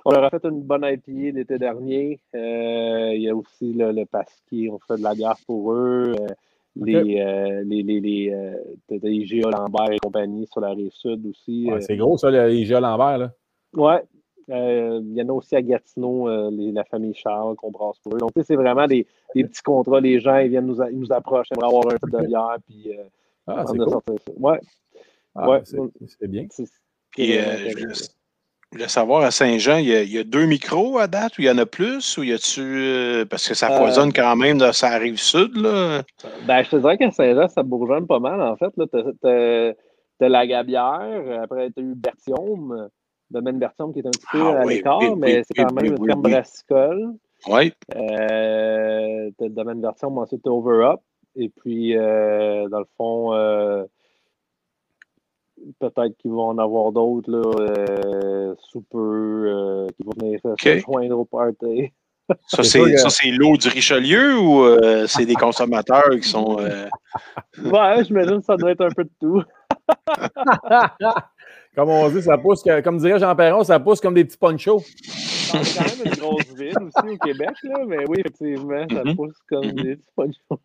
On 0.05 0.11
leur 0.11 0.23
a 0.23 0.29
fait 0.29 0.43
une 0.45 0.61
bonne 0.63 0.83
IPA 0.83 1.37
l'été 1.37 1.57
dernier. 1.59 2.19
Euh, 2.35 3.11
il 3.13 3.21
y 3.21 3.29
a 3.29 3.35
aussi 3.35 3.73
le, 3.73 3.91
le 3.91 4.05
Pasquier, 4.05 4.69
on 4.69 4.79
fait 4.79 4.97
de 4.97 5.03
la 5.03 5.13
bière 5.13 5.35
pour 5.45 5.73
eux. 5.73 6.15
Euh, 6.19 6.27
les, 6.75 7.19
euh, 7.19 7.63
les, 7.65 7.83
les, 7.83 7.99
les, 7.99 8.31
euh, 8.31 8.53
des 8.89 9.11
IGA 9.11 9.49
Lambert 9.49 9.91
et 9.91 9.99
compagnie 9.99 10.47
sur 10.47 10.61
la 10.61 10.69
rive 10.69 10.91
sud 10.93 11.25
aussi. 11.27 11.65
Ouais, 11.67 11.75
Euh, 11.75 11.79
c'est 11.81 11.97
gros, 11.97 12.17
ça, 12.17 12.31
les 12.31 12.73
à 12.73 12.79
l'envers. 12.79 13.17
Là. 13.17 13.31
ouais. 13.75 14.01
Euh, 14.49 14.99
il 15.03 15.13
y 15.13 15.21
en 15.21 15.29
a 15.29 15.33
aussi 15.33 15.55
à 15.55 15.61
Gatineau, 15.61 16.27
euh, 16.27 16.49
les- 16.51 16.71
la 16.71 16.83
famille 16.83 17.13
Charles 17.13 17.55
qu'on 17.55 17.71
brasse 17.71 17.99
pour 17.99 18.15
eux. 18.15 18.17
Donc, 18.17 18.33
tu 18.33 18.41
sais, 18.41 18.47
c'est 18.47 18.55
vraiment 18.55 18.87
des, 18.87 19.05
des 19.35 19.43
petits 19.43 19.61
contrats. 19.61 20.01
Les 20.01 20.19
gens, 20.19 20.37
ils 20.39 20.49
viennent 20.49 20.65
nous, 20.65 20.81
ils 20.91 20.97
nous 20.99 21.11
approchent, 21.13 21.47
ils 21.55 21.63
avoir 21.63 21.85
un 21.87 21.95
type 21.97 22.09
de 22.11 22.25
bière, 22.25 22.57
puis 22.67 22.91
euh, 22.97 23.03
Ah, 23.47 23.63
on 23.63 23.67
c'est 23.67 23.79
a 23.79 23.83
cool. 23.83 23.91
sorti 23.93 24.11
ça. 24.25 24.31
Ouais. 24.37 24.59
Ah, 25.35 25.49
ouais. 25.49 25.61
c'est 25.63 26.27
bien. 26.27 26.47
c'est- 26.49 26.65
Puis, 27.11 27.37
euh, 27.37 27.69
je. 27.77 28.07
Je 28.71 28.77
voulais 28.77 28.87
savoir, 28.87 29.23
à 29.23 29.31
Saint-Jean, 29.31 29.77
il 29.77 29.87
y, 29.87 29.93
a, 29.95 30.01
il 30.03 30.11
y 30.13 30.17
a 30.17 30.23
deux 30.23 30.45
micros 30.45 30.97
à 30.97 31.07
date 31.07 31.37
ou 31.37 31.41
il 31.41 31.45
y 31.45 31.49
en 31.51 31.57
a 31.57 31.65
plus? 31.65 32.17
Ou 32.17 32.23
y 32.23 32.31
a-tu. 32.31 32.61
euh, 32.61 33.25
parce 33.25 33.45
que 33.47 33.53
ça 33.53 33.69
Euh, 33.69 33.77
foisonne 33.77 34.13
quand 34.13 34.35
même 34.37 34.57
de 34.59 34.71
sa 34.71 34.97
rive 34.97 35.19
sud, 35.19 35.57
là? 35.57 36.03
Ben, 36.47 36.63
je 36.63 36.69
te 36.69 36.75
dirais 36.77 36.97
qu'à 36.97 37.11
Saint-Jean, 37.11 37.49
ça 37.49 37.63
bourgeonne 37.63 38.07
pas 38.07 38.19
mal, 38.19 38.41
en 38.41 38.55
fait. 38.55 38.71
Tu 38.77 39.27
as, 40.25 40.29
la 40.29 40.47
Gabière, 40.47 41.41
après, 41.43 41.69
tu 41.71 41.81
as 41.81 41.83
eu 41.83 41.95
Bertium, 41.95 42.87
domaine 43.29 43.59
Bertium 43.59 43.91
qui 43.91 43.99
est 43.99 44.07
un 44.07 44.11
petit 44.11 44.25
peu 44.31 44.39
Ah 44.41 44.61
à 44.61 44.65
oui, 44.65 44.75
l'écart, 44.75 44.99
oui, 45.01 45.15
mais 45.17 45.37
oui, 45.39 45.43
c'est 45.47 45.63
quand 45.63 45.73
même 45.73 45.85
une 45.93 46.05
ferme 46.05 46.21
oui. 46.23 46.31
brassicole. 46.31 47.09
Oui. 47.47 47.73
Euh, 47.95 49.29
tu 49.37 49.43
as 49.43 49.47
le 49.47 49.53
domaine 49.53 49.81
Bertium, 49.81 50.17
ensuite 50.17 50.43
tu 50.43 50.49
as 50.49 50.53
Over 50.53 50.85
Up. 50.93 50.99
Et 51.35 51.49
puis, 51.49 51.97
euh, 51.97 52.69
dans 52.69 52.79
le 52.79 52.87
fond, 52.97 53.33
euh, 53.33 53.83
peut-être 55.79 56.17
qu'ils 56.17 56.31
vont 56.31 56.49
en 56.49 56.57
avoir 56.57 56.91
d'autres, 56.91 57.29
là, 57.31 57.41
euh, 57.59 58.55
sous 58.59 58.81
peu, 58.89 58.97
euh, 59.47 59.87
qui 59.97 60.03
vont 60.03 60.11
venir 60.19 60.39
euh, 60.45 60.55
se 60.59 60.79
joindre 60.79 61.19
au 61.19 61.25
party. 61.25 61.91
Ça, 62.47 62.63
C'est 62.63 62.79
que- 62.79 63.37
l'eau 63.37 63.57
du 63.57 63.67
Richelieu 63.67 64.37
ou 64.39 64.63
euh, 64.63 65.05
c'est 65.07 65.25
des 65.25 65.33
consommateurs 65.35 66.09
qui 66.11 66.27
sont. 66.27 66.57
euh, 66.59 66.87
Ouais, 67.57 68.03
je 68.05 68.13
me 68.13 68.25
dis 68.25 68.39
que 68.39 68.45
ça 68.45 68.55
doit 68.55 68.71
être 68.71 68.85
un 68.85 68.89
peu 68.95 69.03
de 69.03 69.11
tout. 69.19 69.43
Comme 71.75 71.89
on 71.89 72.09
dit, 72.09 72.21
ça 72.21 72.37
pousse, 72.37 72.61
que- 72.63 72.81
comme 72.81 72.97
dirait 72.97 73.19
Jean 73.19 73.35
Perron, 73.35 73.63
ça 73.63 73.79
pousse 73.79 74.01
comme 74.01 74.13
des 74.13 74.25
petits 74.25 74.37
ponchos. 74.37 74.81
C'est 74.85 75.57
quand 75.77 76.03
même 76.05 76.13
une 76.13 76.19
grosse 76.19 76.53
ville 76.53 76.75
aussi 76.77 77.13
au 77.13 77.17
Québec, 77.17 77.49
là, 77.63 77.79
mais 77.87 78.05
oui, 78.09 78.17
effectivement, 78.19 78.85
ça 78.91 79.03
Mhm. 79.05 79.15
pousse 79.15 79.37
comme 79.49 79.71
des 79.71 79.95
petits 79.95 80.09
pognons. 80.15 80.59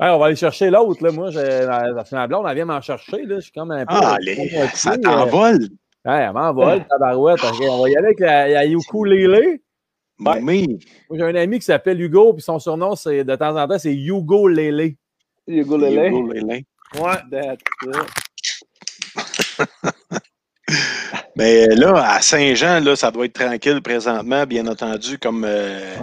Hey, 0.00 0.10
on 0.10 0.18
va 0.18 0.26
aller 0.26 0.36
chercher 0.36 0.70
l'autre. 0.70 1.02
là. 1.02 1.12
Moi, 1.12 1.30
j'ai- 1.30 1.40
la, 1.66 2.04
la, 2.10 2.26
blonde, 2.26 2.46
elle 2.48 2.54
vient 2.54 2.64
m'en 2.64 2.80
chercher. 2.80 3.24
Là. 3.24 3.36
Je 3.36 3.40
suis 3.42 3.52
comme 3.52 3.70
un 3.70 3.84
peu. 3.86 3.94
Ah, 3.94 4.16
les, 4.20 4.48
ça 4.74 4.92
euh, 4.92 4.96
t'envole. 4.96 5.68
Ouais, 6.04 6.14
elle 6.24 6.32
m'envole, 6.32 6.84
tabarouette. 6.88 7.40
On 7.44 7.82
va 7.82 7.88
y 7.88 7.96
aller 7.96 8.06
avec 8.06 8.20
la, 8.20 8.48
la 8.48 8.66
ukulélé. 8.66 9.62
Mie. 10.18 10.78
Moi, 11.08 11.18
j'ai 11.18 11.24
un 11.24 11.34
ami 11.34 11.58
qui 11.58 11.64
s'appelle 11.64 12.00
Hugo, 12.00 12.32
puis 12.32 12.42
son 12.42 12.58
surnom, 12.58 12.94
c'est 12.94 13.24
de 13.24 13.36
temps 13.36 13.56
en 13.56 13.66
temps, 13.68 13.78
c'est 13.78 13.94
Hugo 13.94 14.48
Lélé. 14.48 14.96
Hugo 15.46 15.76
Lélé. 15.76 16.08
Hugo 16.08 16.32
Lélé. 16.32 16.64
Ouais. 16.94 17.18
That's 17.30 17.58
it. 17.82 17.96
Mais 21.36 21.66
là, 21.68 22.14
à 22.14 22.20
Saint-Jean, 22.20 22.80
là, 22.80 22.94
ça 22.94 23.10
doit 23.10 23.24
être 23.24 23.32
tranquille 23.34 23.80
présentement, 23.82 24.44
bien 24.44 24.66
entendu, 24.66 25.18
comme, 25.18 25.44
euh, 25.46 25.96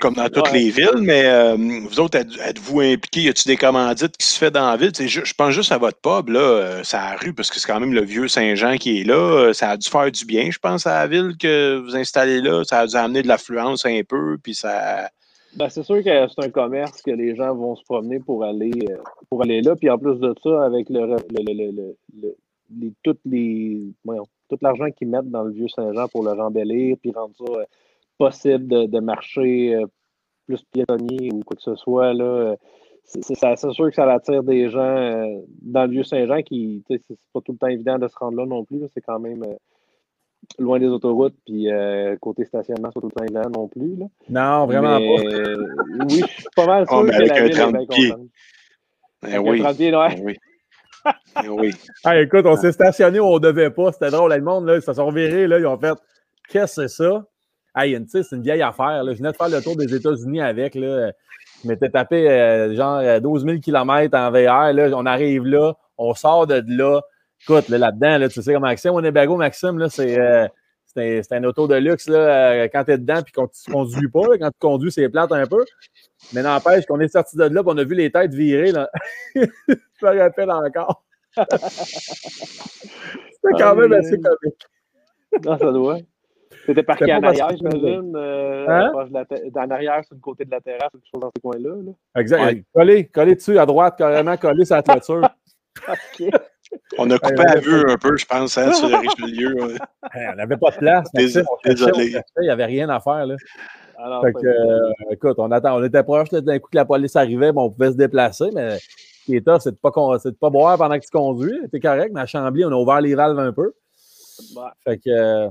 comme 0.00 0.14
dans 0.14 0.28
toutes 0.28 0.50
Ouais. 0.50 0.58
les 0.58 0.70
villes. 0.70 0.98
Mais 1.00 1.22
euh, 1.26 1.56
vous 1.88 2.00
autres, 2.00 2.18
êtes- 2.18 2.38
êtes-vous 2.44 2.80
impliqués? 2.80 3.22
Y 3.22 3.28
a-t-il 3.28 3.48
des 3.48 3.56
commandites 3.56 4.16
qui 4.16 4.26
se 4.26 4.38
fait 4.38 4.50
dans 4.50 4.70
la 4.70 4.76
ville? 4.76 4.90
Je, 4.94 5.34
pense 5.34 5.50
juste 5.54 5.72
à 5.72 5.78
votre 5.78 5.98
pub, 6.00 6.28
là, 6.30 6.40
euh, 6.40 6.82
à 6.92 7.10
la 7.12 7.16
rue, 7.16 7.32
parce 7.32 7.50
que 7.50 7.58
c'est 7.60 7.66
quand 7.70 7.80
même 7.80 7.92
le 7.92 8.02
vieux 8.02 8.28
Saint-Jean 8.28 8.76
qui 8.76 9.00
est 9.00 9.04
là. 9.04 9.14
Euh, 9.14 9.52
Ça 9.52 9.70
a 9.70 9.76
dû 9.76 9.88
faire 9.88 10.10
du 10.10 10.24
bien, 10.24 10.50
je 10.50 10.58
pense, 10.58 10.86
à 10.86 11.00
la 11.00 11.06
ville 11.06 11.36
que 11.38 11.76
vous 11.78 11.96
installez 11.96 12.40
là. 12.40 12.62
Ça 12.64 12.80
a 12.80 12.86
dû 12.86 12.96
amener 12.96 13.22
de 13.22 13.28
l'affluence 13.28 13.84
un 13.86 14.00
peu, 14.08 14.36
puis 14.42 14.54
ça. 14.54 15.08
Ben, 15.54 15.68
c'est 15.68 15.82
sûr 15.82 16.02
que 16.02 16.10
c'est 16.28 16.44
un 16.46 16.48
commerce 16.48 17.02
que 17.02 17.10
les 17.10 17.36
gens 17.36 17.54
vont 17.54 17.76
se 17.76 17.84
promener 17.84 18.18
pour 18.20 18.42
aller, 18.44 18.72
euh, 18.90 18.96
pour 19.28 19.42
aller 19.42 19.60
là. 19.60 19.76
Puis 19.76 19.90
en 19.90 19.98
plus 19.98 20.16
de 20.18 20.34
ça, 20.42 20.64
avec 20.64 20.88
le, 20.88 21.00
le, 21.06 21.16
le, 21.30 21.42
le- 21.52 21.70
le- 21.72 21.96
le- 22.22 22.36
les, 22.80 22.92
toutes 23.02 23.20
les, 23.26 23.78
voyons, 24.02 24.24
tout 24.48 24.56
l'argent 24.62 24.86
qu'ils 24.96 25.08
mettent 25.08 25.30
dans 25.30 25.42
le 25.42 25.52
vieux 25.52 25.68
Saint-Jean 25.68 26.08
pour 26.08 26.24
le 26.24 26.32
rembellir, 26.32 26.96
puis 27.02 27.12
rendre 27.14 27.34
ça 27.36 27.44
euh, 27.52 27.64
possible 28.18 28.66
de, 28.68 28.86
de 28.86 29.00
marcher 29.00 29.74
euh, 29.74 29.86
plus 30.46 30.62
piétonnier 30.72 31.30
ou 31.32 31.40
quoi 31.44 31.56
que 31.56 31.62
ce 31.62 31.74
soit, 31.76 32.12
là, 32.14 32.24
euh, 32.24 32.56
c'est 33.04 33.22
c'est- 33.24 33.34
ça- 33.34 33.56
c'est 33.56 33.70
sûr 33.72 33.88
que 33.88 33.94
ça 33.94 34.10
attire 34.12 34.42
des 34.42 34.68
gens 34.70 34.80
euh, 34.80 35.26
dans 35.62 35.84
le 35.84 35.90
vieux 35.90 36.04
Saint-Jean 36.04 36.42
qui, 36.42 36.84
tu 36.88 36.96
sais, 36.96 37.02
c'est 37.08 37.16
pas 37.32 37.40
tout 37.40 37.52
le 37.52 37.58
temps 37.58 37.66
évident 37.68 37.98
de 37.98 38.08
se 38.08 38.16
rendre 38.16 38.36
là 38.38 38.46
non 38.46 38.64
plus. 38.64 38.78
là. 38.80 38.86
C'est 38.94 39.00
quand 39.00 39.18
même 39.18 39.42
euh, 39.42 39.54
loin 40.58 40.78
des 40.78 40.86
autoroutes, 40.88 41.34
puis 41.46 41.70
euh, 41.70 42.16
côté 42.20 42.44
stationnement, 42.44 42.88
c'est 42.90 42.94
pas 42.94 43.00
tout 43.00 43.08
le 43.08 43.12
temps 43.14 43.24
évident 43.24 43.50
non 43.60 43.68
plus. 43.68 43.96
Là. 43.96 44.06
Non, 44.28 44.66
vraiment 44.66 44.98
Mais, 44.98 45.16
pas. 45.16 45.22
euh, 45.36 45.66
oui, 46.08 46.20
je 46.20 46.26
suis 46.26 46.44
pas 46.54 46.66
mal 46.66 46.86
sûr 46.88 46.96
Oh, 46.98 47.02
mais 47.04 47.10
que 47.12 47.16
avec 47.16 47.28
la 47.28 47.36
un 47.36 47.42
ville 47.44 47.52
est 47.52 47.60
30 47.60 47.72
bien 47.72 47.86
pieds. 47.86 48.10
contente. 48.10 48.26
Eh 49.24 49.26
Avec 49.34 49.46
un 49.46 49.50
oui. 49.50 49.60
30 49.60 49.76
pieds, 49.76 49.96
ouais. 49.96 50.08
Eh 50.16 50.20
oui. 50.22 50.36
Eh 51.44 51.48
oui. 51.48 51.70
Ah, 52.04 52.20
écoute, 52.20 52.44
on 52.46 52.56
s'est 52.56 52.72
stationné 52.72 53.18
où 53.20 53.24
on 53.24 53.38
devait 53.38 53.70
pas. 53.70 53.90
C'était 53.92 54.10
drôle. 54.10 54.32
Le 54.32 54.40
monde, 54.42 54.66
là, 54.66 54.76
ils 54.76 54.82
se 54.82 54.92
sont 54.92 55.10
virés. 55.10 55.46
Là, 55.48 55.58
ils 55.58 55.66
ont 55.66 55.78
fait 55.78 55.94
Qu'est-ce 56.48 56.80
que 56.82 56.86
c'est 56.88 57.02
ça? 57.04 57.24
Hey, 57.74 57.98
c'est 58.06 58.32
une 58.32 58.42
vieille 58.42 58.62
affaire. 58.62 59.02
Là. 59.02 59.12
Je 59.12 59.18
venais 59.18 59.32
de 59.32 59.36
faire 59.36 59.48
le 59.48 59.62
tour 59.62 59.76
des 59.76 59.94
États-Unis 59.94 60.40
avec. 60.40 60.74
Là. 60.74 61.12
Je 61.62 61.68
m'étais 61.68 61.88
tapé 61.88 62.28
euh, 62.28 62.74
genre 62.74 62.98
euh, 62.98 63.20
12 63.20 63.44
000 63.44 63.58
km 63.58 64.16
en 64.16 64.30
VR. 64.30 64.72
Là. 64.72 64.90
On 64.94 65.06
arrive 65.06 65.44
là, 65.44 65.74
on 65.98 66.14
sort 66.14 66.46
de 66.46 66.62
là. 66.66 67.00
Écoute, 67.42 67.68
là, 67.68 67.78
là-dedans, 67.78 68.18
là, 68.18 68.28
tu 68.28 68.40
sais, 68.40 68.58
Maxime 68.58 68.92
Winnebago, 68.92 69.36
Maxime, 69.36 69.78
là, 69.78 69.88
c'est. 69.88 70.18
euh, 70.18 70.46
c'est 70.94 71.32
un, 71.32 71.44
auto 71.44 71.66
de 71.66 71.76
luxe 71.76 72.06
là, 72.08 72.18
euh, 72.18 72.68
quand 72.70 72.84
tu 72.84 72.92
es 72.92 72.98
dedans 72.98 73.22
puis 73.22 73.32
quand 73.32 73.48
tu 73.48 73.70
ne 73.70 73.72
conduis 73.72 74.08
pas. 74.08 74.38
quand 74.38 74.50
tu 74.50 74.58
conduis, 74.58 74.92
c'est 74.92 75.08
plate 75.08 75.32
un 75.32 75.46
peu. 75.46 75.64
Mais 76.32 76.42
n'empêche 76.42 76.84
qu'on 76.86 77.00
est 77.00 77.08
sorti 77.08 77.36
de 77.36 77.44
là 77.44 77.60
et 77.60 77.64
on 77.66 77.78
a 77.78 77.84
vu 77.84 77.94
les 77.94 78.10
têtes 78.10 78.34
virer. 78.34 78.72
Là. 78.72 78.90
Je 79.34 79.42
me 80.02 80.18
rappelle 80.18 80.50
encore. 80.50 81.04
C'était 81.36 81.48
quand 83.58 83.74
même 83.74 83.92
assez 83.92 84.20
comique. 84.20 84.66
Non, 85.44 85.58
ça 85.58 85.72
doit. 85.72 85.98
C'était 86.66 86.82
parqué 86.82 87.12
en 87.12 87.22
arrière, 87.22 87.48
j'imagine. 87.56 88.12
Euh, 88.16 88.66
Hein? 88.68 88.92
en 88.94 89.70
arrière, 89.70 90.04
sur 90.04 90.14
le 90.14 90.20
côté 90.20 90.44
de 90.44 90.50
la 90.52 90.60
terrasse, 90.60 90.90
quelque 90.92 91.06
chose 91.12 91.20
dans 91.20 91.30
ces 91.34 91.40
coins-là. 91.40 91.70
là. 91.84 92.20
Exact. 92.20 92.44
Ouais. 92.44 92.64
Collé, 92.72 93.06
collé 93.08 93.34
dessus 93.34 93.58
à 93.58 93.66
droite, 93.66 93.96
carrément 93.98 94.36
collé 94.36 94.64
sur 94.64 94.76
la 94.76 94.82
toiture. 94.82 95.20
OK. 95.88 96.28
On 96.98 97.10
a 97.10 97.18
coupé 97.18 97.34
Ouais, 97.40 97.46
à 97.50 97.58
vue 97.60 97.90
un 97.90 97.96
peu, 97.98 98.16
je 98.16 98.24
pense, 98.24 98.56
hein, 98.56 98.72
sur 98.72 98.88
le 98.88 98.96
Richelieu. 98.98 99.54
ouais. 99.64 99.78
On 100.32 100.34
n'avait 100.36 100.56
pas 100.56 100.70
de 100.70 100.76
place. 100.76 101.08
Désolé. 101.12 102.12
Il 102.38 102.42
n'y 102.42 102.48
avait 102.50 102.64
rien 102.66 102.88
à 102.88 103.00
faire. 103.00 103.26
Là. 103.26 103.34
Alors, 103.98 104.22
Fait 104.22 104.32
ça- 104.32 104.40
que, 104.40 104.46
euh, 104.46 104.90
écoute, 105.10 105.34
on, 105.38 105.50
attend, 105.50 105.76
on 105.78 105.84
était 105.84 106.02
proche 106.02 106.30
d'un 106.30 106.58
coup 106.58 106.68
que 106.70 106.76
la 106.76 106.84
police 106.84 107.14
arrivait, 107.16 107.52
bon, 107.52 107.64
on 107.64 107.70
pouvait 107.70 107.90
se 107.92 107.96
déplacer, 107.96 108.50
mais 108.54 108.78
ce 108.78 109.24
qui 109.26 109.36
est 109.36 109.46
tough, 109.46 109.58
c'est 109.60 109.72
de 109.72 109.76
pas, 109.76 109.90
con- 109.90 110.18
c'est 110.18 110.30
de 110.30 110.36
pas 110.36 110.50
boire 110.50 110.78
pendant 110.78 110.94
que 110.98 111.04
tu 111.04 111.10
conduis. 111.10 111.58
T'es 111.70 111.78
correct, 111.80 112.10
mais 112.14 112.20
à 112.22 112.26
Chambly, 112.26 112.64
on 112.64 112.70
a 112.72 112.74
ouvert 112.76 113.00
les 113.00 113.14
valves 113.14 113.38
un 113.38 113.52
peu. 113.52 113.72
Ouais. 114.56 114.62
Fait 114.84 114.98
que, 114.98 115.10
euh, 115.10 115.48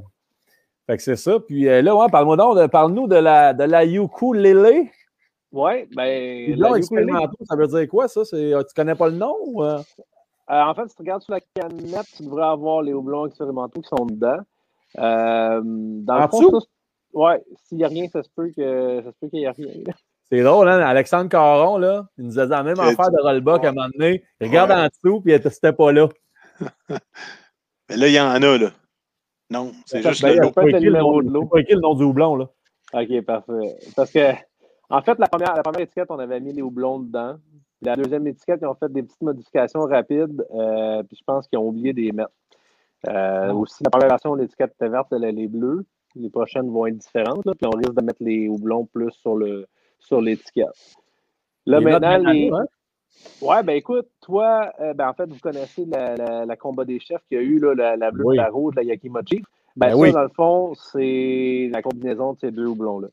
fait 0.88 0.98
que 0.98 1.04
c'est 1.04 1.16
ça. 1.16 1.40
Puis 1.40 1.68
euh, 1.68 1.82
là, 1.82 1.96
ouais, 1.96 2.08
parle-moi 2.12 2.38
donc, 2.38 2.58
de- 2.58 2.68
parle-nous 2.68 3.08
de 3.08 3.16
la, 3.16 3.54
de 3.54 3.64
la 3.64 3.86
ukulélé. 3.86 4.92
Ouais, 5.52 5.88
ben. 5.96 6.50
La 6.52 6.56
là, 6.56 6.78
ukulélé, 6.78 6.78
expérimental, 6.78 7.30
ça 7.48 7.56
veut 7.56 7.68
dire 7.68 7.88
quoi, 7.90 8.08
ça? 8.08 8.24
C'est, 8.26 8.52
tu 8.68 8.74
connais 8.76 8.96
pas 8.96 9.10
le 9.10 9.16
nom? 9.16 9.36
ou, 9.46 9.64
euh? 9.64 9.78
euh, 10.50 10.62
en 10.64 10.74
fait, 10.74 10.88
si 10.90 10.96
tu 10.96 11.02
regardes 11.02 11.22
sur 11.24 11.34
la 11.34 11.42
canette, 11.56 12.06
tu 12.16 12.24
devrais 12.24 12.46
avoir 12.48 12.82
les 12.82 12.94
houblons 12.94 13.26
expérimentaux 13.28 13.82
qui 13.82 13.90
sont 13.90 14.06
dedans. 14.06 14.38
Euh, 15.00 15.62
dans 15.64 16.16
En 16.18 16.22
le 16.24 16.28
fond, 16.28 16.40
dessous? 16.42 16.60
ça, 16.62 16.68
ouais, 17.14 17.44
s'il 17.66 17.78
n'y 17.78 17.84
a 17.86 17.88
rien, 17.88 18.08
ça 18.10 18.24
se 18.24 18.30
peut 18.36 18.50
que 18.56 19.02
ça 19.04 19.12
se 19.12 19.16
peut 19.22 19.30
qu'il 19.30 19.40
n'y 19.40 19.46
ait 19.46 19.52
rien. 19.52 19.84
C'est 20.32 20.42
drôle, 20.44 20.70
hein? 20.70 20.80
Alexandre 20.80 21.30
Caron, 21.30 21.78
là, 21.78 22.06
il 22.18 22.26
nous 22.26 22.40
a 22.40 22.46
dit 22.46 22.52
la 22.52 22.64
même 22.64 22.76
C'est- 22.78 22.82
affaire 22.84 23.12
de 23.12 23.22
rollback 23.22 23.66
à 23.66 23.70
un 23.70 23.72
moment 23.74 23.88
donné. 23.98 24.24
Il 24.40 24.48
regarde 24.48 24.70
Ouais. 24.72 24.78
en 24.78 24.88
dessous, 24.88 25.22
puis 25.22 25.34
c'était 25.50 25.74
pas 25.74 25.92
là. 25.92 26.08
Mais 27.90 27.98
là, 27.98 28.08
il 28.08 28.14
y 28.14 28.20
en 28.20 28.32
a, 28.42 28.58
là. 28.58 28.72
Non, 29.52 29.72
c'est 29.86 30.02
Ça, 30.02 30.10
juste 30.12 30.24
ben, 30.24 30.36
le 30.36 31.00
nom- 31.00 31.22
de 31.22 31.30
l'eau. 31.32 31.42
c'est 31.44 31.50
pas 31.50 31.60
écrit 31.60 31.74
le 31.76 31.82
nom 31.82 31.94
du 31.94 32.04
houblon, 32.04 32.36
là. 32.38 32.50
OK, 32.94 33.22
parfait. 33.26 33.76
Parce 33.96 34.12
que, 34.12 34.32
en 34.90 35.02
fait, 35.02 35.18
la 35.20 35.28
première, 35.28 35.56
la 35.56 35.62
première 35.64 35.82
étiquette, 35.82 36.08
on 36.10 36.20
avait 36.20 36.40
mis 36.40 36.54
les 36.54 36.62
houblons 36.62 37.00
dedans. 37.00 37.36
La 37.82 37.96
deuxième 37.96 38.26
étiquette, 38.28 38.60
ils 38.62 38.68
ont 38.68 38.76
fait 38.76 38.92
des 38.92 39.04
petites 39.04 39.22
modifications 39.22 39.82
rapides, 39.82 40.46
euh, 40.54 41.04
puis 41.04 41.18
je 41.18 41.24
pense 41.26 41.48
qu'ils 41.48 41.60
ont 41.60 41.68
oublié 41.68 41.94
de 41.94 42.02
les 42.02 42.12
mettre. 42.12 42.32
Euh, 43.10 43.52
Aussi, 43.54 43.84
la 43.84 43.90
première 43.90 44.10
version, 44.10 44.36
l'étiquette 44.36 44.74
était 44.76 44.90
verte, 44.90 45.08
elle, 45.12 45.24
elle 45.24 45.40
est 45.40 45.48
bleue. 45.48 45.84
Les 46.16 46.30
prochaines 46.30 46.70
vont 46.70 46.86
être 46.86 46.98
différentes, 46.98 47.44
là, 47.46 47.54
puis 47.58 47.66
on 47.68 47.76
risque 47.78 47.96
de 47.96 48.04
mettre 48.04 48.22
les 48.24 48.48
houblons 48.48 48.86
plus 48.86 49.12
sur 49.12 49.36
le 49.36 49.66
sur 50.00 50.22
l'étiquette. 50.22 50.68
Là, 51.66 51.80
Les 51.80 51.86
maintenant, 51.86 52.18
les. 52.32 52.50
Hein? 52.52 52.66
Ouais, 53.42 53.62
ben 53.64 53.74
écoute, 53.76 54.08
toi, 54.22 54.72
euh, 54.80 54.94
ben, 54.94 55.10
en 55.10 55.14
fait, 55.14 55.26
vous 55.30 55.40
connaissez 55.40 55.86
la, 55.86 56.16
la, 56.16 56.46
la 56.46 56.56
combat 56.56 56.86
des 56.86 57.00
chefs 57.00 57.22
qu'il 57.28 57.38
y 57.38 57.42
a 57.42 57.44
eu, 57.44 57.60
là, 57.60 57.74
la, 57.76 57.96
la 57.98 58.12
bleue 58.12 58.26
Oui. 58.26 58.36
et 58.36 58.38
la 58.38 58.50
rouge, 58.50 58.74
la 58.76 58.84
Yakima 58.84 59.22
Chief. 59.30 59.44
Ben, 59.76 59.88
Ben 59.88 59.90
ça, 59.92 59.98
oui. 59.98 60.12
dans 60.12 60.22
le 60.24 60.30
fond, 60.36 60.74
c'est 60.76 61.70
la 61.72 61.82
combinaison 61.82 62.34
de 62.34 62.40
ces 62.40 62.52
deux 62.52 62.66
houblons-là. 62.68 63.08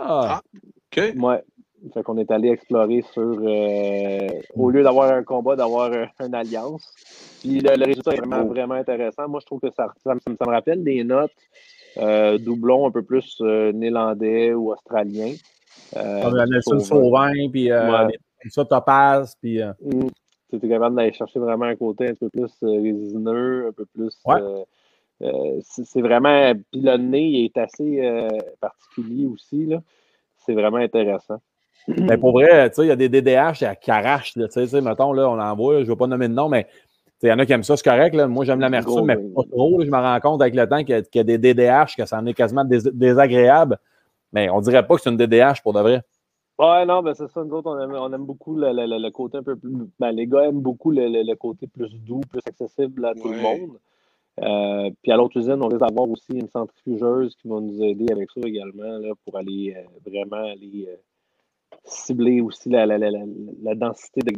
Ah, 0.00 0.40
OK. 0.56 1.02
Ouais. 1.18 1.42
Fait 1.92 2.02
qu'on 2.04 2.16
est 2.18 2.30
allé 2.30 2.48
explorer 2.50 3.02
sur. 3.12 3.22
euh, 3.42 4.28
au 4.54 4.70
lieu 4.70 4.82
d'avoir 4.84 5.12
un 5.12 5.24
combat, 5.24 5.56
d'avoir 5.56 5.92
un- 5.92 6.06
une 6.24 6.34
alliance. 6.34 6.94
Puis 7.40 7.58
le, 7.60 7.74
le 7.76 7.84
résultat 7.86 8.12
est 8.12 8.18
vraiment, 8.18 8.42
Oh. 8.44 8.48
vraiment 8.48 8.74
intéressant. 8.74 9.28
Moi, 9.28 9.40
je 9.40 9.46
trouve 9.46 9.58
que 9.60 9.70
ça, 9.76 9.88
ça, 10.04 10.14
me- 10.14 10.20
ça 10.20 10.44
me 10.46 10.50
rappelle 10.52 10.84
des 10.84 11.02
notes 11.02 11.32
euh, 11.98 12.38
doublons 12.38 12.86
un 12.86 12.90
peu 12.92 13.02
plus 13.02 13.36
euh, 13.40 13.72
néerlandais 13.72 14.54
ou 14.54 14.72
australiens. 14.72 15.34
Euh, 15.96 16.22
comme 16.22 16.36
la 16.36 16.46
Nelson 16.46 16.78
Sauvin. 16.78 17.02
Sauvin, 17.32 17.32
puis 17.50 17.70
euh, 17.72 18.06
Ouais. 18.06 18.18
Ça, 18.50 18.64
Topaz, 18.64 19.36
puis... 19.40 19.60
euh, 19.62 19.72
Mm. 19.84 20.08
Tu 20.50 20.66
es 20.66 20.68
capable 20.68 20.96
d'aller 20.96 21.12
chercher 21.14 21.38
vraiment 21.38 21.64
un 21.64 21.76
côté 21.76 22.08
un 22.10 22.14
peu 22.14 22.28
plus 22.28 22.50
euh, 22.62 22.82
résineux, 22.82 23.68
un 23.68 23.72
peu 23.72 23.86
plus. 23.86 24.14
Ouais. 24.26 24.34
euh, 24.38 24.62
euh, 25.22 25.60
c'est 25.62 26.02
vraiment. 26.02 26.52
Puis 26.70 26.82
le 26.82 26.96
nez 26.98 27.22
il 27.22 27.44
est 27.46 27.56
assez 27.56 28.02
particulier 28.60 29.24
aussi. 29.26 29.72
C'est 30.44 30.52
vraiment 30.52 30.76
intéressant. 30.76 31.40
Mais 31.88 32.18
pour 32.18 32.32
vrai, 32.32 32.68
tu 32.68 32.76
sais, 32.76 32.82
il 32.82 32.88
y 32.88 32.90
a 32.90 32.96
des 32.96 33.08
DDH 33.08 33.64
qui 33.80 33.90
arrachent, 33.90 34.34
tu 34.34 34.42
sais, 34.50 34.80
mettons, 34.82 35.12
là, 35.14 35.28
on 35.30 35.38
en 35.40 35.56
voit, 35.56 35.76
je 35.78 35.80
ne 35.84 35.86
vais 35.86 35.96
pas 35.96 36.06
nommer 36.06 36.28
de 36.28 36.34
nom, 36.34 36.48
mais 36.50 36.66
il 37.22 37.28
y 37.28 37.32
en 37.32 37.38
a 37.38 37.46
qui 37.46 37.52
aiment 37.52 37.62
ça, 37.64 37.76
c'est 37.76 37.88
correct, 37.88 38.14
là. 38.14 38.26
Moi, 38.28 38.44
j'aime 38.44 38.60
l'amertume, 38.60 39.04
mais 39.06 39.16
pas 39.16 39.42
trop, 39.50 39.78
là. 39.78 39.84
Je 39.86 39.90
me 39.90 39.96
rends 39.96 40.20
compte 40.20 40.42
avec 40.42 40.54
le 40.54 40.68
temps 40.68 40.78
qu'il 40.80 40.90
y, 40.90 40.94
a- 40.94 41.02
qu'il 41.02 41.18
y 41.18 41.20
a 41.20 41.24
des 41.24 41.38
DDH, 41.38 41.96
que 41.96 42.04
ça 42.04 42.18
en 42.18 42.26
est 42.26 42.34
quasiment 42.34 42.64
dés- 42.64 42.90
désagréable. 42.92 43.78
Mais 44.32 44.50
on 44.50 44.60
dirait 44.60 44.86
pas 44.86 44.96
que 44.96 45.00
c'est 45.02 45.10
une 45.10 45.16
DDH 45.16 45.62
pour 45.62 45.72
de 45.72 45.80
vrai. 45.80 46.02
Ouais, 46.58 46.84
non, 46.86 47.02
ben 47.02 47.14
c'est 47.14 47.28
ça. 47.30 47.42
Nous 47.44 47.52
autres, 47.54 47.70
on 47.70 47.80
aime, 47.80 47.92
on 47.94 48.12
aime 48.12 48.24
beaucoup 48.24 48.54
le, 48.56 48.72
le- 48.72 48.98
le- 48.98 49.10
côté 49.10 49.38
un 49.38 49.42
peu 49.42 49.56
plus. 49.56 49.72
Ben, 49.98 50.12
les 50.12 50.26
gars 50.26 50.44
aiment 50.48 50.60
beaucoup 50.60 50.90
le, 50.90 51.08
le- 51.08 51.22
le 51.22 51.34
côté 51.34 51.66
plus 51.66 51.92
doux, 51.98 52.20
plus 52.28 52.40
accessible 52.46 53.04
à 53.04 53.14
tout 53.14 53.28
le 53.28 53.38
monde. 53.42 53.78
Euh, 54.42 54.90
puis 55.02 55.12
à 55.12 55.16
l'autre 55.16 55.36
usine, 55.38 55.58
on 55.62 55.68
risque 55.68 55.80
d'avoir 55.80 56.08
aussi 56.08 56.32
une 56.32 56.48
centrifugeuse 56.48 57.34
qui 57.36 57.48
va 57.48 57.60
nous 57.60 57.82
aider 57.82 58.06
avec 58.12 58.30
ça 58.30 58.40
également 58.44 58.98
là, 58.98 59.12
pour 59.24 59.36
aller 59.36 59.74
euh, 59.76 59.82
vraiment 60.10 60.36
aller 60.50 60.86
euh, 60.88 60.96
cibler 61.84 62.40
aussi 62.40 62.68
la, 62.70 62.86
la, 62.86 62.96
la, 62.98 63.10
la, 63.10 63.24
la 63.62 63.74
densité 63.74 64.20
de 64.20 64.32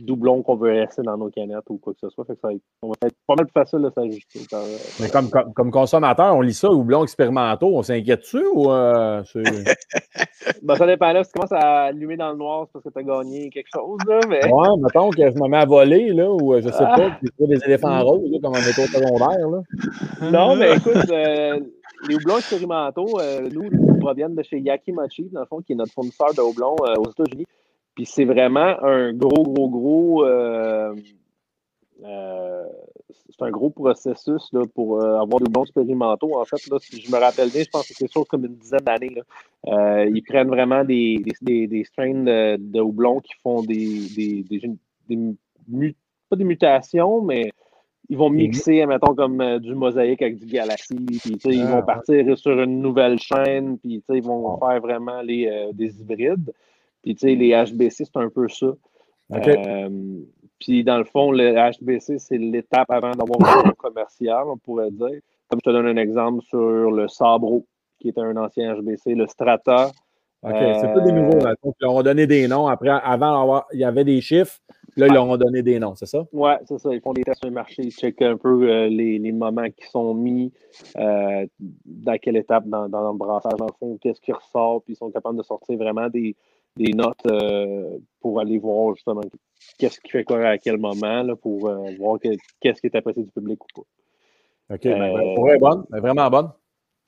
doublons 0.00 0.42
qu'on 0.42 0.56
veut 0.56 0.70
rester 0.72 1.02
dans 1.02 1.16
nos 1.16 1.30
canettes 1.30 1.68
ou 1.68 1.78
quoi 1.78 1.92
que 1.94 2.00
ce 2.00 2.08
soit. 2.10 2.24
Fait 2.24 2.34
que 2.34 2.40
ça 2.40 2.48
va 2.48 2.54
être, 2.54 2.62
on 2.82 2.88
va 2.88 2.94
être 3.06 3.16
pas 3.26 3.34
mal 3.36 3.46
plus 3.46 3.52
facile 3.52 3.80
de 3.80 3.90
s'ajuster. 3.90 4.40
quand, 4.50 4.58
euh, 4.58 4.76
Mais 5.00 5.08
comme, 5.08 5.30
comme, 5.30 5.52
comme 5.52 5.70
consommateur, 5.70 6.34
on 6.34 6.40
lit 6.40 6.54
ça, 6.54 6.70
houblons 6.70 7.02
expérimentaux, 7.04 7.70
on 7.76 7.82
s'inquiète 7.82 8.20
dessus 8.20 8.44
ou 8.54 8.70
euh, 8.70 9.22
c'est- 9.24 9.42
Ben, 10.62 10.74
ça 10.76 10.86
dépend 10.86 11.12
là. 11.12 11.22
Si 11.24 11.30
tu 11.32 11.38
commences 11.38 11.52
à 11.52 11.82
allumer 11.84 12.16
dans 12.16 12.30
le 12.32 12.36
noir, 12.38 12.66
c'est 12.66 12.72
parce 12.72 12.84
que 12.84 12.90
tu 12.90 12.98
as 12.98 13.02
gagné 13.02 13.50
quelque 13.50 13.68
chose. 13.72 13.98
Là, 14.08 14.20
mais... 14.28 14.44
Ouais, 14.52 14.68
mettons 14.82 15.10
que 15.10 15.16
je 15.30 15.38
me 15.42 15.48
mets 15.48 15.58
à 15.58 15.64
voler, 15.66 16.08
là, 16.12 16.30
ou 16.30 16.54
euh, 16.54 16.60
je 16.62 16.68
sais 16.68 16.84
Ah. 16.84 16.96
pas, 16.96 17.10
puis 17.20 17.46
des 17.46 17.64
éléphants 17.66 18.02
roses, 18.02 18.30
là, 18.30 18.38
comme 18.42 18.52
on 18.52 18.56
est 18.56 18.78
au 18.78 18.86
secondaire, 18.86 19.48
là. 19.48 20.30
Non, 20.30 20.56
mais 20.56 20.76
écoute, 20.76 21.10
euh, 21.10 21.60
les 22.08 22.14
houblons 22.16 22.38
expérimentaux, 22.38 23.20
euh, 23.20 23.48
nous, 23.52 23.64
ils 23.64 23.98
proviennent 24.00 24.34
de 24.34 24.42
chez 24.42 24.58
Yakimachi, 24.60 25.28
dans 25.32 25.40
le 25.40 25.46
fond, 25.46 25.60
qui 25.60 25.72
est 25.72 25.76
notre 25.76 25.92
fournisseur 25.92 26.32
de 26.34 26.40
houblons 26.40 26.76
euh, 26.82 26.94
aux 26.98 27.10
États-Unis. 27.10 27.46
Puis 28.00 28.06
c'est 28.06 28.24
vraiment 28.24 28.82
un 28.82 29.12
gros, 29.12 29.42
gros, 29.42 29.68
gros. 29.68 30.24
euh, 30.24 30.94
euh, 32.02 32.64
c'est 33.28 33.42
un 33.42 33.50
gros 33.50 33.68
processus 33.68 34.48
là, 34.54 34.62
pour 34.74 35.02
euh, 35.02 35.20
avoir 35.20 35.38
des 35.38 35.44
houblons 35.46 35.64
expérimentaux. 35.64 36.40
En 36.40 36.46
fait, 36.46 36.66
là, 36.70 36.78
si 36.80 36.98
je 36.98 37.12
me 37.12 37.18
rappelle 37.18 37.50
bien, 37.50 37.62
je 37.62 37.68
pense 37.68 37.86
que 37.86 37.92
c'est 37.92 38.10
chose 38.10 38.24
comme 38.26 38.46
une 38.46 38.54
dizaine 38.54 38.80
d'années. 38.80 39.20
ils 39.66 40.22
prennent 40.26 40.48
vraiment 40.48 40.82
des, 40.82 41.18
des, 41.18 41.32
des, 41.42 41.66
des 41.66 41.84
strains 41.84 42.14
de, 42.14 42.56
de 42.56 42.80
houblons 42.80 43.20
qui 43.20 43.34
font 43.42 43.60
des, 43.60 44.06
des, 44.16 44.44
des, 44.48 44.70
des 45.06 45.16
mu- 45.68 45.94
pas 46.30 46.36
des 46.36 46.44
mutations, 46.44 47.20
mais 47.20 47.52
ils 48.08 48.16
vont 48.16 48.30
mixer, 48.30 48.86
mettons, 48.86 49.14
comme 49.14 49.58
du 49.58 49.74
mosaïque 49.74 50.22
avec 50.22 50.38
du 50.38 50.46
galaxy, 50.46 50.96
puis 51.22 51.38
ils 51.44 51.64
Ah, 51.66 51.70
vont 51.70 51.76
ouais. 51.80 51.82
partir 51.82 52.38
sur 52.38 52.58
une 52.62 52.80
nouvelle 52.80 53.18
chaîne, 53.18 53.76
puis 53.76 54.02
ils 54.08 54.22
vont 54.22 54.56
faire 54.56 54.80
vraiment 54.80 55.20
les, 55.20 55.68
des 55.74 56.00
hybrides. 56.00 56.50
Puis 57.02 57.14
tu 57.14 57.28
sais, 57.28 57.34
les 57.34 57.50
HBC, 57.50 58.04
c'est 58.04 58.16
un 58.16 58.28
peu 58.28 58.48
ça. 58.48 58.66
OK. 58.66 59.48
Euh, 59.48 59.88
puis 60.58 60.84
dans 60.84 60.98
le 60.98 61.04
fond, 61.04 61.32
le 61.32 61.54
HBC, 61.54 62.18
c'est 62.18 62.38
l'étape 62.38 62.90
avant 62.90 63.12
d'avoir 63.12 63.66
un 63.66 63.70
commercial, 63.78 64.44
on 64.46 64.58
pourrait 64.58 64.90
dire. 64.90 65.20
Comme 65.48 65.60
je 65.64 65.70
te 65.70 65.74
donne 65.74 65.86
un 65.86 65.96
exemple 65.96 66.42
sur 66.44 66.90
le 66.90 67.08
Sabro, 67.08 67.66
qui 67.98 68.08
est 68.08 68.18
un 68.18 68.36
ancien 68.36 68.74
HBC, 68.74 69.14
le 69.14 69.26
Strata. 69.26 69.90
OK, 70.42 70.54
c'est 70.80 70.94
pas 70.94 71.00
des 71.00 71.12
nouveaux, 71.12 71.36
Euh, 71.36 71.48
là. 71.48 71.54
Donc, 71.62 71.74
ils 71.80 71.84
leur 71.84 71.94
ont 71.94 72.02
donné 72.02 72.26
des 72.26 72.48
noms. 72.48 72.66
Après, 72.66 72.88
avant, 72.88 73.62
il 73.72 73.80
y 73.80 73.84
avait 73.84 74.04
des 74.04 74.20
chiffres. 74.20 74.58
Là, 74.96 75.06
ils 75.06 75.12
leur 75.12 75.26
ont 75.26 75.36
donné 75.36 75.62
des 75.62 75.78
noms, 75.78 75.94
c'est 75.94 76.06
ça? 76.06 76.26
Ouais, 76.32 76.56
c'est 76.64 76.78
ça. 76.78 76.92
Ils 76.92 77.00
font 77.00 77.12
des 77.12 77.22
tests 77.22 77.40
sur 77.40 77.48
le 77.48 77.54
marché, 77.54 77.82
ils 77.84 77.92
checkent 77.92 78.22
un 78.22 78.36
peu 78.36 78.68
euh, 78.68 78.88
les, 78.88 79.18
les 79.18 79.32
moments 79.32 79.68
qui 79.70 79.86
sont 79.88 80.14
mis, 80.14 80.52
euh, 80.98 81.46
dans 81.84 82.18
quelle 82.18 82.36
étape 82.36 82.66
dans, 82.66 82.88
dans 82.88 83.12
le 83.12 83.16
brassage, 83.16 83.52
dans 83.56 83.66
le 83.66 83.72
fond, 83.78 83.98
qu'est-ce 84.00 84.20
qui 84.20 84.32
ressort, 84.32 84.82
puis 84.82 84.94
ils 84.94 84.96
sont 84.96 85.10
capables 85.10 85.38
de 85.38 85.42
sortir 85.42 85.78
vraiment 85.78 86.08
des, 86.08 86.34
des 86.76 86.92
notes 86.92 87.26
euh, 87.26 87.98
pour 88.20 88.40
aller 88.40 88.58
voir 88.58 88.94
justement 88.94 89.22
qu'est-ce 89.78 90.00
qui 90.00 90.10
fait 90.10 90.24
quoi 90.24 90.40
à 90.46 90.58
quel 90.58 90.78
moment, 90.78 91.22
là, 91.22 91.36
pour 91.36 91.68
euh, 91.68 91.90
voir 91.98 92.18
que- 92.20 92.28
qu'est-ce 92.60 92.80
qui 92.80 92.86
est 92.86 92.96
apprécié 92.96 93.22
du 93.24 93.30
public 93.30 93.58
ou 93.64 93.80
pas. 93.80 94.74
OK, 94.74 94.82
ben, 94.84 95.02
Euh, 95.02 95.34
pour 95.34 95.44
vrai, 95.46 95.58
bonne, 95.58 95.84
ben, 95.90 96.00
vraiment 96.00 96.30
bonne. 96.30 96.50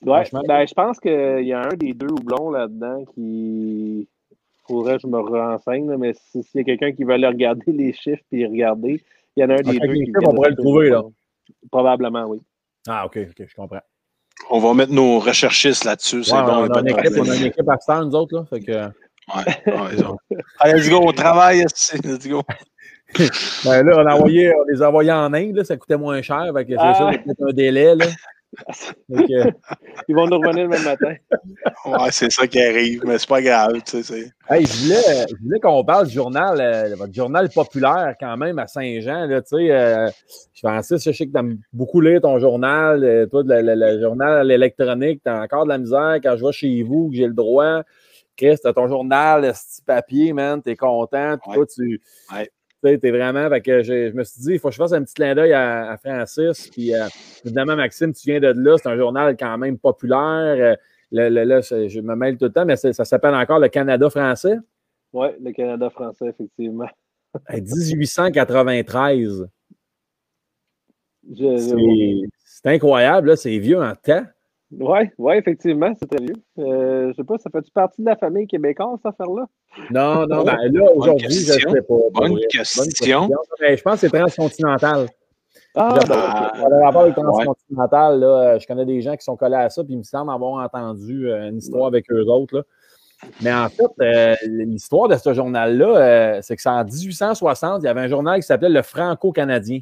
Ouais, 0.05 0.25
ben, 0.49 0.67
je 0.67 0.75
pense 0.75 0.99
qu'il 0.99 1.47
y 1.47 1.53
a 1.53 1.61
un 1.61 1.77
des 1.77 1.93
deux 1.95 2.11
houblons 2.11 2.51
là-dedans 2.51 3.05
qui. 3.15 4.09
faudrait 4.69 4.95
que 4.95 5.03
je 5.03 5.07
me 5.09 5.19
renseigne, 5.19 5.89
là, 5.91 5.97
mais 5.99 6.13
si- 6.15 6.43
s'il 6.45 6.59
y 6.59 6.61
a 6.61 6.65
quelqu'un 6.65 6.93
qui 6.93 7.05
veut 7.05 7.13
aller 7.15 7.27
regarder 7.27 7.65
les 7.73 7.93
chiffres 7.93 8.23
puis 8.31 8.47
regarder, 8.47 9.03
il 9.37 9.41
y 9.43 9.45
en 9.45 9.51
a 9.51 9.55
un 9.55 9.63
des 9.63 9.77
Avec 9.77 9.83
deux 9.91 9.95
qui 9.95 10.13
on 10.25 10.35
pourrait 10.35 10.51
le 10.51 10.57
trouver, 10.57 10.89
là. 10.91 11.03
Probablement, 11.71 12.25
oui. 12.27 12.39
Ah, 12.89 13.05
OK, 13.07 13.19
OK, 13.31 13.47
je 13.47 13.55
comprends. 13.55 13.81
On 14.51 14.59
va 14.61 14.75
mettre 14.75 14.93
nos 14.93 15.19
recherchistes 15.19 15.85
là-dessus. 15.85 16.25
C'est 16.25 16.35
Ouais, 16.35 16.43
bon. 16.43 16.49
on, 16.53 16.71
a 16.71 16.81
une 16.81 16.89
équipe, 16.89 16.99
on 17.05 17.07
a 17.07 17.11
problème. 17.17 17.41
une 17.41 17.47
équipe 17.47 17.69
à 17.69 17.79
Star, 17.79 18.05
nous 18.07 18.15
autres, 18.15 18.35
là. 18.37 18.45
Fait 18.47 18.61
que, 18.61 18.89
Ouais, 19.29 19.73
ouais, 19.73 19.89
ils 19.97 20.05
ont- 20.05 20.19
Allez, 20.59 20.75
let's 20.81 20.89
go, 20.91 21.01
on 21.03 21.13
travaille. 21.13 21.61
Let's 22.05 22.27
go. 22.29 22.43
ben, 23.65 23.87
là, 23.87 23.93
on, 23.99 24.07
a 24.07 24.15
envoyé, 24.15 24.53
on 24.55 24.65
les 24.73 24.83
a 24.83 24.89
envoyés 24.89 25.13
en 25.13 25.33
Inde, 25.33 25.57
là, 25.57 25.65
ça 25.65 25.77
coûtait 25.77 25.97
moins 25.97 26.21
cher. 26.23 26.51
Fait 26.55 26.65
que 26.65 26.73
c'est 26.73 26.77
Ah. 26.79 26.95
sûr, 26.95 27.11
il 27.11 27.15
y 27.15 27.17
a 27.17 27.19
peut-être 27.23 27.49
un 27.49 27.53
délai, 27.53 27.95
là. 27.95 28.07
Donc, 29.09 29.31
euh, 29.31 29.51
Ils 30.09 30.15
vont 30.15 30.27
nous 30.27 30.39
revenir 30.39 30.65
le 30.65 30.69
même 30.69 30.85
matin. 30.85 31.15
Ouais, 31.87 32.11
c'est 32.11 32.31
ça 32.31 32.47
qui 32.47 32.61
arrive, 32.61 33.03
mais 33.07 33.17
c'est 33.19 33.29
pas 33.29 33.41
grave. 33.41 33.73
Tu 33.83 33.83
sais, 33.87 34.03
c'est- 34.03 34.33
hey, 34.55 34.67
je 34.67 34.83
voulais, 34.83 35.27
je 35.31 35.35
voulais 35.43 35.61
qu'on 35.61 35.83
parle 35.85 36.07
du 36.09 36.13
journal, 36.15 36.61
euh, 36.61 36.95
votre 36.97 37.15
journal 37.15 37.49
populaire 37.49 38.15
quand 38.21 38.37
même 38.37 38.59
à 38.59 38.67
Saint-Jean. 38.67 39.27
Là, 39.27 39.41
tu 39.41 39.57
sais, 39.57 39.71
euh, 39.71 40.09
Francis, 40.63 41.03
je 41.03 41.13
sais 41.13 41.27
que 41.27 41.33
tu 41.33 41.39
aimes 41.39 41.59
beaucoup 41.73 42.01
lire 42.03 42.21
ton 42.21 42.39
journal. 42.39 43.03
euh, 43.05 43.27
toi, 43.27 43.43
le, 43.45 43.63
le- 43.63 43.75
le 43.75 44.01
journal 44.01 44.51
électronique, 44.51 45.23
tu 45.25 45.31
as 45.31 45.41
encore 45.41 45.65
de 45.65 45.71
la 45.71 45.79
misère. 45.79 46.17
Quand 46.23 46.37
je 46.37 46.45
vais 46.45 46.53
chez 46.53 46.83
vous, 46.83 47.09
que 47.11 47.17
j'ai 47.17 47.27
le 47.27 47.33
droit, 47.35 47.81
Chris, 48.37 48.57
tu 48.61 48.67
as 48.69 48.73
ton 48.73 48.89
journal, 48.89 49.45
ce 49.55 49.63
petit 49.67 49.83
papier, 49.83 50.33
man, 50.33 50.63
tu 50.63 50.71
es 50.71 50.77
content. 50.77 51.37
Puis 51.39 51.51
Ouais. 51.51 51.57
toi, 51.57 51.67
tu 51.67 52.01
Ouais. 52.33 52.99
tu 52.99 53.07
es 53.07 53.11
vraiment. 53.11 53.49
Fait 53.49 53.61
que 53.61 53.83
je, 53.83 54.11
je 54.11 54.15
me 54.15 54.25
suis 54.25 54.41
dit, 54.41 54.53
il 54.55 54.59
faut 54.59 54.69
que 54.69 54.75
je 54.75 54.79
fasse 54.79 54.93
un 54.93 55.03
petit 55.03 55.15
clin 55.15 55.35
d'œil 55.35 55.53
à, 55.53 55.91
à 55.93 55.97
Francis. 55.99 56.69
Puis 56.71 56.95
euh, 56.95 57.07
évidemment, 57.45 57.77
Maxime, 57.77 58.13
tu 58.13 58.31
viens 58.31 58.41
de 58.41 58.49
là. 58.57 58.77
C'est 58.79 58.89
un 58.89 58.97
journal 58.97 59.37
quand 59.37 59.57
même 59.59 59.79
populaire. 59.79 60.19
Euh, 60.59 60.75
le- 61.15 61.29
le- 61.29 61.45
là, 61.45 61.61
je 61.61 62.01
me 62.01 62.15
mêle 62.17 62.39
tout 62.39 62.47
le 62.47 62.53
temps, 62.53 62.65
mais 62.65 62.77
ça 62.77 62.93
s'appelle 63.05 63.35
encore 63.35 63.59
le 63.59 63.69
Canada 63.69 64.09
français. 64.09 64.57
Oui, 65.13 65.29
le 65.41 65.53
Canada 65.53 65.91
français, 65.91 66.27
effectivement. 66.29 66.89
Hey, 67.49 67.63
1893. 67.63 69.47
Je- 71.31 71.37
je- 71.57 72.29
C'est 72.45 72.67
incroyable, 72.69 73.37
c'est 73.37 73.59
vieux 73.59 73.81
en 73.83 73.95
temps. 73.95 74.25
Oui, 74.79 75.01
ouais, 75.19 75.39
effectivement, 75.39 75.93
c'est 75.99 76.09
très 76.09 76.25
vieux. 76.25 76.35
Euh, 76.59 77.09
je 77.09 77.17
sais 77.17 77.25
pas, 77.25 77.37
ça 77.39 77.51
fait-tu 77.51 77.71
partie 77.71 78.01
de 78.01 78.07
la 78.07 78.17
famille 78.17 78.47
québécoise, 78.47 78.97
cette 78.97 79.13
affaire-là? 79.13 79.47
Non, 79.91 80.27
non, 80.27 80.45
ben 80.45 80.57
là, 80.73 80.91
aujourd'hui, 80.95 81.29
je 81.29 81.69
ne 81.69 81.75
sais 81.75 81.83
pas. 81.83 81.95
Bonne 82.15 82.39
question. 82.51 83.29
Mais 83.61 83.77
je 83.77 83.83
pense 83.83 83.95
que 83.95 84.09
c'est 84.09 84.19
transcontinental. 84.19 85.09
Ah, 85.75 85.99
ben, 86.01 86.07
Par 86.07 86.85
rapport 86.85 87.03
avec 87.03 87.17
ouais. 87.17 87.23
transcontinental, 87.23 88.21
là, 88.21 88.59
je 88.59 88.67
connais 88.67 88.85
des 88.85 89.01
gens 89.01 89.17
qui 89.17 89.25
sont 89.25 89.37
collés 89.37 89.57
à 89.57 89.71
ça, 89.71 89.83
puis 89.85 89.95
il 89.95 89.99
me 89.99 90.03
semble 90.03 90.31
avoir 90.31 90.65
entendu 90.65 91.31
euh, 91.31 91.49
une 91.49 91.59
histoire 91.59 91.87
avec 91.87 92.11
eux 92.11 92.25
autres. 92.27 92.57
là. 92.57 92.63
Mais 93.41 93.53
en 93.53 93.69
fait, 93.69 93.85
euh, 94.01 94.35
l'histoire 94.47 95.09
de 95.09 95.17
ce 95.17 95.33
journal-là, 95.33 95.87
euh, 95.87 96.39
c'est 96.43 96.57
que 96.57 96.63
c'est 96.63 96.69
en 96.69 96.85
1860, 96.85 97.83
il 97.83 97.87
y 97.87 97.89
avait 97.89 98.01
un 98.01 98.09
journal 98.09 98.41
qui 98.41 98.47
s'appelait 98.47 98.69
Le 98.69 98.83
Franco-Canadien. 98.83 99.81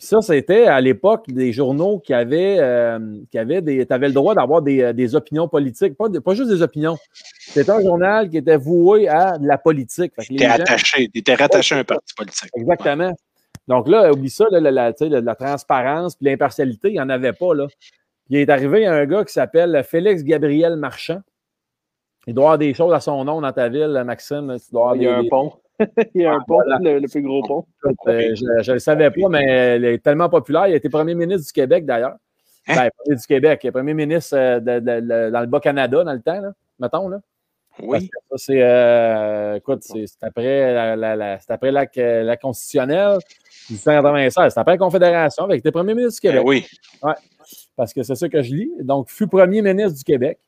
Ça, 0.00 0.20
c'était 0.22 0.66
à 0.66 0.80
l'époque 0.80 1.24
des 1.28 1.52
journaux 1.52 1.98
qui 1.98 2.14
avaient, 2.14 2.58
euh, 2.60 3.18
qui 3.32 3.38
avaient 3.38 3.60
des. 3.60 3.84
Tu 3.84 3.92
avais 3.92 4.06
le 4.06 4.14
droit 4.14 4.32
d'avoir 4.34 4.62
des, 4.62 4.80
euh, 4.82 4.92
des 4.92 5.16
opinions 5.16 5.48
politiques, 5.48 5.96
pas, 5.96 6.08
de- 6.08 6.20
pas 6.20 6.34
juste 6.34 6.50
des 6.50 6.62
opinions. 6.62 6.96
C'était 7.40 7.70
un 7.70 7.80
journal 7.80 8.28
qui 8.30 8.36
était 8.36 8.56
voué 8.56 9.08
à 9.08 9.36
de 9.38 9.46
la 9.48 9.58
politique. 9.58 10.12
T'es 10.16 10.36
gens- 10.46 10.54
attaché, 10.54 11.08
t'étais 11.08 11.34
rattaché 11.34 11.74
à 11.74 11.78
un 11.78 11.84
parti 11.84 12.14
politique. 12.16 12.48
Exactement. 12.54 13.12
Donc 13.66 13.88
là, 13.88 14.12
oublie 14.12 14.30
ça, 14.30 14.46
là, 14.52 14.60
la, 14.60 14.70
la- 14.70 14.92
tu 14.92 15.04
sais, 15.04 15.10
la- 15.10 15.20
la 15.20 15.34
transparence 15.34 16.14
puis 16.14 16.26
l'impartialité, 16.26 16.88
il 16.90 16.92
n'y 16.94 17.00
en 17.00 17.08
avait 17.08 17.32
pas. 17.32 17.52
Là. 17.54 17.66
Puis 17.66 18.36
il 18.36 18.36
est 18.38 18.50
arrivé 18.50 18.86
un 18.86 19.04
gars 19.04 19.24
qui 19.24 19.32
s'appelle 19.32 19.82
Félix 19.84 20.22
Gabriel 20.22 20.76
Marchand. 20.76 21.20
Il 22.28 22.34
doit 22.34 22.44
avoir 22.44 22.58
des 22.58 22.72
choses 22.72 22.92
à 22.94 23.00
son 23.00 23.24
nom 23.24 23.40
dans 23.40 23.52
ta 23.52 23.68
ville, 23.68 24.00
Maxime. 24.06 24.56
Tu 24.64 24.70
dois 24.70 24.82
avoir 24.92 24.96
il 24.96 25.02
y 25.02 25.06
a 25.08 25.20
des- 25.20 25.26
un 25.26 25.28
pont. 25.28 25.52
il 26.14 26.22
y 26.22 26.24
a 26.26 26.32
un 26.32 26.38
Ah, 26.40 26.44
pont, 26.46 26.54
voilà. 26.56 26.78
le, 26.82 26.98
le 26.98 27.08
plus 27.08 27.22
gros 27.22 27.42
pont. 27.42 27.64
Euh, 28.08 28.34
je 28.34 28.44
ne 28.70 28.72
le 28.74 28.78
savais 28.78 29.10
pas, 29.10 29.28
mais 29.28 29.76
il 29.78 29.84
est 29.84 30.02
tellement 30.02 30.28
populaire. 30.28 30.66
Il 30.66 30.72
a 30.74 30.76
été 30.76 30.88
premier 30.88 31.14
ministre 31.14 31.46
du 31.46 31.52
Québec, 31.52 31.84
d'ailleurs. 31.86 32.16
Hein? 32.66 32.74
Ben, 32.74 32.90
premier 32.98 33.16
du 33.16 33.26
Québec. 33.26 33.60
Il 33.62 33.66
est 33.68 33.72
premier 33.72 33.94
ministre 33.94 34.36
euh, 34.36 34.60
de- 34.60 34.80
de- 34.80 35.00
de- 35.00 35.30
dans 35.30 35.40
le 35.40 35.46
Bas-Canada, 35.46 36.04
dans 36.04 36.12
le 36.12 36.20
temps, 36.20 36.40
là, 36.40 36.52
mettons. 36.80 37.08
Là. 37.08 37.20
Oui. 37.80 38.08
que 38.08 38.16
ça, 38.30 38.36
c'est. 38.36 38.60
euh, 38.62 39.54
écoute, 39.56 39.84
c'est 39.84 40.04
c'est 40.06 40.22
après 40.26 40.74
la, 40.74 40.96
la, 40.96 41.14
la- 41.14 41.38
c'est 41.38 41.52
après 41.52 41.70
la, 41.70 41.86
la 42.24 42.36
constitutionnelle, 42.36 43.18
1896. 43.70 44.52
C'est 44.52 44.58
après 44.60 44.72
la 44.72 44.78
Confédération, 44.78 45.44
avec 45.44 45.62
tes 45.62 45.70
premier 45.70 45.94
ministre 45.94 46.20
du 46.20 46.28
Ben 46.28 46.42
Québec. 46.42 46.66
oui. 47.02 47.12
Parce 47.76 47.94
que 47.94 48.02
c'est 48.02 48.16
ça 48.16 48.28
que 48.28 48.42
je 48.42 48.52
lis. 48.52 48.72
Donc, 48.80 49.08
fut 49.08 49.28
premier 49.28 49.62
ministre 49.62 49.96
du 49.96 50.02
Québec. 50.04 50.38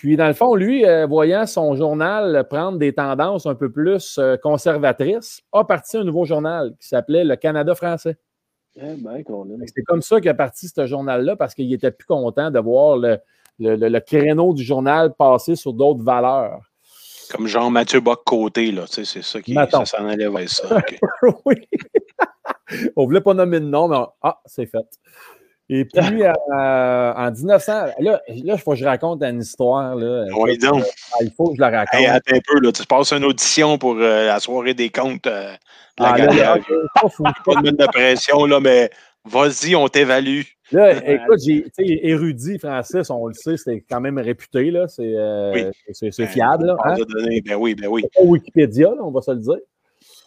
Puis, 0.00 0.16
dans 0.16 0.28
le 0.28 0.32
fond, 0.32 0.54
lui, 0.54 0.86
euh, 0.86 1.06
voyant 1.06 1.44
son 1.46 1.74
journal 1.76 2.46
prendre 2.48 2.78
des 2.78 2.94
tendances 2.94 3.44
un 3.44 3.54
peu 3.54 3.70
plus 3.70 4.16
euh, 4.18 4.38
conservatrices, 4.38 5.42
a 5.52 5.62
parti 5.64 5.98
un 5.98 6.04
nouveau 6.04 6.24
journal 6.24 6.72
qui 6.80 6.88
s'appelait 6.88 7.22
Le 7.22 7.36
Canada 7.36 7.74
français. 7.74 8.16
Eh 8.76 8.94
ben, 8.96 9.22
C'est 9.74 9.82
comme 9.82 10.00
ça 10.00 10.18
qu'il 10.18 10.30
a 10.30 10.34
parti 10.34 10.68
ce 10.68 10.86
journal-là 10.86 11.36
parce 11.36 11.54
qu'il 11.54 11.70
était 11.74 11.90
plus 11.90 12.06
content 12.06 12.50
de 12.50 12.58
voir 12.58 12.96
le, 12.96 13.18
le- 13.58 13.76
le- 13.76 13.88
le 13.90 14.00
créneau 14.00 14.54
du 14.54 14.62
journal 14.62 15.12
passer 15.18 15.54
sur 15.54 15.74
d'autres 15.74 16.02
valeurs. 16.02 16.60
Comme 17.30 17.46
Jean-Mathieu 17.46 18.00
Bock-Côté, 18.00 18.72
là. 18.72 18.86
Tu 18.86 18.94
sais, 18.94 19.04
c'est 19.04 19.22
ça 19.22 19.42
qui 19.42 19.52
ça 19.70 19.84
s'en 19.84 20.06
allait 20.08 20.30
vers 20.30 20.48
ça. 20.48 20.80
oui. 21.44 21.56
On 22.96 23.04
voulait 23.04 23.20
pas 23.20 23.34
nommer 23.34 23.60
de 23.60 23.66
nom, 23.66 23.86
mais 23.88 23.96
on- 23.96 24.08
ah, 24.22 24.40
c'est 24.46 24.64
fait. 24.66 24.78
Et 25.72 25.84
puis, 25.84 26.24
euh, 26.24 26.32
en 27.14 27.30
1900, 27.30 27.72
là, 27.72 27.92
là, 28.00 28.20
il 28.28 28.58
faut 28.58 28.72
que 28.72 28.76
je 28.78 28.84
raconte 28.84 29.22
une 29.22 29.40
histoire. 29.40 29.94
Là. 29.94 30.24
Oui, 30.36 30.58
donc. 30.58 30.82
Ah, 31.12 31.18
il 31.22 31.30
faut 31.30 31.50
que 31.50 31.54
je 31.56 31.60
la 31.60 31.70
raconte. 31.70 32.00
Hey, 32.00 32.06
attends 32.06 32.34
un 32.34 32.40
peu, 32.44 32.60
là. 32.60 32.72
Tu 32.72 32.84
passes 32.84 33.12
une 33.12 33.24
audition 33.24 33.78
pour 33.78 33.94
euh, 33.96 34.26
la 34.26 34.40
soirée 34.40 34.74
des 34.74 34.90
comptes. 34.90 35.28
euh, 35.28 35.52
de 35.96 36.02
la 36.02 36.08
Ah, 36.12 36.18
là, 36.18 36.58
pas 37.44 37.54
de 37.54 37.62
mettre 37.62 37.76
de 37.76 37.86
pression, 37.86 38.46
là, 38.46 38.58
mais 38.58 38.90
vas-y, 39.24 39.76
on 39.76 39.86
t'évalue. 39.86 40.42
Là, 40.72 40.92
écoute, 41.08 41.38
j'ai, 41.46 41.64
érudit, 41.78 42.58
Francis, 42.58 43.08
on 43.08 43.28
le 43.28 43.34
sait, 43.34 43.56
c'est 43.56 43.84
quand 43.88 44.00
même 44.00 44.18
réputé, 44.18 44.72
là. 44.72 44.88
C'est, 44.88 45.14
euh, 45.14 45.52
Oui. 45.54 45.64
c'est, 45.92 46.10
c'est 46.10 46.26
fiable, 46.26 46.66
là. 46.66 46.76
On 46.84 46.88
hein? 46.88 46.96
donné- 47.08 47.42
Ben 47.42 47.54
oui, 47.54 47.76
ben 47.76 47.86
oui. 47.86 48.02
Pas 48.12 48.22
Wikipédia, 48.22 48.88
là, 48.88 49.02
on 49.02 49.12
va 49.12 49.20
se 49.22 49.30
le 49.30 49.38
dire. 49.38 49.58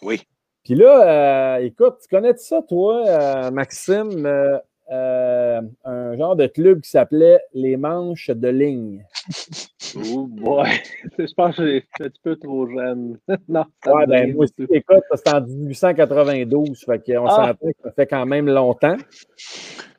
Oui. 0.00 0.22
Puis 0.64 0.74
là, 0.74 1.58
écoute, 1.60 1.96
tu 2.00 2.08
connais 2.08 2.34
ça, 2.38 2.62
toi, 2.66 3.50
Maxime, 3.50 4.26
euh, 4.92 5.60
un 5.84 6.16
genre 6.16 6.36
de 6.36 6.46
club 6.46 6.80
qui 6.80 6.90
s'appelait 6.90 7.40
les 7.54 7.76
Manches 7.76 8.30
de 8.30 8.48
ligne. 8.48 9.04
Oh 9.96 10.26
boy. 10.26 10.66
je 11.18 11.32
pense 11.36 11.54
que 11.56 11.62
suis 11.78 11.84
un 12.00 12.08
petit 12.08 12.20
peu 12.24 12.34
trop 12.36 12.66
jeune. 12.68 13.16
non, 13.48 13.64
Ouais, 13.86 14.06
ben, 14.08 14.34
moi 14.34 14.44
aussi, 14.44 14.66
écoute, 14.70 15.04
c'était 15.14 15.34
en 15.34 15.40
1892, 15.42 16.82
fait 16.84 16.98
qu'on 16.98 17.26
Ah. 17.26 17.30
s'entend 17.54 17.68
que 17.70 17.82
ça 17.84 17.92
fait 17.92 18.06
quand 18.08 18.26
même 18.26 18.46
longtemps. 18.48 18.96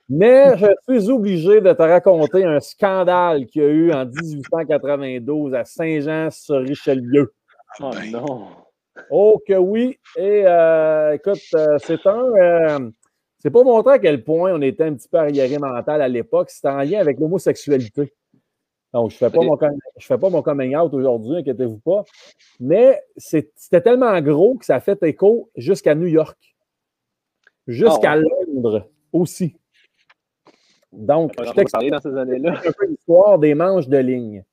Mais 0.10 0.58
je 0.58 1.00
suis 1.00 1.10
obligé 1.10 1.62
de 1.62 1.72
te 1.74 1.82
raconter 1.82 2.44
un 2.44 2.60
scandale 2.60 3.46
qu'il 3.48 3.62
y 3.64 3.66
a 3.66 3.70
eu 3.70 3.92
en 3.94 4.06
1892 4.06 5.54
à 5.56 5.64
Saint-Jean-sur-Richelieu. 5.66 7.34
Oh 7.82 7.92
non. 8.12 8.48
Oh 9.10 9.42
que 9.48 9.54
oui. 9.56 9.98
Et 10.18 10.44
euh, 10.46 11.14
écoute, 11.14 11.40
euh, 11.56 11.78
c'est 11.80 12.06
un. 12.06 12.24
euh, 12.36 12.80
c'est 13.46 13.52
pas 13.52 13.64
montrer 13.64 13.94
à 13.94 14.00
quel 14.00 14.24
point 14.24 14.54
on 14.56 14.62
était 14.64 14.86
un 14.86 14.96
petit 14.96 15.08
peu 15.08 15.20
arriéré 15.20 15.60
mental 15.60 16.02
à 16.02 16.08
l'époque. 16.08 16.50
C'était 16.50 16.70
en 16.70 16.80
lien 16.80 17.00
avec 17.00 17.20
l'homosexualité. 17.20 18.12
Donc, 18.92 19.12
je 19.12 19.16
ne 19.16 19.20
fais, 19.20 19.30
pas 19.30 19.44
mon 19.44 19.56
com- 19.56 19.78
je 20.00 20.06
fais 20.08 20.18
pas 20.18 20.30
mon 20.32 20.42
coming 20.42 20.76
out 20.76 20.92
aujourd'hui, 20.96 21.38
inquiétez-vous 21.38 21.78
pas. 21.78 22.06
Mais 22.60 23.00
c'était 23.18 23.82
tellement 23.82 24.20
gros 24.22 24.56
que 24.56 24.66
ça 24.66 24.78
a 24.78 24.80
fait 24.80 24.98
écho 25.04 25.52
jusqu'à 25.56 25.94
New 25.94 26.08
York. 26.08 26.56
Jusqu'à 27.68 28.14
Ah 28.14 28.18
Londres 28.18 28.90
aussi. 29.14 29.56
Donc, 30.92 31.34
On 31.38 31.44
je 31.44 31.52
t'explique 31.52 31.92
dans 31.92 32.02
ces 32.02 32.18
années-là. 32.18 32.60
un 32.66 32.72
peu 32.72 32.88
l'histoire 32.88 33.38
des 33.38 33.54
manches 33.54 33.88
de 33.88 33.98
ligne. 34.00 34.44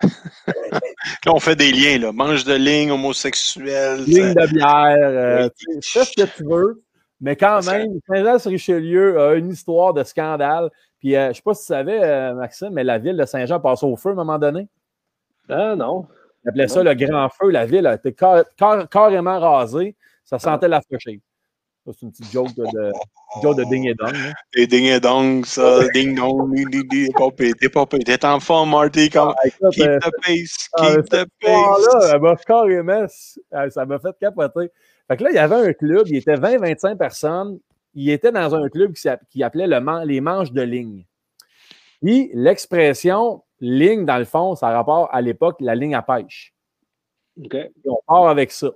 Là, 0.00 1.32
on 1.34 1.40
fait 1.40 1.56
des 1.56 1.72
liens, 1.72 1.98
là. 1.98 2.12
Mange 2.12 2.44
de 2.44 2.54
ligne, 2.54 2.92
homosexuel. 2.92 4.04
ligne 4.04 4.32
de 4.32 4.52
bière, 4.52 4.96
euh, 5.08 5.44
Oui. 5.44 5.50
tu 5.58 5.80
sais, 5.80 5.98
fais 5.98 6.04
ce 6.04 6.12
que 6.24 6.36
tu 6.36 6.44
veux. 6.44 6.84
Mais 7.22 7.36
quand 7.36 7.64
même, 7.70 7.88
Saint-Jean-sur-Richelieu 8.08 9.18
a 9.20 9.34
une 9.34 9.50
histoire 9.50 9.94
de 9.94 10.02
scandale. 10.02 10.70
Puis, 10.98 11.14
euh, 11.16 11.26
je 11.26 11.28
ne 11.28 11.32
sais 11.34 11.42
pas 11.42 11.54
si 11.54 11.60
tu 11.62 11.66
savais, 11.68 12.02
euh, 12.02 12.34
Maxime, 12.34 12.70
mais 12.72 12.82
la 12.84 12.98
ville 12.98 13.16
de 13.16 13.24
Saint-Jean 13.24 13.60
passe 13.60 13.82
au 13.84 13.96
feu 13.96 14.10
à 14.10 14.12
un 14.12 14.16
moment 14.16 14.38
donné. 14.38 14.66
Ah 15.48 15.74
non. 15.76 16.06
On 16.44 16.48
appelait 16.48 16.68
ça 16.68 16.82
le 16.82 16.94
grand 16.94 17.28
feu. 17.28 17.50
La 17.50 17.64
ville 17.64 17.86
a 17.86 17.94
été 17.94 18.12
car- 18.12 18.44
car- 18.56 18.88
carrément 18.88 19.38
rasée. 19.38 19.94
Ça 20.24 20.38
sentait 20.38 20.68
la 20.68 20.80
fauchée. 20.80 21.20
Ça, 21.84 21.92
C'est 21.92 22.02
une 22.06 22.10
petite 22.12 22.32
joke 22.32 22.54
de, 22.56 22.64
de, 22.64 22.92
joke 23.42 23.56
de 23.56 23.64
ding 23.64 23.86
et 23.88 23.94
dong. 23.94 24.12
là. 24.12 24.32
Des 24.54 24.66
ding 24.66 24.84
et 24.86 25.00
dong, 25.00 25.44
ça. 25.44 25.80
Ding 25.94 26.14
dong. 26.16 26.52
T'es 27.60 27.68
pas. 27.68 27.86
T'es 27.86 28.24
en 28.24 28.40
forme, 28.40 28.70
Marty. 28.70 29.10
Comme... 29.10 29.32
Ah, 29.36 29.46
écoute, 29.46 29.72
Keep 29.74 29.86
euh, 29.86 29.98
the 29.98 30.10
pace. 30.26 30.68
ah, 30.74 30.86
Keep 30.96 31.04
the 31.10 31.24
pace. 31.40 32.10
elle 32.12 32.20
m'a 32.20 32.36
carrément. 32.36 33.06
Ça 33.70 33.84
m'a 33.86 33.98
fait 33.98 34.16
capoter. 34.20 34.70
Fait 35.08 35.16
que 35.16 35.24
là, 35.24 35.30
il 35.30 35.36
y 35.36 35.38
avait 35.38 35.56
un 35.56 35.72
club, 35.72 36.06
il 36.08 36.16
était 36.16 36.36
20-25 36.36 36.96
personnes. 36.96 37.58
Il 37.94 38.08
était 38.10 38.32
dans 38.32 38.54
un 38.54 38.68
club 38.68 38.92
qui 39.28 39.42
appelait 39.42 39.66
le 39.66 39.80
man- 39.80 40.06
les 40.06 40.20
manches 40.20 40.52
de 40.52 40.62
ligne. 40.62 41.04
Puis 42.02 42.30
l'expression 42.34 43.42
ligne, 43.60 44.04
dans 44.06 44.18
le 44.18 44.24
fond, 44.24 44.54
ça 44.56 44.68
a 44.68 44.72
rapport 44.72 45.08
à 45.14 45.20
l'époque 45.20 45.56
la 45.60 45.74
ligne 45.74 45.94
à 45.94 46.02
pêche. 46.02 46.54
On 47.84 47.98
part 48.06 48.28
avec 48.28 48.50
ça. 48.50 48.70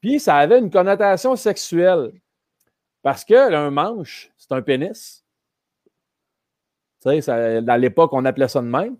Puis 0.00 0.20
ça 0.20 0.36
avait 0.36 0.58
une 0.58 0.70
connotation 0.70 1.34
sexuelle. 1.36 2.12
Parce 3.02 3.24
que 3.24 3.34
là, 3.34 3.60
un 3.60 3.70
manche, 3.70 4.30
c'est 4.36 4.52
un 4.52 4.62
pénis. 4.62 5.24
Tu 7.02 7.10
sais, 7.10 7.20
ça- 7.20 7.60
dans 7.60 7.76
l'époque, 7.76 8.12
on 8.12 8.24
appelait 8.24 8.48
ça 8.48 8.60
de 8.60 8.66
même. 8.66 8.96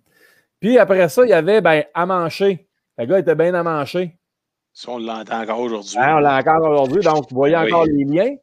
Puis 0.61 0.79
après 0.79 1.09
ça, 1.09 1.25
il 1.25 1.31
y 1.31 1.33
avait 1.33 1.61
ben, 1.61 1.85
à 1.95 2.07
mancher. 2.07 2.69
Le 2.99 3.05
gars 3.07 3.19
était 3.19 3.35
bien 3.35 3.53
à 3.55 3.63
Ça, 4.79 4.91
on 4.91 4.99
l'entend 4.99 5.41
encore 5.41 5.61
aujourd'hui. 5.61 5.97
Hein, 5.99 6.17
on 6.17 6.21
l'a 6.21 6.37
encore 6.37 6.71
aujourd'hui, 6.71 7.03
donc 7.03 7.31
vous 7.31 7.35
voyez 7.37 7.57
Oui. 7.57 7.73
encore 7.73 7.87
les 7.87 8.05
liens. 8.05 8.37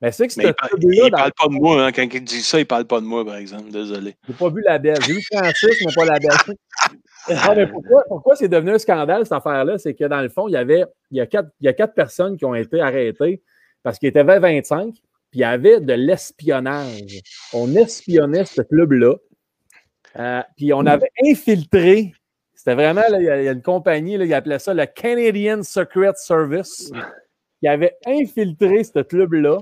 Mais 0.00 0.10
c'est 0.10 0.26
que 0.26 0.32
Mais 0.38 0.42
il, 0.42 0.48
ce 0.48 0.52
par- 0.54 0.68
club-là, 0.70 1.04
il 1.06 1.10
parle 1.12 1.32
pas 1.38 1.46
de 1.46 1.52
moi, 1.52 1.86
hein. 1.86 1.92
Quand 1.92 2.02
il 2.02 2.24
dit 2.24 2.42
ça, 2.42 2.58
il 2.58 2.66
parle 2.66 2.84
pas 2.86 3.00
de 3.00 3.06
moi, 3.06 3.24
par 3.24 3.36
exemple. 3.36 3.70
Désolé. 3.70 4.16
j'ai 4.26 4.34
pas 4.34 4.48
vu 4.50 4.60
la 4.66 4.80
belle. 4.80 5.00
J'ai 5.06 5.12
vu 5.12 5.22
Francis, 5.32 5.84
mais 5.86 5.92
pas 5.94 6.04
la 6.04 6.18
belle. 6.18 6.56
Non, 7.30 7.54
mais 7.54 7.66
pourquoi, 7.68 8.02
pourquoi 8.08 8.34
c'est 8.34 8.48
devenu 8.48 8.72
un 8.72 8.78
scandale, 8.78 9.22
cette 9.24 9.32
affaire-là? 9.34 9.78
C'est 9.78 9.94
que 9.94 10.04
dans 10.06 10.20
le 10.20 10.28
fond, 10.28 10.48
il 10.48 10.52
y 10.54 10.56
avait 10.56 10.84
il 11.12 11.18
y 11.18 11.20
a 11.20 11.26
quatre, 11.26 11.50
il 11.60 11.66
y 11.66 11.68
a 11.68 11.72
quatre 11.72 11.94
personnes 11.94 12.36
qui 12.36 12.44
ont 12.44 12.56
été 12.56 12.80
arrêtées 12.80 13.40
parce 13.84 14.00
qu'ils 14.00 14.08
étaient 14.08 14.24
20-25, 14.24 14.90
puis 14.92 15.00
il 15.34 15.40
y 15.42 15.44
avait 15.44 15.78
de 15.80 15.92
l'espionnage. 15.92 17.20
On 17.52 17.72
espionnait 17.76 18.44
ce 18.44 18.62
club-là. 18.62 19.14
Euh, 20.18 20.42
puis 20.56 20.72
on 20.72 20.84
avait 20.84 21.10
infiltré. 21.24 22.12
C'était 22.64 22.76
vraiment, 22.76 23.02
là, 23.10 23.18
il 23.18 23.24
y 23.24 23.28
a 23.28 23.42
il 23.42 23.48
une 23.48 23.60
compagnie, 23.60 24.16
là, 24.16 24.24
ils 24.24 24.32
appelaient 24.32 24.60
ça 24.60 24.72
le 24.72 24.86
Canadian 24.86 25.64
Secret 25.64 26.12
Service, 26.14 26.92
qui 27.58 27.66
avait 27.66 27.96
infiltré 28.06 28.84
ce 28.84 29.00
club-là 29.00 29.58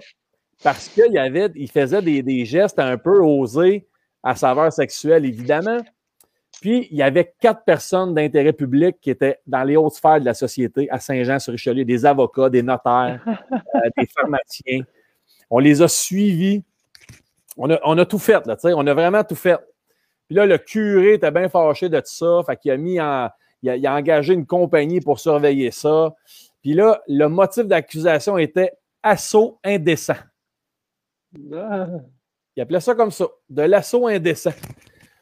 parce 0.63 0.87
qu'il 0.91 1.17
avait, 1.17 1.49
il 1.55 1.71
faisait 1.71 2.03
des, 2.03 2.23
des 2.23 2.45
gestes 2.45 2.79
un 2.79 2.99
peu 2.99 3.21
osés 3.21 3.89
à 4.23 4.35
saveur 4.35 4.71
sexuelle, 4.71 5.25
évidemment. 5.25 5.79
Puis, 6.61 6.89
il 6.91 6.99
y 6.99 7.03
avait 7.03 7.33
quatre 7.41 7.65
personnes 7.65 8.13
d'intérêt 8.13 8.53
public 8.53 8.99
qui 9.01 9.09
étaient 9.09 9.39
dans 9.47 9.65
les 9.65 9.79
hautes 9.79 9.95
sphères 9.95 10.21
de 10.21 10.27
la 10.27 10.35
société 10.35 10.87
à 10.91 11.01
Saint-Jean-sur-Richelieu, 11.01 11.87
des 11.87 12.05
avocats, 12.05 12.51
des 12.51 12.63
notaires, 12.63 13.25
euh, 13.51 13.89
des 13.97 14.07
pharmaciens. 14.15 14.83
On 15.49 15.59
les 15.59 15.81
a 15.81 15.89
suivis. 15.89 16.63
On 17.57 17.71
a, 17.71 17.81
on 17.83 17.97
a 17.97 18.05
tout 18.05 18.19
fait, 18.19 18.47
là, 18.47 18.57
tu 18.57 18.69
sais, 18.69 18.75
on 18.75 18.87
a 18.87 18.93
vraiment 18.93 19.25
tout 19.25 19.37
fait. 19.37 19.57
Puis 20.31 20.37
là, 20.37 20.47
le 20.47 20.59
curé 20.59 21.15
était 21.15 21.33
bien 21.33 21.49
fâché 21.49 21.89
de 21.89 21.99
tout 21.99 22.07
ça. 22.07 22.41
Fait 22.47 22.57
qu'il 22.57 22.71
a 22.71 22.77
mis 22.77 23.01
en. 23.01 23.29
Il 23.63 23.71
a, 23.71 23.77
il 23.77 23.85
a 23.85 23.97
engagé 23.97 24.33
une 24.33 24.47
compagnie 24.47 25.01
pour 25.01 25.19
surveiller 25.19 25.73
ça. 25.73 26.15
Puis 26.63 26.73
là, 26.73 27.03
le 27.09 27.27
motif 27.27 27.67
d'accusation 27.67 28.39
était 28.39 28.71
assaut 29.03 29.59
indécent. 29.65 30.15
Ah, 31.53 31.89
Il 32.55 32.63
appelait 32.63 32.79
ça 32.79 32.95
comme 32.95 33.11
ça, 33.11 33.27
de 33.49 33.63
l'assaut 33.63 34.07
indécent. 34.07 34.53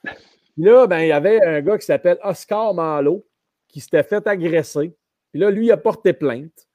Puis 0.02 0.64
là, 0.64 0.86
ben, 0.86 0.98
il 0.98 1.08
y 1.08 1.12
avait 1.12 1.42
un 1.42 1.62
gars 1.62 1.78
qui 1.78 1.86
s'appelle 1.86 2.18
Oscar 2.22 2.74
Malo 2.74 3.24
qui 3.66 3.80
s'était 3.80 4.02
fait 4.02 4.26
agresser. 4.26 4.94
Puis 5.32 5.40
là, 5.40 5.50
lui, 5.50 5.68
il 5.68 5.72
a 5.72 5.78
porté 5.78 6.12
plainte. 6.12 6.68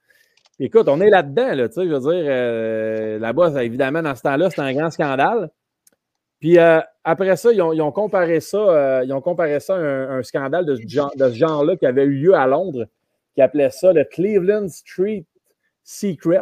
Écoute, 0.59 0.88
on 0.88 0.99
est 1.01 1.09
là-dedans, 1.11 1.53
là, 1.53 1.67
tu 1.67 1.75
sais, 1.75 1.88
je 1.88 1.93
veux 1.93 1.99
dire, 1.99 2.25
euh, 2.27 3.19
là-bas, 3.19 3.63
évidemment, 3.63 4.01
dans 4.01 4.15
ce 4.15 4.23
temps-là, 4.23 4.49
c'était 4.49 4.63
un 4.63 4.73
grand 4.73 4.89
scandale. 4.89 5.51
Puis 6.43 6.59
euh, 6.59 6.81
après 7.05 7.37
ça, 7.37 7.53
ils 7.53 7.61
ont, 7.61 7.71
ils 7.71 7.81
ont 7.81 7.93
comparé 7.93 8.41
ça, 8.41 8.57
euh, 8.57 9.01
ils 9.05 9.13
ont 9.13 9.21
comparé 9.21 9.61
ça 9.61 9.75
à 9.75 9.79
un, 9.79 10.19
un 10.19 10.23
scandale 10.23 10.65
de 10.65 10.75
ce 10.75 10.81
genre- 10.85 11.15
de 11.15 11.29
ce 11.29 11.35
genre-là 11.35 11.77
qui 11.77 11.85
avait 11.85 12.03
eu 12.03 12.09
lieu 12.15 12.33
à 12.33 12.45
Londres, 12.47 12.85
qui 13.33 13.41
appelait 13.41 13.69
ça 13.69 13.93
le 13.93 14.03
Cleveland 14.03 14.67
Street 14.67 15.23
Secret. 15.85 16.41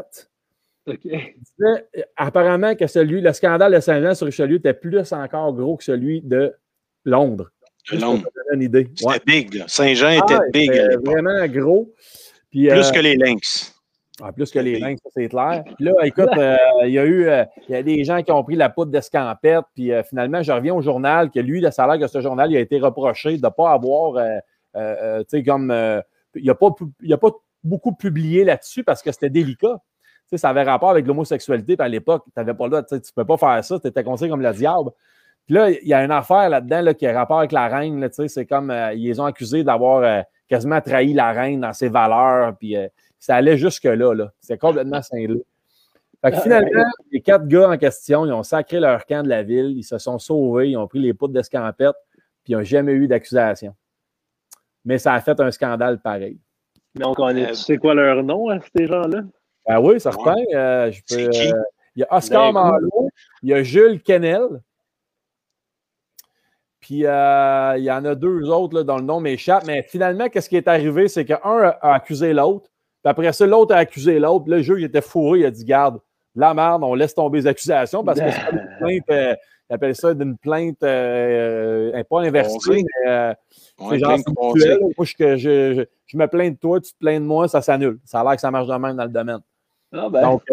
OK. 0.88 0.98
Il 1.04 1.12
disait, 1.12 1.86
euh, 1.98 2.02
apparemment 2.18 2.74
que 2.74 2.88
celui, 2.88 3.22
le 3.22 3.32
scandale 3.32 3.76
de 3.76 3.80
Saint-Jean 3.80 4.16
sur 4.16 4.26
Richelieu 4.26 4.56
était 4.56 4.74
plus 4.74 5.14
encore 5.14 5.54
gros 5.54 5.78
que 5.78 5.84
celui 5.84 6.22
de 6.22 6.52
Londres. 7.06 7.52
De 7.92 8.00
Londres. 8.00 8.28
C'était 8.52 9.06
Ouais. 9.06 9.20
big, 9.24 9.54
là. 9.54 9.66
Saint-Jean 9.68 10.10
était 10.10 10.34
Ah, 10.34 10.42
big 10.52 10.72
vraiment 11.06 11.46
gros. 11.46 11.94
Puis, 12.50 12.68
Plus 12.70 12.88
euh, 12.88 12.92
que 12.92 13.00
les 13.02 13.18
Lynx. 13.18 13.71
Ah, 14.24 14.32
plus 14.32 14.52
que 14.52 14.60
les 14.60 14.80
lynx, 14.80 15.02
ça, 15.04 15.10
c'est 15.14 15.28
clair. 15.28 15.64
Puis 15.76 15.86
là, 15.86 15.94
écoute, 16.04 16.30
euh, 16.38 16.56
il 16.84 16.92
y 16.92 17.00
a 17.00 17.06
eu 17.06 17.28
euh, 17.28 17.44
y 17.70 17.76
a 17.76 17.84
des 17.84 18.04
gens 18.04 18.22
qui 18.22 18.32
ont 18.32 18.44
pris 18.44 18.56
la 18.56 18.70
poudre 18.70 18.92
d'escampette. 18.92 19.66
Puis 19.74 19.92
euh, 19.92 20.04
finalement, 20.04 20.44
je 20.44 20.52
reviens 20.52 20.74
au 20.74 20.82
journal 20.82 21.32
que 21.32 21.40
lui, 21.40 21.62
le 21.62 21.72
salaire 21.72 22.00
que 22.00 22.08
ce 22.08 22.22
journal, 22.22 22.52
il 22.52 22.58
a 22.58 22.60
été 22.60 22.80
reproché 22.80 23.38
de 23.38 23.46
ne 23.46 23.50
pas 23.50 23.72
avoir, 23.72 24.24
tu 24.76 24.82
sais, 25.28 25.44
comme. 25.44 25.72
il 26.36 26.46
n'a 26.46 26.56
pas, 26.56 26.68
a 26.68 27.18
pas 27.18 27.32
beaucoup 27.64 27.94
publié 27.94 28.44
là-dessus 28.44 28.84
parce 28.84 29.02
que 29.02 29.12
c'était 29.12 29.30
délicat. 29.30 29.78
Tu 30.30 30.30
sais, 30.32 30.38
ça 30.38 30.50
avait 30.50 30.64
rapport 30.64 30.92
avec 30.92 31.06
l'homosexualité. 31.08 31.76
Puis 31.76 31.86
à 31.86 31.90
l'époque, 31.90 32.24
tu 32.26 32.32
n'avais 32.38 32.54
pas 32.54 32.66
le 32.66 32.70
droit, 32.70 32.84
tu 32.84 32.96
ne 32.96 33.00
peux 33.16 33.26
pas 33.26 33.38
faire 33.38 33.64
ça. 33.64 33.80
Tu 33.80 33.88
étais 33.88 34.04
conseillé 34.04 34.30
comme 34.30 34.42
le 34.42 34.54
diable. 34.54 34.92
Puis 35.46 35.56
là, 35.56 35.72
il 35.72 35.88
y 35.88 35.94
a 35.94 36.04
une 36.04 36.12
affaire 36.12 36.50
là-dedans 36.50 36.82
là, 36.82 36.94
qui 36.94 37.08
a 37.08 37.18
rapport 37.18 37.40
avec 37.40 37.52
la 37.52 37.68
reine. 37.68 38.08
tu 38.08 38.16
sais, 38.16 38.28
c'est 38.28 38.46
comme 38.46 38.72
ils 38.94 39.04
les 39.04 39.20
ont 39.20 39.26
accusés 39.26 39.64
d'avoir 39.64 40.24
quasiment 40.48 40.80
trahi 40.80 41.14
la 41.14 41.32
reine 41.32 41.62
dans 41.62 41.74
ses 41.74 41.90
valeurs. 41.90 42.56
Puis 42.58 42.76
ça 43.22 43.36
allait 43.36 43.56
jusque-là. 43.58 44.14
Là. 44.14 44.34
C'est 44.42 44.58
complètement 44.58 45.02
cinglé. 45.02 45.42
Fait 46.24 46.32
que 46.32 46.42
finalement, 46.42 46.84
les 47.12 47.22
quatre 47.22 47.48
gars 47.48 47.70
en 47.70 47.78
question, 47.78 48.26
ils 48.26 48.32
ont 48.34 48.44
sacré 48.44 48.80
leur 48.80 49.06
camp 49.06 49.24
de 49.24 49.30
la 49.30 49.44
ville, 49.44 49.74
ils 49.78 49.84
se 49.84 49.98
sont 49.98 50.20
sauvés, 50.20 50.72
ils 50.72 50.78
ont 50.78 50.88
pris 50.88 51.00
les 51.00 51.14
poudres 51.14 51.34
d'escampette, 51.34 51.96
puis 52.44 52.54
ils 52.54 52.58
n'ont 52.58 52.64
jamais 52.64 52.92
eu 52.94 53.08
d'accusation. 53.08 53.74
Mais 54.86 54.98
ça 54.98 55.14
a 55.14 55.22
fait 55.22 55.40
un 55.40 55.52
scandale 55.52 56.00
pareil. 56.00 56.40
Mais 56.96 57.06
on 57.06 57.14
connaît, 57.14 57.46
Euh, 57.46 57.50
tu 57.50 57.56
sais 57.56 57.78
quoi 57.78 57.94
leur 57.94 58.24
nom 58.24 58.50
à 58.50 58.60
ces 58.76 58.86
gens-là? 58.88 59.22
Ben 59.68 59.80
oui, 59.80 60.00
certain. 60.00 60.36
euh, 60.54 60.92
je 60.92 61.02
peux, 61.02 61.16
C'est 61.24 61.30
qui? 61.30 61.48
euh, 61.54 61.62
il 61.96 62.00
y 62.02 62.04
a 62.04 62.16
Oscar 62.16 62.52
Ben, 62.54 62.62
Malo, 62.72 63.10
il 63.44 63.50
y 63.50 63.54
a 63.54 63.64
Jules 63.64 64.02
Kennel, 64.02 64.62
puis 66.80 67.06
euh, 67.06 67.76
il 67.78 67.84
y 67.84 67.92
en 67.92 68.04
a 68.06 68.16
deux 68.16 68.50
autres 68.50 68.76
là, 68.76 68.84
dont 68.84 68.98
le 68.98 69.04
nom 69.04 69.20
m'échappe. 69.20 69.66
Mais 69.66 69.84
finalement, 69.84 70.30
qu'est-ce 70.30 70.50
qui 70.50 70.58
est 70.58 70.68
arrivé? 70.68 71.08
C'est 71.08 71.26
qu'un 71.26 71.40
a 71.44 71.94
accusé 71.94 72.34
l'autre, 72.34 72.70
puis 73.04 73.10
après 73.10 73.34
ça, 73.34 73.46
l'autre 73.46 73.74
a 73.74 73.80
accusé 73.80 74.20
l'autre. 74.20 74.46
Le 74.48 74.62
juge 74.62 74.84
était 74.84 75.02
fourré, 75.02 75.40
il 75.40 75.46
a 75.46 75.52
dit 75.52 75.66
Garde, 75.66 76.00
la 76.36 76.54
merde, 76.54 76.84
on 76.84 76.94
laisse 76.94 77.14
tomber 77.14 77.40
les 77.40 77.48
accusations 77.48 78.04
parce 78.04 78.20
que 78.20 78.32
c'est 78.32 78.52
une 78.52 78.78
plainte, 78.80 79.10
euh, 79.10 79.36
il 79.72 79.76
appelle 79.76 79.96
ça 79.96 80.14
d'une 80.14 80.38
plainte, 80.38 80.84
euh, 80.84 81.94
euh, 81.96 82.04
pas 82.04 82.20
inversée, 82.20 82.84
mais 82.84 83.10
euh, 83.10 83.34
c'est 83.90 84.00
genre 84.00 84.18
mutuel. 84.18 84.80
Moi, 84.98 85.06
je, 85.06 86.18
me 86.18 86.26
plains 86.28 86.50
de 86.50 86.58
toi, 86.58 86.82
tu 86.82 86.92
te 86.92 86.98
plains 86.98 87.22
de 87.22 87.26
moi, 87.26 87.48
ça 87.48 87.62
s'annule. 87.62 87.98
Ça 88.04 88.20
a 88.20 88.24
l'air 88.26 88.36
que 88.36 88.42
ça 88.42 88.52
marche 88.52 88.68
de 88.68 88.74
même 88.74 88.98
dans 88.98 89.06
le 89.06 89.12
domaine. 89.12 89.40
Ah 89.94 90.10
ben, 90.10 90.24
Donc, 90.24 90.44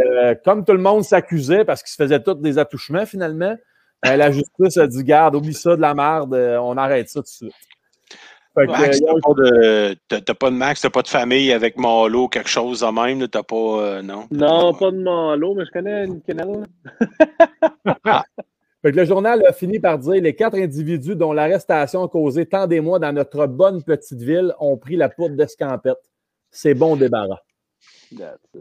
comme 0.45 0.65
tout 0.65 0.73
le 0.73 0.79
monde 0.79 1.03
s'accusait 1.03 1.65
parce 1.65 1.83
qu'ils 1.83 1.91
se 1.91 1.97
faisaient 1.97 2.23
tous 2.23 2.35
des 2.35 2.59
attouchements 2.59 3.07
finalement, 3.07 3.57
la 4.05 4.31
justice 4.31 4.77
a 4.77 4.87
dit 4.87 5.03
Garde, 5.03 5.35
oublie 5.35 5.53
ça 5.53 5.75
de 5.75 5.81
la 5.81 5.95
merde, 5.95 6.35
on 6.63 6.77
arrête 6.77 7.09
ça 7.09 7.19
tout 7.19 7.25
de 7.25 7.27
suite. 7.27 7.55
Max, 8.67 9.01
euh, 9.01 9.95
t'as 10.09 10.21
pas 10.21 10.21
de, 10.21 10.33
pas 10.33 10.51
de 10.51 10.57
Max, 10.57 10.81
t'as 10.81 10.91
pas 10.91 11.03
de 11.03 11.09
famille 11.09 11.53
avec 11.53 11.77
Malo, 11.77 12.29
quelque 12.29 12.49
chose 12.49 12.81
de 12.81 12.87
même, 12.87 13.27
t'as 13.29 13.43
pas, 13.43 13.57
euh, 13.57 14.03
non? 14.03 14.27
non, 14.31 14.75
pas 14.75 14.91
de 14.91 14.99
Malo, 14.99 15.55
mais 15.55 15.65
je 15.65 15.71
connais 15.71 16.05
une 16.07 16.21
Kennel. 16.23 16.65
Fait 18.83 18.93
que 18.93 18.97
le 18.97 19.05
journal 19.05 19.45
a 19.47 19.53
fini 19.53 19.81
par 19.81 19.99
dire 19.99 20.23
les 20.23 20.35
quatre 20.37 20.57
individus 20.57 21.17
dont 21.17 21.33
l'arrestation 21.33 22.05
a 22.05 22.09
causé 22.09 22.47
tant 22.47 22.67
d'émoi 22.69 23.01
dans 23.01 23.13
notre 23.13 23.47
bonne 23.47 23.83
petite 23.83 24.21
ville 24.23 24.53
ont 24.61 24.77
pris 24.77 24.95
la 24.97 25.09
poudre 25.09 25.35
d'escampette. 25.35 25.99
C'est 26.51 26.75
bon 26.75 26.95
débarras. 26.95 27.41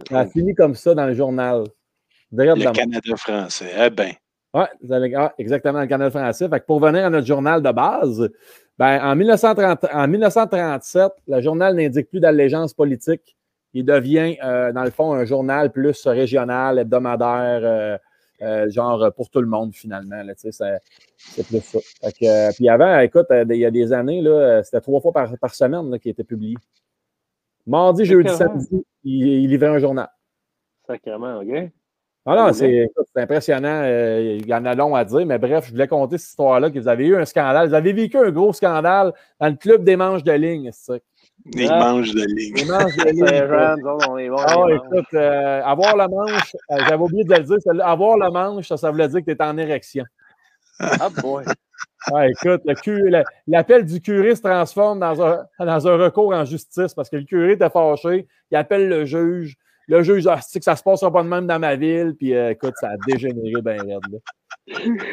Ça 0.09 0.19
a 0.19 0.25
fini 0.25 0.55
comme 0.55 0.73
ça 0.73 0.95
dans 0.95 1.05
le 1.05 1.13
journal. 1.13 1.65
Direct 2.31 2.57
Le 2.57 2.63
dans- 2.65 2.71
Canada 2.73 3.15
français. 3.15 3.71
Eh 3.77 3.89
ben. 3.91 4.11
Ouais, 4.53 4.65
vous 4.81 4.91
allez- 4.91 5.13
ah, 5.15 5.33
exactement, 5.37 5.81
le 5.81 5.87
canal 5.87 6.09
français. 6.09 6.49
Fait 6.49 6.59
que 6.59 6.65
pour 6.65 6.79
venir 6.79 7.05
à 7.05 7.09
notre 7.11 7.27
journal 7.27 7.61
de 7.61 7.71
base, 7.71 8.29
ben, 8.77 9.03
en, 9.03 9.15
1930 9.15 9.85
en 9.91 10.07
1937, 10.07 11.11
le 11.27 11.41
journal 11.41 11.75
n'indique 11.75 12.09
plus 12.09 12.19
d'allégeance 12.19 12.73
politique. 12.73 13.35
Il 13.73 13.85
devient, 13.85 14.37
euh, 14.43 14.71
dans 14.71 14.83
le 14.83 14.91
fond, 14.91 15.13
un 15.13 15.25
journal 15.25 15.71
plus 15.71 16.05
régional, 16.07 16.79
hebdomadaire, 16.79 17.61
euh, 17.63 17.97
euh, 18.41 18.69
genre 18.69 19.11
pour 19.15 19.29
tout 19.29 19.41
le 19.41 19.47
monde, 19.47 19.73
finalement. 19.73 20.21
là, 20.21 20.35
tu 20.35 20.51
sais, 20.51 20.79
c'est 21.17 21.47
plus 21.47 21.61
ça. 21.61 21.79
Fait 22.01 22.11
que, 22.11 22.25
euh, 22.25 22.51
puis 22.55 22.69
avant, 22.69 22.99
écoute, 22.99 23.25
euh, 23.31 23.45
il 23.49 23.57
y 23.57 23.65
a 23.65 23.71
des 23.71 23.93
années, 23.93 24.21
là, 24.21 24.61
c'était 24.63 24.81
trois 24.81 25.01
fois 25.01 25.11
par, 25.11 25.35
par 25.39 25.55
semaine 25.55 25.89
là, 25.89 25.97
qui 25.97 26.09
était 26.09 26.23
publié. 26.23 26.55
Mardi, 27.65 28.05
jeudi, 28.05 28.29
samedi, 28.29 28.85
il, 29.03 29.27
il 29.27 29.49
livrait 29.49 29.67
un 29.69 29.79
journal. 29.79 30.09
Sacrément, 30.85 31.39
OK? 31.39 31.71
Ah 32.29 32.35
non, 32.35 32.51
c'est 32.53 32.69
écoute, 32.73 33.05
c'est 33.15 33.21
impressionnant. 33.21 33.81
euh, 33.83 34.37
il 34.39 34.45
y 34.47 34.53
en 34.53 34.65
a 34.65 34.75
long 34.75 34.93
à 34.95 35.05
dire, 35.05 35.25
mais 35.25 35.37
bref, 35.37 35.65
je 35.67 35.71
voulais 35.71 35.87
compter 35.87 36.17
cette 36.17 36.29
histoire-là, 36.31 36.69
que 36.69 36.77
vous 36.77 36.87
avez 36.89 37.07
eu 37.07 37.15
un 37.15 37.23
scandale. 37.25 37.69
Vous 37.69 37.73
avez 37.73 37.93
vécu 37.93 38.17
un 38.17 38.29
gros 38.31 38.51
scandale 38.51 39.13
dans 39.39 39.47
le 39.47 39.55
club 39.55 39.83
des 39.85 39.95
manches 39.95 40.23
de 40.23 40.33
ligne, 40.33 40.69
c'est 40.73 40.93
ça? 40.93 40.99
Il 41.55 41.69
Ah. 41.71 41.79
mange 41.93 42.13
de 42.13 42.25
ligne. 42.25 42.53
Les 42.55 42.65
manches 42.65 42.95
de 42.97 43.09
ligne. 43.11 43.23
Ah, 44.49 44.65
écoute, 44.69 45.13
euh, 45.13 45.61
avoir 45.63 45.95
la 45.95 46.07
manche, 46.09 46.55
euh, 46.71 46.75
j'avais 46.89 47.01
oublié 47.01 47.23
de 47.23 47.33
le 47.33 47.43
dire, 47.43 47.57
avoir 47.85 48.17
la 48.17 48.29
manche, 48.29 48.67
ça, 48.67 48.75
ça 48.77 48.91
voulait 48.91 49.07
dire 49.07 49.19
que 49.21 49.25
tu 49.25 49.31
étais 49.31 49.43
en 49.43 49.57
érection. 49.57 50.03
Ah, 50.79 51.09
boy. 51.21 51.45
Ah, 52.13 52.27
écoute, 52.27 52.61
le 52.65 52.73
cu- 52.75 53.09
le- 53.09 53.23
l'appel 53.47 53.85
du 53.85 54.01
curé 54.01 54.35
se 54.35 54.41
transforme 54.41 54.99
dans 54.99 55.21
un, 55.25 55.45
dans 55.59 55.87
un 55.87 55.97
recours 55.97 56.33
en 56.33 56.43
justice 56.45 56.93
parce 56.93 57.09
que 57.09 57.15
le 57.17 57.23
curé 57.23 57.53
était 57.53 57.69
fâché, 57.69 58.27
il 58.51 58.57
appelle 58.57 58.87
le 58.89 59.05
juge. 59.05 59.55
Le 59.89 60.03
juge, 60.03 60.27
ah, 60.27 60.39
c'est 60.41 60.59
que 60.59 60.65
ça 60.65 60.75
se 60.75 60.83
passera 60.83 61.09
pas 61.11 61.23
de 61.23 61.29
même 61.29 61.47
dans 61.47 61.59
ma 61.59 61.75
ville, 61.75 62.13
puis 62.17 62.33
euh, 62.35 62.51
écoute, 62.51 62.73
ça 62.79 62.89
a 62.89 62.95
dégénéré 63.07 63.61
bien 63.61 63.77
raide. 63.77 64.01
là. 64.11 64.19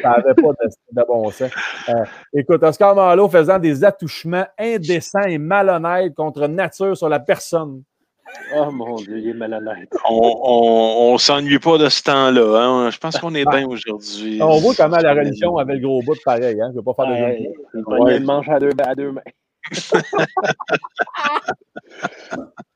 Ça 0.01 0.09
n'avait 0.09 0.33
pas 0.33 0.49
de, 0.49 0.69
de 0.91 1.03
bon 1.07 1.31
sens. 1.31 1.49
Euh, 1.87 2.03
écoute, 2.33 2.61
Oscar 2.61 2.93
Malo 2.93 3.29
faisant 3.29 3.57
des 3.57 3.85
attouchements 3.85 4.45
indécents 4.59 5.21
et 5.21 5.37
malhonnêtes 5.37 6.13
contre 6.13 6.47
nature 6.47 6.97
sur 6.97 7.07
la 7.07 7.21
personne. 7.21 7.83
Oh 8.53 8.69
mon 8.69 8.95
Dieu, 8.95 9.17
il 9.19 9.29
est 9.29 9.33
malhonnête. 9.33 9.87
On, 10.09 10.41
on, 10.43 11.13
on 11.13 11.17
s'ennuie 11.17 11.59
pas 11.59 11.77
de 11.77 11.87
ce 11.87 12.03
temps-là. 12.03 12.59
Hein? 12.59 12.89
Je 12.89 12.97
pense 12.97 13.17
qu'on 13.17 13.33
est 13.33 13.45
bien 13.45 13.65
aujourd'hui. 13.65 14.39
On 14.41 14.57
voit 14.57 14.73
comment 14.75 14.97
la 14.97 15.13
religion 15.13 15.55
avait 15.57 15.75
le 15.75 15.87
gros 15.87 16.01
bout 16.01 16.15
de 16.15 16.19
pareil. 16.25 16.59
Hein? 16.59 16.71
Je 16.73 16.77
ne 16.77 16.81
vais 16.81 16.83
pas 16.83 16.93
faire 16.95 17.07
de 17.07 17.13
Ouais, 17.13 17.49
il 18.11 18.17
une 18.17 18.25
manche 18.25 18.49
à 18.49 18.59
deux, 18.59 18.71
à 18.79 18.93
deux 18.93 19.13
mains. 19.13 19.21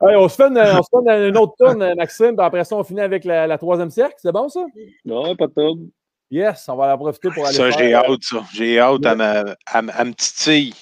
On 0.00 0.28
se 0.28 0.34
fait 0.36 0.48
une, 0.48 0.58
on 0.58 0.82
se 0.82 0.88
fait 0.90 1.12
une- 1.16 1.28
une 1.28 1.36
autre 1.36 1.54
tourne, 1.58 1.94
Maxime, 1.94 2.36
puis 2.36 2.44
après 2.46 2.64
ça, 2.64 2.76
on 2.76 2.84
finit 2.84 3.00
avec 3.00 3.24
la, 3.24 3.46
la 3.46 3.58
troisième 3.58 3.90
cercle. 3.90 4.14
C'est 4.18 4.32
bon, 4.32 4.48
ça? 4.48 4.64
Non, 5.04 5.34
pas 5.36 5.46
de 5.46 5.52
trouble. 5.52 5.86
Yes, 6.30 6.66
on 6.68 6.76
va 6.76 6.94
en 6.94 6.98
profiter 6.98 7.28
pour 7.34 7.44
aller 7.46 7.54
Ça, 7.54 7.70
j'ai 7.70 7.94
euh, 7.94 7.98
hâte, 7.98 8.22
ça. 8.22 8.42
J'ai 8.54 8.78
hâte 8.80 9.04
à 9.06 9.14
ma, 9.14 9.44
à, 9.66 9.82
ma- 9.82 9.92
à 9.92 10.04
me 10.04 10.12
titille. 10.14 10.74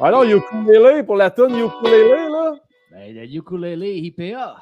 Ah 0.00 0.10
non, 0.10 0.24
ukulélé 0.24 1.02
pour 1.04 1.14
la 1.16 1.30
tourne 1.30 1.56
ukulélé, 1.56 2.28
là. 2.28 2.54
Ben, 2.90 3.14
le 3.14 3.24
ukulélé 3.24 3.94
IPA. 3.98 4.56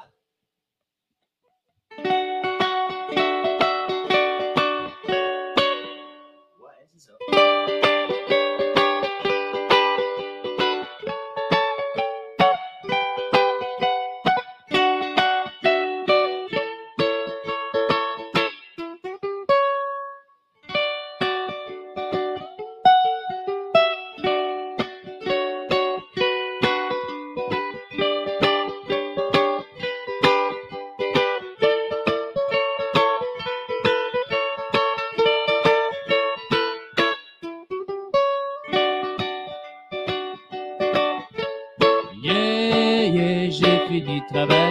Fini 44.31 44.70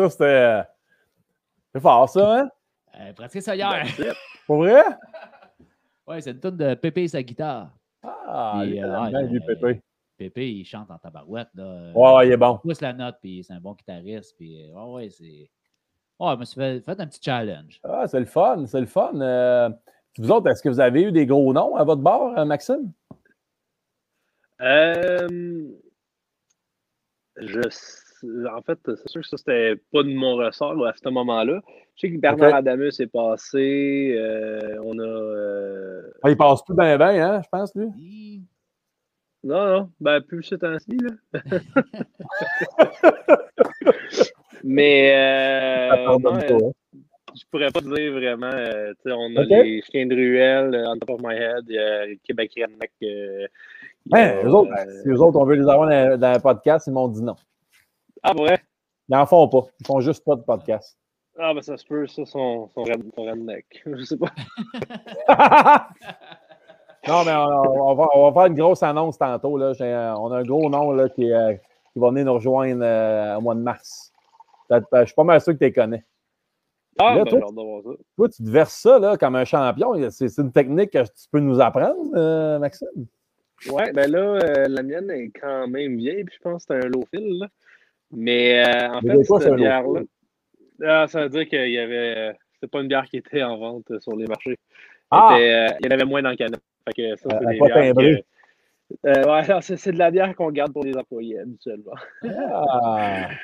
ça, 0.00 0.10
c'était. 0.10 0.62
C'est 1.74 1.80
fort, 1.80 2.08
ça, 2.08 2.40
hein? 2.40 2.48
Euh, 2.98 3.12
pratiqué 3.12 3.40
ça 3.40 3.54
hier. 3.54 3.86
Pour 4.46 4.58
vrai? 4.58 4.82
Ouais, 6.06 6.20
c'est 6.20 6.32
une 6.32 6.40
tonne 6.40 6.56
de 6.56 6.74
Pépé 6.74 7.04
et 7.04 7.08
sa 7.08 7.22
guitare. 7.22 7.70
Ah, 8.02 8.58
Puis, 8.60 8.70
il 8.70 8.76
est 8.76 8.82
euh, 8.82 8.88
bien, 8.88 9.12
ouais, 9.12 9.26
lui, 9.28 9.38
euh, 9.38 9.46
Pépé. 9.46 9.82
Pépé, 10.16 10.50
il 10.50 10.64
chante 10.64 10.90
en 10.90 10.98
tabarouette. 10.98 11.48
Là. 11.54 11.92
Ouais, 11.94 12.14
ouais, 12.14 12.26
il 12.28 12.32
est 12.32 12.36
bon. 12.36 12.58
Il 12.64 12.68
pousse 12.68 12.80
la 12.80 12.92
note, 12.92 13.16
puis 13.22 13.44
c'est 13.44 13.52
un 13.52 13.60
bon 13.60 13.74
guitariste. 13.74 14.34
Puis, 14.36 14.62
euh, 14.62 14.74
ouais, 14.74 14.92
ouais, 14.92 15.10
c'est. 15.10 15.50
Ouais, 16.18 16.32
je 16.34 16.40
me 16.40 16.44
suis 16.44 16.60
fait, 16.60 16.80
fait 16.80 17.00
un 17.00 17.06
petit 17.06 17.20
challenge. 17.22 17.80
Ah, 17.84 18.06
c'est 18.06 18.20
le 18.20 18.26
fun, 18.26 18.66
c'est 18.66 18.80
le 18.80 18.86
fun. 18.86 19.18
Euh, 19.20 19.70
vous 20.18 20.30
autres, 20.30 20.50
est-ce 20.50 20.62
que 20.62 20.68
vous 20.68 20.80
avez 20.80 21.02
eu 21.02 21.12
des 21.12 21.24
gros 21.24 21.52
noms 21.52 21.76
à 21.76 21.84
votre 21.84 22.02
bord, 22.02 22.36
euh, 22.36 22.44
Maxime? 22.44 22.92
Euh, 24.60 25.68
je, 27.36 27.60
en 28.24 28.62
fait, 28.62 28.78
c'est 28.84 29.08
sûr 29.08 29.20
que 29.22 29.26
ça, 29.28 29.36
c'était 29.36 29.76
pas 29.92 30.02
de 30.02 30.08
mon 30.12 30.36
ressort 30.36 30.74
là, 30.74 30.90
à 30.90 30.92
ce 31.02 31.08
moment-là. 31.10 31.60
Je 31.96 32.00
sais 32.06 32.12
que 32.12 32.18
Bernard. 32.18 32.54
Adamus 32.54 33.00
est 33.00 33.06
passé. 33.12 34.14
euh, 34.16 34.76
on 34.84 34.98
a. 34.98 35.02
euh, 35.02 36.02
Ah, 36.22 36.30
il 36.30 36.36
passe 36.36 36.62
plus 36.64 36.74
bien, 36.76 36.96
bien, 36.96 37.34
hein, 37.34 37.40
je 37.44 37.48
pense, 37.50 37.74
lui. 37.74 38.42
Non, 39.42 39.66
non, 39.68 39.90
ben 40.00 40.20
plus 40.20 40.42
ce 40.42 40.54
temps-ci, 40.54 40.98
là. 40.98 41.40
Mais 44.64 45.14
euh, 45.14 46.18
non, 46.18 46.36
euh, 46.36 46.70
je 47.34 47.42
pourrais 47.50 47.70
pas 47.70 47.80
dire 47.80 48.12
vraiment. 48.12 48.50
euh, 48.52 48.92
tu 49.02 49.08
sais, 49.10 49.12
on 49.16 49.34
a 49.36 49.42
les 49.62 49.82
chiens 49.90 50.06
de 50.06 50.14
ruelle, 50.14 50.74
euh, 50.74 50.84
on 50.88 50.98
top 50.98 51.10
of 51.10 51.20
my 51.22 51.34
head, 51.34 51.64
il 51.68 51.74
y 51.74 51.78
a 51.78 52.06
le 52.06 52.16
Québec 52.22 52.52
Redneck. 52.56 52.90
euh, 53.02 53.46
Hein, 54.12 54.32
eux 54.44 54.48
autres, 54.48 54.72
euh, 54.72 55.02
si 55.02 55.08
eux 55.08 55.20
autres, 55.20 55.38
on 55.38 55.44
veut 55.44 55.54
les 55.56 55.68
avoir 55.68 55.88
dans, 55.88 56.18
dans 56.18 56.26
un 56.36 56.40
podcast, 56.40 56.86
ils 56.86 56.92
m'ont 56.92 57.08
dit 57.08 57.22
non. 57.22 57.36
Ah, 58.22 58.32
vrai? 58.34 58.60
Ils 59.08 59.16
n'en 59.16 59.26
font 59.26 59.48
pas. 59.48 59.64
Ils 59.80 59.86
font 59.86 60.00
juste 60.00 60.24
pas 60.24 60.36
de 60.36 60.42
podcast. 60.42 60.96
Ah, 61.38 61.54
ben 61.54 61.62
ça 61.62 61.76
se 61.76 61.84
peut, 61.86 62.06
ça, 62.06 62.24
son, 62.26 62.68
son, 62.74 62.82
red- 62.82 63.10
son 63.14 63.22
redneck. 63.24 63.64
Je 63.86 64.02
sais 64.04 64.16
pas. 64.16 64.30
non, 67.08 67.24
mais 67.24 67.32
on, 67.34 67.88
on 67.90 67.94
va, 67.94 68.08
on 68.14 68.30
va 68.30 68.40
faire 68.40 68.46
une 68.50 68.58
grosse 68.58 68.82
annonce 68.82 69.16
tantôt. 69.18 69.56
Là. 69.56 69.72
On 70.18 70.30
a 70.32 70.38
un 70.38 70.42
gros 70.42 70.68
nom 70.68 70.92
là, 70.92 71.08
qui, 71.08 71.32
euh, 71.32 71.54
qui 71.92 71.98
va 71.98 72.10
venir 72.10 72.26
nous 72.26 72.34
rejoindre 72.34 72.82
euh, 72.84 73.36
au 73.36 73.40
mois 73.40 73.54
de 73.54 73.60
mars. 73.60 74.12
Ben, 74.68 74.82
Je 74.92 75.04
suis 75.06 75.14
pas 75.14 75.24
mal 75.24 75.40
sûr 75.40 75.52
que 75.54 75.58
tu 75.58 75.64
les 75.64 75.72
connais. 75.72 76.04
Ah, 76.98 77.14
Là, 77.16 77.24
ben, 77.24 77.30
toi, 77.30 77.40
ça. 77.84 77.90
Toi, 78.16 78.28
tu 78.28 78.44
te 78.44 78.50
verses 78.50 78.74
ça 78.76 78.98
là, 78.98 79.16
comme 79.16 79.36
un 79.36 79.44
champion. 79.44 79.94
C'est 80.10 80.28
c'est 80.28 80.42
une 80.42 80.52
technique 80.52 80.90
que 80.90 81.02
tu 81.02 81.28
peux 81.32 81.40
nous 81.40 81.60
apprendre, 81.60 82.10
euh, 82.14 82.58
Maxime? 82.58 83.06
Ouais, 83.70 83.92
ben 83.92 84.10
là, 84.10 84.18
euh, 84.42 84.68
la 84.68 84.82
mienne 84.82 85.10
est 85.10 85.30
quand 85.38 85.68
même 85.68 85.96
vieille, 85.96 86.24
puis 86.24 86.34
je 86.36 86.42
pense 86.42 86.64
que 86.64 86.74
c'est 86.74 86.84
un 86.84 86.88
low 86.88 87.04
fill, 87.12 87.38
là. 87.40 87.46
Mais 88.12 88.64
euh, 88.66 88.88
en 88.88 89.00
Mais 89.02 89.16
fait, 89.16 89.24
cette 89.40 89.54
bière-là, 89.54 90.00
ah, 90.84 91.06
ça 91.08 91.22
veut 91.22 91.28
dire 91.28 91.48
qu'il 91.48 91.70
y 91.70 91.78
avait. 91.78 92.16
euh, 92.16 92.32
C'était 92.54 92.68
pas 92.70 92.80
une 92.80 92.88
bière 92.88 93.04
qui 93.04 93.18
était 93.18 93.42
en 93.42 93.56
vente 93.58 93.90
euh, 93.90 94.00
sur 94.00 94.16
les 94.16 94.26
marchés. 94.26 94.58
Ah! 95.10 95.36
Euh, 95.38 95.66
il 95.80 95.86
y 95.86 95.88
en 95.88 95.94
avait 95.94 96.04
moins 96.04 96.22
dans 96.22 96.30
le 96.30 96.36
canot. 96.36 96.58
Fait 96.86 96.94
que 96.94 97.16
ça, 97.16 97.28
c'est 97.40 97.46
des 97.46 97.58
bières 97.60 97.94
que- 97.94 98.22
Euh, 99.06 99.24
ouais, 99.24 99.60
c'est 99.60 99.92
de 99.92 99.98
la 99.98 100.10
bière 100.10 100.34
qu'on 100.34 100.50
garde 100.50 100.72
pour 100.72 100.84
les 100.84 100.96
employés 100.96 101.38
habituellement. 101.38 101.94
Ah! 102.24 103.28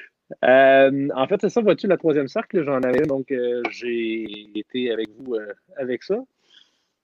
Euh, 0.44 1.08
en 1.14 1.28
fait, 1.28 1.40
c'est 1.40 1.50
ça, 1.50 1.60
vois-tu, 1.60 1.86
la 1.86 1.96
troisième 1.98 2.26
cercle, 2.26 2.64
j'en 2.64 2.80
avais 2.82 3.02
donc 3.06 3.30
euh, 3.30 3.62
j'ai 3.70 4.24
été 4.58 4.90
avec 4.90 5.06
vous 5.16 5.36
euh, 5.36 5.52
avec 5.76 6.02
ça. 6.02 6.16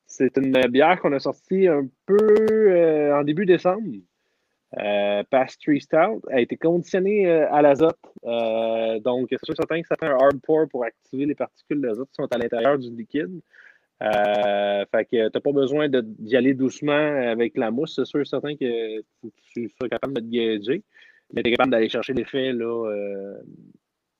C'est 0.06 0.36
une 0.38 0.50
bière 0.70 1.00
qu'on 1.00 1.12
a 1.12 1.20
sortie 1.20 1.68
un 1.68 1.86
peu 2.04 3.12
en 3.14 3.22
début 3.22 3.46
décembre. 3.46 3.86
Euh, 4.78 5.22
Pastry 5.28 5.80
Stout 5.80 6.22
a 6.30 6.40
été 6.40 6.56
conditionné 6.56 7.28
euh, 7.28 7.52
à 7.52 7.60
l'azote. 7.60 7.98
Euh, 8.24 8.98
donc, 9.00 9.28
c'est 9.30 9.44
sûr 9.44 9.54
certain 9.54 9.82
que 9.82 9.86
ça 9.86 9.96
fait 10.00 10.06
un 10.06 10.16
hard 10.16 10.40
pour 10.42 10.66
pour 10.68 10.84
activer 10.84 11.26
les 11.26 11.34
particules 11.34 11.80
d'azote 11.80 12.08
qui 12.08 12.14
sont 12.14 12.32
à 12.32 12.38
l'intérieur 12.38 12.78
du 12.78 12.90
liquide. 12.90 13.40
Fait 14.00 15.04
que 15.04 15.08
tu 15.10 15.16
n'as 15.16 15.40
pas 15.40 15.52
besoin 15.52 15.88
d'y 15.88 16.36
aller 16.36 16.54
doucement 16.54 16.92
avec 16.92 17.56
la 17.56 17.70
mousse. 17.70 17.96
C'est 17.96 18.06
sûr 18.06 18.26
certain 18.26 18.56
que 18.56 19.00
tu 19.52 19.68
sois 19.68 19.88
capable 19.88 20.14
de 20.14 20.20
te 20.20 20.26
gager, 20.26 20.82
mais 21.32 21.42
tu 21.42 21.50
es 21.50 21.52
capable 21.52 21.70
d'aller 21.70 21.88
chercher 21.88 22.14
l'effet 22.14 22.52
de 22.52 23.36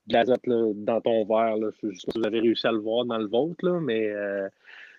l'azote 0.09 0.43
dans 0.47 1.01
ton 1.01 1.24
verre. 1.24 1.57
Là. 1.57 1.70
Je 1.83 1.87
ne 1.87 1.93
sais 1.95 2.07
pas 2.07 2.12
si 2.12 2.19
vous 2.19 2.27
avez 2.27 2.41
réussi 2.41 2.66
à 2.66 2.73
le 2.73 2.79
voir 2.79 3.07
dans 3.07 3.19
le 3.19 3.27
vôtre, 3.27 3.65
là, 3.65 3.81
mais 3.81 4.12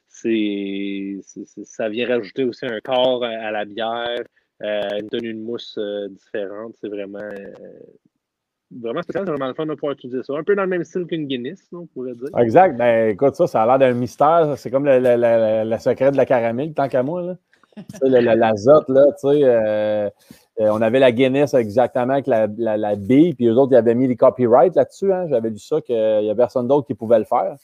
ça 0.10 1.90
vient 1.90 2.08
rajouter 2.08 2.44
aussi 2.44 2.66
un 2.66 2.80
corps 2.82 3.24
à, 3.24 3.52
la 3.52 3.66
bière, 3.66 4.24
une 4.64 5.10
tenue 5.10 5.34
de 5.34 5.40
mousse 5.40 5.76
euh, 5.77 6.07
différente. 6.10 6.73
C'est 6.81 6.90
vraiment, 6.90 7.19
vraiment 8.72 9.02
spécial. 9.02 9.26
C'est 9.26 9.31
vraiment 9.31 9.48
le 9.48 9.53
fun 9.53 9.65
de 9.65 9.73
pouvoir 9.73 9.94
utiliser 9.94 10.23
ça. 10.23 10.34
Un 10.34 10.44
peu 10.44 10.56
dans 10.56 10.64
le 10.64 10.69
même 10.69 10.84
style 10.84 11.06
qu'une 11.06 11.27
Guinness, 11.27 11.68
on 11.73 11.85
pourrait 11.88 12.14
dire. 12.14 12.30
Exact. 12.38 12.77
Ben, 12.77 13.10
écoute, 13.10 13.35
ça, 13.35 13.48
ça 13.48 13.64
a 13.64 13.65
l'air 13.65 13.80
d'un 13.80 13.94
mystère. 13.94 14.53
C'est 14.57 14.72
comme 14.72 14.85
le, 14.85 14.99
le, 14.99 15.77
secret 15.77 16.11
de 16.11 16.18
la 16.18 16.26
caramel, 16.26 16.73
tant 16.73 16.88
qu'à 16.88 17.03
moi. 17.03 17.22
Là. 17.22 17.38
L'azote, 18.02 18.88
là, 18.90 19.06
tu 19.19 19.30
sais. 19.30 20.10
Euh, 20.60 20.68
on 20.69 20.81
avait 20.84 20.99
la 20.99 21.11
Guinness 21.11 21.56
exactement 21.56 22.14
avec 22.14 22.27
la, 22.27 22.48
la, 22.57 22.77
la 22.77 22.95
B, 22.95 23.34
puis 23.35 23.48
eux 23.48 23.56
autres, 23.56 23.73
ils 23.73 23.77
avaient 23.77 23.95
mis 23.95 24.07
les 24.07 24.15
copyrights 24.15 24.76
là-dessus. 24.76 25.11
Hein. 25.11 25.26
J'avais 25.27 25.49
lu 25.49 25.57
ça 25.57 25.81
qu'il 25.81 25.95
n'y 25.95 26.30
a 26.30 26.35
personne 26.35 26.68
d'autre 26.68 26.85
qui 26.85 26.94
pouvait 26.94 27.18
le 27.18 27.26
faire. 27.26 27.56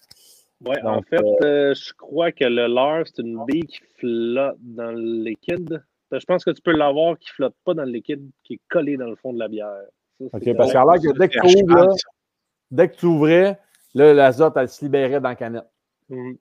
Oui, 0.65 0.75
en 0.83 1.01
fait, 1.01 1.21
euh, 1.23 1.45
euh, 1.45 1.73
je 1.73 1.93
crois 1.93 2.31
que 2.31 2.43
le 2.43 2.67
leur, 2.67 3.07
c'est 3.07 3.21
une 3.21 3.45
bille 3.45 3.65
qui 3.65 3.79
flotte 3.97 4.57
dans 4.59 4.91
le 4.91 5.23
liquide. 5.23 5.81
Je 6.11 6.25
pense 6.25 6.43
que 6.43 6.51
tu 6.51 6.61
peux 6.61 6.71
l'avoir 6.71 7.17
qui 7.17 7.29
ne 7.29 7.33
flotte 7.33 7.55
pas 7.63 7.73
dans 7.73 7.83
le 7.83 7.91
liquide, 7.91 8.27
qui 8.43 8.55
est 8.55 8.61
collé 8.69 8.97
dans 8.97 9.07
le 9.07 9.15
fond 9.15 9.33
de 9.33 9.39
la 9.39 9.47
bière. 9.47 9.69
OK, 10.19 10.55
parce 10.57 10.73
qu'à 10.73 10.83
l'air 10.83 10.95
que 10.95 11.17
dès 11.17 11.29
que 11.29 11.39
tu 11.39 11.63
ouvres, 11.63 11.95
dès 12.71 12.89
que 12.89 12.95
tu 12.95 13.05
ouvrais, 13.05 13.59
l'azote, 13.93 14.53
elle 14.57 14.69
se 14.69 14.83
libérait 14.83 15.21
dans 15.21 15.29
la 15.29 15.35
canette. 15.35 15.69
Mm. 16.09 16.33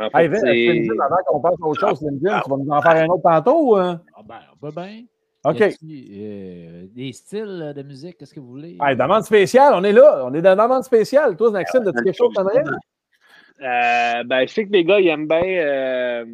En 0.00 0.10
fait, 0.10 0.46
hey, 0.46 0.88
avant 0.88 1.16
qu'on 1.26 1.40
passe 1.40 1.54
à 1.60 1.66
autre 1.66 1.80
chose, 1.80 1.98
tu 1.98 2.24
vas 2.24 2.42
nous 2.48 2.70
en 2.70 2.80
faire 2.80 2.92
un 2.92 3.06
autre 3.06 3.22
tantôt? 3.24 3.76
Hein? 3.76 4.00
Ah 4.16 4.20
ben, 4.24 4.38
on 4.54 4.66
peut 4.66 4.72
bien. 4.72 5.02
OK. 5.42 5.60
Euh, 5.60 6.86
des 6.94 7.12
styles 7.12 7.72
de 7.74 7.82
musique, 7.82 8.18
qu'est-ce 8.18 8.34
que 8.34 8.40
vous 8.40 8.50
voulez? 8.50 8.78
Hey, 8.80 8.96
demande 8.96 9.24
spéciale, 9.24 9.72
on 9.74 9.82
est 9.82 9.92
là. 9.92 10.22
On 10.24 10.34
est 10.34 10.42
dans 10.42 10.54
la 10.54 10.64
demande 10.64 10.84
spéciale. 10.84 11.36
Toi, 11.36 11.50
Maxime, 11.50 11.82
as-tu 11.88 12.04
quelque 12.04 12.16
chose 12.16 12.32
à 12.36 12.44
euh, 13.62 14.24
ben, 14.24 14.48
je 14.48 14.52
sais 14.54 14.64
que 14.64 14.72
les 14.72 14.84
gars, 14.84 15.00
ils 15.00 15.08
aiment 15.08 15.28
bien 15.28 15.42
euh, 15.44 16.24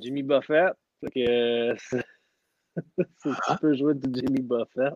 Jimmy 0.00 0.22
Buffett. 0.22 0.74
Que, 1.14 1.74
tu 3.22 3.30
peux 3.60 3.74
jouer 3.74 3.94
du 3.94 4.10
Jimmy 4.14 4.42
Buffett. 4.42 4.94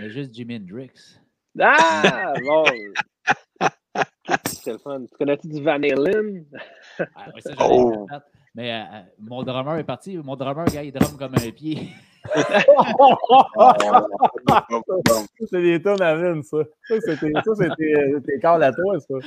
Mais 0.00 0.10
juste 0.10 0.34
Jimi 0.34 0.56
Hendrix. 0.56 1.20
Ah! 1.60 2.34
Bon! 2.44 2.64
C'est 4.46 4.72
le 4.72 4.78
fun? 4.78 5.04
Tu 5.06 5.16
connais-tu 5.16 5.48
du 5.48 5.62
Van 5.62 5.80
Halen? 5.82 6.44
Ah, 6.98 7.30
ça, 7.38 7.54
oh. 7.60 8.06
Mais 8.54 8.72
euh, 8.72 8.76
euh, 8.76 9.02
mon 9.20 9.42
drummer 9.42 9.78
est 9.78 9.84
parti. 9.84 10.16
Mon 10.16 10.34
drummer, 10.34 10.64
gars, 10.66 10.82
il 10.82 10.92
drum 10.92 11.16
comme 11.16 11.34
un 11.34 11.50
pied. 11.50 11.88
C'est 15.50 15.62
des 15.62 15.82
tonnes 15.82 16.02
à 16.02 16.14
mine, 16.16 16.42
ça. 16.42 16.58
Ça, 16.88 16.96
c'était 17.00 17.32
tes 18.24 18.40
corps 18.40 18.62
à 18.62 18.72
toi, 18.72 18.98
ça. 19.00 19.14
Ouais, 19.14 19.22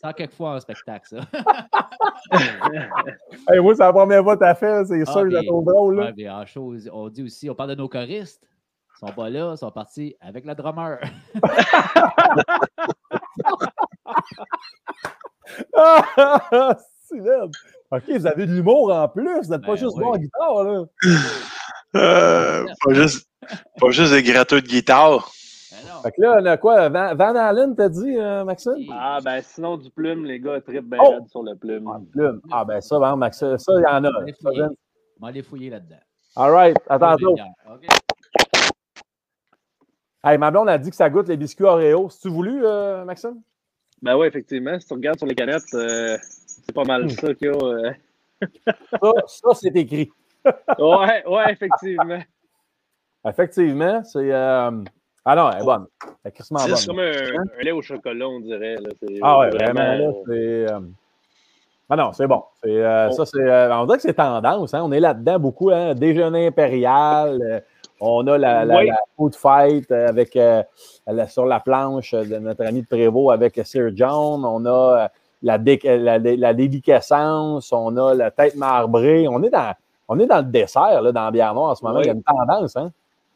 ça, 0.00 0.12
quelquefois 0.12 0.56
en 0.56 0.60
spectacle, 0.60 1.06
ça. 1.08 1.18
hey, 3.50 3.60
moi, 3.60 3.74
c'est 3.74 3.82
la 3.82 3.92
première 3.92 4.22
fois 4.22 4.36
que 4.36 4.44
tu 4.44 4.48
as 4.48 4.54
fait, 4.54 4.84
c'est 4.86 5.02
ah, 5.06 5.12
sûr, 5.12 5.30
j'ai 5.30 5.46
trop 5.46 5.62
drôle. 5.62 5.96
Là. 5.96 6.12
Ouais, 6.16 6.28
en 6.28 6.46
chose, 6.46 6.90
on 6.92 7.08
dit 7.08 7.22
aussi, 7.22 7.48
on 7.50 7.54
parle 7.54 7.70
de 7.70 7.76
nos 7.76 7.88
choristes. 7.88 8.42
Ils 8.96 9.08
sont 9.08 9.14
pas 9.14 9.28
là, 9.28 9.52
ils 9.54 9.58
sont 9.58 9.70
partis 9.70 10.16
avec 10.20 10.44
le 10.44 10.54
drummer. 10.54 10.98
c'est 17.04 17.20
OK, 17.90 18.02
vous 18.08 18.26
avez 18.26 18.46
de 18.46 18.52
l'humour 18.52 18.92
en 18.92 19.08
plus. 19.08 19.42
Vous 19.42 19.50
n'êtes 19.50 19.62
pas 19.62 19.68
ben 19.68 19.76
juste 19.76 19.96
bon 19.96 20.12
en 20.12 20.16
guitare, 20.16 20.64
là. 20.64 20.84
Euh, 21.96 22.64
pas, 22.84 22.92
juste, 22.92 23.28
pas 23.78 23.90
juste 23.90 24.12
des 24.12 24.24
gratteux 24.24 24.60
de 24.60 24.66
guitare. 24.66 25.30
Ben 25.70 26.02
fait 26.02 26.10
que 26.10 26.22
là, 26.22 26.38
on 26.40 26.46
a 26.46 26.56
quoi? 26.56 26.88
Van, 26.88 27.14
Van 27.14 27.36
Allen, 27.36 27.76
t'as 27.76 27.88
dit, 27.88 28.16
euh, 28.18 28.42
Maxime? 28.42 28.74
Ah, 28.90 29.20
ben 29.24 29.40
sinon, 29.42 29.76
du 29.76 29.90
plume, 29.90 30.24
les 30.24 30.40
gars, 30.40 30.60
très 30.60 30.80
bien 30.80 30.98
oh! 31.00 31.24
sur 31.30 31.44
le 31.44 31.54
plume. 31.54 31.88
Ah, 31.88 32.00
plume. 32.10 32.40
Ah, 32.50 32.64
ben 32.64 32.80
ça, 32.80 32.98
ben, 32.98 33.14
Maxime, 33.14 33.56
ça, 33.58 33.72
il 33.76 33.82
y 33.82 33.86
en 33.86 34.04
a. 34.04 34.08
On 34.08 35.24
va 35.24 35.28
aller 35.28 35.42
fouiller 35.42 35.70
là-dedans. 35.70 36.00
All 36.36 36.50
right, 36.50 36.76
à 36.88 36.98
tantôt. 36.98 37.36
Hey, 40.24 40.38
ma 40.38 40.50
blonde 40.50 40.68
a 40.70 40.78
dit 40.78 40.90
que 40.90 40.96
ça 40.96 41.08
goûte 41.08 41.28
les 41.28 41.36
biscuits 41.36 41.64
Oreo. 41.64 42.10
Si 42.10 42.20
tu 42.20 42.28
voulu, 42.28 42.64
euh, 42.64 43.04
Maxime? 43.04 43.40
Ben 44.02 44.16
oui, 44.16 44.26
effectivement. 44.26 44.80
Si 44.80 44.86
tu 44.86 44.94
regardes 44.94 45.18
sur 45.18 45.26
les 45.26 45.34
canettes, 45.34 45.62
euh, 45.74 46.18
c'est 46.64 46.74
pas 46.74 46.84
mal 46.84 47.04
hmm. 47.04 47.10
ça 47.10 47.34
qu'il 47.34 47.48
y 47.48 47.50
a. 47.50 47.54
Euh. 47.54 47.92
ça, 48.90 49.12
ça 49.26 49.48
c'est 49.54 49.76
écrit. 49.76 50.10
ouais, 50.78 51.26
ouais, 51.26 51.52
effectivement. 51.52 52.20
Effectivement, 53.26 54.04
c'est. 54.04 54.32
Euh... 54.32 54.70
Ah 55.24 55.36
non, 55.36 55.50
elle 55.50 55.62
est 55.62 55.64
bonne. 55.64 55.86
Elle 56.24 56.32
est. 56.32 56.42
C'est 56.42 56.86
comme 56.86 56.98
un, 56.98 57.04
un, 57.04 57.62
lait 57.62 57.72
au 57.72 57.80
chocolat, 57.80 58.28
on 58.28 58.40
dirait. 58.40 58.76
Là. 58.76 58.90
Ah 59.22 59.38
ouais, 59.38 59.50
vraiment, 59.50 59.80
là, 59.80 60.12
c'est. 60.26 60.72
Euh, 60.72 60.80
ah 61.90 61.96
non, 61.96 62.12
c'est 62.12 62.26
bon. 62.26 62.42
C'est, 62.62 62.82
Ça, 63.12 63.26
c'est, 63.26 63.72
on 63.72 63.84
dirait 63.86 63.96
que 63.98 64.02
c'est 64.02 64.14
tendance. 64.14 64.74
Hein? 64.74 64.82
On 64.84 64.92
est 64.92 65.00
là-dedans 65.00 65.38
beaucoup. 65.38 65.70
Hein? 65.70 65.94
Déjeuner 65.94 66.46
impérial. 66.46 67.62
On 68.00 68.26
a 68.26 68.36
la, 68.36 68.64
la, 68.64 68.96
food 69.16 69.34
fight 69.34 69.90
avec, 69.90 70.36
euh, 70.36 70.62
sur 71.28 71.46
la 71.46 71.60
planche 71.60 72.12
de 72.12 72.38
notre 72.38 72.64
ami 72.64 72.82
de 72.82 72.86
Prévost 72.86 73.32
avec 73.32 73.60
Sir 73.64 73.90
John. 73.94 74.44
On 74.44 74.66
a 74.66 75.10
euh, 75.44 75.96
la, 75.98 76.18
la, 76.18 76.54
déliquescence. 76.54 77.72
On 77.72 77.96
a 77.96 78.14
la 78.14 78.30
tête 78.30 78.56
marbrée. 78.56 79.26
On 79.28 79.42
est 79.42 79.50
dans, 79.50 79.74
on 80.08 80.18
est 80.18 80.26
dans 80.26 80.38
le 80.38 80.50
dessert, 80.50 81.02
là, 81.02 81.12
dans 81.12 81.24
la 81.24 81.30
bière 81.30 81.54
noire 81.54 81.70
en 81.70 81.74
ce 81.74 81.84
moment. 81.84 82.00
Il 82.00 82.06
y 82.06 82.10
a 82.10 82.12
une 82.12 82.22
tendance. 82.22 82.76
Hein? 82.76 82.90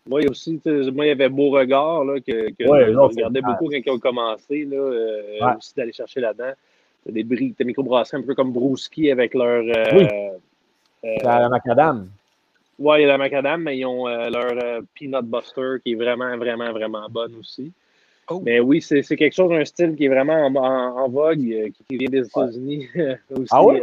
Moi 0.06 0.20
aussi, 0.30 0.60
moi, 0.64 1.04
il 1.04 1.08
y 1.08 1.10
avait 1.10 1.28
Beauregard 1.28 2.04
là, 2.04 2.18
que, 2.20 2.50
que 2.50 2.64
je 2.64 2.96
regardais 2.96 3.42
beaucoup 3.42 3.68
quand 3.68 3.78
ils 3.84 3.90
ont 3.90 3.98
commencé 3.98 4.64
là, 4.64 4.76
euh, 4.76 5.56
aussi 5.58 5.74
d'aller 5.76 5.92
chercher 5.92 6.20
là-dedans. 6.20 6.52
Des, 7.06 7.22
des 7.22 7.64
microbrasseries 7.64 8.22
un 8.22 8.26
peu 8.26 8.34
comme 8.34 8.52
Brouski 8.52 9.10
avec 9.10 9.34
leur. 9.34 9.62
oui. 9.94 10.06
la 11.22 11.48
macadam. 11.48 12.08
Oui, 12.78 12.98
il 12.98 13.02
y 13.02 13.04
a 13.04 13.08
la 13.08 13.18
macadam, 13.18 13.62
mais 13.62 13.76
ils 13.76 13.84
ont 13.84 14.06
euh, 14.06 14.30
leur 14.30 14.52
euh, 14.52 14.80
Peanut 14.94 15.24
Buster 15.24 15.78
qui 15.82 15.92
est 15.92 15.94
vraiment, 15.96 16.36
vraiment, 16.36 16.70
vraiment 16.70 17.08
bonne 17.10 17.34
aussi. 17.40 17.72
Oh. 18.30 18.42
Mais 18.44 18.60
oui, 18.60 18.82
c'est 18.82 19.02
quelque 19.02 19.34
chose, 19.34 19.50
un 19.52 19.64
style 19.64 19.96
qui 19.96 20.04
est 20.04 20.08
vraiment 20.08 20.46
en, 20.46 21.08
vogue, 21.08 21.40
euh, 21.40 21.68
qui, 21.88 21.96
vient 21.96 22.08
des 22.08 22.26
États-Unis 22.26 22.88
aussi. 23.30 23.48
Ah 23.50 23.64
oui? 23.64 23.80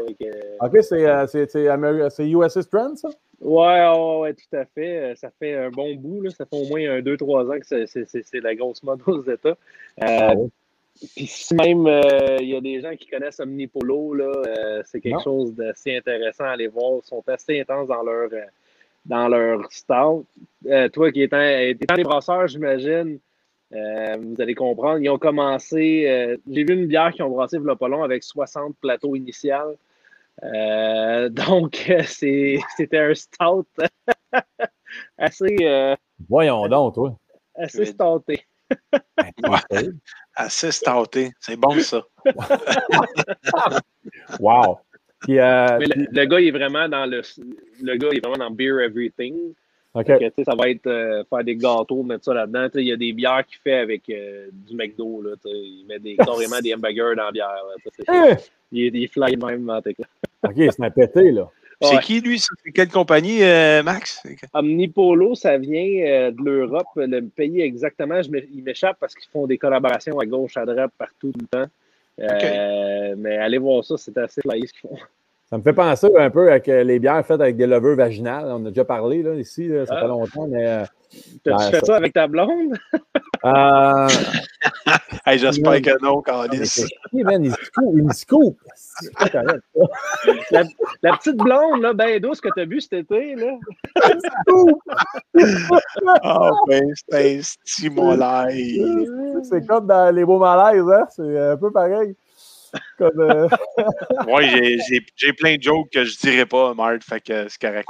ok, 0.60 0.78
c'est 0.82 2.30
USS 2.30 2.70
Trend, 2.70 2.96
ça? 2.96 3.10
Oui, 3.42 3.64
ouais, 3.64 4.20
ouais, 4.20 4.34
tout 4.34 4.56
à 4.56 4.66
fait. 4.66 5.14
Ça 5.16 5.30
fait 5.40 5.56
un 5.56 5.70
bon 5.70 5.96
bout. 5.96 6.22
Là. 6.22 6.30
Ça 6.30 6.46
fait 6.46 6.56
au 6.56 6.66
moins 6.68 7.00
2-3 7.00 7.56
ans 7.56 7.60
que 7.60 7.86
c'est 7.86 8.42
la 8.42 8.56
grosse 8.56 8.84
mode 8.84 9.02
aux 9.08 9.24
États. 9.24 9.58
Ah 10.00 10.34
puis 11.14 11.28
si 11.28 11.54
même 11.54 11.88
il 12.40 12.48
y 12.48 12.56
a 12.56 12.62
des 12.62 12.80
gens 12.80 12.96
qui 12.96 13.08
connaissent 13.08 13.42
Omnipolo, 13.42 14.16
c'est 14.86 15.02
quelque 15.02 15.22
chose 15.22 15.54
d'assez 15.54 15.98
intéressant 15.98 16.46
à 16.46 16.52
aller 16.52 16.68
voir. 16.68 17.02
Ils 17.04 17.08
sont 17.08 17.24
assez 17.28 17.60
intenses 17.60 17.90
dans 17.90 18.02
leur 18.02 18.30
dans 19.06 19.28
leur. 19.28 19.68
Euh, 20.68 20.90
toi 20.90 21.12
qui 21.12 21.22
étais, 21.22 21.72
étant 21.72 21.96
des 21.96 22.04
brasseurs, 22.04 22.48
j'imagine, 22.48 23.20
euh, 23.74 24.18
vous 24.20 24.42
allez 24.42 24.56
comprendre, 24.56 25.00
ils 25.00 25.10
ont 25.10 25.18
commencé. 25.18 26.06
Euh, 26.08 26.38
j'ai 26.50 26.64
vu 26.64 26.74
une 26.74 26.88
bière 26.88 27.12
qui 27.12 27.22
ont 27.22 27.30
brassé 27.30 27.58
il 27.58 27.76
pas 27.76 27.88
long 27.88 28.04
avec 28.04 28.24
60 28.24 28.76
plateaux 28.80 29.16
initial. 29.16 29.76
donc, 31.32 31.92
c'était 32.06 32.60
un 32.94 33.14
stout 33.14 33.66
assez. 35.18 35.96
Voyons 36.30 36.68
donc, 36.68 36.94
toi. 36.94 37.18
Assez 37.56 37.86
stouté. 37.86 38.46
Assez 40.36 40.72
stouté. 40.72 41.32
C'est 41.40 41.56
bon, 41.56 41.80
ça. 41.80 42.04
wow. 44.40 44.80
Euh, 45.30 45.80
le, 45.80 46.26
gars, 46.26 46.40
il 46.40 46.48
est 46.48 46.52
vraiment 46.52 46.88
dans 46.88 47.06
le. 47.06 47.22
Le 47.82 47.96
gars, 47.98 48.10
il 48.12 48.18
est 48.18 48.26
vraiment 48.26 48.46
dans 48.46 48.52
Beer 48.52 48.82
Everything. 48.82 49.54
OK. 49.96 50.34
ça 50.44 50.56
va 50.56 50.70
être 50.70 50.88
euh, 50.88 51.24
faire 51.30 51.44
des 51.44 51.56
gâteaux, 51.56 52.04
mettre 52.04 52.26
ça 52.26 52.34
là-dedans. 52.34 52.68
Il 52.76 52.88
y 52.88 52.92
a 52.92 52.98
des 52.98 53.14
bières 53.14 53.46
qu'il 53.46 53.60
fait 53.60 53.80
avec 53.80 54.10
euh, 54.10 54.48
du 54.52 54.76
McDo. 54.76 55.22
Là, 55.22 55.32
il 55.46 55.86
met 55.88 56.00
des, 56.00 56.16
carrément 56.16 56.60
des 56.62 56.74
hamburgers 56.74 57.16
dans 57.16 57.26
la 57.26 57.32
bière. 57.32 57.56
Là, 58.08 58.38
il, 58.72 58.96
il 58.96 59.08
fly 59.08 59.38
même. 59.38 59.70
OK, 59.70 60.54
c'est 60.56 60.84
un 60.84 60.92
pété, 60.92 61.32
là. 61.32 61.50
C'est 61.82 62.00
qui, 62.00 62.22
lui? 62.22 62.40
C'est 62.40 62.72
quelle 62.72 62.90
compagnie, 62.90 63.40
Max? 63.84 64.24
Omnipolo, 64.54 65.36
ça 65.36 65.58
vient 65.58 66.32
de 66.32 66.44
l'Europe. 66.44 66.88
Le 66.96 67.22
pays 67.22 67.62
exactement, 67.62 68.22
je 68.22 68.30
il 68.54 68.64
m'échappe 68.64 68.98
parce 69.00 69.14
qu'ils 69.14 69.30
font 69.30 69.46
des 69.46 69.58
collaborations 69.58 70.18
à 70.20 70.26
gauche, 70.26 70.56
à 70.58 70.66
droite, 70.66 70.92
partout, 70.98 71.32
tout 71.32 71.40
le 71.42 71.48
temps. 71.48 71.70
Euh, 72.20 73.16
mais 73.18 73.38
allez 73.38 73.58
voir 73.58 73.84
ça, 73.84 73.98
c'est 73.98 74.18
assez 74.18 74.42
flyé 74.42 74.68
ce 74.68 74.74
qu'ils 74.74 74.90
font. 74.90 74.98
Ça 75.50 75.58
me 75.60 75.62
fait 75.64 75.74
penser 75.74 76.08
un 76.18 76.30
peu 76.32 76.50
avec 76.50 76.68
euh, 76.70 76.84
les 76.84 76.98
bières 76.98 77.24
faites 77.26 77.40
avec 77.40 77.56
des 77.56 77.68
levures 77.68 77.96
vaginales. 77.96 78.46
On 78.48 78.66
a 78.66 78.70
déjà 78.70 78.84
parlé 78.84 79.22
là, 79.22 79.36
ici, 79.36 79.68
là, 79.68 79.86
ça 79.86 79.94
Ah. 79.98 80.02
fait 80.02 80.08
longtemps, 80.08 80.48
mais. 80.48 80.66
euh, 80.68 80.84
T'as-tu 81.44 81.58
Ben, 81.58 81.72
fait 81.72 81.86
ça 81.86 81.96
avec 81.98 82.14
ta 82.14 82.28
blonde? 82.28 82.76
euh, 83.46 84.08
Hey, 85.28 85.38
J'espère 85.40 85.82
que 85.82 86.04
non, 86.04 86.22
chier, 86.66 87.24
man, 87.24 87.44
il 87.46 87.52
se 87.52 87.72
coupe. 87.76 87.96
Il 87.98 88.14
se 88.14 88.26
coupe. 88.26 88.58
C'est 88.76 89.14
pas 89.14 89.30
correct, 89.30 89.64
ça. 90.52 90.62
La 91.04 91.14
petite 91.18 91.38
blonde, 91.38 91.82
là, 91.82 91.94
ben 91.94 92.20
douce 92.20 92.42
que 92.42 92.50
t'as 92.56 92.66
bu 92.66 92.82
cet 92.82 92.94
été, 92.94 93.36
là. 93.36 93.54
Ah, 96.24 96.50
ben, 96.68 96.84
c'est 97.10 97.38
un 97.38 97.42
stimulaire. 97.42 98.48
C'est 99.44 99.66
comme 99.68 99.88
dans 99.88 100.14
les 100.14 100.26
beaux 100.26 100.40
malaises, 100.40 100.84
hein? 100.90 101.06
C'est 101.16 101.40
un 101.40 101.58
peu 101.58 101.72
pareil. 101.72 102.16
Comme, 102.98 103.20
euh, 103.20 103.48
Ouais, 104.28 104.48
j'ai- 104.50 104.78
j'ai- 104.90 105.06
j'ai 105.16 105.34
plein 105.34 105.56
de 105.58 105.62
jokes 105.64 105.90
que 105.92 106.04
je 106.04 106.18
dirais 106.20 106.46
pas, 106.46 106.74
Marthe, 106.74 107.04
fait 107.04 107.22
que 107.22 107.48
c'est 107.50 107.60
correct. 107.62 107.88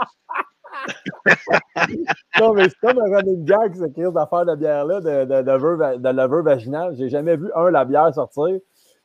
non, 2.40 2.54
mais 2.54 2.70
c'est 2.70 2.80
comme 2.82 3.00
un 3.00 3.16
running 3.18 3.46
gag, 3.46 3.76
cette 3.76 3.94
crise 3.94 4.12
d'affaires 4.14 4.46
de 4.46 4.56
bière-là, 4.56 5.00
de, 5.02 5.26
de, 5.26 5.96
de, 5.96 5.98
de 6.02 6.10
levure 6.10 6.44
vaginale. 6.44 6.96
J'ai 6.98 7.10
jamais 7.10 7.36
vu, 7.38 7.50
un, 7.56 7.70
la 7.72 7.86
bière 7.86 8.14
sortir, 8.14 8.60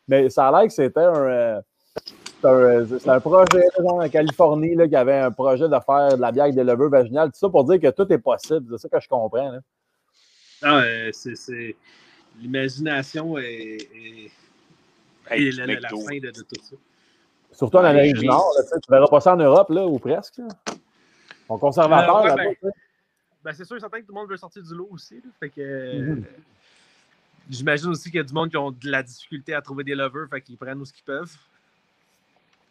mais 0.09 0.29
ça 0.31 0.49
a 0.49 0.53
l'air 0.53 0.67
que 0.69 0.73
c'était 0.75 1.01
un, 1.01 1.15
euh, 1.15 1.61
c'est 2.41 2.47
un, 2.49 2.55
euh, 2.55 2.87
un 3.07 3.21
projet, 3.21 3.63
genre, 3.79 3.95
en 4.03 4.09
Californie, 4.09 4.75
là, 4.75 4.89
qui 4.89 4.97
avait 4.97 5.19
un 5.19 5.31
projet 5.31 5.69
de 5.69 5.77
faire 5.87 6.17
de 6.17 6.21
la 6.21 6.33
bière 6.33 6.45
avec 6.45 6.57
des 6.57 6.65
levures 6.65 6.91
vaginales. 6.91 7.29
Tout 7.31 7.39
ça 7.39 7.49
pour 7.49 7.65
dire 7.65 7.81
que 7.81 7.91
tout 7.91 8.11
est 8.13 8.19
possible. 8.19 8.77
C'est 8.79 8.89
ça 8.89 8.99
que 8.99 9.03
je 9.03 9.09
comprends. 9.09 9.51
Là. 9.53 9.59
Ah, 10.63 10.81
euh, 10.81 11.11
c'est- 11.13 11.37
c'est. 11.37 11.77
L'imagination 12.41 13.39
est. 13.39 13.43
est- 13.95 14.31
Hey, 15.31 15.51
la, 15.53 15.67
la- 15.67 15.75
la 15.75 15.81
McDo. 15.89 16.01
fin 16.07 16.19
de, 16.19 16.31
de 16.31 16.43
tout 16.43 16.63
ça. 16.63 16.77
Surtout 17.53 17.77
en 17.79 17.85
Amérique 17.85 18.17
du. 18.17 18.27
Nord. 18.27 18.53
Là, 18.59 18.65
tu 18.83 18.91
verras 18.91 19.07
pas 19.09 19.21
ça 19.21 19.35
en 19.35 19.37
Europe, 19.37 19.71
là, 19.71 19.87
ou 19.87 19.99
presque. 19.99 20.39
Là. 20.39 20.49
Euh, 21.51 21.55
ouais, 22.23 22.29
là-bas. 22.29 22.35
ben. 22.63 22.71
Ben, 23.43 23.53
c'est 23.55 23.65
sûr 23.65 23.77
et 23.77 23.81
certain 23.81 24.01
que 24.01 24.07
tout 24.07 24.13
le 24.13 24.21
monde 24.21 24.29
veut 24.31 24.37
sortir 24.37 24.63
du 24.63 24.75
lot 24.75 24.89
aussi. 24.93 25.15
là. 25.17 25.31
Fait 25.41 25.49
que. 25.51 25.99
Mhm. 25.99 26.25
J'imagine 27.49 27.89
aussi 27.91 28.05
qu'il 28.11 28.19
y 28.19 28.21
a 28.21 28.25
du 28.25 28.33
monde 28.33 28.49
qui 28.51 28.57
ont 28.57 28.71
de 28.71 28.89
la 28.91 29.03
difficulté 29.03 29.55
à 29.55 29.61
trouver 29.63 29.83
des 29.83 29.95
lovers, 29.97 30.29
fait 30.31 30.41
qu'ils 30.41 30.57
prennent 30.57 30.79
où 30.81 30.85
ce 30.85 30.93
qu'ils 30.93 31.03
peuvent. 31.05 31.35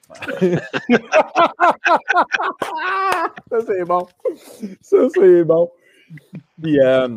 Ça, 3.49 3.61
c'est 3.65 3.83
bon. 3.85 4.07
Ça, 4.81 4.97
c'est 5.13 5.43
bon. 5.43 5.71
Puis, 6.61 6.79
euh, 6.79 7.07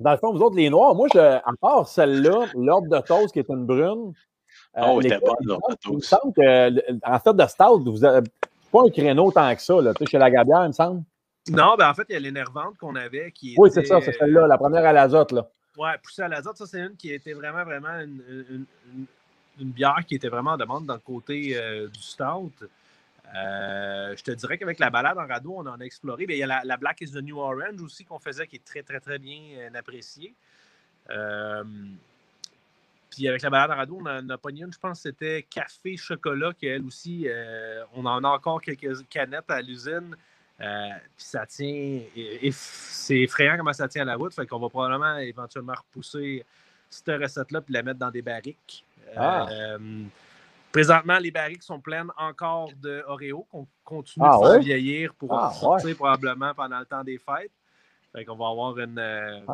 dans 0.00 0.12
le 0.12 0.16
fond, 0.18 0.32
vous 0.32 0.40
autres, 0.40 0.56
les 0.56 0.70
Noirs, 0.70 0.94
moi, 0.94 1.08
je, 1.12 1.18
à 1.18 1.42
part 1.60 1.88
celle-là, 1.88 2.46
l'ordre 2.54 2.88
de 2.88 2.98
toast 3.06 3.32
qui 3.32 3.38
est 3.40 3.48
une 3.48 3.66
brune. 3.66 4.12
Euh, 4.76 4.82
Oh, 4.86 5.00
les- 5.00 5.08
c'était 5.10 5.24
bon, 5.24 5.34
l'ordre 5.42 5.68
de 5.70 5.76
Il 5.90 5.94
me 5.96 6.00
semble 6.00 6.32
que, 6.32 7.08
en 7.08 7.18
fait, 7.18 7.34
de 7.34 7.46
stout, 7.46 7.84
vous 7.90 8.04
avez 8.04 8.28
pas 8.72 8.82
un 8.84 8.90
créneau 8.90 9.30
tant 9.32 9.54
que 9.54 9.62
ça, 9.62 9.80
là, 9.80 9.94
tu 9.94 10.04
sais, 10.04 10.10
chez 10.10 10.18
la 10.18 10.30
Gabière, 10.30 10.64
il 10.64 10.68
me 10.68 10.72
semble. 10.72 11.02
Non, 11.50 11.76
ben 11.78 11.88
en 11.88 11.94
fait, 11.94 12.04
il 12.10 12.12
y 12.12 12.16
a 12.16 12.20
l'énervante 12.20 12.76
qu'on 12.76 12.94
avait 12.94 13.32
qui 13.32 13.54
Oui, 13.56 13.70
c'est 13.72 13.80
était, 13.80 13.88
ça, 13.88 14.00
c'est 14.02 14.12
celle-là, 14.12 14.46
la 14.46 14.58
première 14.58 14.84
à 14.84 14.92
l'azote, 14.92 15.32
là. 15.32 15.48
Ouais, 15.78 15.92
poussée 16.02 16.22
à 16.22 16.28
l'azote, 16.28 16.56
ça, 16.58 16.66
c'est 16.66 16.80
une 16.80 16.96
qui 16.96 17.12
était 17.12 17.32
vraiment, 17.32 17.64
vraiment 17.64 18.00
une, 18.00 18.22
une- 18.28 18.66
une- 18.94 19.06
une 19.60 19.70
bière 19.70 20.04
qui 20.06 20.14
était 20.16 20.28
vraiment 20.28 20.52
en 20.52 20.56
demande 20.56 20.84
dans 20.86 20.94
le 20.94 21.00
côté 21.00 21.52
euh, 21.56 21.88
du 21.88 22.02
stout. 22.02 22.52
Euh, 23.34 24.14
je 24.16 24.22
te 24.22 24.30
dirais 24.30 24.56
qu'avec 24.58 24.78
la 24.78 24.90
balade 24.90 25.18
en 25.18 25.26
radeau, 25.26 25.54
on 25.56 25.66
en 25.66 25.80
a 25.80 25.84
exploré. 25.84 26.26
Bien, 26.26 26.36
il 26.36 26.40
y 26.40 26.42
a 26.42 26.46
la, 26.46 26.62
la 26.64 26.76
Black 26.76 27.00
is 27.00 27.12
the 27.12 27.22
New 27.22 27.38
Orange 27.38 27.80
aussi 27.82 28.04
qu'on 28.04 28.18
faisait 28.18 28.46
qui 28.46 28.56
est 28.56 28.64
très, 28.64 28.82
très, 28.82 29.00
très 29.00 29.18
bien 29.18 29.38
euh, 29.58 29.78
appréciée. 29.78 30.34
Puis 33.10 33.26
avec 33.26 33.42
la 33.42 33.50
balade 33.50 33.70
en 33.70 33.76
radeau, 33.76 33.98
on 34.02 34.06
en 34.06 34.28
a 34.28 34.38
pogné 34.38 34.62
une, 34.62 34.72
je 34.72 34.78
pense 34.78 34.98
que 35.02 35.08
c'était 35.10 35.42
café 35.48 35.96
chocolat, 35.96 36.52
qu'elle 36.52 36.84
aussi, 36.84 37.24
euh, 37.26 37.82
on 37.94 38.04
en 38.04 38.22
a 38.22 38.28
encore 38.28 38.60
quelques 38.60 39.06
canettes 39.08 39.50
à 39.50 39.62
l'usine. 39.62 40.14
Euh, 40.60 40.88
puis 41.16 41.24
ça 41.24 41.46
tient, 41.46 41.66
et- 42.16 42.50
c'est 42.52 43.20
effrayant 43.20 43.56
comment 43.56 43.72
ça 43.72 43.88
tient 43.88 44.02
à 44.02 44.06
la 44.06 44.16
route. 44.16 44.34
Fait 44.34 44.46
qu'on 44.46 44.58
va 44.58 44.68
probablement 44.68 45.16
éventuellement 45.18 45.74
repousser 45.74 46.44
cette 46.90 47.20
recette-là 47.20 47.60
puis 47.60 47.72
la 47.74 47.82
mettre 47.82 47.98
dans 47.98 48.10
des 48.10 48.22
barriques. 48.22 48.84
Ah. 49.16 49.46
Euh, 49.50 49.78
présentement, 50.72 51.18
les 51.18 51.30
barriques 51.30 51.62
sont 51.62 51.80
pleines 51.80 52.10
encore 52.18 52.70
de 52.82 53.02
Oreo 53.06 53.46
qu'on 53.50 53.66
continue 53.84 54.26
Ah 54.28 54.36
de 54.36 54.42
faire 54.44 54.50
ouais? 54.56 54.60
vieillir 54.60 55.14
pour 55.14 55.32
Ah 55.32 55.48
en 55.48 55.52
sortir 55.52 55.96
probablement 55.96 56.52
pendant 56.54 56.78
le 56.80 56.86
temps 56.86 57.04
des 57.04 57.18
fêtes. 57.18 57.52
Fait 58.12 58.24
qu'on 58.24 58.36
va 58.36 58.48
avoir 58.48 58.78
une, 58.78 59.00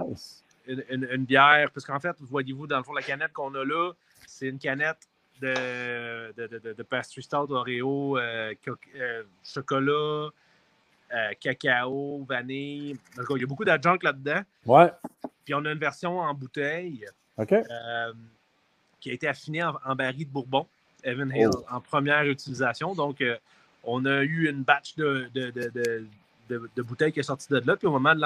Nice. 0.09 0.43
Une, 0.66 0.84
une- 0.90 1.08
une 1.10 1.24
bière, 1.24 1.70
parce 1.72 1.84
qu'en 1.86 2.00
fait, 2.00 2.16
voyez-vous, 2.20 2.66
dans 2.66 2.78
le 2.78 2.82
fond, 2.84 2.92
la 2.92 3.02
canette 3.02 3.32
qu'on 3.32 3.54
a 3.54 3.64
là, 3.64 3.92
c'est 4.26 4.48
une 4.48 4.58
canette 4.58 5.08
de, 5.40 6.32
de, 6.32 6.46
de, 6.58 6.72
de- 6.72 6.82
pastry 6.82 7.22
stout 7.22 7.50
Oreo, 7.50 8.18
euh, 8.18 8.54
euh, 8.96 9.22
chocolat, 9.42 10.28
euh, 11.12 11.30
cacao, 11.40 12.24
vanille. 12.28 12.96
Il 13.30 13.40
y 13.40 13.44
a 13.44 13.46
beaucoup 13.46 13.64
d'adjunct 13.64 14.02
là-dedans. 14.02 14.40
Ouais, 14.66 14.90
Puis 15.44 15.54
on 15.54 15.64
a 15.64 15.72
une 15.72 15.78
version 15.78 16.18
en 16.20 16.32
bouteille 16.34 17.06
OK. 17.36 17.54
qui 19.00 19.10
a 19.10 19.12
été 19.12 19.28
affinée 19.28 19.62
en, 19.62 19.76
en 19.84 19.94
baril 19.94 20.26
de 20.26 20.32
Bourbon, 20.32 20.66
Evan 21.02 21.30
Hill, 21.34 21.50
Oh. 21.52 21.64
en 21.70 21.80
première 21.80 22.24
utilisation. 22.24 22.94
Donc, 22.94 23.22
on 23.82 24.04
a 24.06 24.22
eu 24.22 24.48
une 24.48 24.62
batch 24.62 24.94
de, 24.96 25.28
de, 26.48 26.70
de, 26.74 26.82
bouteilles 26.82 27.12
qui 27.12 27.20
est 27.20 27.24
sortie 27.24 27.48
de 27.48 27.62
là. 27.64 27.76
Puis 27.76 27.86
au 27.86 27.90
moment 27.92 28.14
de 28.14 28.20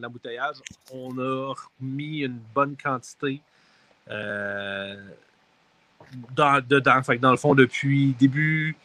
l'embouteillage, 0.00 0.56
on 0.92 1.16
a 1.18 1.54
remis 1.80 2.20
une 2.20 2.40
bonne 2.54 2.76
quantité 2.76 3.40
euh, 4.10 4.96
dans, 6.34 6.64
dedans. 6.66 7.02
Fait 7.02 7.16
que 7.16 7.22
dans 7.22 7.30
le 7.30 7.36
fond, 7.36 7.54
depuis 7.54 8.14
début, 8.18 8.76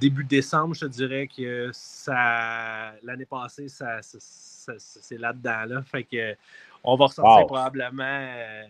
début 0.00 0.24
décembre, 0.24 0.74
je 0.74 0.80
te 0.80 0.90
dirais 0.90 1.28
que 1.34 1.70
ça 1.72 2.92
l'année 3.02 3.26
passée, 3.26 3.68
ça, 3.68 4.02
ça- 4.02 4.18
ça- 4.20 4.78
ça- 4.78 5.00
c'est 5.02 5.18
là-dedans. 5.18 5.64
Là. 5.66 5.82
Fait 5.82 6.04
que 6.04 6.34
on 6.82 6.96
va 6.96 7.06
ressortir 7.06 7.42
Wow. 7.42 7.46
probablement 7.46 8.02
euh, 8.04 8.62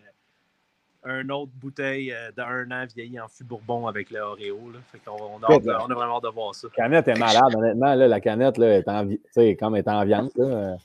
un 1.05 1.29
autre 1.31 1.53
bouteille 1.55 2.13
euh, 2.13 2.31
d'un 2.37 2.71
an 2.71 2.87
vieillie 2.95 3.19
en 3.21 3.29
fût 3.29 3.45
bourbon 3.45 3.87
avec 3.87 4.11
le 4.11 4.21
Oreo. 4.21 4.71
Là. 4.73 4.79
Fait 4.93 4.99
qu'on 4.99 5.13
on 5.17 5.43
a, 5.43 5.51
on 5.51 5.59
vraiment 5.95 6.17
hâte 6.17 6.23
de 6.25 6.29
voir 6.29 6.55
ça. 6.55 6.69
La 6.77 6.85
canette 6.85 7.09
est 7.09 7.19
malade, 7.19 7.55
honnêtement. 7.55 7.95
Là, 7.95 8.07
la 8.09 8.21
canette 8.21 8.59
là, 8.59 8.77
est 8.79 8.89
en, 8.89 9.05
vi- 9.07 9.19
tu 9.21 9.31
sais, 9.33 9.57
comme 9.57 9.77
est 9.77 9.89
en 9.89 10.05
viande. 10.05 10.31
Là. 10.37 10.45
euh, 10.45 10.77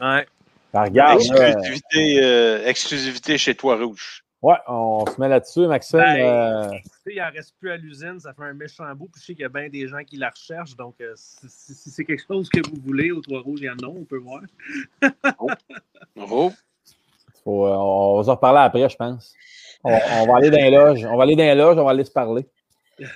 Ouais. 0.00 0.26
ça 0.72 0.82
regarde. 0.84 1.20
Exclusivité, 1.20 2.24
euh, 2.24 2.66
exclusivité 2.66 3.38
chez 3.38 3.54
Toi 3.54 3.76
Rouge. 3.76 4.24
ouais, 4.40 4.56
on 4.66 5.04
se 5.06 5.20
met 5.20 5.28
là-dessus, 5.28 5.66
Maxime. 5.66 5.98
Ben, 6.00 6.18
euh, 6.26 6.70
Tu 6.70 6.78
sais, 7.04 7.12
il 7.14 7.18
n'en 7.18 7.30
reste 7.30 7.54
plus 7.60 7.70
à 7.70 7.76
l'usine, 7.76 8.18
ça 8.18 8.32
fait 8.32 8.42
un 8.44 8.54
méchant 8.54 8.92
bout. 8.94 9.08
Puis 9.12 9.20
je 9.20 9.26
sais 9.26 9.32
qu'il 9.34 9.42
y 9.42 9.44
a 9.44 9.48
bien 9.48 9.68
des 9.68 9.86
gens 9.86 10.02
qui 10.04 10.16
la 10.16 10.30
recherchent. 10.30 10.74
Donc, 10.76 10.96
euh, 11.00 11.12
si, 11.14 11.46
si- 11.48 11.74
si 11.74 11.90
c'est 11.90 12.04
quelque 12.04 12.24
chose 12.26 12.48
que 12.48 12.60
vous 12.68 12.80
voulez, 12.82 13.12
au 13.12 13.20
Trois 13.20 13.40
Rouges, 13.42 13.60
il 13.60 13.66
y 13.66 13.70
en 13.70 13.74
a, 13.74 13.86
on 13.86 14.04
peut 14.04 14.16
voir. 14.18 14.40
Oh, 16.16 16.52
faut, 17.44 17.66
euh, 17.66 17.74
on 17.76 18.16
va 18.18 18.24
se 18.24 18.30
reparler 18.30 18.60
après, 18.60 18.88
je 18.88 18.96
pense. 18.96 19.34
On, 19.84 19.90
on 19.92 20.26
va 20.26 20.36
aller 20.36 20.50
dans 20.50 20.58
les 20.58 20.70
loges. 20.76 21.04
On 21.04 21.16
va 21.16 21.22
aller 21.24 21.36
dans 21.36 21.42
les 21.44 21.54
loges, 21.54 21.76
on 21.78 21.84
va 21.84 21.90
aller 21.90 22.04
se 22.04 22.10
parler. 22.12 22.46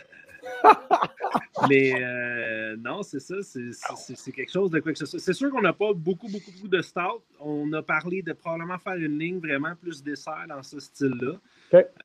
Mais 1.68 1.92
euh, 2.02 2.76
non, 2.78 3.02
c'est 3.02 3.18
ça, 3.20 3.36
c'est- 3.42 4.32
quelque 4.32 4.50
chose 4.52 4.70
de 4.70 4.78
quoi 4.80 4.92
que 4.92 4.98
ce 4.98 5.06
soit. 5.06 5.18
C'est 5.18 5.32
sûr 5.32 5.50
qu'on 5.50 5.62
n'a 5.62 5.72
pas 5.72 5.92
beaucoup, 5.94 6.28
beaucoup, 6.28 6.50
beaucoup 6.52 6.68
de 6.68 6.82
stout. 6.82 7.22
On 7.40 7.72
a 7.72 7.82
parlé 7.82 8.20
de 8.22 8.32
probablement 8.34 8.78
faire 8.78 8.94
une 8.94 9.18
ligne 9.18 9.38
vraiment 9.38 9.72
plus 9.80 10.02
dessert 10.02 10.44
dans 10.48 10.62
ce 10.62 10.78
style-là. 10.78 11.32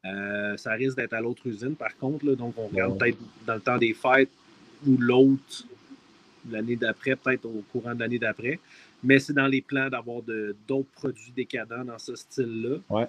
Euh, 0.05 0.57
ça 0.57 0.71
risque 0.71 0.95
d'être 0.97 1.13
à 1.13 1.21
l'autre 1.21 1.45
usine, 1.45 1.75
par 1.75 1.95
contre. 1.97 2.25
là. 2.25 2.35
donc, 2.35 2.53
on 2.57 2.67
regarde 2.67 2.93
Ouais. 2.93 2.97
peut-être 2.97 3.17
dans 3.45 3.55
le 3.55 3.59
temps 3.61 3.77
des 3.77 3.93
fêtes 3.93 4.29
ou 4.87 4.95
l'autre 4.97 5.65
l'année 6.49 6.75
d'après, 6.77 7.15
peut-être 7.15 7.45
au 7.45 7.63
courant 7.71 7.93
de 7.93 7.99
l'année 7.99 8.17
d'après. 8.19 8.59
Mais 9.03 9.19
c'est 9.19 9.33
dans 9.33 9.47
les 9.47 9.61
plans 9.61 9.89
d'avoir 9.89 10.21
d'autres 10.67 10.91
produits 10.93 11.31
décadents 11.35 11.83
dans 11.85 11.97
ce 11.97 12.15
style-là. 12.15 12.77
Ouais. 12.89 13.07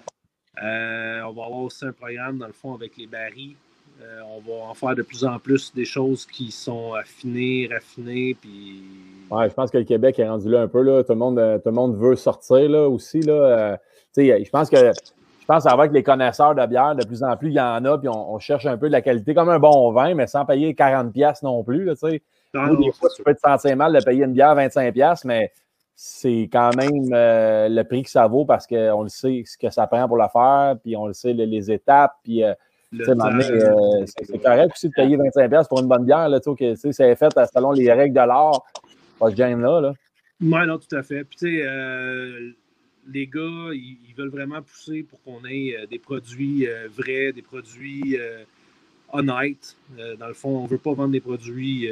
Euh, 0.61 1.21
on 1.21 1.33
va 1.33 1.45
avoir 1.45 1.61
aussi 1.63 1.85
un 1.85 1.91
programme, 1.91 2.37
dans 2.37 2.47
le 2.47 2.53
fond, 2.53 2.73
avec 2.73 2.97
les 2.97 3.07
barils. 3.07 3.55
Euh, 4.01 4.21
on 4.35 4.39
va 4.39 4.65
en 4.69 4.73
faire 4.73 4.95
de 4.95 5.03
plus 5.03 5.23
en 5.23 5.37
plus 5.39 5.73
des 5.73 5.85
choses 5.85 6.25
qui 6.25 6.51
sont 6.51 6.93
affinées, 6.93 7.69
raffinées, 7.71 8.35
puis... 8.39 8.83
Ouais, 9.29 9.49
je 9.49 9.53
pense 9.53 9.69
que 9.69 9.77
le 9.77 9.83
Québec 9.83 10.17
est 10.19 10.27
rendu 10.27 10.49
là 10.49 10.61
un 10.61 10.67
peu. 10.67 10.81
Là. 10.81 11.03
Tout, 11.03 11.13
le 11.13 11.19
monde, 11.19 11.39
euh, 11.39 11.57
tout 11.57 11.69
le 11.69 11.75
monde 11.75 11.95
veut 11.95 12.15
sortir 12.15 12.69
là, 12.69 12.87
aussi. 12.89 13.21
Là. 13.21 13.77
Je 14.17 14.49
pense 14.49 14.69
que 14.69 14.91
je 15.43 15.45
pense 15.45 15.65
qu'avec 15.65 15.91
les 15.91 16.03
connaisseurs 16.03 16.55
de 16.55 16.65
bière, 16.65 16.95
de 16.95 17.05
plus 17.05 17.21
en 17.21 17.35
plus, 17.35 17.49
il 17.49 17.55
y 17.55 17.59
en 17.59 17.83
a, 17.83 17.97
puis 17.97 18.07
on, 18.07 18.33
on 18.33 18.39
cherche 18.39 18.65
un 18.65 18.77
peu 18.77 18.87
de 18.87 18.93
la 18.93 19.01
qualité, 19.01 19.33
comme 19.33 19.49
un 19.49 19.59
bon 19.59 19.91
vin, 19.91 20.13
mais 20.13 20.25
sans 20.25 20.45
payer 20.45 20.73
40$ 20.73 21.43
non 21.43 21.65
plus. 21.65 21.83
Là, 21.83 21.95
non, 22.53 22.73
des 22.75 22.91
fois, 22.93 23.09
tu 23.13 23.21
peux 23.23 23.33
te 23.33 23.41
sentir 23.41 23.75
mal 23.75 23.93
de 23.93 24.01
payer 24.01 24.23
une 24.23 24.31
bière 24.31 24.55
25$, 24.55 25.23
mais 25.25 25.51
c'est 25.95 26.49
quand 26.51 26.75
même 26.75 27.13
euh, 27.13 27.69
le 27.69 27.83
prix 27.83 28.03
que 28.03 28.09
ça 28.09 28.27
vaut 28.27 28.45
parce 28.45 28.67
qu'on 28.67 29.03
le 29.03 29.09
sait 29.09 29.43
ce 29.45 29.57
que 29.57 29.69
ça 29.69 29.87
prend 29.87 30.07
pour 30.07 30.17
la 30.17 30.29
faire, 30.29 30.75
puis 30.83 30.95
on 30.95 31.07
le 31.07 31.13
sait 31.13 31.33
les, 31.33 31.45
les 31.45 31.71
étapes, 31.71 32.15
puis 32.23 32.43
euh, 32.43 32.53
euh, 32.93 34.05
c'est 34.05 34.41
correct 34.41 34.71
aussi 34.75 34.89
de 34.89 34.93
payer 34.93 35.17
25$ 35.17 35.67
pour 35.67 35.79
une 35.79 35.87
bonne 35.87 36.05
bière. 36.05 36.29
Là, 36.29 36.39
que, 36.39 36.75
c'est 36.75 37.15
fait 37.15 37.33
selon 37.53 37.71
les 37.71 37.91
règles 37.91 38.13
de 38.13 38.19
l'art. 38.19 38.63
Pas 39.19 39.31
de 39.31 39.35
gêne 39.35 39.61
là. 39.61 39.81
là. 39.81 39.93
Oui, 40.39 40.67
non, 40.67 40.77
tout 40.77 40.95
à 40.95 41.01
fait. 41.01 41.23
Puis, 41.23 41.37
tu 41.37 41.59
sais, 41.59 42.53
les 43.11 43.25
gars, 43.25 43.71
ils, 43.73 43.97
ils 44.07 44.13
veulent 44.15 44.29
vraiment 44.29 44.61
pousser 44.61 45.03
pour 45.03 45.21
qu'on 45.23 45.43
ait 45.47 45.87
des 45.89 45.97
produits 45.97 46.67
vrais, 46.95 47.31
des 47.31 47.41
produits 47.41 48.19
honnête. 49.13 49.77
Euh, 49.97 50.15
dans 50.17 50.27
le 50.27 50.33
fond, 50.33 50.57
on 50.57 50.63
ne 50.63 50.67
veut 50.67 50.77
pas 50.77 50.93
vendre 50.93 51.11
des 51.11 51.21
produits 51.21 51.89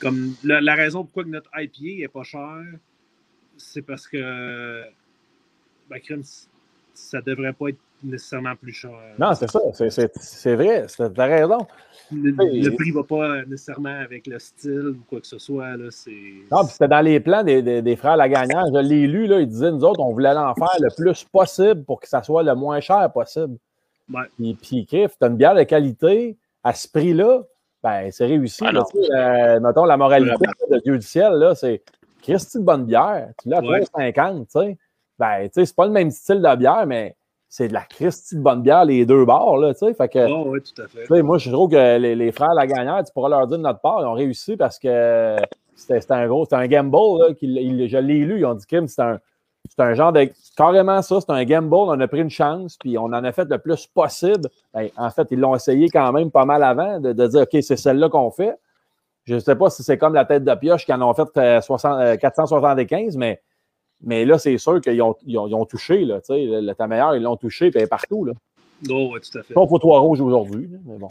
comme 0.00 0.34
la, 0.44 0.60
la 0.60 0.74
raison 0.74 1.04
pourquoi 1.04 1.24
que 1.24 1.28
notre 1.28 1.50
IPA 1.56 2.04
est 2.04 2.08
pas 2.08 2.22
cher, 2.22 2.58
c'est 3.56 3.82
parce 3.82 4.06
que 4.08 4.82
ben, 5.88 6.00
crème, 6.00 6.22
ça 6.94 7.20
devrait 7.20 7.52
pas 7.52 7.68
être 7.68 7.78
nécessairement 8.02 8.56
plus 8.56 8.72
cher. 8.72 8.92
Non, 9.18 9.34
c'est 9.34 9.50
ça. 9.50 9.60
C'est- 9.74 9.90
C'est 9.90 10.10
c'est 10.16 10.54
vrai. 10.54 10.86
c'est- 10.88 11.12
T'as 11.12 11.26
raison. 11.26 11.58
Le, 12.12 12.34
Oui. 12.38 12.62
le 12.62 12.74
prix 12.74 12.90
va 12.92 13.02
pas 13.04 13.44
nécessairement 13.44 14.00
avec 14.00 14.26
le 14.26 14.38
style 14.38 14.88
ou 14.98 15.02
quoi 15.08 15.20
que 15.20 15.26
ce 15.26 15.38
soit. 15.38 15.76
Là, 15.76 15.84
Non, 16.50 16.64
puis 16.64 16.72
c'était 16.72 16.88
dans 16.88 17.00
les 17.04 17.20
plans 17.20 17.42
des, 17.44 17.60
des, 17.62 17.82
des 17.82 17.96
frères 17.96 18.16
Lagagnant. 18.16 18.64
Je 18.72 18.80
l'ai 18.80 19.06
lu, 19.06 19.26
là, 19.26 19.40
ils 19.40 19.46
disaient, 19.46 19.70
nous 19.70 19.84
autres, 19.84 20.00
on 20.00 20.12
voulait 20.12 20.30
en 20.30 20.54
faire 20.54 20.76
le 20.80 20.88
plus 20.96 21.24
possible 21.24 21.84
pour 21.84 22.00
que 22.00 22.08
ça 22.08 22.22
soit 22.22 22.42
le 22.42 22.54
moins 22.54 22.80
cher 22.80 23.10
possible. 23.12 23.56
Ouais. 24.12 24.22
Puis, 24.36 24.54
puis 24.60 24.86
Criff, 24.86 25.12
t'as 25.20 25.28
une 25.28 25.36
bière 25.36 25.54
de 25.54 25.62
qualité 25.64 26.36
à 26.64 26.72
ce 26.72 26.88
prix-là, 26.88 27.42
ben, 27.82 28.10
c'est 28.10 28.26
réussi. 28.26 28.62
Ah 28.66 28.72
là, 28.72 29.60
mettons, 29.60 29.84
la 29.84 29.96
moralité 29.96 30.44
de 30.70 30.78
Dieu 30.78 30.98
du 30.98 31.06
ciel, 31.06 31.32
là, 31.34 31.54
c'est 31.54 31.82
Christy 32.22 32.58
de 32.58 32.64
bonne 32.64 32.84
bière. 32.84 33.30
Tu 33.42 33.48
l'as 33.48 33.58
à 33.58 33.62
Ouais. 33.62 33.80
3,50, 33.80 34.40
tu 34.46 34.46
sais. 34.60 34.78
Ben, 35.18 35.42
tu 35.44 35.50
sais, 35.54 35.66
c'est 35.66 35.76
pas 35.76 35.86
le 35.86 35.92
même 35.92 36.10
style 36.10 36.40
de 36.42 36.56
bière, 36.56 36.86
mais 36.86 37.16
c'est 37.48 37.68
de 37.68 37.72
la 37.74 37.80
Christy 37.82 38.36
de 38.36 38.42
bonne 38.42 38.62
bière, 38.62 38.84
les 38.84 39.04
deux 39.06 39.24
bords, 39.24 39.56
là, 39.58 39.72
tu 39.74 39.80
sais. 39.86 39.94
Fait 39.94 40.08
que, 40.08 40.26
Oh, 40.30 40.44
oui, 40.48 40.60
tout 40.62 40.82
à 40.82 40.86
fait. 40.86 41.22
moi, 41.22 41.38
je 41.38 41.50
trouve 41.50 41.70
que 41.70 41.98
les, 41.98 42.14
les 42.14 42.32
frères 42.32 42.54
Lagagnère, 42.54 43.02
tu 43.04 43.12
pourras 43.12 43.28
leur 43.28 43.46
dire 43.46 43.58
de 43.58 43.62
notre 43.62 43.80
part, 43.80 44.00
ils 44.02 44.06
ont 44.06 44.12
réussi 44.14 44.56
parce 44.56 44.78
que 44.78 45.36
c'était 45.74 46.12
un 46.12 46.26
gros, 46.28 46.44
c'était 46.44 46.56
un 46.56 46.66
gamble. 46.66 46.96
Là, 47.18 47.28
il- 47.40 47.88
je 47.88 47.96
l'ai 47.98 48.18
lu, 48.20 48.40
ils 48.40 48.44
ont 48.46 48.54
dit 48.54 48.66
Kim, 48.66 48.86
c'est 48.86 49.02
un, 49.02 49.18
c'est 49.68 49.80
un 49.82 49.94
genre 49.94 50.12
de. 50.12 50.30
Carrément 50.56 51.00
ça, 51.02 51.20
c'est 51.20 51.30
un 51.30 51.44
gamble. 51.44 51.74
On 51.74 51.98
a 52.00 52.08
pris 52.08 52.20
une 52.20 52.30
chance, 52.30 52.76
puis 52.78 52.98
on 52.98 53.04
en 53.04 53.24
a 53.24 53.32
fait 53.32 53.48
le 53.48 53.58
plus 53.58 53.86
possible. 53.86 54.48
Ben, 54.74 54.88
en 54.96 55.10
fait, 55.10 55.28
ils 55.30 55.38
l'ont 55.38 55.54
essayé 55.54 55.88
quand 55.88 56.12
même 56.12 56.30
pas 56.30 56.44
mal 56.44 56.62
avant 56.62 56.98
de, 57.00 57.12
de 57.12 57.26
dire 57.26 57.42
OK, 57.42 57.62
c'est 57.62 57.76
celle-là 57.76 58.08
qu'on 58.08 58.30
fait. 58.30 58.54
Je 59.24 59.34
ne 59.34 59.40
sais 59.40 59.54
pas 59.54 59.70
si 59.70 59.82
c'est 59.82 59.98
comme 59.98 60.14
la 60.14 60.24
tête 60.24 60.44
de 60.44 60.54
pioche 60.54 60.84
qui 60.86 60.92
en 60.92 61.02
ont 61.02 61.14
fait 61.14 61.28
euh, 61.36 61.60
60, 61.60 62.00
euh, 62.00 62.16
475, 62.16 63.16
mais, 63.16 63.40
mais 64.02 64.24
là, 64.24 64.38
c'est 64.38 64.56
sûr 64.58 64.80
qu'ils 64.80 65.00
ont, 65.02 65.14
ils 65.24 65.38
ont, 65.38 65.46
ils 65.46 65.54
ont 65.54 65.66
touché. 65.66 66.04
Là, 66.04 66.20
tu 66.20 66.34
sais, 66.34 66.44
le, 66.46 66.60
le 66.62 66.74
ta 66.74 66.86
meilleur, 66.86 67.14
ils 67.14 67.22
l'ont 67.22 67.36
touché, 67.36 67.70
puis 67.70 67.86
partout. 67.86 68.24
Là. 68.24 68.32
Oh, 68.90 69.10
oui, 69.12 69.20
tout 69.20 69.38
à 69.38 69.42
fait. 69.42 69.54
Pas 69.54 69.66
pour 69.66 69.78
trois 69.78 70.00
rouges 70.00 70.20
aujourd'hui. 70.22 70.68
bon. 70.82 71.08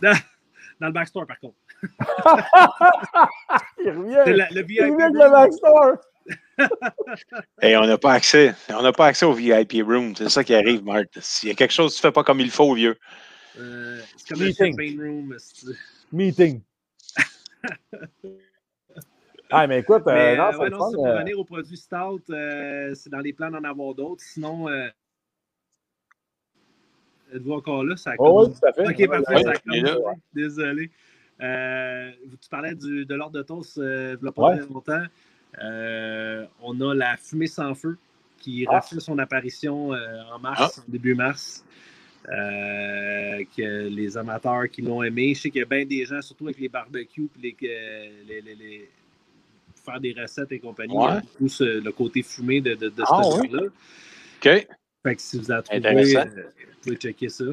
Dans 0.81 0.87
le 0.87 0.93
backstore, 0.93 1.25
par 1.27 1.39
contre. 1.39 1.53
Il 3.83 3.91
revient. 3.91 4.35
La- 4.37 4.49
le 4.49 4.61
VIP. 4.63 4.79
Il 4.81 4.91
revient 4.91 5.11
le 5.13 5.31
backstore. 5.31 5.91
Et 7.61 7.75
on 7.77 7.85
n'a 7.85 7.97
pas 7.97 8.13
accès. 8.13 8.53
On 8.69 8.81
n'a 8.81 8.91
pas 8.91 9.07
accès 9.07 9.25
au 9.25 9.33
VIP 9.33 9.83
room. 9.85 10.15
C'est 10.15 10.29
ça 10.29 10.43
qui 10.43 10.53
arrive, 10.53 10.83
Marc. 10.83 11.07
S'il 11.19 11.49
y 11.49 11.51
a 11.51 11.55
quelque 11.55 11.73
chose 11.73 11.95
que 11.95 11.99
tu 11.99 12.05
ne 12.05 12.09
fais 12.09 12.13
pas 12.13 12.23
comme 12.23 12.39
il 12.39 12.51
faut, 12.51 12.73
vieux. 12.73 12.97
Euh, 13.57 13.99
c'est 14.17 14.29
comme 14.29 14.39
le 14.41 14.47
Meeting. 14.47 14.71
champagne 14.71 14.99
room. 14.99 15.37
Meeting. 16.11 16.61
ah, 19.49 19.67
mais 19.67 19.79
écoute, 19.79 20.03
euh, 20.07 20.13
Mais, 20.13 20.37
non, 20.37 20.43
euh, 20.43 20.51
c'est 20.51 20.57
ouais, 20.57 20.65
le 20.65 20.71
non, 20.71 20.79
fun, 20.79 20.89
c'est 20.89 20.95
pour 20.95 21.07
euh, 21.07 21.13
revenir 21.15 21.39
aux 21.39 21.45
produits 21.45 21.77
stout, 21.77 22.21
euh, 22.29 22.95
c'est 22.95 23.09
dans 23.09 23.19
les 23.19 23.33
plans 23.33 23.51
d'en 23.51 23.63
avoir 23.63 23.93
d'autres. 23.95 24.23
Sinon, 24.23 24.69
euh, 24.69 24.87
êtes-vous 27.33 27.53
encore 27.53 27.83
là? 27.83 27.97
Ça 27.97 28.13
oh, 28.17 28.47
oui, 28.47 28.53
tout 28.53 28.65
à 28.65 28.73
fait. 28.73 28.87
Ok, 28.87 29.07
parfait, 29.09 29.35
Ouais, 29.35 29.43
ça. 29.43 30.13
Désolé. 30.33 30.91
Euh, 31.41 32.11
tu 32.41 32.49
parlais 32.49 32.75
du- 32.75 33.05
de 33.05 33.15
l'ordre 33.15 33.37
de 33.37 33.43
toast 33.43 33.77
euh, 33.77 34.17
il 34.21 34.25
y 34.25 34.27
a 34.27 34.31
pas 34.31 34.55
longtemps. 34.57 35.03
Euh, 35.63 36.45
on 36.61 36.79
a 36.81 36.93
la 36.93 37.17
fumée 37.17 37.47
sans 37.47 37.73
feu 37.75 37.97
qui 38.37 38.65
Ah. 38.69 38.79
refait 38.79 38.99
son 38.99 39.17
apparition 39.19 39.93
euh, 39.93 40.21
en 40.33 40.39
mars, 40.39 40.79
en 40.79 40.91
début 40.91 41.15
mars. 41.15 41.65
Euh, 42.27 43.43
que 43.57 43.87
les 43.87 44.17
amateurs 44.17 44.69
qui 44.69 44.81
l'ont 44.81 45.01
aimé. 45.01 45.33
Je 45.33 45.41
sais 45.41 45.49
qu'il 45.49 45.59
y 45.59 45.63
a 45.63 45.65
bien 45.65 45.85
des 45.85 46.05
gens, 46.05 46.21
surtout 46.21 46.45
avec 46.45 46.59
les 46.59 46.67
barbecues, 46.69 47.29
puis 47.33 47.55
les, 47.61 47.69
les, 48.27 48.41
les- 48.41 48.55
les- 48.55 48.89
faire 49.83 49.99
des 49.99 50.13
recettes 50.13 50.51
et 50.51 50.59
compagnie. 50.59 50.93
Ouais. 50.95 51.05
il 51.05 51.13
y 51.13 51.17
a 51.17 51.21
beaucoup 51.21 51.47
ce- 51.47 51.79
le 51.81 51.91
côté 51.91 52.21
fumé 52.21 52.59
de, 52.61 52.75
de, 52.75 52.89
de 52.89 53.03
Ah, 53.07 53.21
cette 53.23 53.41
ouais? 53.41 53.47
bière-là. 53.47 53.67
OK. 53.67 54.67
Fait 55.03 55.15
que 55.15 55.21
si 55.21 55.39
vous 55.39 55.47
la 55.47 55.61
trouvez, 55.61 55.79
vous 56.13 56.79
pouvez 56.83 56.95
checker 56.97 57.29
ça. 57.29 57.45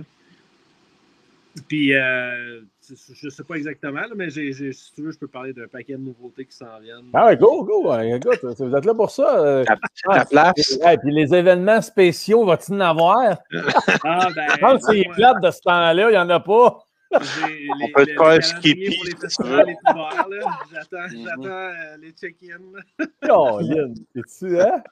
Puis, 1.68 1.94
euh, 1.94 2.60
je 2.86 3.26
ne 3.26 3.30
sais 3.30 3.44
pas 3.44 3.54
exactement, 3.54 4.00
là, 4.00 4.10
mais 4.14 4.30
si 4.30 4.50
tu 4.94 5.02
veux, 5.02 5.10
je 5.10 5.18
peux 5.18 5.26
parler 5.28 5.52
d'un 5.52 5.66
paquet 5.68 5.94
de 5.94 5.98
nouveautés 6.02 6.44
qui 6.44 6.54
s'en 6.56 6.78
viennent. 6.80 7.10
Ah 7.14 7.26
ouais, 7.26 7.36
go, 7.36 7.64
go. 7.64 7.92
Écoute, 7.98 8.40
vous 8.58 8.74
êtes 8.76 8.84
là 8.84 8.94
pour 8.94 9.10
ça. 9.10 9.38
euh. 9.40 9.64
Ta 9.64 10.24
place. 10.26 10.78
Ouais, 10.84 10.98
puis 10.98 11.12
les 11.12 11.34
événements 11.34 11.80
spéciaux, 11.80 12.44
va-t-il 12.44 12.74
en 12.76 12.80
avoir? 12.80 13.38
Ah, 14.04 14.28
ben, 14.34 14.46
Je 14.54 14.60
pense 14.60 14.86
que 14.86 14.92
c'est 14.92 15.04
plate 15.14 15.40
de 15.42 15.50
ce 15.50 15.60
temps-là, 15.62 16.08
il 16.10 16.12
n'y 16.12 16.18
en 16.18 16.28
a 16.30 16.40
pas. 16.40 16.78
j'ai 17.20 17.68
les- 17.78 17.92
peut 17.92 18.06
te 18.06 18.10
faire 18.12 18.40
pour 18.60 19.04
les 19.04 19.16
festivals 19.16 19.70
est 19.70 19.90
ouvert, 19.90 20.28
là. 20.28 20.46
J'attends, 20.72 21.08
Mhm. 21.16 21.24
j'attends 21.24 21.44
euh, 21.46 21.96
les 22.00 22.10
check-in. 22.10 23.06
Oh, 23.30 23.58
Lynn, 23.62 23.94
es-tu, 24.14 24.60
hein? 24.60 24.82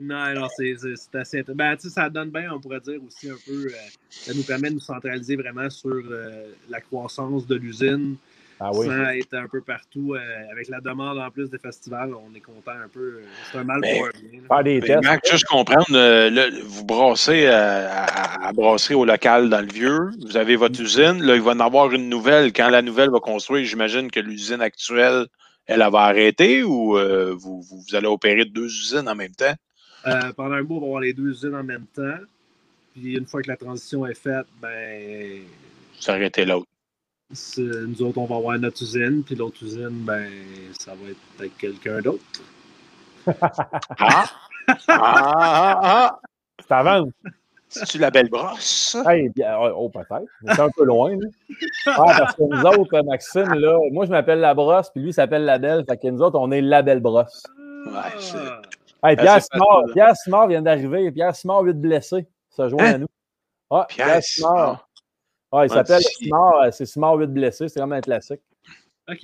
Non, 0.00 0.34
non, 0.34 0.48
c'est, 0.56 0.74
assez 1.14 1.44
Ben, 1.54 1.76
tu 1.76 1.82
sais, 1.88 1.90
ça 1.94 2.10
donne 2.10 2.30
bien, 2.30 2.50
on 2.52 2.60
pourrait 2.60 2.80
dire 2.80 2.98
aussi 3.06 3.30
un 3.30 3.36
peu. 3.46 3.66
euh, 3.66 3.70
ça 4.10 4.34
nous 4.34 4.42
permet 4.42 4.70
de 4.70 4.74
nous 4.74 4.80
centraliser 4.80 5.36
vraiment 5.36 5.70
sur 5.70 5.90
euh, 6.10 6.46
la 6.68 6.80
croissance 6.80 7.46
de 7.46 7.54
l'usine. 7.54 8.16
Ah 8.64 8.70
oui. 8.74 8.86
sans 8.86 9.06
être 9.10 9.34
un 9.34 9.48
peu 9.48 9.60
partout. 9.60 10.14
euh, 10.14 10.20
avec 10.52 10.68
la 10.68 10.80
demande 10.80 11.18
en 11.18 11.30
plus 11.30 11.50
des 11.50 11.58
festivals, 11.58 12.12
on 12.14 12.32
est 12.34 12.40
content 12.40 12.70
un 12.72 12.86
peu. 12.88 13.20
c'est 13.50 13.58
un 13.58 13.64
mal 13.64 13.78
Mais- 13.80 13.96
pour 13.98 14.06
un 14.06 14.10
bien. 14.30 14.40
là. 14.40 14.46
Faire 14.48 14.64
des 14.64 14.80
tests. 14.80 15.30
Juste 15.32 15.44
comprendre, 15.46 15.86
là, 15.92 16.48
vous 16.64 16.84
brassez 16.84 17.46
euh, 17.46 17.88
à, 17.90 18.48
à 18.48 18.52
brasserie 18.52 18.94
au 18.94 19.04
local 19.04 19.50
dans 19.50 19.60
le 19.60 19.72
vieux, 19.72 20.10
vous 20.24 20.36
avez 20.36 20.54
votre 20.56 20.80
usine, 20.80 21.22
là, 21.22 21.34
il 21.36 21.42
va 21.42 21.52
en 21.52 21.60
avoir 21.60 21.92
une 21.92 22.08
nouvelle. 22.08 22.52
Quand 22.52 22.68
la 22.70 22.82
nouvelle 22.82 23.10
va 23.10 23.18
construire, 23.20 23.64
j'imagine 23.64 24.10
que 24.12 24.20
l'usine 24.20 24.60
actuelle, 24.60 25.26
elle, 25.66 25.80
va 25.90 26.00
arrêter 26.00 26.62
ou 26.62 26.96
euh, 26.96 27.34
vous, 27.34 27.62
vous, 27.62 27.80
vous 27.80 27.94
allez 27.94 28.06
opérer 28.06 28.44
deux 28.44 28.66
usines 28.66 29.08
en 29.08 29.14
même 29.14 29.34
temps? 29.34 29.54
Euh, 30.06 30.32
pendant 30.32 30.54
un 30.54 30.62
bout, 30.62 30.76
on 30.76 30.80
va 30.80 30.86
avoir 30.86 31.00
les 31.00 31.12
deux 31.12 31.30
usines 31.30 31.54
en 31.54 31.62
même 31.62 31.86
temps. 31.94 32.18
Puis 32.92 33.14
une 33.16 33.26
fois 33.26 33.42
que 33.42 33.48
la 33.48 33.56
transition 33.56 34.06
est 34.06 34.14
faite, 34.14 34.46
ben, 34.60 35.42
Vous 36.00 36.10
arrêtez 36.10 36.44
l'autre. 36.44 36.66
nous 37.58 38.02
autres, 38.02 38.18
on 38.18 38.26
va 38.26 38.36
avoir 38.36 38.58
notre 38.58 38.82
usine. 38.82 39.22
Puis 39.24 39.34
l'autre 39.34 39.62
usine, 39.62 40.04
ben, 40.04 40.28
ça 40.78 40.94
va 40.94 41.10
être 41.10 41.20
avec 41.38 41.56
quelqu'un 41.56 42.00
d'autre. 42.00 42.24
Ah! 43.98 44.24
ah, 44.68 44.84
ah, 44.88 45.80
ah! 45.82 46.20
C'est 46.60 46.72
à 46.72 46.82
vendre. 46.82 47.12
C'est-tu 47.72 47.98
la 47.98 48.10
belle 48.10 48.28
brosse? 48.28 48.96
Hey, 49.06 49.28
bien, 49.30 49.56
oh, 49.58 49.88
peut-être. 49.88 50.24
C'est 50.46 50.60
un 50.60 50.68
peu 50.70 50.84
loin. 50.84 51.10
Là. 51.16 51.26
Ah, 51.86 52.04
parce 52.18 52.36
que 52.36 52.42
nous 52.42 52.60
autres, 52.80 52.94
euh, 52.94 53.02
Maxime, 53.02 53.54
là, 53.54 53.78
moi, 53.92 54.04
je 54.06 54.10
m'appelle 54.10 54.40
La 54.40 54.52
Brosse, 54.54 54.90
puis 54.90 55.00
lui, 55.02 55.10
il 55.10 55.14
s'appelle 55.14 55.44
La 55.44 55.58
Belle. 55.58 55.84
Fait 55.88 55.96
que 55.96 56.06
nous 56.08 56.20
autres, 56.22 56.38
on 56.38 56.50
est 56.50 56.60
La 56.60 56.82
Belle 56.82 57.00
Brosse. 57.00 57.42
Ouais, 57.86 57.92
c'est- 58.18 58.36
Ah, 59.04 59.10
Hey, 59.10 59.16
Pierre 59.16 59.32
Assez 59.32 59.48
Simard, 59.52 59.80
facile. 59.80 59.92
Pierre 59.94 60.16
Simard 60.16 60.46
vient 60.48 60.62
d'arriver. 60.62 61.10
Pierre 61.10 61.34
Simard, 61.34 61.62
8 61.62 61.74
blessés. 61.80 62.26
Ça 62.50 62.68
joint 62.68 62.84
Hein? 62.84 62.92
à 62.94 62.98
nous. 62.98 63.06
Ah, 63.70 63.86
Pierre 63.88 64.06
Pierre 64.06 64.22
Simard. 64.22 64.88
Ah, 65.50 65.64
il 65.64 65.70
s'appelle 65.70 66.02
si. 66.02 66.24
Simard. 66.24 66.62
euh, 66.62 66.70
C'est 66.70 66.86
Simard 66.86 67.14
8 67.16 67.26
blessés. 67.28 67.68
C'est 67.68 67.80
comme 67.80 67.92
un 67.94 68.00
classique. 68.00 68.40
OK. 69.10 69.18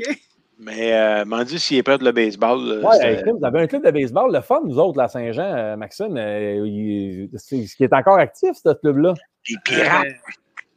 Mais 0.59 0.93
euh, 0.93 1.24
m'en 1.24 1.44
dit 1.44 1.59
s'il 1.59 1.76
est 1.78 1.82
prêt 1.85 1.98
de 1.98 2.05
le 2.05 2.10
baseball. 2.12 2.82
hey, 3.01 3.22
Kim, 3.22 3.36
vous 3.39 3.44
avez 3.44 3.60
un 3.60 3.66
club 3.68 3.85
de 3.85 3.90
baseball. 3.93 4.32
Le 4.35 4.40
fun, 4.40 4.60
nous 4.64 4.78
autres, 4.78 4.98
là, 4.98 5.05
à 5.05 5.09
Saint-Jean, 5.09 5.55
euh, 5.55 5.76
Maxime, 5.76 6.16
euh, 6.16 6.66
il- 6.66 7.28
c'est 7.36 7.64
ce 7.64 7.76
qui 7.76 7.85
est 7.85 7.93
encore 7.93 8.18
actif, 8.18 8.51
ce 8.55 8.74
club-là. 8.74 9.14
Euh, 9.70 10.10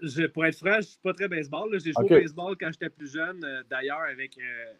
je- 0.01 0.27
pour 0.27 0.45
être 0.45 0.55
franc, 0.55 0.73
je 0.73 0.77
ne 0.77 0.81
suis 0.83 0.99
pas 1.03 1.13
très 1.13 1.27
baseball. 1.27 1.71
là. 1.71 1.79
J'ai 1.83 1.93
joué 1.93 2.03
au 2.03 2.07
baseball 2.21 2.55
quand 2.59 2.69
j'étais 2.71 2.89
plus 2.89 3.11
jeune, 3.11 3.43
euh, 3.43 3.61
d'ailleurs, 3.69 4.03
avec. 4.11 4.37
euh, 4.37 4.71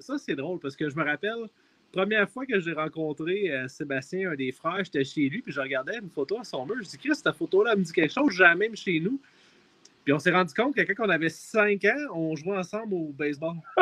ça, 0.00 0.18
c'est 0.18 0.34
drôle 0.34 0.58
parce 0.58 0.74
que 0.76 0.88
je 0.90 0.96
me 0.96 1.04
rappelle, 1.04 1.46
première 1.92 2.28
fois 2.28 2.44
que 2.44 2.58
j'ai 2.58 2.72
rencontré 2.72 3.50
euh, 3.50 3.68
Sébastien, 3.68 4.32
un 4.32 4.34
des 4.34 4.50
frères, 4.52 4.82
j'étais 4.84 5.04
chez 5.04 5.28
lui, 5.28 5.42
puis 5.42 5.52
je 5.52 5.60
regardais 5.60 5.96
une 6.02 6.10
photo 6.10 6.38
à 6.40 6.44
son 6.44 6.66
mur. 6.66 6.74
Je 6.82 6.88
dis, 6.88 6.98
Chris, 6.98 7.14
cette 7.14 7.34
photo-là, 7.36 7.70
elle 7.74 7.78
me 7.78 7.84
dit 7.84 7.92
quelque 7.92 8.12
chose, 8.12 8.32
j'ai 8.36 8.42
la 8.42 8.54
même 8.56 8.74
chez 8.76 8.98
nous. 9.00 9.20
Puis 10.04 10.12
on 10.14 10.18
s'est 10.18 10.30
rendu 10.30 10.54
compte 10.54 10.74
que 10.74 10.80
quand 10.80 11.04
on 11.06 11.10
avait 11.10 11.28
5 11.28 11.84
ans, 11.84 12.06
on 12.14 12.34
jouait 12.36 12.56
ensemble 12.56 12.94
au 12.94 13.12
baseball. 13.12 13.56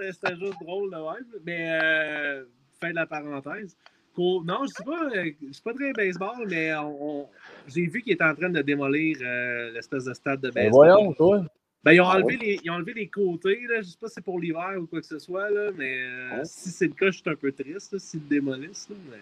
C'était- 0.00 0.36
juste 0.36 0.54
drôle 0.60 0.90
de 0.90 0.96
même. 0.96 1.40
Mais 1.44 1.78
euh, 1.82 2.44
fin 2.80 2.90
de 2.90 2.94
la 2.96 3.06
parenthèse. 3.06 3.76
Non, 4.16 4.44
je 4.58 4.62
ne 4.62 4.66
sais 4.68 4.84
pas, 4.84 5.04
euh, 5.16 5.30
je 5.48 5.52
suis 5.52 5.62
pas 5.62 5.74
très 5.74 5.92
baseball, 5.92 6.46
mais 6.48 6.72
on- 6.76 7.22
on- 7.22 7.28
j'ai 7.66 7.86
vu 7.86 8.00
qu'il 8.02 8.12
était 8.12 8.22
en 8.24 8.34
train 8.34 8.48
de 8.48 8.62
démolir 8.62 9.16
euh, 9.22 9.72
l'espèce 9.72 10.04
de 10.04 10.14
stade 10.14 10.40
de 10.40 10.50
Ben, 10.50 10.64
baseball. 10.70 10.88
voyons, 10.92 11.12
toi. 11.14 11.44
Ben, 11.82 11.92
ils, 11.92 12.00
ont 12.00 12.06
Ah 12.08 12.16
enlevé 12.18 12.36
les, 12.36 12.60
ils 12.62 12.70
ont 12.70 12.74
enlevé 12.74 12.92
les 12.94 13.08
côtés, 13.08 13.60
là. 13.68 13.74
je 13.76 13.78
ne 13.78 13.82
sais 13.82 13.98
pas 14.00 14.06
si 14.08 14.14
c'est 14.14 14.24
pour 14.24 14.38
l'hiver 14.40 14.76
ou 14.80 14.86
quoi 14.86 15.00
que 15.00 15.06
ce 15.06 15.18
soit, 15.18 15.50
là, 15.50 15.70
mais 15.76 16.02
euh, 16.02 16.40
si 16.44 16.70
c'est 16.70 16.86
le 16.86 16.94
cas, 16.94 17.06
je 17.06 17.18
suis 17.18 17.28
un 17.30 17.34
peu 17.34 17.50
triste 17.52 17.92
là, 17.92 17.98
s'ils 17.98 18.20
le 18.20 18.26
démolissent. 18.26 18.88
là, 18.88 18.96
mais... 19.10 19.16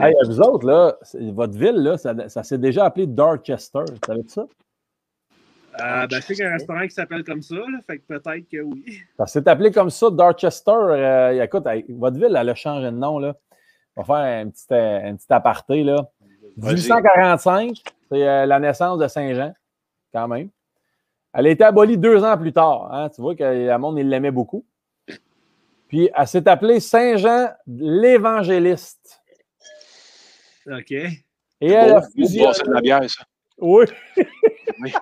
Hey, 0.00 0.14
vous 0.26 0.40
autres, 0.40 0.66
là, 0.66 0.96
votre 1.32 1.58
ville, 1.58 1.76
là, 1.76 1.98
ça, 1.98 2.28
ça 2.28 2.42
s'est 2.42 2.58
déjà 2.58 2.84
appelé 2.84 3.06
Dorchester. 3.06 3.80
Vous 3.90 3.98
savez 4.06 4.22
ça? 4.28 4.42
Euh, 5.80 6.06
ben, 6.06 6.16
je 6.16 6.20
sais 6.20 6.34
qu'il 6.34 6.42
y 6.42 6.46
a 6.46 6.50
un 6.50 6.52
restaurant 6.54 6.82
qui 6.82 6.90
s'appelle 6.90 7.24
comme 7.24 7.42
ça, 7.42 7.54
là, 7.54 7.78
fait 7.86 7.98
que 7.98 8.06
peut-être 8.06 8.48
que 8.48 8.60
oui. 8.62 8.84
Ça 9.16 9.26
s'est 9.26 9.48
appelé 9.48 9.70
comme 9.70 9.90
ça, 9.90 10.10
Dorchester. 10.10 10.72
Euh, 10.72 11.42
écoute, 11.44 11.64
votre 11.90 12.16
ville, 12.16 12.36
elle 12.36 12.48
a 12.48 12.54
changé 12.54 12.86
de 12.86 12.90
nom. 12.96 13.18
Là. 13.18 13.34
On 13.96 14.02
va 14.02 14.06
faire 14.22 14.40
un 14.46 14.48
petit, 14.50 14.66
un 14.70 15.14
petit 15.14 15.32
aparté. 15.32 15.84
Là. 15.84 16.08
Vas-y. 16.56 16.74
1845, 16.74 17.76
C'est 18.10 18.28
euh, 18.28 18.46
la 18.46 18.58
naissance 18.58 18.98
de 18.98 19.06
Saint-Jean, 19.06 19.52
quand 20.12 20.26
même. 20.26 20.48
Elle 21.32 21.46
a 21.46 21.50
été 21.50 21.62
abolie 21.62 21.98
deux 21.98 22.24
ans 22.24 22.36
plus 22.36 22.52
tard. 22.52 22.92
hein. 22.92 23.08
Tu 23.14 23.20
vois 23.20 23.36
que 23.36 23.44
le 23.44 23.78
monde, 23.78 23.98
il 23.98 24.08
l'aimait 24.08 24.30
beaucoup. 24.32 24.64
Puis, 25.86 26.10
elle 26.14 26.26
s'est 26.26 26.48
appelée 26.48 26.80
Saint-Jean 26.80 27.50
l'Évangéliste. 27.66 29.17
OK. 30.70 30.90
Et 30.92 31.12
elle 31.60 31.92
a 31.94 32.02
fusionné. 32.02 32.46
bon, 32.46 32.52
c'est 32.52 32.66
de 32.66 32.72
la 32.72 32.80
bière, 32.80 33.10
ça. 33.10 33.24
Oui. 33.58 33.84
Oui. 34.80 34.92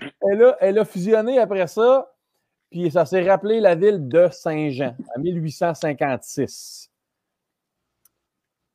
elle, 0.30 0.42
a, 0.44 0.56
elle 0.60 0.78
a 0.78 0.84
fusionné 0.84 1.38
après 1.38 1.66
ça, 1.66 2.12
puis 2.70 2.90
ça 2.90 3.06
s'est 3.06 3.26
rappelé 3.26 3.60
la 3.60 3.74
ville 3.74 4.08
de 4.08 4.28
Saint-Jean 4.30 4.94
en 5.16 5.20
1856. 5.20 6.90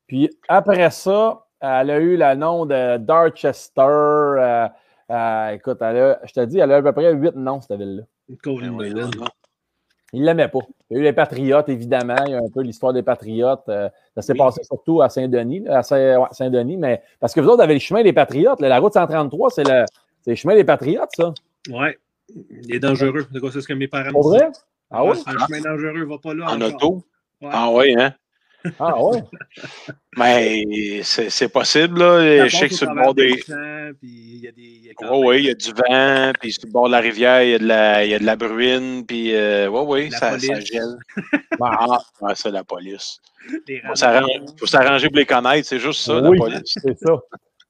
Puis 0.08 0.28
après 0.48 0.90
ça, 0.90 1.46
elle 1.60 1.90
a 1.90 1.98
eu 2.00 2.16
le 2.16 2.34
nom 2.34 2.66
de 2.66 2.96
Dorchester. 2.96 3.80
euh, 3.82 4.68
euh, 5.10 5.48
écoute, 5.50 5.78
elle 5.80 5.96
a- 5.96 6.20
je 6.24 6.32
te 6.32 6.44
dis, 6.46 6.58
elle 6.58 6.72
a 6.72 6.76
à 6.78 6.82
peu 6.82 6.92
près 6.92 7.12
huit 7.12 7.36
noms, 7.36 7.60
cette 7.60 7.78
ville-là. 7.78 8.02
Colin. 8.42 9.10
Il 10.12 10.22
ne 10.22 10.26
l'aimait 10.26 10.48
pas. 10.48 10.58
Il 10.90 10.94
y 10.94 10.96
a 10.96 11.00
eu 11.00 11.04
les 11.04 11.12
Patriotes, 11.12 11.68
évidemment. 11.68 12.16
Il 12.26 12.32
y 12.32 12.34
a 12.34 12.38
un 12.38 12.48
peu 12.52 12.62
l'histoire 12.62 12.92
des 12.92 13.02
Patriotes. 13.02 13.62
euh, 13.68 13.88
ça 14.14 14.22
s'est 14.22 14.32
Oui. 14.32 14.38
passé 14.38 14.62
surtout 14.64 15.02
à 15.02 15.08
Saint-Denis, 15.08 15.64
à 15.68 15.82
Saint- 15.82 16.18
ouais, 16.18 16.26
Saint-Denis, 16.32 16.76
mais 16.76 17.02
parce 17.20 17.32
que 17.34 17.40
vous 17.40 17.48
autres 17.48 17.62
avez 17.62 17.74
le 17.74 17.80
chemin 17.80 18.02
des 18.02 18.12
Patriotes. 18.12 18.60
là, 18.60 18.68
la 18.68 18.78
route 18.80 18.92
133, 18.92 19.50
c'est 19.50 19.64
le, 19.64 20.34
chemin 20.34 20.54
des 20.54 20.64
Patriotes, 20.64 21.10
ça. 21.16 21.32
Ouais. 21.70 21.96
Il 22.62 22.74
est 22.74 22.80
dangereux. 22.80 23.26
C'est 23.52 23.60
ce 23.60 23.66
que 23.68 23.72
mes 23.72 23.88
parents 23.88 24.10
me 24.10 24.22
vrai? 24.22 24.48
Ah 24.90 25.04
oui? 25.04 25.16
C'est 25.16 25.30
un 25.30 25.46
chemin 25.46 25.60
dangereux, 25.60 26.04
va 26.04 26.18
pas 26.18 26.34
là. 26.34 26.46
En 26.50 26.60
encore. 26.60 26.74
auto? 26.74 27.04
Ouais. 27.42 27.48
Ah 27.52 27.70
oui, 27.72 27.94
hein? 27.98 28.12
Ah 28.78 29.02
ouais? 29.02 29.22
Mais 30.16 31.02
c'est 31.02 31.48
possible, 31.48 31.98
là. 32.00 32.46
Je 32.46 32.56
sais 32.56 32.68
que 32.68 32.74
sur 32.74 32.92
le 32.92 33.00
bord 33.00 33.14
des. 33.14 33.38
champs, 33.38 33.90
puis 33.98 34.08
il 34.08 34.40
y 34.44 34.48
a 34.48 34.52
des. 34.52 34.62
il 34.62 34.86
y 34.86 34.90
a 34.90 34.92
quand 34.94 35.18
Oui, 35.18 35.26
oui, 35.26 35.38
il 35.38 35.46
y 35.46 35.50
a 35.50 35.54
du 35.54 35.70
vent, 35.70 36.32
puis 36.40 36.52
sur 36.52 36.66
le 36.66 36.72
bord 36.72 36.86
de 36.86 36.92
la 36.92 37.00
rivière, 37.00 37.42
il 37.42 37.50
y 37.50 37.54
a 37.54 37.58
de 37.58 37.66
la, 37.66 38.04
il 38.04 38.10
y 38.10 38.14
a 38.14 38.18
de 38.18 38.24
la 38.24 38.36
bruine, 38.36 39.06
puis 39.06 39.34
euh, 39.34 39.68
oui, 39.68 39.80
oui, 39.86 40.08
La 40.10 40.18
ça, 40.18 40.38
gèle. 40.38 40.96
Ah, 41.62 41.98
ouais, 42.22 42.32
c'est 42.34 42.50
la 42.50 42.64
police. 42.64 43.18
des 43.66 43.82
Faut 44.58 44.66
s'arranger 44.66 45.08
pour 45.08 45.18
les 45.18 45.26
connaître, 45.26 45.66
c'est 45.66 45.78
juste 45.78 46.00
ça, 46.02 46.20
oui, 46.20 46.38
la 46.38 46.44
police. 46.44 46.74
c'est 46.82 46.98
ça. 46.98 47.12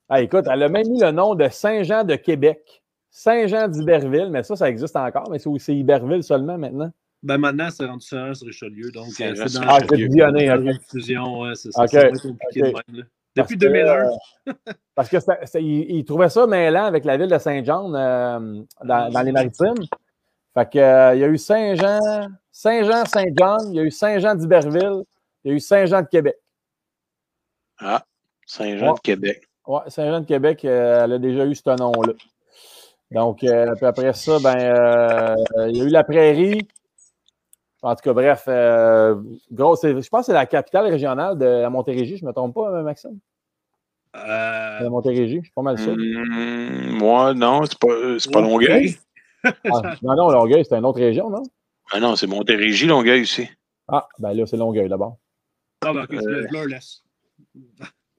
Ah, 0.08 0.20
écoute, 0.20 0.46
elle 0.50 0.62
a 0.62 0.68
même 0.68 0.88
mis 0.88 1.00
le 1.00 1.10
nom 1.12 1.34
de 1.34 1.48
Saint-Jean 1.48 2.04
de 2.04 2.16
Québec. 2.16 2.82
Saint-Jean 3.10 3.68
d'Iberville, 3.68 4.28
mais 4.30 4.42
ça, 4.42 4.56
ça 4.56 4.68
existe 4.68 4.96
encore, 4.96 5.28
mais 5.30 5.38
c'est 5.38 5.50
c'est 5.58 5.74
Iberville 5.74 6.22
seulement 6.22 6.58
maintenant. 6.58 6.90
Ben 7.22 7.36
maintenant, 7.38 7.68
c'est 7.70 7.84
rendu 7.84 8.06
sur 8.06 8.18
Richelieu. 8.46 8.90
Donc, 8.92 9.08
C'est 9.08 9.28
euh, 9.28 9.34
dans 9.34 9.60
Ah, 9.68 9.74
Richelieu. 9.76 10.08
c'est 10.90 10.90
fusion. 10.90 11.40
Ouais, 11.40 11.54
c'est 11.54 11.70
ça. 11.72 11.82
Compliqué 12.22 12.60
de 12.60 12.66
même, 12.66 12.74
là. 12.92 13.02
Parce 13.36 13.48
Depuis 13.48 13.58
que, 13.58 13.60
2001. 13.66 14.08
euh, 14.48 14.52
parce 14.94 15.08
que 15.08 15.20
ça- 15.20 15.46
ça- 15.46 15.60
il, 15.60 15.90
il 15.90 16.04
trouvait 16.04 16.28
ça 16.30 16.46
mêlant 16.46 16.84
avec 16.84 17.04
la 17.04 17.16
ville 17.16 17.28
de 17.28 17.38
Saint-Jean 17.38 17.94
euh, 17.94 18.62
dans, 18.82 19.10
dans 19.10 19.22
les 19.22 19.32
maritimes. 19.32 19.74
Fait 20.54 20.68
que, 20.68 20.78
euh, 20.78 21.14
il 21.14 21.20
y 21.20 21.24
a 21.24 21.28
eu 21.28 21.38
Saint-Jean, 21.38 22.00
Saint-Jean, 22.50 23.04
Saint-Jean, 23.04 23.58
il 23.70 23.74
y 23.76 23.80
a 23.80 23.82
eu 23.84 23.90
Saint-Jean 23.90 24.34
d'Iberville, 24.34 25.04
il 25.44 25.50
y 25.50 25.52
a 25.52 25.56
eu 25.56 25.60
Saint-Jean 25.60 26.02
de 26.02 26.08
Québec. 26.08 26.36
Ah, 27.78 28.04
Saint-Jean 28.46 28.94
de 28.94 29.00
Québec. 29.00 29.46
Ouais, 29.66 29.80
Saint-Jean 29.88 30.20
de 30.20 30.26
Québec, 30.26 30.64
euh, 30.64 31.04
elle 31.04 31.12
a 31.12 31.18
déjà 31.18 31.44
eu 31.46 31.54
ce 31.54 31.70
nom-là. 31.78 32.14
Donc, 33.12 33.44
euh, 33.44 33.74
puis 33.76 33.86
après 33.86 34.12
ça, 34.12 34.38
ben, 34.42 34.56
euh, 34.58 35.68
il 35.68 35.76
y 35.76 35.80
a 35.82 35.84
eu 35.84 35.88
la 35.88 36.02
prairie. 36.04 36.66
En 37.82 37.94
tout 37.94 38.02
cas, 38.02 38.12
bref, 38.12 38.44
euh, 38.48 39.14
gros, 39.50 39.74
je 39.82 40.08
pense 40.08 40.20
que 40.20 40.26
c'est 40.26 40.32
la 40.32 40.46
capitale 40.46 40.86
régionale 40.86 41.38
de 41.38 41.46
la 41.46 41.70
Montérégie, 41.70 42.18
je 42.18 42.24
ne 42.24 42.28
me 42.28 42.34
trompe 42.34 42.54
pas, 42.54 42.68
hein, 42.78 42.82
Maxime? 42.82 43.18
Euh, 44.16 44.80
La 44.80 44.90
Montérégie, 44.90 45.36
je 45.38 45.44
suis 45.44 45.52
pas 45.52 45.62
mal 45.62 45.78
sûr. 45.78 45.94
Moi, 45.96 47.32
non, 47.34 47.64
c'est 47.64 47.78
pas, 47.78 47.88
c'est 48.18 48.32
pas. 48.32 48.40
Longueuil. 48.42 48.96
Ah, 49.44 49.94
non, 50.02 50.14
non, 50.16 50.30
Longueuil, 50.30 50.64
c'est 50.68 50.76
une 50.76 50.84
autre 50.84 50.98
région, 50.98 51.30
non? 51.30 51.42
Ah 51.92 52.00
non, 52.00 52.16
c'est 52.16 52.26
Montérégie, 52.26 52.86
Longueuil 52.86 53.22
aussi. 53.22 53.48
Ah, 53.88 54.06
ben 54.18 54.32
là, 54.34 54.44
c'est 54.46 54.56
Longueuil 54.56 54.88
d'abord. 54.88 55.16
Ah, 55.82 55.92
ben, 55.92 56.02
ok, 56.02 56.12
Euh. 56.12 56.20
le- 56.22 56.46
je 56.48 56.52
leur 56.52 56.64
laisse. 56.66 57.02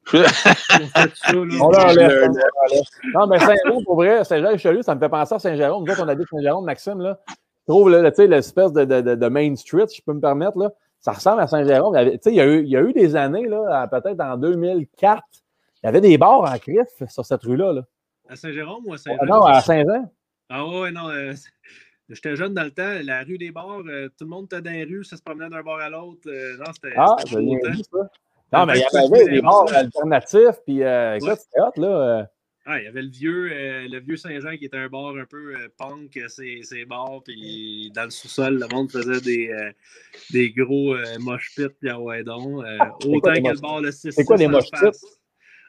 Je- 0.11 1.61
On 1.61 1.69
leur 1.69 1.93
laisse. 1.93 2.89
Non, 3.13 3.27
mais 3.27 3.39
Saint-Jean, 3.39 3.83
pour 3.83 3.95
vrai, 3.95 4.23
Saint-Jean-Richelieu, 4.23 4.81
ça 4.81 4.95
me 4.95 4.99
fait 4.99 5.07
penser 5.09 5.35
à 5.35 5.39
Saint-Jérôme. 5.39 5.85
Nous 5.85 5.91
autres, 5.91 6.03
on 6.03 6.07
habite 6.07 6.27
Saint-Jérôme, 6.29 6.65
Maxime, 6.65 6.99
là. 7.01 7.19
Je 7.67 7.73
trouve, 7.73 7.89
là, 7.89 8.09
tu 8.11 8.15
sais, 8.15 8.27
l'espèce 8.27 8.73
de, 8.73 8.85
de, 8.85 9.15
de, 9.15 9.27
Main 9.29 9.55
Street, 9.55 9.88
si 9.88 9.97
je 9.97 10.03
peux 10.03 10.13
me 10.13 10.19
permettre, 10.21 10.57
là, 10.57 10.71
ça 10.99 11.11
ressemble 11.13 11.41
à 11.41 11.47
Saint-Jérôme. 11.47 11.93
Il 11.95 11.97
y 11.97 12.01
avait- 12.01 12.11
Tu 12.17 12.23
sais, 12.23 12.31
il 12.31 12.35
y, 12.35 12.41
a 12.41 12.45
eu, 12.45 12.63
il 12.63 12.69
y 12.69 12.77
a 12.77 12.81
eu 12.81 12.93
des 12.93 13.15
années, 13.15 13.47
là, 13.47 13.88
peut-être 13.88 14.19
en 14.19 14.38
2004, 14.38 15.23
il 15.83 15.85
y 15.85 15.89
avait 15.89 16.01
des 16.01 16.17
bars 16.17 16.41
en 16.41 16.57
crif 16.57 16.88
sur 17.07 17.25
cette 17.25 17.43
rue-là. 17.43 17.73
Là. 17.73 17.81
À 18.29 18.35
Saint-Jérôme 18.35 18.83
ou 18.85 18.93
à 18.93 18.95
Ah, 18.95 18.97
Saint-Jean? 18.97 19.25
non, 19.25 19.45
à 19.45 19.61
Saint-Jean. 19.61 20.11
Ah 20.49 20.67
ouais, 20.67 20.91
non. 20.91 21.09
euh, 21.09 21.33
J'étais 22.09 22.35
jeune 22.35 22.53
dans 22.53 22.63
le 22.63 22.71
temps, 22.71 22.97
la 23.03 23.23
rue 23.23 23.38
des 23.38 23.51
bars, 23.51 23.79
euh, 23.88 24.09
tout 24.09 24.25
le 24.25 24.29
monde 24.29 24.45
était 24.45 24.61
dans 24.61 24.71
les 24.71 24.83
rues, 24.83 25.05
ça 25.05 25.15
se 25.15 25.21
promenait 25.21 25.49
d'un 25.49 25.61
bar 25.63 25.79
à 25.79 25.89
l'autre. 25.89 26.27
euh, 26.27 26.57
non, 26.57 26.65
c'était. 26.73 26.93
Ah, 26.97 27.15
j'ai 27.25 27.38
bien 27.39 27.57
vu 27.71 27.77
ça. 27.89 27.99
Non, 28.53 28.65
mais 28.65 28.73
il 28.79 28.81
y 28.81 28.97
avait 29.15 29.31
des 29.31 29.41
bars 29.41 29.65
alternatifs, 29.73 30.59
puis 30.65 30.81
écoute, 30.81 31.39
c'était 31.39 31.61
hot, 31.61 31.71
là. 31.79 32.27
Euh. 32.67 32.71
Ah, 32.71 32.79
il 32.79 32.85
y 32.85 32.88
avait 32.88 33.01
le 33.01 33.09
vieux, 33.09 33.51
euh, 33.51 33.88
le 33.88 33.99
vieux 33.99 34.17
Saint-Jean 34.17 34.55
qui 34.57 34.65
était 34.65 34.77
un 34.77 34.88
bar 34.88 35.15
un 35.15 35.25
peu 35.25 35.55
euh, 35.55 35.67
punk, 35.77 36.15
euh, 36.17 36.27
ses, 36.27 36.61
ses 36.63 36.85
bars, 36.85 37.21
puis 37.23 37.91
dans 37.95 38.03
le 38.05 38.09
sous-sol, 38.11 38.59
le 38.59 38.67
monde 38.67 38.91
faisait 38.91 39.21
des, 39.21 39.49
euh, 39.49 39.71
des 40.31 40.51
gros 40.51 40.93
euh, 40.95 41.17
mosh 41.19 41.55
pits, 41.55 41.69
puis 41.79 41.89
ah 41.89 41.99
ouais 41.99 42.23
donc. 42.23 42.63
euh, 42.63 42.77
autant 43.05 43.33
que 43.33 43.53
le 43.53 43.59
bar 43.59 43.81
le 43.81 43.91
6 43.91 44.11
c'est 44.11 44.23
quoi 44.25 44.38
des 44.38 44.47
pits? 44.47 44.97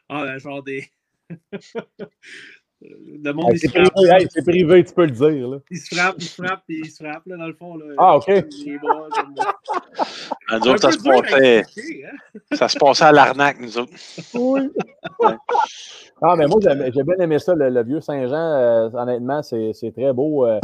Ah, 0.09 0.24
ben, 0.24 0.39
genre 0.39 0.62
des. 0.62 0.86
le 3.25 3.33
monde, 3.33 3.51
il 3.53 3.59
c'est 3.59 3.69
se 3.69 3.73
frappe. 3.73 3.93
privé, 3.95 4.11
hey, 4.13 4.43
privé, 4.45 4.85
tu 4.85 4.93
peux 4.95 5.05
le 5.05 5.11
dire. 5.11 5.49
Là. 5.49 5.59
Il 5.71 5.79
se 5.79 5.95
frappe, 5.95 6.15
il 6.19 6.25
se 6.25 6.43
frappe, 6.43 6.61
puis 6.67 6.81
il 6.85 6.91
se 6.91 7.03
frappe, 7.05 7.23
là, 7.27 7.37
dans 7.37 7.47
le 7.47 7.55
fond. 7.55 7.77
Là, 7.77 7.85
Ah, 7.99 8.17
OK. 8.17 8.27
Bras, 8.83 9.09
Ah, 10.49 10.59
nous 10.59 10.69
autres, 10.71 10.81
ça 10.83 10.91
se 10.93 11.03
passait, 11.03 11.59
expliquer, 11.59 12.07
hein? 12.07 12.39
ça 12.53 12.69
se 12.69 12.79
passait 12.79 13.05
à 13.05 13.13
l'arnaque, 13.13 13.61
nous 13.61 13.79
autres. 13.79 13.93
Oui. 14.35 14.69
Ah, 16.23 16.37
mais 16.37 16.47
moi, 16.47 16.59
j'ai 16.63 16.93
j'ai 16.93 17.03
bien 17.03 17.17
aimé 17.19 17.39
ça, 17.39 17.55
le, 17.55 17.69
le 17.69 17.83
vieux 17.83 18.01
Saint-Jean. 18.01 18.35
euh, 18.37 18.91
honnêtement, 18.93 19.43
c'est 19.43 19.73
c'est 19.75 19.91
très 19.93 20.13
beau. 20.13 20.47
euh. 20.47 20.61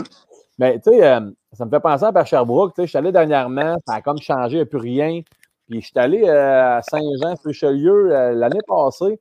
Mais, 0.59 0.79
tu 0.81 0.91
sais, 0.91 1.05
euh, 1.07 1.21
ça 1.53 1.65
me 1.65 1.71
fait 1.71 1.81
penser 1.81 2.05
à 2.13 2.25
Sherbrooke. 2.25 2.75
Tu 2.75 2.83
sais, 2.83 2.87
je 2.87 2.91
suis 2.91 2.99
allé 2.99 3.13
dernièrement, 3.13 3.77
ça 3.87 3.95
a 3.95 4.01
comme 4.03 4.19
changé, 4.19 4.55
il 4.55 4.59
n'y 4.59 4.63
a 4.63 4.67
plus 4.67 4.79
rien. 4.79 5.21
Puis, 5.69 5.81
je 5.83 5.87
suis 5.87 5.99
allé 5.99 6.23
euh, 6.25 6.79
à 6.79 6.83
Saint-Jean-sur-Richelieu 6.83 8.13
euh, 8.13 8.33
l'année 8.33 8.61
passée. 8.67 9.21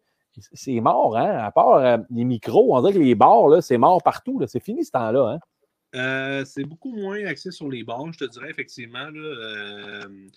C'est 0.53 0.79
mort, 0.81 1.17
hein? 1.17 1.37
À 1.39 1.51
part 1.51 1.75
euh, 1.77 1.97
les 2.11 2.23
micros, 2.23 2.75
on 2.75 2.81
dirait 2.81 2.93
que 2.93 2.99
les 2.99 3.15
bars, 3.15 3.47
là, 3.47 3.61
c'est 3.61 3.77
mort 3.77 4.01
partout. 4.03 4.39
là. 4.39 4.47
C'est 4.47 4.59
fini 4.63 4.83
ce 4.85 4.91
temps-là, 4.91 5.33
hein? 5.35 5.39
Euh, 5.95 6.45
c'est 6.45 6.63
beaucoup 6.65 6.93
moins 6.95 7.23
axé 7.25 7.49
sur 7.51 7.69
les 7.69 7.83
bars, 7.83 8.11
je 8.13 8.19
te 8.19 8.25
dirais, 8.25 8.49
effectivement. 8.49 9.05
Là, 9.09 9.11
euh, 9.19 10.27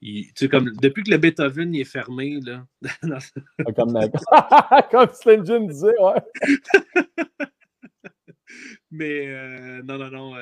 il- 0.00 0.26
tu 0.28 0.32
sais, 0.44 0.48
comme, 0.48 0.70
depuis 0.80 1.02
que 1.02 1.10
le 1.10 1.18
Beethoven 1.18 1.74
il 1.74 1.80
est 1.80 1.84
fermé, 1.84 2.40
là, 2.40 2.64
dans- 3.02 3.72
Comme, 3.74 3.96
euh, 3.96 4.08
comme 4.90 5.08
Slim 5.12 5.44
Jim 5.44 5.66
disait, 5.66 5.98
ouais. 6.00 6.22
mais 8.90 9.82
non, 9.82 9.98
non, 9.98 10.10
non. 10.10 10.34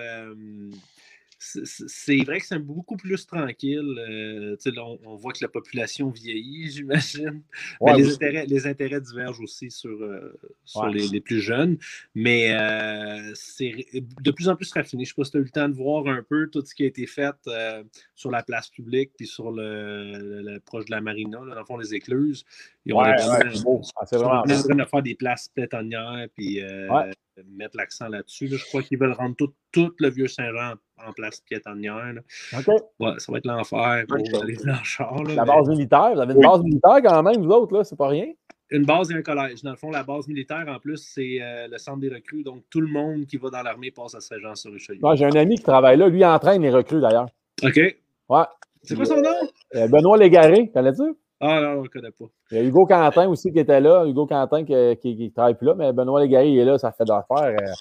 C'est- 1.38 2.24
vrai 2.24 2.40
que 2.40 2.46
c'est 2.46 2.58
beaucoup 2.58 2.96
plus 2.96 3.26
tranquille. 3.26 3.96
euh, 4.10 4.56
là, 4.66 4.84
on, 4.84 4.98
on 5.04 5.14
voit 5.16 5.32
que 5.32 5.38
la 5.42 5.48
population 5.48 6.10
vieillit, 6.10 6.70
j'imagine. 7.22 7.42
Ouais, 7.80 7.92
Mais 7.92 7.98
les, 7.98 8.12
intérêts, 8.14 8.46
les 8.46 8.66
intérêts 8.66 9.00
divergent 9.00 9.40
aussi 9.40 9.70
sur, 9.70 9.90
euh, 10.02 10.36
sur 10.64 10.82
Ouais. 10.82 10.92
les, 10.92 11.08
les 11.08 11.20
plus 11.20 11.40
jeunes. 11.40 11.78
Mais 12.14 12.52
euh, 12.52 13.32
c'est 13.34 13.72
de 13.94 14.30
plus 14.30 14.48
en 14.48 14.56
plus 14.56 14.70
raffiné. 14.72 15.04
Je 15.04 15.10
ne 15.10 15.14
sais 15.14 15.20
pas 15.20 15.24
si 15.24 15.30
tu 15.32 15.36
as 15.36 15.40
eu 15.40 15.44
le 15.44 15.50
temps 15.50 15.68
de 15.68 15.74
voir 15.74 16.06
un 16.08 16.22
peu 16.22 16.48
tout 16.50 16.64
ce 16.64 16.74
qui 16.74 16.82
a 16.84 16.86
été 16.86 17.06
fait 17.06 17.34
sur 18.14 18.30
la 18.30 18.42
place 18.42 18.68
publique 18.68 19.12
puis 19.16 19.26
sur 19.26 19.50
le, 19.52 20.12
le- 20.18 20.42
le- 20.42 20.60
proche 20.60 20.84
de 20.86 20.90
la 20.90 21.00
marina, 21.00 21.38
là, 21.44 21.54
dans 21.54 21.60
le 21.60 21.66
fond, 21.66 21.76
les 21.76 21.94
écluses. 21.94 22.44
Et 22.86 22.92
on 22.92 22.98
Ouais, 22.98 23.10
est 23.10 23.26
vraiment- 23.26 23.62
beau. 23.62 23.82
Ah, 23.96 24.04
vraiment 24.10 24.40
en 24.40 24.42
train 24.42 24.74
de 24.74 24.84
faire 24.84 25.02
des 25.02 25.14
places 25.14 25.48
pétonnières 25.48 26.26
puis. 26.34 26.60
Mettre 27.50 27.76
l'accent 27.76 28.08
là-dessus. 28.08 28.46
là. 28.48 28.56
Je 28.56 28.64
crois 28.66 28.82
qu'ils 28.82 28.98
veulent 28.98 29.12
rendre 29.12 29.36
tout, 29.36 29.52
tout 29.72 29.92
le 29.98 30.10
vieux 30.10 30.28
Saint-Jean 30.28 30.74
en 31.06 31.12
place 31.12 31.40
piétonnière. 31.40 32.12
là. 32.14 32.20
OK. 32.58 32.66
Ouais, 33.00 33.12
ça 33.18 33.30
va 33.32 33.38
être 33.38 33.46
l'enfer 33.46 34.04
pour 34.08 34.44
les 34.44 34.56
blanchard. 34.56 35.22
là, 35.24 35.34
La 35.34 35.44
mais- 35.44 35.48
base 35.52 35.68
militaire, 35.68 36.12
vous 36.14 36.20
avez 36.20 36.32
une 36.32 36.38
Oui. 36.40 36.46
base 36.46 36.62
militaire 36.62 36.96
quand 37.04 37.22
même, 37.22 37.42
vous 37.42 37.50
autres, 37.50 37.76
là, 37.76 37.84
c'est 37.84 37.96
pas 37.96 38.08
rien? 38.08 38.26
Une 38.70 38.84
base 38.84 39.10
et 39.10 39.14
un 39.14 39.22
collège. 39.22 39.62
Dans 39.62 39.70
le 39.70 39.76
fond, 39.76 39.90
la 39.90 40.02
base 40.02 40.28
militaire, 40.28 40.64
en 40.68 40.78
plus, 40.78 40.98
c'est 40.98 41.38
euh, 41.40 41.68
le 41.68 41.78
centre 41.78 42.00
des 42.00 42.10
recrues. 42.10 42.42
Donc, 42.42 42.64
tout 42.68 42.80
le 42.82 42.86
monde 42.88 43.24
qui 43.24 43.38
va 43.38 43.48
dans 43.48 43.62
l'armée 43.62 43.90
passe 43.90 44.14
à 44.14 44.20
Saint-Jean-sur-Richelieu. 44.20 44.98
Ouais, 45.02 45.16
J'ai 45.16 45.24
un 45.24 45.34
ami 45.36 45.56
qui 45.56 45.62
travaille 45.62 45.96
là, 45.96 46.08
lui 46.08 46.18
il 46.20 46.24
entraîne 46.26 46.60
les 46.60 46.70
recrues 46.70 47.00
d'ailleurs. 47.00 47.28
OK. 47.62 47.76
Ouais. 48.28 48.42
C'est 48.82 48.94
quoi 48.94 49.06
son 49.06 49.16
nom? 49.22 49.30
Euh, 49.74 49.88
Benoît 49.88 50.18
Légaré, 50.18 50.70
connais-tu? 50.70 51.02
Ah 51.40 51.60
non, 51.60 51.68
on 51.78 51.82
ne 51.82 51.88
connaît 51.88 52.10
pas. 52.10 52.24
Il 52.50 52.56
y 52.56 52.60
a 52.60 52.64
Hugo 52.64 52.84
Quentin 52.86 53.28
aussi 53.28 53.52
qui 53.52 53.58
était 53.60 53.80
là. 53.80 54.04
Hugo 54.06 54.26
Quentin 54.26 54.64
qui, 54.64 54.96
qui, 55.16 55.30
travaille 55.32 55.54
plus 55.54 55.66
là, 55.68 55.74
mais 55.76 55.92
Benoît 55.92 56.20
Légaré, 56.20 56.48
il 56.50 56.58
est 56.58 56.64
là, 56.64 56.78
ça 56.78 56.90
fait 56.90 57.04
d'affaires 57.04 57.56
euh, 57.60 57.72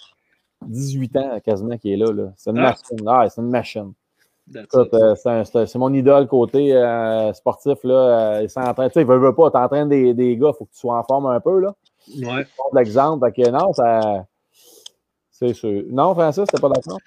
18 0.67 1.17
ans 1.17 1.39
quasiment 1.43 1.77
qu'il 1.77 1.91
est 1.93 1.97
là. 1.97 2.11
là. 2.11 2.31
C'est 2.35 2.51
une 2.51 2.59
Ah. 2.59 2.61
machine. 2.71 3.07
Ah, 3.07 3.29
c'est 3.29 3.41
une 3.41 3.49
machine. 3.49 3.93
Euh, 4.55 5.15
c'est 5.65 5.75
mon 5.75 5.93
idole 5.93 6.27
côté 6.27 6.73
euh, 6.73 7.33
sportif. 7.33 7.79
Là, 7.83 8.37
euh, 8.37 8.43
il 8.43 8.49
s'entraîne. 8.49 8.89
Tu 8.89 8.93
sais, 8.93 9.01
il 9.01 9.07
veut, 9.07 9.17
veut 9.17 9.35
pas, 9.35 9.51
t'entraînes 9.51 9.89
des, 9.89 10.13
des 10.13 10.37
gars, 10.37 10.51
il 10.53 10.57
faut 10.57 10.65
que 10.65 10.71
tu 10.71 10.79
sois 10.79 10.97
en 10.97 11.03
forme 11.03 11.25
un 11.25 11.39
peu. 11.39 11.59
Là. 11.59 11.73
Ouais. 12.23 12.45
l'exemple. 12.73 13.29
Non, 13.51 13.73
ça. 13.73 14.25
C'est 15.31 15.53
sûr. 15.53 15.83
Non, 15.89 16.13
Francis, 16.13 16.45
t'es 16.47 16.59
pas 16.61 16.69
d'accord? 16.69 16.99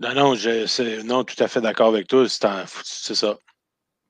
Non, 0.00 0.14
non, 0.14 0.34
je, 0.34 0.66
c'est- 0.66 1.02
non, 1.04 1.24
tout 1.24 1.42
à 1.42 1.48
fait 1.48 1.60
d'accord 1.60 1.88
avec 1.88 2.08
toi. 2.08 2.28
C'est, 2.28 2.44
un- 2.44 2.64
c'est 2.84 3.14
ça. 3.14 3.36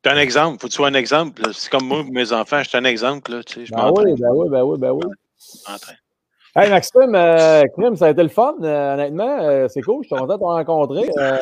T'es 0.05 0.11
un 0.11 0.19
exemple. 0.19 0.59
Faut 0.61 0.67
que 0.67 0.73
tu 0.73 0.77
sois 0.77 0.89
un 0.89 0.95
exemple. 0.95 1.43
C'est 1.55 1.71
comme 1.71 1.87
moi, 1.87 2.03
pour 2.05 2.13
mes 2.13 2.31
enfants, 2.35 2.63
je 2.63 2.69
suis 2.69 2.77
un 2.77 2.85
exemple. 2.85 3.33
Là, 3.33 3.43
tu 3.43 3.55
sais, 3.55 3.67
je 3.67 3.73
Ben 3.73 3.91
oui, 3.91 4.13
ben 4.21 4.29
oui, 4.35 4.49
ben 4.51 4.63
oui, 4.63 4.79
ben 4.79 4.91
oui. 4.91 5.03
je 5.39 5.73
m'entraîne. 5.73 5.97
Hey 6.57 6.69
Maxime, 6.71 7.15
euh, 7.15 7.63
Crime, 7.77 7.97
ça 7.97 8.07
a 8.07 8.11
été 8.11 8.23
le 8.23 8.29
fun, 8.29 8.55
euh, 8.63 8.95
honnêtement. 8.95 9.41
euh, 9.41 9.67
c'est 9.69 9.81
cool, 9.81 10.05
je 10.05 10.09
suis 10.09 10.15
content 10.17 10.35
de 10.35 10.39
te 10.39 10.45
rencontrer. 10.45 11.09
Euh, 11.19 11.37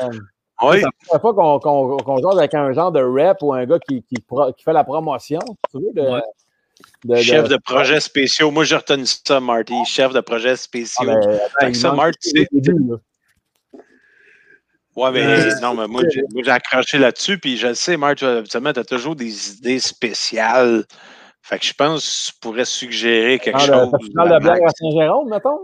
Oui, 0.62 0.76
c'est 0.78 0.82
la 1.12 1.18
première 1.18 1.60
fois 1.60 1.60
qu'on 1.60 2.16
jase 2.18 2.38
avec 2.38 2.54
un 2.54 2.72
genre 2.72 2.92
de 2.92 3.02
rep 3.02 3.38
ou 3.42 3.52
un 3.52 3.66
gars 3.66 3.80
qui, 3.80 4.02
qui, 4.04 4.14
pro- 4.22 4.52
qui 4.52 4.62
fait 4.62 4.72
la 4.72 4.84
promotion. 4.84 5.40
Tu 5.70 5.78
veux, 5.80 5.92
de, 5.92 6.00
Ouais. 6.08 6.20
de- 7.04 7.16
de- 7.16 7.20
chef 7.20 7.48
de 7.48 7.56
projet 7.56 7.98
spéciaux. 7.98 8.52
Moi, 8.52 8.62
j'ai 8.64 8.76
retenu 8.76 9.04
ça, 9.06 9.40
Marty. 9.40 9.74
Chef 9.86 10.12
de 10.14 10.20
projet 10.20 10.52
Ah, 10.52 10.56
spéciaux. 10.56 11.04
ben, 11.60 11.74
ça, 11.74 11.88
manque 11.88 11.96
Marc, 11.98 12.18
tu 12.20 12.30
sais- 12.30 12.46
les 12.52 12.60
débuts, 12.60 12.90
là. 12.90 12.96
Ouais, 14.94 15.10
mais 15.10 15.24
Euh, 15.24 15.60
non, 15.60 15.74
mais 15.74 15.86
moi, 15.86 16.02
j'ai, 16.10 16.50
accroché 16.50 16.98
là-dessus, 16.98 17.38
puis 17.38 17.56
je 17.56 17.68
le 17.68 17.74
sais, 17.74 17.96
Marc, 17.96 18.16
tu 18.16 18.26
as 18.26 18.84
toujours 18.84 19.16
des 19.16 19.52
idées 19.52 19.78
spéciales. 19.78 20.84
Fait 21.40 21.58
que 21.58 21.64
je 21.64 21.72
pense 21.72 22.28
que 22.28 22.32
tu 22.34 22.38
pourrais 22.40 22.64
suggérer 22.64 23.38
quelque 23.38 23.58
Genre 23.58 23.84
chose. 23.84 23.92
de 23.92 23.98
festival 23.98 24.28
de 24.28 24.38
bière 24.38 24.64
à. 24.64 24.68
Saint-Jérôme, 24.68 25.28
mettons. 25.30 25.58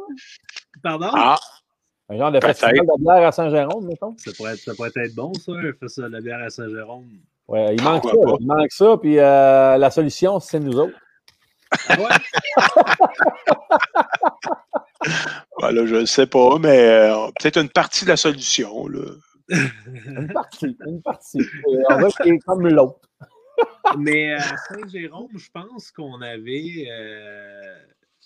Pardon? 0.83 1.11
Ah, 1.15 1.37
Un 2.09 2.17
genre 2.19 2.33
de 2.33 2.39
Peut-être. 2.41 2.59
festival 2.59 2.87
de 2.87 3.03
bière 3.05 3.27
à 3.29 3.33
Saint-Jérôme, 3.33 3.87
mettons? 3.87 4.17
Ça, 4.19 4.31
pourrait 4.37 4.55
être, 4.55 4.61
ça 4.61 4.75
pourrait 4.75 4.91
être 4.97 5.15
bon, 5.15 5.33
ça, 5.35 5.53
un 5.53 5.73
festival 5.79 6.11
de 6.11 6.21
bière 6.21 6.43
à 6.43 6.51
Saint-Jérôme. 6.51 7.07
Ouais, 7.47 7.75
il 7.77 7.83
manque 7.83 8.05
ça. 8.05 8.11
Pourquoi 8.11 8.33
là. 8.33 8.37
pas? 8.39 8.39
Il 8.41 8.47
manque 8.47 8.73
ça, 8.73 8.97
puis 9.01 9.19
euh, 9.19 9.77
la 9.77 9.91
solution, 9.91 10.41
c'est 10.41 10.59
nous 10.59 10.79
autres. 10.79 10.97
voilà, 15.61 15.87
je 15.87 15.97
ne 15.97 16.05
sais 16.07 16.27
pas, 16.27 16.59
mais 16.59 16.79
euh, 17.11 17.27
peut-être 17.41 17.59
une 17.59 17.69
partie 17.69 18.05
de 18.05 18.11
la 18.11 18.17
solution. 18.17 18.87
Là. 18.89 19.01
Une 20.07 20.31
partie. 20.33 20.77
Une 20.87 21.03
partie. 21.03 21.41
On 21.91 21.97
va 21.99 22.09
qu'il 22.11 22.35
est 22.35 22.39
comme 22.41 22.67
l'autre. 22.69 23.01
Mais 23.99 24.35
à 24.35 24.41
Saint-Jérôme, 24.41 25.29
je 25.37 25.49
pense 25.53 25.91
qu'on 25.91 26.21
avait 26.21 26.87
euh, 26.91 27.77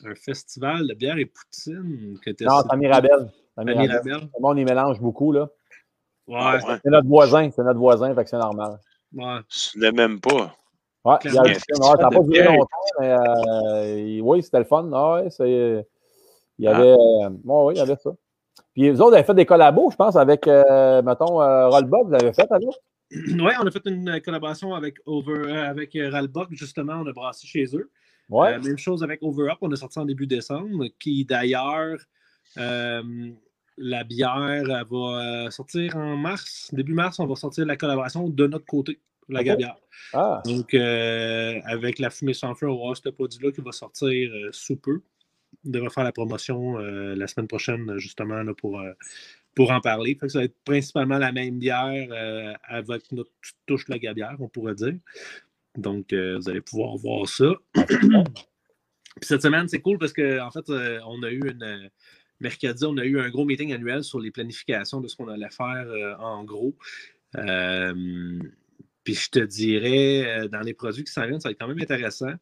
un 0.04 0.14
festival 0.14 0.86
de 0.88 0.94
bière 0.94 1.16
et 1.18 1.26
poutine 1.26 2.18
que 2.24 2.30
Non, 2.44 2.60
c'est 2.62 2.72
à 2.72 2.76
Mirabel. 2.76 3.30
C'est 3.56 3.60
à 3.60 3.70
à 3.70 3.74
Mirabel. 3.74 4.28
Monde, 4.40 4.58
il 4.58 4.64
mélange 4.64 5.00
beaucoup, 5.00 5.32
là. 5.32 5.48
Ouais, 6.26 6.38
Ouais. 6.38 6.78
C'est 6.84 6.90
notre 6.90 7.08
voisin, 7.08 7.50
c'est 7.54 7.62
notre 7.62 7.78
voisin, 7.80 8.14
fait 8.14 8.24
que 8.24 8.30
c'est 8.30 8.38
normal. 8.38 8.78
ouais. 9.14 9.38
Tu 9.48 9.78
n'as 9.78 9.92
même 9.92 10.20
pas. 10.20 10.54
Ouais, 11.04 11.16
il 11.24 11.32
y 11.34 11.38
a 11.38 11.42
Clairement. 11.42 11.48
le 11.48 11.54
film. 11.54 11.80
Ouais, 11.80 11.96
ça 11.96 12.02
n'a 12.02 12.10
pas 12.10 12.20
duré 12.22 12.44
longtemps, 12.44 12.66
mais 13.00 13.10
euh, 13.10 14.20
oui, 14.22 14.42
c'était 14.42 14.58
le 14.58 14.64
fun. 14.64 14.88
Ah, 14.92 15.14
ouais, 15.14 15.30
c'est- 15.30 15.86
il 16.62 16.66
y 16.66 16.68
avait, 16.68 16.92
euh, 16.92 17.28
ouais, 17.44 17.64
ouais, 17.64 17.74
il 17.74 17.78
y 17.78 17.80
avait 17.80 17.96
ça. 17.96 18.10
Puis 18.72 18.82
les 18.82 19.00
autres 19.00 19.14
avaient 19.14 19.24
fait 19.24 19.34
des 19.34 19.44
collabos, 19.46 19.90
je 19.90 19.96
pense, 19.96 20.14
avec, 20.14 20.46
euh, 20.46 21.02
mettons, 21.02 21.42
euh, 21.42 21.68
vous 21.68 22.10
l'avez 22.10 22.32
fait 22.32 22.50
avec? 22.50 22.68
Ouais, 23.42 23.52
on 23.60 23.66
a 23.66 23.70
fait 23.70 23.84
une 23.84 24.22
collaboration 24.24 24.74
avec, 24.74 24.96
Over, 25.04 25.32
euh, 25.34 25.68
avec 25.68 25.94
euh, 25.96 26.10
justement, 26.52 26.94
on 26.94 27.06
a 27.06 27.12
brassé 27.12 27.46
chez 27.46 27.64
eux. 27.74 27.90
Ouais. 28.30 28.54
Euh, 28.54 28.60
même 28.60 28.78
chose 28.78 29.02
avec 29.02 29.22
Over 29.22 29.50
Up, 29.50 29.58
on 29.60 29.70
a 29.70 29.76
sorti 29.76 29.98
en 29.98 30.06
début 30.06 30.26
décembre, 30.26 30.86
qui 30.98 31.26
d'ailleurs, 31.26 31.98
euh, 32.56 33.02
la 33.76 34.04
bière 34.04 34.48
elle 34.48 34.86
va 34.90 35.46
euh, 35.46 35.50
sortir 35.50 35.96
en 35.96 36.16
mars. 36.16 36.70
Début 36.72 36.94
mars, 36.94 37.18
on 37.18 37.26
va 37.26 37.34
sortir 37.34 37.66
la 37.66 37.76
collaboration 37.76 38.30
de 38.30 38.46
notre 38.46 38.64
côté, 38.64 38.98
la 39.28 39.40
Ok. 39.40 39.46
gabière. 39.46 39.76
Ah, 40.14 40.40
Donc, 40.46 40.72
euh, 40.72 41.60
avec 41.66 41.98
la 41.98 42.08
fumée 42.08 42.32
sans 42.32 42.54
feu, 42.54 42.66
on 42.66 42.76
va 42.76 42.80
avoir 42.80 42.96
ce 42.96 43.10
produit-là 43.10 43.52
qui 43.52 43.60
va 43.60 43.72
sortir 43.72 44.32
euh, 44.32 44.48
sous 44.52 44.76
peu. 44.76 45.02
Devrait 45.64 45.90
faire 45.90 46.04
la 46.04 46.12
promotion 46.12 46.78
euh, 46.78 47.14
la 47.14 47.26
semaine 47.26 47.46
prochaine, 47.46 47.96
justement, 47.98 48.44
pour, 48.54 48.80
euh, 48.80 48.92
pour 49.54 49.70
en 49.70 49.80
parler. 49.80 50.18
Ça 50.26 50.40
va 50.40 50.44
être 50.44 50.56
principalement 50.64 51.18
la 51.18 51.32
même 51.32 51.58
bière 51.58 52.08
euh, 52.10 52.52
avec 52.64 53.12
notre 53.12 53.30
touche 53.66 53.88
la 53.88 53.98
gabière, 53.98 54.36
on 54.40 54.48
pourrait 54.48 54.74
dire. 54.74 54.96
Donc, 55.76 56.12
vous 56.12 56.48
allez 56.48 56.60
pouvoir 56.60 56.96
voir 56.96 57.28
ça. 57.28 57.52
Puis 57.74 59.28
cette 59.28 59.42
semaine, 59.42 59.68
c'est 59.68 59.80
cool 59.80 59.98
parce 59.98 60.12
qu'en 60.12 60.46
en 60.46 60.50
fait, 60.50 60.68
on 60.68 61.22
a 61.22 61.30
eu 61.30 61.40
une. 61.48 61.90
mercredi, 62.40 62.84
on 62.84 62.96
a 62.96 63.04
eu 63.04 63.20
un 63.20 63.30
gros 63.30 63.44
meeting 63.44 63.72
annuel 63.72 64.02
sur 64.02 64.18
les 64.18 64.30
planifications 64.30 65.00
de 65.00 65.08
ce 65.08 65.16
qu'on 65.16 65.28
allait 65.28 65.50
faire 65.50 66.16
en 66.18 66.44
gros. 66.44 66.76
Puis 69.04 69.14
je 69.14 69.30
te 69.30 69.38
dirais, 69.38 70.48
dans 70.48 70.60
les 70.60 70.74
produits 70.74 71.04
qui 71.04 71.12
s'en 71.12 71.26
viennent, 71.26 71.40
ça 71.40 71.48
va 71.48 71.52
être 71.52 71.58
quand 71.58 71.68
même 71.68 71.80
intéressant. 71.80 72.32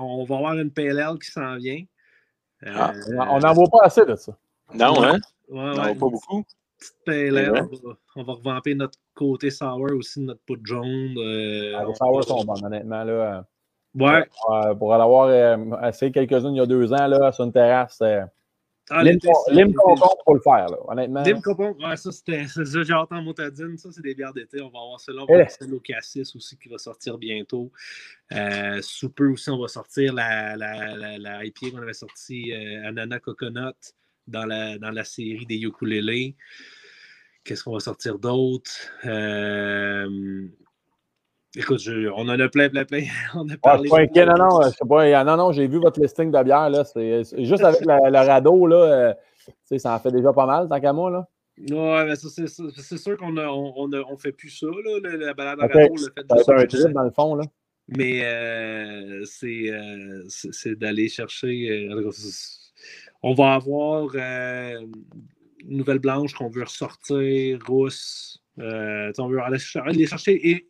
On 0.00 0.24
va 0.24 0.36
avoir 0.36 0.54
une 0.54 0.70
PLL 0.70 1.18
qui 1.22 1.30
s'en 1.30 1.56
vient. 1.56 1.82
Euh, 2.66 2.72
Ah, 2.74 2.92
on 3.30 3.38
n'en 3.38 3.52
voit 3.52 3.68
pas 3.70 3.84
assez 3.84 4.04
de 4.04 4.14
ça. 4.16 4.32
Non, 4.74 5.02
hein? 5.02 5.18
ouais, 5.48 5.74
Non, 5.74 5.82
ouais, 5.82 5.94
pas 5.94 5.94
beaucoup. 5.94 6.44
petite 6.78 6.96
PLL. 7.06 7.50
Ouais. 7.52 7.60
On, 7.62 7.88
va, 7.88 7.94
on 8.16 8.22
va 8.24 8.32
revamper 8.34 8.74
notre 8.74 8.98
côté 9.14 9.50
sour 9.50 9.80
aussi, 9.96 10.20
notre 10.20 10.40
poudre 10.46 10.62
jaune. 10.64 11.14
euh, 11.18 11.74
Ah, 11.76 11.84
on 11.84 11.88
les 11.88 11.94
sours 11.94 12.16
va- 12.16 12.22
sont 12.22 12.44
bonnes, 12.44 12.64
honnêtement. 12.64 13.04
Là, 13.04 13.44
Ouais. 13.94 14.28
Euh, 14.50 14.74
pour 14.74 14.90
en 14.92 15.00
avoir 15.00 15.28
euh, 15.28 15.56
essayé 15.88 16.12
quelques-unes 16.12 16.54
il 16.54 16.58
y 16.58 16.60
a 16.60 16.66
deux 16.66 16.92
ans 16.92 17.06
là, 17.06 17.32
sur 17.32 17.44
une 17.44 17.52
terrasse, 17.52 17.98
euh, 18.02 18.20
Ah, 18.90 19.02
lime 19.02 19.74
concombre 19.74 20.16
pour 20.24 20.34
le 20.34 20.40
faire, 20.40 20.66
là, 20.68 20.76
honnêtement. 20.86 21.22
Dim 21.22 21.40
Copon, 21.40 21.76
ouais, 21.80 21.96
ça 21.96 22.10
c'était 22.12 22.44
en 23.10 23.22
motadine. 23.22 23.76
Ça, 23.78 23.90
c'est 23.92 24.02
des 24.02 24.14
bières 24.14 24.32
d'été. 24.32 24.60
On 24.60 24.70
va 24.70 24.78
avoir 24.80 25.00
celle-là. 25.00 25.22
On 25.22 25.26
Eh. 25.26 25.32
va 25.32 25.38
avoir 25.40 25.50
celle 25.50 25.74
au 25.74 25.80
cassis 25.80 26.34
aussi 26.34 26.56
qui 26.56 26.68
va 26.68 26.78
sortir 26.78 27.18
bientôt. 27.18 27.70
Euh, 28.32 28.80
sous 28.82 29.10
peu 29.10 29.28
aussi, 29.28 29.50
on 29.50 29.60
va 29.60 29.68
sortir 29.68 30.12
la, 30.14 30.56
la, 30.56 30.96
la, 30.96 31.18
la 31.18 31.44
IPA 31.44 31.70
qu'on 31.70 31.78
avait 31.82 31.92
sortie, 31.92 32.52
euh, 32.52 32.86
Anana 32.88 33.18
Coconut, 33.20 33.74
dans 34.26 34.44
la, 34.46 34.78
dans 34.78 34.90
la 34.90 35.04
série 35.04 35.46
des 35.46 35.56
ukulélés. 35.58 36.36
Qu'est-ce 37.44 37.64
qu'on 37.64 37.72
va 37.72 37.80
sortir 37.80 38.18
d'autre? 38.18 38.70
Euh, 39.06 40.46
Écoute, 41.60 41.80
je- 41.80 42.08
on 42.10 42.28
en 42.28 42.38
a 42.38 42.48
plein, 42.48 42.68
plein, 42.68 42.84
plein. 42.84 43.02
On 43.34 43.48
a 43.48 43.52
je 43.52 43.56
parlé. 43.56 43.88
pas 43.88 43.98
inquiet, 43.98 44.26
non, 44.26 44.34
non, 44.38 44.62
je 44.62 44.68
sais 44.68 44.88
pas, 44.88 45.04
euh, 45.06 45.24
non, 45.24 45.36
non, 45.36 45.50
j'ai 45.50 45.66
vu 45.66 45.78
votre 45.80 46.00
listing 46.00 46.30
de 46.30 46.42
bière, 46.44 46.70
là, 46.70 46.84
c'est 46.84 47.24
c'est 47.24 47.44
juste 47.44 47.64
avec 47.64 47.80
le, 47.80 48.26
radeau, 48.26 48.66
là, 48.68 48.76
euh, 48.76 49.14
ça 49.76 49.94
en 49.94 49.98
fait 49.98 50.12
déjà 50.12 50.32
pas 50.32 50.46
mal, 50.46 50.68
tant 50.68 50.80
qu'à 50.80 50.92
moi, 50.92 51.10
là. 51.10 51.26
Ouais, 51.58 52.04
mais 52.06 52.14
ça, 52.14 52.28
c'est 52.30 52.96
sûr 52.98 53.16
qu'on 53.16 53.36
a, 53.36 53.48
on, 53.48 53.72
on 53.76 53.92
a- 53.92 54.04
on 54.08 54.16
fait 54.16 54.30
plus 54.30 54.50
ça, 54.50 54.66
là, 54.66 55.16
la 55.16 55.34
balade 55.34 55.58
en 55.60 55.64
Ok. 55.64 55.72
radeau, 55.74 55.94
le 55.96 56.12
fait 56.14 56.22
de 56.22 56.42
Ça 56.42 56.52
un 56.54 56.66
trip, 56.66 56.92
dans 56.94 57.02
le 57.02 57.10
fond, 57.10 57.34
là. 57.34 57.44
Mais 57.88 58.20
euh, 58.24 59.24
c'est 59.24 59.70
euh, 59.72 60.22
c'est- 60.28 60.76
d'aller 60.76 61.08
chercher. 61.08 61.88
euh, 61.90 62.10
on 63.22 63.34
va 63.34 63.54
avoir 63.54 64.10
euh, 64.14 64.80
une 65.66 65.76
nouvelle 65.78 65.98
blanche 65.98 66.34
qu'on 66.34 66.50
veut 66.50 66.62
ressortir, 66.64 67.58
rousse. 67.66 68.40
Euh, 68.60 69.10
on 69.18 69.28
veut 69.28 69.40
aller 69.40 69.58
aller 69.86 70.06
chercher 70.06 70.50
et 70.50 70.68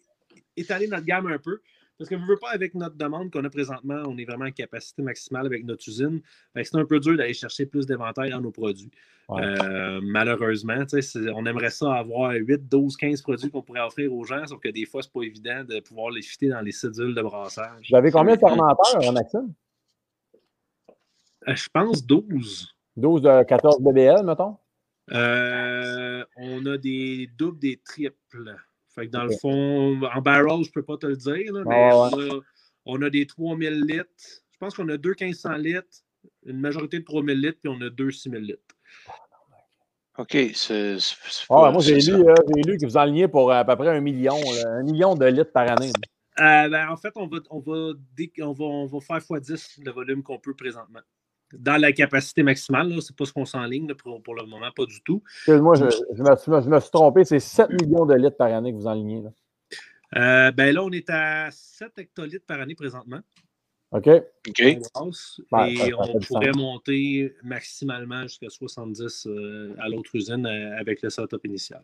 étaler 0.59 0.87
notre 0.87 1.05
gamme 1.05 1.27
un 1.27 1.39
peu. 1.39 1.61
Parce 1.99 2.09
que 2.09 2.15
ne 2.15 2.25
veux 2.25 2.37
pas, 2.37 2.51
avec 2.51 2.75
notre 2.77 2.95
demande 2.97 3.33
qu'on 3.33 3.45
a 3.45 3.51
présentement, 3.51 4.03
on 4.07 4.17
est 4.19 4.25
vraiment 4.25 4.45
en 4.45 4.53
capacité 4.53 5.03
maximale 5.03 5.47
avec 5.47 5.65
notre 5.65 5.89
usine. 5.89 6.21
C'est 6.55 6.77
un 6.77 6.85
peu 6.85 7.01
dur 7.01 7.17
d'aller 7.17 7.35
chercher 7.35 7.67
plus 7.67 7.87
d'éventail 7.87 8.31
dans 8.31 8.41
nos 8.41 8.53
produits. 8.53 8.91
Ouais. 9.29 9.43
Euh, 9.43 10.01
malheureusement, 10.03 10.85
on 11.35 11.45
aimerait 11.45 11.71
ça 11.71 11.93
avoir 11.95 12.33
8, 12.33 12.69
12, 12.69 12.97
15 12.97 13.21
produits 13.23 13.51
qu'on 13.51 13.63
pourrait 13.63 13.81
offrir 13.81 14.15
aux 14.15 14.25
gens, 14.25 14.47
sauf 14.47 14.61
que 14.61 14.69
des 14.69 14.87
fois, 14.87 15.03
c'est 15.03 15.13
pas 15.13 15.23
évident 15.23 15.65
de 15.65 15.81
pouvoir 15.81 16.11
les 16.11 16.23
fitter 16.23 16.49
dans 16.49 16.61
les 16.61 16.71
cédules 16.71 17.17
de 17.17 17.23
brassage. 17.23 17.89
Vous 17.91 17.97
avez 17.97 18.13
combien 18.13 18.37
de 18.37 18.41
fermenteurs, 18.41 19.13
Maxime? 19.13 19.53
Euh, 21.49 21.55
je 21.55 21.69
pense 21.73 22.07
12. 22.07 22.75
12 22.97 23.23
de 23.23 23.43
14 23.43 23.81
BBL, 23.81 24.25
mettons? 24.25 24.57
Euh, 25.11 26.25
on 26.37 26.65
a 26.67 26.77
des 26.79 27.29
doubles, 27.37 27.59
des 27.59 27.81
triples. 27.85 28.57
Fait 28.99 29.07
que 29.07 29.13
dans 29.13 29.23
le 29.25 29.31
fond, 29.41 30.03
en 30.03 30.21
barrel, 30.21 30.65
je 30.65 30.73
peux 30.73 30.83
pas 30.83 30.97
te 30.97 31.07
le 31.07 31.17
dire, 31.17 31.53
là, 31.53 31.63
mais 31.65 31.93
Ouais, 31.93 31.93
On, 31.95 32.37
a, 32.37 32.41
on 32.87 33.03
a 33.03 33.11
des 33.11 33.27
3000 33.27 33.83
litres. 33.85 34.09
Je 34.51 34.59
pense 34.59 34.75
qu'on 34.75 34.89
a 34.89 34.97
deux 34.97 35.15
1500 35.19 35.53
litres, 35.59 35.87
une 36.45 36.59
majorité 36.59 36.99
de 36.99 37.05
3000 37.05 37.41
litres, 37.41 37.59
puis 37.63 37.73
on 37.73 37.81
a 37.81 37.91
deux 37.91 38.11
6000 38.11 38.41
litres. 38.43 38.75
OK. 40.19 40.33
C'est, 40.33 40.53
c'est- 40.55 40.99
c'est 40.99 41.47
Ah, 41.49 41.71
moi, 41.71 41.81
j'ai 41.81 42.01
lu, 42.01 42.29
euh, 42.29 42.35
j'ai 42.57 42.63
lu 42.63 42.77
que 42.77 42.87
vous 42.87 42.97
enlignez 42.97 43.29
pour 43.29 43.53
à 43.53 43.65
peu 43.65 43.77
près 43.77 43.91
un 43.91 44.01
million, 44.01 44.35
là, 44.35 44.69
un 44.71 44.83
million 44.83 45.15
de 45.15 45.27
litres 45.27 45.53
par 45.53 45.71
année. 45.71 45.93
Euh, 46.41 46.69
ben, 46.69 46.89
en 46.89 46.97
fait, 46.97 47.13
on 47.15 47.29
va, 47.29 47.39
on, 47.51 47.61
va, 47.61 47.93
on, 48.41 48.53
va, 48.53 48.65
on 48.65 48.87
va 48.87 49.01
faire 49.01 49.19
x10 49.19 49.81
le 49.85 49.93
volume 49.93 50.23
qu'on 50.25 50.39
peut 50.41 50.55
présentement. 50.55 51.01
Dans 51.53 51.81
la 51.81 51.93
capacité 51.93 52.43
maximale, 52.43 53.01
ce 53.01 53.11
n'est 53.13 53.17
pas 53.17 53.25
ce 53.25 53.33
qu'on 53.33 53.45
s'enligne 53.47 53.95
pour, 53.95 54.23
pour 54.23 54.35
le 54.35 54.45
moment, 54.45 54.71
pas 54.77 54.85
du 54.85 55.01
tout. 55.03 55.23
Excuse-moi, 55.47 55.77
je, 55.77 55.85
je 56.15 56.23
me, 56.23 56.37
suis- 56.37 56.53
je 56.65 56.69
me 56.69 56.81
suis 56.81 56.91
trompé, 56.91 57.25
c'est 57.25 57.41
7 57.41 57.71
millions 57.71 58.05
de 58.07 58.15
litres 58.15 58.37
par 58.37 58.53
année 58.53 58.71
que 58.73 58.77
vous 58.77 58.87
enlignez. 58.87 59.23
Là. 59.23 59.31
Euh, 60.17 60.51
ben 60.53 60.75
là, 60.75 60.83
on 60.85 60.91
est 60.91 61.09
à 61.11 61.49
7 61.51 61.99
hectolitres 61.99 62.45
par 62.47 62.61
année 62.61 62.75
présentement. 62.75 63.21
OK? 63.93 64.09
Ouais, 65.53 65.73
et 65.73 65.77
ça- 65.77 65.95
ça 65.97 66.03
fait 66.03 66.11
on 66.15 66.21
pourrait 66.21 66.53
sens. 66.53 66.57
monter 66.57 67.35
maximalement 67.43 68.23
jusqu'à 68.25 68.51
70 68.51 69.27
euh, 69.27 69.75
à 69.79 69.89
l'autre 69.89 70.11
usine 70.15 70.45
euh, 70.45 70.79
avec 70.79 71.01
le 71.01 71.09
setup 71.09 71.45
initial. 71.47 71.83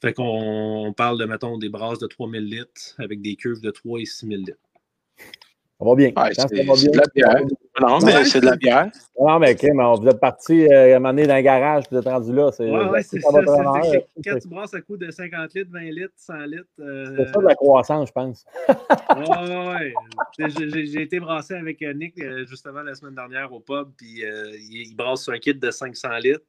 Fait 0.00 0.12
qu'on 0.12 0.92
parle 0.96 1.18
de, 1.18 1.24
mettons, 1.24 1.58
des 1.58 1.68
brasses 1.68 1.98
de 2.00 2.06
3000 2.08 2.44
litres 2.44 2.94
avec 2.98 3.20
des 3.20 3.36
cuves 3.36 3.60
de 3.60 3.70
3 3.70 4.00
et 4.00 4.04
6000 4.04 4.38
litres. 4.40 4.58
Ça 5.80 5.84
va 5.84 5.94
bien. 5.94 6.08
Ouais, 6.16 6.32
c'est 6.34 6.90
de 6.90 6.96
la 6.96 7.04
bière. 7.14 7.44
Non, 7.80 7.98
mais 8.04 8.24
c'est 8.24 8.40
de 8.40 8.46
la 8.46 8.56
bière. 8.56 8.90
Non, 9.20 9.38
mais 9.38 9.52
OK, 9.52 9.62
mais 9.72 9.84
on- 9.84 9.94
vous 9.94 10.08
êtes 10.08 10.18
parti 10.18 10.66
euh, 10.66 10.92
à 10.94 10.96
un 10.96 10.98
moment 10.98 11.10
donné 11.10 11.26
dans 11.28 11.36
le 11.36 11.42
garage, 11.42 11.84
puis 11.84 11.94
vous 11.94 12.00
êtes 12.02 12.08
rendu 12.08 12.32
là. 12.32 12.50
C'est 12.50 12.68
Ouais, 12.68 12.88
ouais, 12.88 13.02
c'est 13.02 13.20
ça. 13.20 13.28
c'est- 13.84 14.06
Quand 14.24 14.38
tu 14.40 14.48
brasses 14.48 14.74
un 14.74 14.80
coup 14.80 14.96
de 14.96 15.08
50 15.12 15.54
litres, 15.54 15.70
20 15.72 15.80
litres, 15.92 16.12
100 16.16 16.38
litres. 16.46 16.64
euh, 16.80 17.14
c'est 17.16 17.32
ça 17.32 17.40
de 17.40 17.44
la 17.46 17.54
croissance, 17.54 18.08
je 18.08 18.12
pense. 18.12 18.44
Ouais, 18.68 18.74
ouais, 19.16 19.94
ouais. 20.38 20.48
J'ai- 20.84 21.02
été 21.02 21.20
brassé 21.20 21.54
avec 21.54 21.80
euh, 21.82 21.92
Nick 21.94 22.20
euh, 22.20 22.44
justement 22.46 22.82
la 22.82 22.94
semaine 22.96 23.14
dernière 23.14 23.52
au 23.52 23.60
pub, 23.60 23.88
puis 23.96 24.24
euh, 24.24 24.50
il, 24.56 24.88
il 24.90 24.96
brasse 24.96 25.22
sur 25.22 25.32
un 25.32 25.38
kit 25.38 25.54
de 25.54 25.70
500 25.70 26.08
litres. 26.18 26.40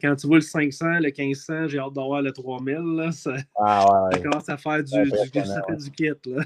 Quand 0.00 0.14
tu 0.14 0.26
vois 0.26 0.36
le 0.36 0.42
500, 0.42 0.84
le 1.00 1.10
1500, 1.16 1.68
j'ai 1.68 1.78
hâte 1.78 1.94
d'avoir 1.94 2.20
le 2.20 2.30
3000. 2.30 2.74
Là, 2.96 3.12
ça, 3.12 3.32
Ah 3.56 3.86
ouais, 4.04 4.16
ça 4.16 4.22
commence 4.22 4.48
à 4.50 4.56
faire 4.58 4.84
du, 4.84 4.90
ça 4.90 5.04
fait 5.32 5.42
ouais. 5.70 5.76
du 5.76 5.90
kit. 5.90 6.12
Là. 6.26 6.42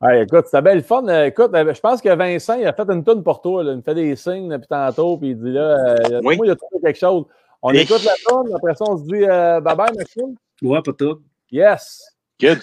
Ouais, 0.00 0.22
écoute, 0.22 0.46
c'était 0.46 0.62
belle 0.62 0.82
fun. 0.82 1.06
Euh, 1.08 1.26
Écoute, 1.26 1.50
euh, 1.54 1.74
je 1.74 1.80
pense 1.80 2.00
que 2.00 2.08
Vincent, 2.14 2.54
il 2.54 2.66
a 2.66 2.72
fait 2.72 2.88
une 2.90 3.04
toune 3.04 3.22
pour 3.22 3.42
toi. 3.42 3.62
là. 3.62 3.72
Il 3.72 3.76
me 3.78 3.82
fait 3.82 3.94
des 3.94 4.16
signes 4.16 4.48
depuis 4.48 4.66
tantôt, 4.68 5.18
puis 5.18 5.30
il 5.30 5.38
dit 5.38 5.52
là, 5.52 5.96
euh, 6.10 6.20
Oui. 6.24 6.36
moi, 6.36 6.46
il 6.46 6.50
a 6.52 6.56
trouvé 6.56 6.80
quelque 6.82 6.98
chose. 6.98 7.24
On 7.60 7.70
Et- 7.72 7.80
écoute 7.82 8.02
la 8.04 8.14
toune, 8.26 8.50
après 8.54 8.74
ça, 8.74 8.84
on 8.88 8.96
se 8.96 9.04
dit 9.04 9.24
euh, 9.28 9.60
bye 9.60 9.76
bye, 9.76 9.94
Maxime. 9.94 10.34
Ouais, 10.62 10.80
pas 10.82 10.92
tout. 10.94 11.20
Yes. 11.50 12.02
Good. 12.40 12.60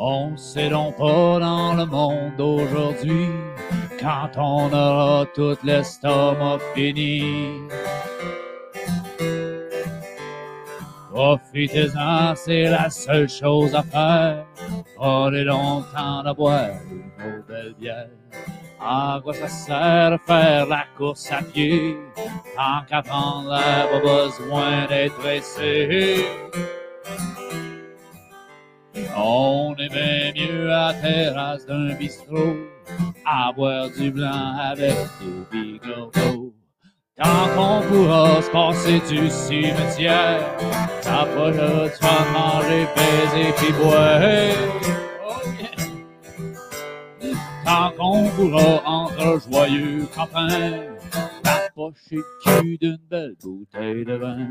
On 0.00 0.30
donc 0.70 0.96
pas 0.96 1.40
dans 1.40 1.74
le 1.74 1.84
monde 1.84 2.36
d'aujourd'hui 2.36 3.30
quand 4.00 4.30
on 4.36 4.72
aura 4.72 5.26
tout 5.34 5.56
l'estomac 5.64 6.60
fini. 6.72 7.62
Profitez-en, 11.12 12.36
c'est 12.36 12.70
la 12.70 12.88
seule 12.90 13.28
chose 13.28 13.74
à 13.74 13.82
faire. 13.82 14.46
Prenez 14.94 15.42
longtemps 15.42 16.22
de 16.22 16.32
boire 16.32 16.78
une 17.18 17.42
belle 17.48 17.74
bière. 17.76 18.10
À 18.80 19.18
quoi 19.20 19.34
ça 19.34 19.48
sert 19.48 20.16
faire 20.24 20.66
la 20.66 20.84
course 20.96 21.32
à 21.32 21.42
pied? 21.42 21.96
Tant 22.54 22.84
qu'à 22.88 23.02
prendre 23.02 23.50
l'air, 23.50 23.90
pas 23.90 23.98
besoin 23.98 24.86
d'être 24.88 25.16
pressé? 25.16 26.24
On 29.20 29.74
bien 29.74 30.32
mieux 30.36 30.70
à 30.70 30.92
la 30.92 30.94
terrasse 30.94 31.66
d'un 31.66 31.92
bistrot, 31.94 32.56
à 33.26 33.52
boire 33.52 33.90
du 33.90 34.12
blanc 34.12 34.56
avec 34.60 34.94
des 35.20 35.50
bigotos. 35.50 36.54
Tant 37.16 37.48
qu'on 37.56 37.82
pourra 37.88 38.40
se 38.40 38.50
passer 38.50 39.00
du 39.08 39.28
cimetière, 39.28 40.40
t'as 41.02 41.26
pas 41.26 41.50
le 41.50 41.90
temps 41.98 42.22
de 42.24 42.32
manger, 42.32 42.86
baiser 42.94 43.52
puis 43.56 43.72
boire. 43.72 44.22
Tant 47.64 47.90
qu'on 47.98 48.28
pourra 48.30 48.82
entre 48.86 49.40
joyeux 49.50 50.06
copains, 50.14 50.94
t'approcher 51.42 52.16
le 52.16 52.60
cul 52.60 52.78
d'une 52.78 52.98
belle 53.10 53.34
bouteille 53.42 54.04
de 54.04 54.14
vin. 54.14 54.46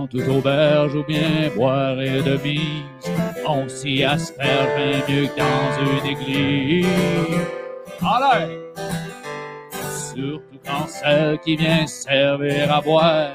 Dans 0.00 0.06
toute 0.06 0.28
auberge 0.28 0.94
ou 0.94 1.04
bien 1.04 1.50
boire 1.54 2.00
et 2.00 2.22
de 2.22 2.38
mise, 2.38 3.12
on 3.46 3.68
s'y 3.68 4.02
asperge 4.02 4.74
bien 4.74 5.02
mieux 5.06 5.26
que 5.26 5.36
dans 5.36 5.76
une 5.84 6.06
église. 6.06 6.86
Allez! 8.00 8.56
Surtout 9.90 10.58
quand 10.64 10.88
celle 10.88 11.38
qui 11.40 11.54
vient 11.54 11.86
servir 11.86 12.72
à 12.72 12.80
boire 12.80 13.32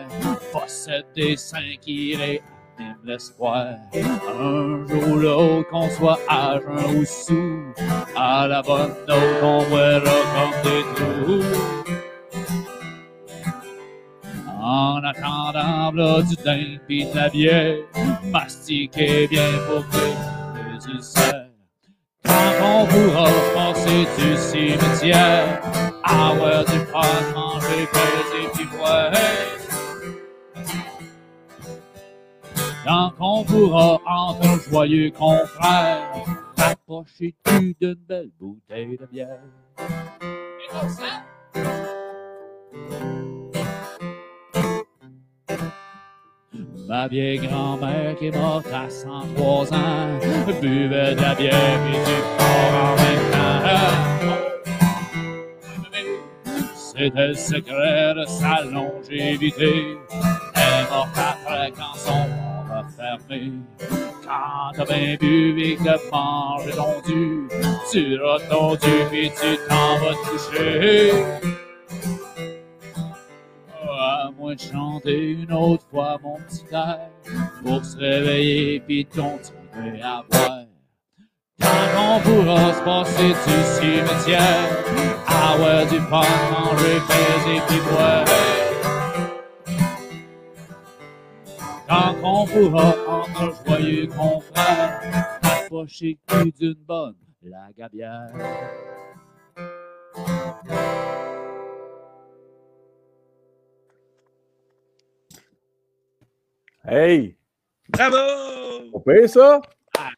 possède 0.51 1.05
des 1.15 1.37
seins 1.37 1.75
qui 1.79 2.15
réaniment 2.15 2.97
l'espoir. 3.03 3.67
Un 3.93 4.87
jour 4.87 5.07
ou 5.09 5.15
l'autre, 5.17 5.69
qu'on 5.69 5.87
soit 5.91 6.19
à 6.27 6.59
jeun 6.59 6.97
ou 6.97 7.05
sous, 7.05 7.61
à 8.15 8.47
la 8.47 8.63
bonne 8.63 8.95
note, 9.07 9.43
on 9.43 9.63
boira 9.69 9.99
comme 10.01 10.63
des 10.63 10.83
trous. 10.95 11.84
En 14.67 15.03
attendant, 15.03 15.91
v'là 15.91 16.23
du 16.23 16.35
daim 16.43 16.79
pis 16.87 17.05
de 17.05 17.15
la 17.15 17.29
bière, 17.29 17.77
mastiquez 18.33 19.27
bien 19.27 19.51
pour 19.67 19.87
que 19.89 19.97
les. 19.97 20.15
Quand 22.23 22.51
on 22.63 22.85
pourra 22.87 23.27
se 23.27 23.53
passer 23.53 24.01
du 24.17 24.35
cimetière, 24.35 25.61
avoir 26.03 26.65
du 26.65 26.79
fun, 26.91 27.21
manger, 27.35 27.85
baiser 27.93 28.47
pis 28.55 28.65
boire. 28.75 29.11
Quand 32.87 33.11
on 33.19 33.43
pourra, 33.43 33.99
entre 34.07 34.67
joyeux 34.67 35.11
confrères, 35.11 36.25
cul 37.43 37.75
d'une 37.79 37.93
belle 38.09 38.31
bouteille 38.39 38.97
de 38.97 39.05
bière. 39.05 39.43
Écoute 39.77 40.89
ça! 40.89 41.21
Ma 46.87 47.07
vieille 47.07 47.39
grand-mère 47.39 48.15
qui 48.15 48.27
est 48.27 48.31
morte 48.37 48.67
à 48.71 48.87
103 48.87 49.73
ans 49.73 50.19
buvait 50.61 51.15
de 51.15 51.21
la 51.21 51.33
bière 51.33 51.79
et 51.87 51.97
du 51.97 52.21
fort 52.37 52.73
en 52.83 52.95
même 52.95 53.31
temps. 53.31 53.45
C'était 56.75 57.27
le 57.27 57.33
secret 57.33 58.13
de 58.13 58.25
sa 58.27 58.61
longévité. 58.65 59.97
Elle 60.53 60.61
est 60.61 60.89
morte 60.91 61.17
après 61.17 61.71
quand 61.75 61.97
son 61.97 62.11
corps 62.11 62.77
a 62.77 62.83
fermé. 62.95 63.53
Quand 64.23 64.71
t'as 64.75 64.85
bien 64.85 65.15
bu 65.19 65.59
et 65.61 65.75
que 65.77 66.11
mangé 66.11 66.71
ton 66.71 67.01
tu 67.91 68.17
l'as 68.17 68.39
tondu 68.47 69.05
puis 69.09 69.31
tu 69.31 69.57
t'en 69.67 69.97
vas 69.97 70.13
te. 70.13 71.54
De 74.45 74.59
chanter 74.59 75.31
une 75.31 75.51
autre 75.51 75.83
fois 75.89 76.19
mon 76.21 76.37
petit 76.37 76.63
air 76.71 77.09
pour 77.63 77.83
se 77.83 77.97
réveiller 77.97 78.79
puis 78.79 79.03
continuer 79.03 80.01
à 80.03 80.23
boire. 80.29 80.65
Quand 81.59 81.67
on 81.97 82.19
pourra 82.21 82.73
se 82.73 82.81
passer 82.83 83.29
du 83.29 83.63
cimetière, 83.73 84.69
avoir 85.27 85.85
du 85.87 85.99
fun, 85.99 86.21
manger, 86.51 86.99
baiser 87.09 87.61
puis 87.67 87.79
boire. 87.89 88.25
Quand 91.89 92.15
on 92.23 92.45
pourra 92.45 92.95
entre 93.07 93.65
joyeux 93.65 94.07
confrères, 94.07 95.01
approcher 95.41 96.19
cul 96.27 96.51
d'une 96.51 96.75
bonne 96.87 97.15
la 97.41 97.71
gabière. 97.75 98.29
Hey! 106.87 107.35
Bravo! 107.89 108.17
On 108.93 108.99
paye 108.99 109.27
ça? 109.27 109.59
Un 109.97 110.11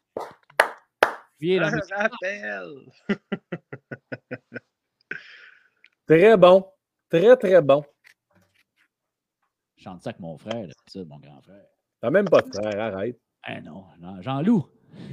musique, 1.40 1.62
rappel! 1.90 2.92
Très 6.06 6.36
bon. 6.36 6.70
Très, 7.08 7.34
très 7.38 7.62
bon. 7.62 7.82
je 9.76 9.84
chante 9.84 10.02
ça 10.02 10.10
avec 10.10 10.20
mon 10.20 10.36
frère, 10.36 10.66
là, 10.66 10.74
ça, 10.86 11.00
mon 11.06 11.18
grand 11.18 11.40
frère. 11.40 11.64
T'as 12.02 12.10
même 12.10 12.28
pas 12.28 12.42
de 12.42 12.54
frère, 12.54 12.78
arrête. 12.78 13.18
Eh 13.48 13.62
non, 13.62 13.86
non, 13.98 14.20
Jean-Loup. 14.20 14.68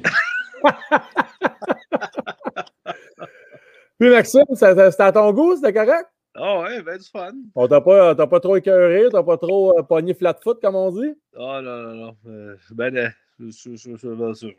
Puis 3.97 4.09
Maxime, 4.09 4.43
c'était 4.55 5.01
à 5.01 5.11
ton 5.13 5.31
goût, 5.31 5.55
c'était 5.55 5.71
correct? 5.71 6.09
Ah 6.37 6.59
ouais, 6.59 6.81
ben 6.81 6.97
du 6.97 7.05
fun. 7.07 7.31
On 7.55 7.67
t'a 7.67 7.79
pas, 7.81 8.13
t'as 8.13 8.27
pas 8.27 8.39
trop 8.41 8.57
écœuré, 8.57 9.05
t'as 9.11 9.23
pas 9.23 9.37
trop 9.37 9.77
euh, 9.79 9.83
pogné 9.83 10.13
flat-foot, 10.13 10.59
comme 10.61 10.75
on 10.75 10.91
dit? 10.91 11.13
Oh 11.35 11.59
non, 11.63 11.81
non, 11.83 11.95
non. 11.95 12.17
Euh, 12.27 12.55
ben, 12.71 12.95
euh, 12.97 13.07
je- 13.39 13.75
je- 13.75 13.95
je- 13.95 14.53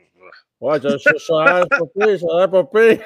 Ouais, 0.61 0.81
je 0.81 0.99
serais 0.99 2.51
pas 2.51 2.65
pire. 2.65 3.01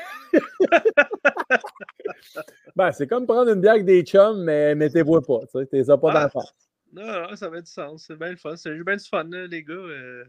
ben, 2.76 2.92
c'est 2.92 3.06
comme 3.08 3.26
prendre 3.26 3.50
une 3.52 3.60
bière 3.60 3.72
avec 3.72 3.84
des 3.84 4.02
chums, 4.02 4.42
mais 4.44 4.74
mettez-vous 4.74 5.20
pas, 5.20 5.40
tu 5.52 5.58
sais, 5.58 5.66
t'es 5.66 5.84
pas 5.84 5.96
dans 5.96 6.08
Ah. 6.08 6.20
la 6.22 6.28
face. 6.30 6.54
Non, 6.92 7.06
non, 7.06 7.36
ça 7.36 7.46
avait 7.46 7.62
du 7.62 7.70
sens. 7.70 8.04
C'est 8.06 8.16
bien 8.18 8.30
le 8.30 8.36
fun. 8.36 8.56
C'est 8.56 8.74
bien 8.84 8.96
du 8.96 9.04
fun, 9.04 9.24
là, 9.24 9.46
les 9.46 9.62
gars. 9.62 9.74
euh. 9.74 10.24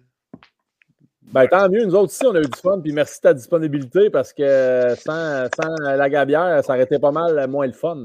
Ben, 1.24 1.48
tant 1.48 1.70
mieux, 1.70 1.86
nous 1.86 1.96
autres 1.96 2.12
aussi, 2.14 2.26
on 2.26 2.36
a 2.36 2.40
eu 2.40 2.46
du 2.48 2.60
fun, 2.62 2.80
puis 2.82 2.92
merci 2.92 3.18
de 3.18 3.22
ta 3.22 3.34
disponibilité, 3.34 4.10
parce 4.10 4.34
que 4.34 4.96
sans, 4.98 5.46
sans 5.56 5.76
la 5.96 6.10
gabière, 6.10 6.64
ça 6.66 6.74
aurait 6.74 6.84
été 6.84 7.00
pas 7.00 7.12
mal 7.12 7.48
moins 7.48 7.68
le 7.68 7.74
fun. 7.74 7.98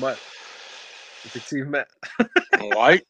Ouais. 0.00 0.12
Effectivement. 1.26 1.82
Ouais. 2.78 3.04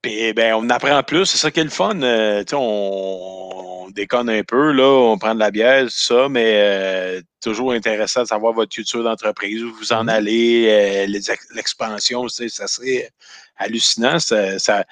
Puis 0.00 0.32
ben, 0.32 0.54
on 0.54 0.70
apprend 0.70 1.02
plus, 1.02 1.26
c'est 1.26 1.38
ça 1.38 1.50
qui 1.50 1.60
est 1.60 1.64
le 1.64 1.70
fun. 1.70 2.00
Euh, 2.02 2.40
tu 2.44 2.50
sais, 2.50 2.56
on, 2.56 3.84
on 3.86 3.90
déconne 3.90 4.30
un 4.30 4.44
peu, 4.44 4.70
là, 4.72 4.84
on 4.84 5.18
prend 5.18 5.34
de 5.34 5.40
la 5.40 5.50
bière, 5.50 5.82
tout 5.84 5.90
ça, 5.90 6.28
mais 6.28 6.52
euh, 6.62 7.20
toujours 7.42 7.72
intéressant 7.72 8.22
de 8.22 8.28
savoir 8.28 8.52
votre 8.52 8.70
culture 8.72 9.02
d'entreprise, 9.02 9.62
où 9.64 9.74
vous 9.74 9.92
en 9.92 10.04
Mhm. 10.04 10.08
allez, 10.08 11.06
euh, 11.10 11.18
l'expansion, 11.54 12.22
tu 12.26 12.28
sais, 12.30 12.48
ça 12.48 12.68
serait 12.68 13.10
hallucinant. 13.56 14.18
Ça, 14.20 14.84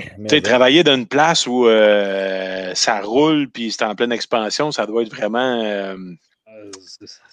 tu 0.28 0.42
travailler 0.42 0.82
dans 0.82 0.94
une 0.94 1.06
place 1.06 1.46
où 1.46 1.66
euh, 1.66 2.72
ça 2.74 3.00
roule 3.00 3.48
puis 3.48 3.72
c'est 3.72 3.84
en 3.84 3.94
pleine 3.94 4.12
expansion, 4.12 4.72
ça 4.72 4.86
doit 4.86 5.02
être 5.02 5.14
vraiment. 5.14 5.62
euh, 5.62 5.96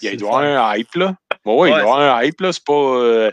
il 0.02 0.18
doit 0.18 0.30
y 0.30 0.46
avoir 0.46 0.72
un 0.72 0.76
hype, 0.78 0.96
là. 0.96 1.16
Bon, 1.46 1.62
oui, 1.62 1.70
il 1.70 1.72
doit 1.72 1.80
y 1.80 1.84
Ouais, 1.84 1.92
avoir 1.92 2.18
un 2.18 2.24
hype, 2.24 2.42
là. 2.42 2.54
C'est 2.54 2.64
pas, 2.64 2.74
euh, 2.74 3.32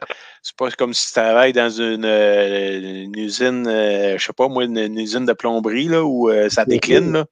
pas 0.57 0.71
comme 0.71 0.95
si 0.95 1.09
tu 1.09 1.13
travailles 1.15 1.53
dans 1.53 1.71
une, 1.71 2.05
une 2.05 3.19
usine, 3.19 3.65
je 3.67 4.17
sais 4.19 4.33
pas, 4.33 4.49
moi, 4.49 4.65
une, 4.65 4.79
une 4.79 4.99
usine 4.99 5.27
de 5.27 5.33
plomberie, 5.33 5.89
là, 5.89 6.05
où 6.05 6.31
ça 6.49 6.65
décline, 6.65 7.13
là. 7.13 7.25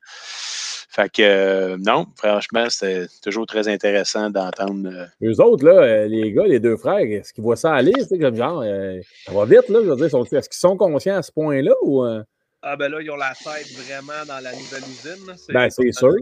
Fait 0.97 1.11
que, 1.13 1.21
euh, 1.23 1.77
non, 1.79 2.07
franchement, 2.17 2.71
c'était 2.71 3.07
toujours 3.23 3.45
très 3.45 3.69
intéressant 3.69 4.31
d'entendre. 4.31 4.89
euh, 4.89 5.05
Eux 5.31 5.39
autres, 5.43 5.63
là, 5.67 5.73
euh, 5.83 6.07
les 6.07 6.33
gars, 6.33 6.47
les 6.47 6.59
deux 6.59 6.79
frères, 6.79 7.01
est-ce 7.01 7.35
qu'ils 7.35 7.45
voient 7.45 7.55
ça 7.55 7.75
aller? 7.75 7.93
sais, 8.03 8.19
Comme 8.19 8.35
genre, 8.35 8.63
euh, 8.65 8.99
ça 9.27 9.33
va 9.35 9.45
vite, 9.45 9.69
là. 9.69 9.81
Je 9.85 9.91
veux 9.91 9.97
dire, 9.97 10.09
sont- 10.11 10.25
est-ce 10.25 10.49
qu'ils 10.49 10.57
sont 10.59 10.79
conscients 10.79 11.17
à 11.19 11.23
ce 11.23 11.31
point-là 11.33 11.73
ou. 11.83 12.03
euh, 12.03 12.23
Ah 12.63 12.77
ben 12.77 12.91
là, 12.91 13.03
ils 13.03 13.11
ont 13.11 13.17
la 13.17 13.33
tête 13.35 13.69
vraiment 13.77 14.25
dans 14.27 14.43
la 14.43 14.53
nouvelle 14.53 14.85
usine. 14.89 15.27
là. 15.27 15.35
Ben, 15.51 15.69
c'est 15.69 15.93
sûr. 15.93 16.15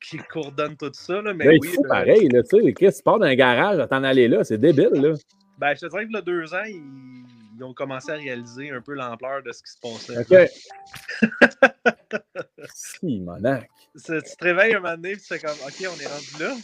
Qui 0.00 0.18
coordonnent 0.28 0.76
tout 0.76 0.90
ça. 0.92 1.20
Là, 1.20 1.34
mais 1.34 1.46
Là, 1.46 1.52
il 1.54 1.58
oui, 1.60 1.70
le- 1.82 1.88
pareil, 1.88 2.28
là, 2.28 2.42
tu 2.44 2.62
sais. 2.64 2.72
Chris, 2.72 2.92
tu 2.96 3.02
pars 3.02 3.18
d'un 3.18 3.34
garage 3.34 3.80
à 3.80 3.88
t'en 3.88 4.04
aller 4.04 4.28
là, 4.28 4.44
c'est 4.44 4.58
débile, 4.58 4.90
là. 4.92 5.14
ben, 5.58 5.74
je 5.74 5.80
te 5.80 5.90
dirais 5.90 6.06
que 6.06 6.12
là, 6.12 6.20
deux 6.20 6.54
ans, 6.54 6.62
ils, 6.68 6.80
ils 7.56 7.64
ont 7.64 7.74
commencé 7.74 8.10
à 8.10 8.14
réaliser 8.14 8.70
un 8.70 8.80
peu 8.80 8.94
l'ampleur 8.94 9.42
de 9.42 9.52
ce 9.52 9.62
qui 9.62 9.72
se 9.72 9.78
passait. 9.80 10.18
OK. 10.18 10.50
si, 12.74 13.20
monac. 13.20 13.68
Tu 13.94 14.02
te 14.02 14.44
réveilles 14.44 14.74
un 14.74 14.80
moment 14.80 14.94
donné 14.94 15.12
et 15.12 15.16
tu 15.16 15.24
fais 15.24 15.38
comme 15.38 15.56
OK, 15.66 15.74
on 15.80 16.00
est 16.00 16.06
rendu 16.06 16.40
là. 16.40 16.54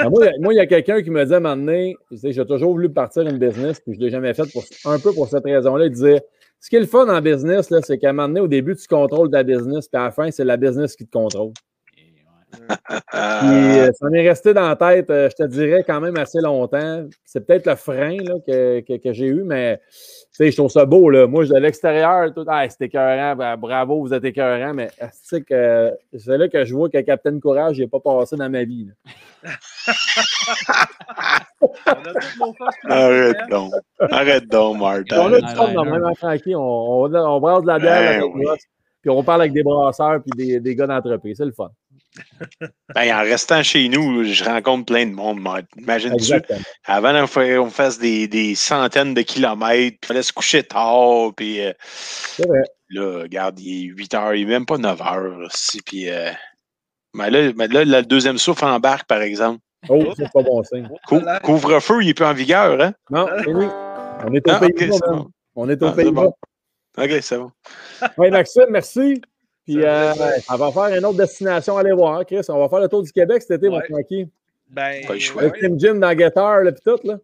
Ah, 0.00 0.08
moi, 0.08 0.54
il 0.54 0.56
y 0.56 0.60
a- 0.60 0.66
quelqu'un 0.66 1.02
qui 1.02 1.10
me 1.10 1.24
dit 1.24 1.34
à 1.34 1.38
un 1.38 1.40
moment 1.40 1.56
donné, 1.56 1.96
j'ai 2.12 2.46
toujours 2.46 2.72
voulu 2.72 2.88
partir 2.88 3.22
une 3.22 3.38
business, 3.38 3.80
puis 3.80 3.94
je 3.94 3.98
ne 3.98 4.04
l'ai 4.04 4.10
jamais 4.10 4.32
fait 4.32 4.48
pour, 4.52 4.62
un 4.84 4.98
peu 5.00 5.12
pour 5.12 5.28
cette 5.28 5.42
raison-là. 5.44 5.86
Il 5.86 5.90
disait 5.90 6.22
Ce 6.60 6.70
qui 6.70 6.76
est 6.76 6.80
le 6.80 6.86
fun 6.86 7.08
en 7.08 7.20
business, 7.20 7.68
c'est 7.82 7.98
qu'à 7.98 8.10
un 8.10 8.12
moment 8.12 8.28
donné, 8.28 8.40
au 8.40 8.46
début, 8.46 8.76
tu 8.76 8.86
contrôles 8.86 9.30
ta 9.30 9.42
business, 9.42 9.88
puis 9.88 10.00
à 10.00 10.04
la 10.04 10.10
fin, 10.12 10.30
c'est 10.30 10.44
la 10.44 10.56
business 10.56 10.94
qui 10.94 11.04
te 11.04 11.10
contrôle. 11.10 11.52
Puis 12.50 12.68
euh, 13.14 13.90
ça 13.98 14.08
m'est 14.10 14.26
resté 14.28 14.54
dans 14.54 14.68
la 14.68 14.76
tête, 14.76 15.10
euh, 15.10 15.28
je 15.30 15.36
te 15.44 15.48
dirais, 15.48 15.84
quand 15.86 16.00
même 16.00 16.16
assez 16.16 16.40
longtemps. 16.40 17.04
C'est 17.24 17.46
peut-être 17.46 17.66
le 17.66 17.74
frein 17.76 18.16
là, 18.22 18.34
que, 18.46 18.80
que- 18.80 18.96
que 19.02 19.12
j'ai 19.12 19.26
eu, 19.26 19.42
mais 19.44 19.78
tu 19.88 20.44
sais, 20.44 20.50
je 20.50 20.56
trouve 20.56 20.70
ça 20.70 20.84
beau. 20.86 21.10
Là. 21.10 21.26
Moi, 21.26 21.44
je 21.44 21.52
de 21.52 21.58
l'extérieur, 21.58 22.32
tout, 22.34 22.44
ah, 22.48 22.66
c'est 22.68 22.86
écœurant, 22.86 23.34
bra- 23.36 23.56
bravo, 23.56 24.00
vous 24.00 24.14
êtes 24.14 24.24
écœurant, 24.24 24.72
mais 24.74 24.88
c'est 25.22 25.42
que 25.42 25.92
c'est 26.16 26.38
là 26.38 26.48
que 26.48 26.64
je 26.64 26.74
vois 26.74 26.88
que 26.88 27.00
Captain 27.00 27.38
Courage 27.38 27.78
n'est 27.78 27.86
pas 27.88 28.00
passé 28.00 28.36
dans 28.36 28.48
ma 28.50 28.64
vie. 28.64 28.88
On 32.40 32.52
a 32.90 33.04
arrête 33.04 33.36
donc. 33.50 33.72
Arrête 34.00 34.48
donc, 34.48 34.76
on 34.76 34.78
Martin. 34.78 35.16
a 35.16 35.30
dans 35.74 35.84
ouais. 35.84 35.84
le 35.84 35.90
même 36.04 36.14
tranquille. 36.16 36.56
On, 36.56 36.60
on, 37.04 37.14
on 37.14 37.40
brasse 37.40 37.62
de 37.62 37.66
la 37.68 37.78
bière 37.78 38.20
Ben 38.20 38.30
oui. 38.34 38.46
puis 39.02 39.10
on 39.10 39.22
parle 39.22 39.42
avec 39.42 39.52
des 39.52 39.62
brasseurs 39.62 40.20
puis 40.22 40.30
des, 40.46 40.60
des 40.60 40.74
gars 40.74 40.86
d'entreprise. 40.86 41.36
C'est 41.38 41.44
le 41.44 41.52
fun. 41.52 41.70
Ben, 42.94 43.12
en 43.14 43.20
restant 43.20 43.62
chez 43.62 43.88
nous, 43.88 44.24
je 44.24 44.44
rencontre 44.44 44.86
plein 44.86 45.06
de 45.06 45.12
monde. 45.12 45.40
Imagine-tu, 45.76 46.32
avant 46.84 47.20
qu'on 47.20 47.26
fa- 47.26 47.60
on 47.60 47.70
fasse 47.70 47.98
des, 47.98 48.26
des 48.28 48.54
centaines 48.54 49.14
de 49.14 49.22
kilomètres, 49.22 49.96
puis 50.00 50.00
il 50.02 50.06
fallait 50.06 50.22
se 50.22 50.32
coucher 50.32 50.62
tard, 50.62 51.32
puis 51.36 51.60
euh, 51.60 51.72
vrai. 52.38 52.62
là, 52.90 53.22
regarde, 53.22 53.60
il 53.60 53.84
est 53.84 53.86
8 53.94 54.14
heures, 54.14 54.34
il 54.34 54.42
est 54.42 54.46
même 54.46 54.66
pas 54.66 54.78
9 54.78 55.00
heures, 55.02 55.38
aussi, 55.46 55.80
puis 55.82 56.08
euh, 56.08 56.30
mais 57.14 57.30
là, 57.30 57.52
mais 57.56 57.68
là, 57.68 57.84
le 57.84 58.02
deuxième 58.02 58.38
souffle 58.38 58.64
embarque, 58.64 59.06
par 59.06 59.22
exemple. 59.22 59.58
Oh, 59.88 60.12
c'est 60.16 60.30
pas 60.32 60.42
bon 60.42 60.62
signe. 60.64 60.88
Cou-. 61.06 61.22
Couvre-feu, 61.42 62.02
il 62.02 62.08
est 62.10 62.14
plus 62.14 62.24
en 62.26 62.34
vigueur, 62.34 62.80
hein? 62.80 62.92
Non, 63.10 63.26
c'est 63.44 63.52
lui. 63.52 63.66
On 64.26 64.32
est 64.34 64.46
au 64.46 64.50
Ah, 64.50 64.60
ok, 64.64 64.74
Pays-Bas, 64.76 64.96
c'est 65.00 65.10
man. 65.10 65.18
bon. 65.18 65.30
On 65.54 65.68
est 65.68 65.82
au 65.82 65.86
Ah, 65.86 65.92
c'est 65.96 66.02
Pays-Bas. 66.02 66.22
bon. 66.22 66.34
OK, 66.98 67.10
c'est 67.22 67.38
bon. 67.38 67.50
Oui, 68.18 68.30
Maxime, 68.30 68.66
merci. 68.70 69.20
Puis, 69.68 69.84
euh, 69.84 70.12
on 70.50 70.56
va 70.56 70.72
faire 70.72 70.96
une 70.98 71.04
autre 71.04 71.18
destination 71.18 71.76
à 71.76 71.80
aller 71.80 71.92
voir, 71.92 72.24
Chris. 72.24 72.40
On 72.48 72.58
va 72.58 72.68
faire 72.70 72.80
le 72.80 72.88
tour 72.88 73.02
du 73.02 73.12
Québec 73.12 73.42
cet 73.42 73.58
été, 73.58 73.68
mon 73.68 73.76
Ouais. 73.76 73.86
tranquille. 73.88 74.28
Ben, 74.70 75.04
Pas 75.06 75.12
le 75.12 75.18
choix. 75.18 75.42
Le 75.42 75.48
ouais, 75.50 75.58
Tim 75.60 75.78
Jim 75.78 75.94
dans 75.96 76.14
Guetteur, 76.14 76.60
là, 76.62 76.72
puis 76.72 76.80
tout, 76.84 76.98
là. 77.04 77.18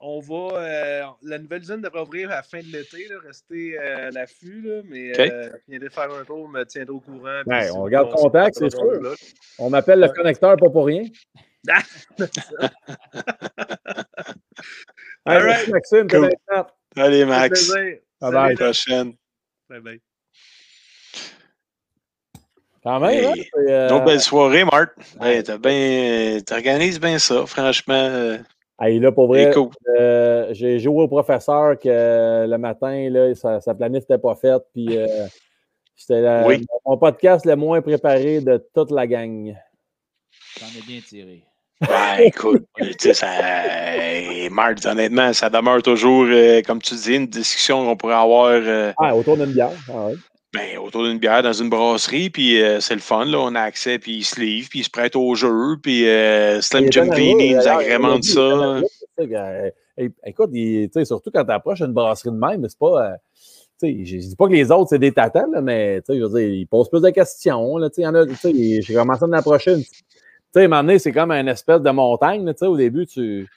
on 0.00 0.20
va. 0.20 0.58
euh, 0.58 1.02
la 1.22 1.38
nouvelle 1.38 1.60
usine 1.62 1.80
devrait 1.82 2.00
ouvrir 2.00 2.30
à 2.30 2.36
la 2.36 2.42
fin 2.42 2.60
de 2.60 2.64
l'été. 2.64 3.06
là, 3.08 3.16
Restez 3.26 3.78
euh, 3.78 4.08
à 4.08 4.10
l'affût. 4.10 4.62
Là, 4.62 4.80
mais 4.88 5.10
OK. 5.12 5.18
euh, 5.20 5.50
viendrez 5.68 5.90
faire 5.90 6.10
un 6.12 6.24
tour, 6.24 6.48
me 6.48 6.64
tiendrez 6.64 6.92
au 6.94 7.00
courant. 7.00 7.42
puis 7.46 7.54
Ouais, 7.56 7.64
si 7.64 7.70
on 7.72 7.80
vous 7.82 7.88
garde 7.88 8.10
pensez 8.10 8.22
contact, 8.22 8.56
c'est 8.58 8.70
sûr. 8.70 9.02
là. 9.02 9.10
On 9.58 9.68
m'appelle 9.70 10.00
le 10.00 10.08
connecteur 10.08 10.56
pas 10.56 10.70
pour 10.70 10.86
rien. 10.86 11.04
All 15.26 15.42
right. 15.44 15.68
Maxime. 15.68 16.08
Cool. 16.08 16.30
Allez, 16.96 17.24
Max. 17.24 17.70
Bye 17.70 18.00
bye. 18.20 18.32
À 18.34 18.48
la 18.50 18.54
prochaine. 18.56 19.12
Bye 19.68 19.80
bye. 19.80 20.00
Quand 22.82 22.98
même, 22.98 23.24
hein? 23.26 23.32
euh, 23.68 23.88
Une 23.88 23.94
autre 23.94 24.04
belle 24.06 24.20
soirée, 24.20 24.64
Marc. 24.64 24.90
Ouais, 25.20 25.42
t'as 25.42 25.56
bien, 25.58 26.38
t'organises 26.44 26.98
bien 26.98 27.18
ça, 27.18 27.46
franchement. 27.46 27.94
euh, 27.94 28.38
hey, 28.80 28.98
là, 28.98 29.12
pour 29.12 29.28
vrai, 29.28 29.50
cool. 29.52 29.68
euh, 29.98 30.48
j'ai 30.50 30.80
joué 30.80 31.02
au 31.04 31.08
professeur 31.08 31.78
que 31.78 31.88
euh, 31.88 32.46
le 32.48 32.58
matin, 32.58 33.08
là, 33.08 33.32
sa, 33.36 33.60
sa 33.60 33.74
planète 33.74 34.02
n'était 34.10 34.20
pas 34.20 34.34
faite. 34.34 34.62
Puis, 34.74 34.96
euh, 34.96 35.06
c'était 35.94 36.42
Oui. 36.44 36.66
mon 36.84 36.98
podcast 36.98 37.46
le 37.46 37.54
moins 37.54 37.80
préparé 37.82 38.40
de 38.40 38.60
toute 38.74 38.90
la 38.90 39.06
gang. 39.06 39.54
T'en 40.58 40.66
as 40.66 40.84
bien 40.86 41.00
tiré. 41.06 41.44
Ben, 41.82 42.16
écoute, 42.24 42.64
tu 42.78 42.92
sais, 42.98 43.14
ça. 43.14 43.26
euh, 43.28 44.48
Marc, 44.50 44.84
honnêtement, 44.86 45.32
ça 45.32 45.48
demeure 45.50 45.82
toujours, 45.82 46.26
euh, 46.28 46.62
comme 46.62 46.80
tu 46.82 46.94
dis, 46.96 47.14
une 47.14 47.26
discussion 47.26 47.84
qu'on 47.84 47.96
pourrait 47.96 48.14
avoir 48.14 48.50
euh, 48.52 48.92
Ah, 48.98 49.14
autour 49.16 49.36
d'une 49.36 49.52
bière. 49.52 49.70
Ah, 49.88 50.06
ouais. 50.06 50.14
Ben, 50.52 50.78
autour 50.78 51.04
d'une 51.04 51.18
bière 51.18 51.42
dans 51.42 51.52
une 51.52 51.70
brasserie, 51.70 52.28
puis 52.28 52.62
euh, 52.62 52.78
c'est 52.80 52.94
le 52.94 53.00
fun, 53.00 53.24
là. 53.24 53.38
On 53.40 53.54
a 53.54 53.60
accès, 53.60 53.98
puis 53.98 54.18
ils 54.18 54.24
se 54.24 54.38
livrent, 54.38 54.68
puis 54.68 54.80
ils 54.80 54.84
se 54.84 54.90
prêtent 54.90 55.16
au 55.16 55.34
jeu, 55.34 55.76
puis 55.82 56.06
euh, 56.08 56.60
Slim 56.60 56.92
Jim 56.92 57.08
Vini 57.14 57.54
nous 57.54 57.66
agrémente 57.68 58.24
ça. 58.24 58.40
euh, 58.40 59.70
Écoute, 60.24 60.50
surtout 61.04 61.30
quand 61.32 61.44
tu 61.44 61.50
approches 61.52 61.80
une 61.80 61.92
brasserie 61.92 62.30
de 62.30 62.36
même, 62.36 62.66
c'est 62.68 62.78
pas. 62.78 63.12
euh, 63.12 63.16
tu 63.80 64.04
sais, 64.04 64.04
je 64.04 64.28
dis 64.28 64.36
pas 64.36 64.46
que 64.46 64.52
les 64.52 64.70
autres, 64.70 64.90
c'est 64.90 64.98
des 64.98 65.12
tatans, 65.12 65.50
là, 65.50 65.60
mais 65.60 66.00
tu 66.02 66.12
sais, 66.12 66.18
je 66.18 66.24
veux 66.24 66.38
dire, 66.38 66.48
ils 66.48 66.66
posent 66.66 66.88
plus 66.88 67.02
de 67.02 67.10
questions. 67.10 67.78
J'ai 67.94 68.94
commencé 68.94 69.24
à 69.24 69.26
en 69.26 69.32
approcher 69.32 69.72
une. 69.72 69.82
Tu 69.82 69.88
sais, 70.54 70.60
à 70.60 70.64
un 70.64 70.68
moment 70.68 70.82
donné, 70.82 70.98
c'est 70.98 71.12
comme 71.12 71.30
une 71.32 71.48
espèce 71.48 71.80
de 71.80 71.90
montagne. 71.90 72.44
là, 72.44 72.52
tu 72.54 72.58
sais, 72.58 72.66
au 72.66 72.76
début, 72.76 73.06
tu. 73.06 73.48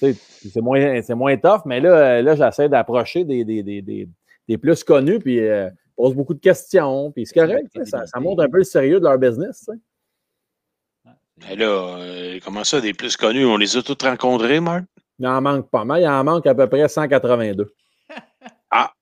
C'est 0.00 0.60
moins, 0.60 1.00
moins 1.10 1.36
tough, 1.36 1.60
mais 1.64 1.80
là, 1.80 2.22
là 2.22 2.34
j'essaie 2.34 2.68
d'approcher 2.68 3.24
des, 3.24 3.44
des, 3.44 3.62
des, 3.62 3.82
des, 3.82 4.08
des 4.48 4.58
plus 4.58 4.82
connus, 4.82 5.20
puis 5.20 5.38
euh, 5.40 5.68
posent 5.96 6.14
beaucoup 6.14 6.34
de 6.34 6.40
questions, 6.40 7.10
puis 7.12 7.26
c'est 7.26 7.34
correct, 7.38 7.68
ça, 7.84 8.06
ça 8.06 8.20
montre 8.20 8.42
un 8.44 8.48
peu 8.48 8.58
le 8.58 8.64
sérieux 8.64 8.98
de 8.98 9.04
leur 9.04 9.18
business. 9.18 9.68
Ah, 9.68 9.72
c'est- 11.36 11.48
Ben 11.48 11.58
là, 11.58 11.96
euh, 11.98 12.38
comment 12.44 12.64
ça, 12.64 12.80
des 12.80 12.94
plus 12.94 13.16
connus, 13.16 13.44
on 13.46 13.56
les 13.56 13.76
a 13.76 13.82
tous 13.82 13.96
rencontrés, 14.02 14.60
Marc? 14.60 14.84
Il 15.18 15.26
en 15.26 15.40
manque 15.40 15.70
pas 15.70 15.84
mal, 15.84 16.02
il 16.02 16.08
en 16.08 16.24
manque 16.24 16.46
à 16.46 16.54
peu 16.54 16.68
près 16.68 16.88
182. 16.88 17.64
OK. 17.64 17.72
Ah. 18.70 18.92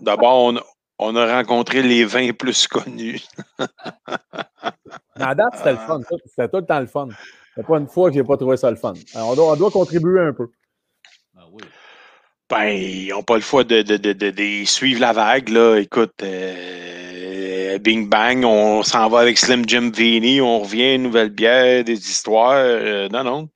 D'abord, 0.00 0.44
on, 0.44 0.56
a- 0.56 0.62
on 0.98 1.16
a 1.16 1.36
rencontré 1.36 1.82
les 1.82 2.04
20 2.04 2.32
plus 2.36 2.66
connus. 2.68 3.20
À 5.14 5.34
date, 5.34 5.54
c'était 5.56 5.72
le 5.72 5.78
fun. 5.78 6.00
C'était 6.26 6.48
tout 6.48 6.56
le 6.58 6.66
temps 6.66 6.80
le 6.80 6.86
fun. 6.86 7.08
A 7.58 7.62
pas 7.62 7.78
une 7.78 7.88
fois 7.88 8.10
que 8.10 8.14
j'ai 8.16 8.24
pas 8.24 8.36
trouvé 8.36 8.56
ça 8.56 8.70
le 8.70 8.76
fun. 8.76 8.92
Alors, 9.14 9.30
on, 9.30 9.34
doit, 9.34 9.52
on 9.52 9.56
doit 9.56 9.70
contribuer 9.70 10.20
un 10.20 10.32
peu. 10.32 10.48
Ben, 12.48 12.68
ils 12.68 13.08
n'ont 13.08 13.22
pas 13.24 13.34
le 13.36 13.40
choix 13.40 13.64
de, 13.64 13.82
de, 13.82 13.96
de, 13.96 14.12
de- 14.12 14.30
de 14.30 14.64
suivre 14.66 15.00
la 15.00 15.12
vague. 15.12 15.48
Là. 15.48 15.76
Écoute, 15.78 16.14
euh, 16.22 17.78
Bing 17.78 18.08
Bang, 18.08 18.44
on 18.44 18.82
s'en 18.84 19.08
va 19.08 19.20
avec 19.20 19.36
Slim 19.36 19.64
Jim 19.68 19.90
Vini, 19.94 20.40
on 20.40 20.60
revient, 20.60 20.94
une 20.94 21.02
nouvelle 21.04 21.30
bière, 21.30 21.82
des 21.82 21.98
histoires. 21.98 22.54
euh, 22.56 23.08
non, 23.08 23.24
non. 23.24 23.48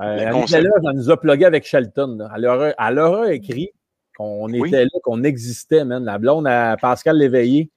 Euh, 0.00 0.30
concept. 0.30 0.64
Elle 0.64 0.96
nous 0.96 1.10
a 1.10 1.20
plugué 1.20 1.44
avec 1.44 1.66
Shelton. 1.66 2.16
là. 2.18 2.30
Elle, 2.34 2.42
leur 2.42 2.62
a, 2.62 2.88
elle 2.88 2.94
leur 2.94 3.14
a 3.22 3.32
écrit 3.34 3.70
qu'on 4.16 4.50
Oui. 4.50 4.68
était 4.68 4.84
là, 4.84 4.90
qu'on 5.02 5.22
existait, 5.22 5.84
man. 5.84 6.02
La 6.04 6.16
blonde 6.18 6.46
à 6.46 6.76
Pascal 6.80 7.18
Léveillé. 7.18 7.70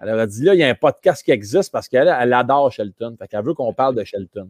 Elle 0.00 0.10
leur 0.10 0.20
a 0.20 0.26
dit 0.28 0.44
là, 0.44 0.54
il 0.54 0.60
y 0.60 0.62
a 0.62 0.68
un 0.68 0.74
podcast 0.76 1.24
qui 1.24 1.32
existe 1.32 1.72
parce 1.72 1.88
qu'elle 1.88 2.06
elle 2.20 2.32
adore 2.32 2.70
Shelton. 2.70 3.16
Fait 3.18 3.26
qu'elle 3.26 3.44
veut 3.44 3.54
qu'on 3.54 3.72
parle 3.72 3.96
de 3.96 4.04
Shelton. 4.04 4.48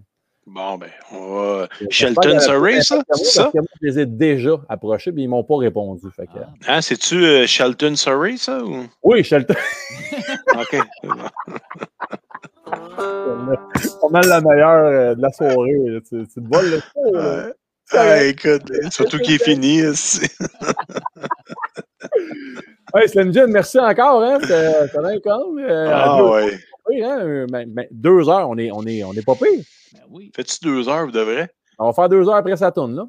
Bon, 0.51 0.79
ben, 0.79 0.89
on 1.13 1.35
va. 1.35 1.69
Shelton 1.91 2.39
Surrey, 2.41 2.81
ça? 2.81 3.03
C'est 3.13 3.25
ça? 3.25 3.51
moi, 3.55 3.63
je 3.83 3.87
les 3.87 3.99
ai 4.01 4.07
déjà 4.07 4.53
approchés 4.69 5.11
et 5.11 5.15
ils 5.17 5.25
ne 5.25 5.29
m'ont 5.31 5.45
pas 5.45 5.57
répondu. 5.59 6.07
Fait 6.15 6.27
que, 6.27 6.39
Ah, 6.67 6.77
Hein, 6.77 6.81
c'est-tu 6.81 7.23
euh, 7.23 7.47
Shelton 7.47 7.95
Surrey, 7.97 8.37
ça? 8.39 8.63
Ou... 8.65 8.87
Oui, 9.03 9.23
Shelton. 9.25 9.55
OK. 10.59 10.77
pas 12.71 14.09
mal 14.11 14.27
la 14.27 14.41
meilleure 14.41 14.85
euh, 14.85 15.15
de 15.15 15.23
la 15.23 15.31
soirée. 15.33 15.79
là. 15.85 16.01
Tu, 16.01 16.27
tu 16.27 16.41
te 16.41 16.49
voles 16.49 16.71
le 16.71 16.81
là. 17.13 17.53
Ah, 17.93 18.23
écoute, 18.25 18.71
surtout 18.91 19.19
qu'il 19.19 19.35
est 19.35 19.43
fini. 19.45 19.83
c'est- 19.95 20.31
Hey, 22.95 23.07
Slim 23.07 23.33
Jim, 23.35 23.49
merci 23.49 23.79
encore. 23.79 24.23
Hein? 24.23 24.39
C'est 24.47 24.73
c'est 24.89 25.23
calme. 25.23 25.59
Euh, 25.59 25.91
Ah 25.93 26.25
ouais. 26.25 26.59
Oui, 26.89 27.03
hein? 27.03 27.19
Euh, 27.21 27.47
ben, 27.49 27.87
deux 27.91 28.29
heures, 28.29 28.49
on 28.49 28.57
est, 28.59 28.71
on 28.73 28.83
est, 28.85 29.03
on 29.05 29.13
est 29.13 29.25
pas 29.25 29.35
pire. 29.35 29.63
Ben 29.93 30.01
oui. 30.11 30.31
Fais-tu 30.35 30.59
deux 30.63 30.89
heures, 30.89 31.11
de 31.11 31.21
vrai? 31.21 31.51
On 31.79 31.87
va 31.87 31.93
faire 31.93 32.09
deux 32.09 32.29
heures 32.29 32.37
après 32.37 32.57
sa 32.57 32.73
tourne, 32.73 32.97
là. 32.97 33.07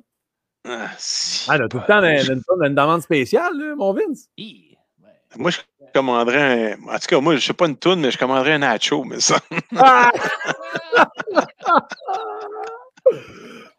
Ah, 0.67 0.89
si. 0.97 1.49
Ah, 1.49 1.57
là, 1.57 1.67
tout 1.67 1.77
le 1.77 1.85
temps, 1.85 2.03
une, 2.03 2.41
une, 2.57 2.65
une 2.65 2.75
demande 2.75 3.01
spéciale, 3.01 3.53
là, 3.57 3.75
mon 3.75 3.93
Vince. 3.93 4.27
Hi. 4.37 4.77
Moi, 5.37 5.51
je 5.51 5.59
commanderais 5.93 6.73
un. 6.73 6.83
En 6.89 6.97
tout 6.99 7.07
cas, 7.07 7.19
moi, 7.19 7.35
je 7.35 7.45
sais 7.45 7.53
pas 7.53 7.67
une 7.67 7.77
toune, 7.77 8.01
mais 8.01 8.11
je 8.11 8.17
commanderais 8.17 8.53
un 8.53 8.59
nacho, 8.59 9.03
mais 9.03 9.19
ça. 9.19 9.39
Ah! 9.77 10.11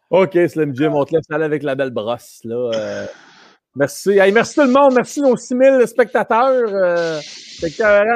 OK, 0.09 0.37
Slim 0.47 0.75
Jim, 0.75 0.91
on 0.93 1.05
te 1.05 1.15
laisse 1.15 1.29
aller 1.29 1.45
avec 1.45 1.63
la 1.63 1.75
belle 1.75 1.91
brosse. 1.91 2.41
Là. 2.43 2.71
euh. 2.73 3.05
Merci. 3.75 4.11
Hey, 4.11 4.31
merci 4.31 4.55
tout 4.55 4.61
le 4.61 4.71
monde. 4.71 4.93
Merci 4.95 5.21
nos 5.21 5.35
6000 5.35 5.87
spectateurs. 5.87 6.69
Euh, 6.73 7.19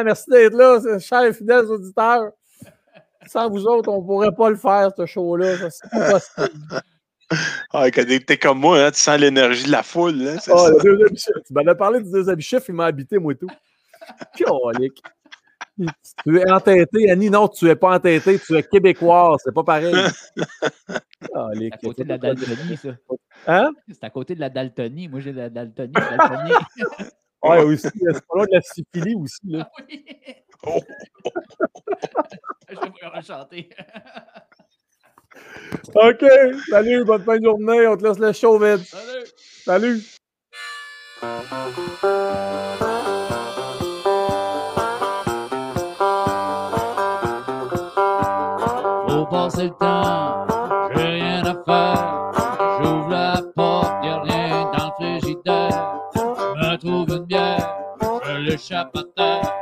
merci 0.04 0.30
d'être 0.30 0.54
là, 0.54 0.80
chers 1.00 1.24
et 1.24 1.34
fidèles 1.34 1.66
auditeurs. 1.66 2.32
Sans 3.28 3.50
vous 3.50 3.66
autres, 3.66 3.90
on 3.90 4.02
ne 4.02 4.06
pourrait 4.06 4.36
pas 4.36 4.50
le 4.52 4.56
faire, 4.56 4.92
ce 4.96 5.06
show-là. 5.06 5.70
C'est 5.70 5.90
pas 5.90 6.12
possible. 6.12 6.82
Ah, 7.74 7.90
quand 7.90 8.04
t'es 8.28 8.38
comme 8.38 8.60
moi, 8.60 8.80
hein, 8.86 8.92
tu 8.92 9.00
sens 9.00 9.18
l'énergie 9.20 9.66
de 9.66 9.72
la 9.72 9.82
foule. 9.82 10.38
C'est 10.40 10.52
Ah, 10.54 10.58
ça. 10.58 10.70
le 10.70 10.78
deuxième 10.84 11.18
chiffre. 11.18 11.40
Tu 11.46 11.54
m'en 11.54 11.66
as 11.66 11.74
parlé 11.76 12.02
du 12.02 12.12
deuxième 12.12 12.40
chiffre, 12.40 12.66
il 12.70 12.76
m'a 12.76 12.86
habité, 12.86 13.18
moi 13.18 13.34
et 13.34 13.36
tout. 13.36 13.50
Colique. 14.46 15.02
Tu 16.26 16.40
es 16.40 16.52
entêté, 16.52 17.10
Annie. 17.10 17.30
Non, 17.30 17.48
tu 17.48 17.70
es 17.70 17.76
pas 17.76 17.96
entêté, 17.96 18.40
tu 18.40 18.56
es 18.56 18.64
québécois. 18.64 19.36
C'est 19.44 19.54
pas 19.54 19.64
pareil. 19.64 19.96
Colique. 21.34 21.74
C'est 21.82 21.88
à 21.88 21.90
côté 21.90 22.04
de 22.04 22.10
la 22.10 22.18
Daltonie, 22.18 22.78
ça. 22.78 22.90
Hein? 23.48 23.72
C'est 23.88 24.04
à 24.04 24.10
côté 24.10 24.36
de 24.36 24.40
la 24.40 24.50
Daltonie. 24.50 25.08
Moi, 25.08 25.20
j'ai 25.20 25.34
de 25.34 25.38
la 25.38 25.50
Daltonie. 25.50 25.94
Ouais, 27.44 27.62
aussi. 27.62 27.84
C'est 27.84 28.26
pas 28.28 28.36
loin 28.38 28.46
de 28.46 28.54
la 28.54 28.62
syphilis 28.62 29.16
aussi. 29.16 29.40
Là. 29.44 29.70
Ah 29.72 29.84
oui. 29.88 30.04
Oh. 30.66 30.80
Je 32.70 32.74
vais 32.74 32.90
pouvoir 32.90 33.24
chanter. 33.24 33.70
OK. 35.94 36.26
Salut, 36.70 37.06
bonne 37.06 37.24
fin 37.24 37.38
de 37.38 37.44
journée. 37.44 37.88
On 37.88 37.98
te 37.98 38.08
laisse 38.08 38.18
le 38.18 38.34
show 38.34 38.58
vite. 38.58 38.88
Salut. 38.88 40.02
Salut. 41.22 43.06
Passer 49.36 49.64
le 49.64 49.70
temps, 49.72 50.48
j'ai 50.96 51.04
rien 51.04 51.44
à 51.46 51.56
faire. 51.66 52.32
J'ouvre 52.80 53.10
la 53.10 53.42
porte, 53.56 53.94
y'a 54.04 54.22
rien 54.22 54.72
dans 54.74 54.88
le 54.88 55.20
frigidaire. 55.20 56.00
Me 56.56 56.76
trouve 56.78 57.10
une 57.18 57.26
bière, 57.26 57.78
je 58.26 58.38
l'échappe 58.38 58.96
à 58.96 59.04
terre. 59.16 59.54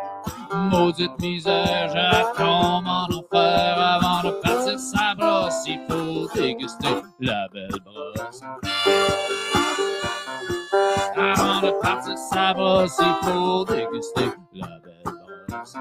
Maudite 0.71 1.19
misère, 1.19 1.91
tombe 2.37 2.87
en 2.87 3.07
enfer. 3.17 3.77
Avant 3.95 4.21
de 4.27 4.31
partir 4.41 4.79
sa 4.79 5.15
brosse, 5.15 5.63
il 5.67 5.79
faut 5.89 6.27
déguster 6.35 6.95
la 7.19 7.47
belle 7.51 7.79
brosse. 7.83 8.41
Avant 11.15 11.61
de 11.61 11.71
partir 11.81 12.17
sa 12.17 12.53
brosse, 12.53 12.97
il 12.99 13.15
faut 13.27 13.65
déguster 13.65 14.29
la 14.53 14.67
belle 14.83 15.13
brosse. 15.49 15.75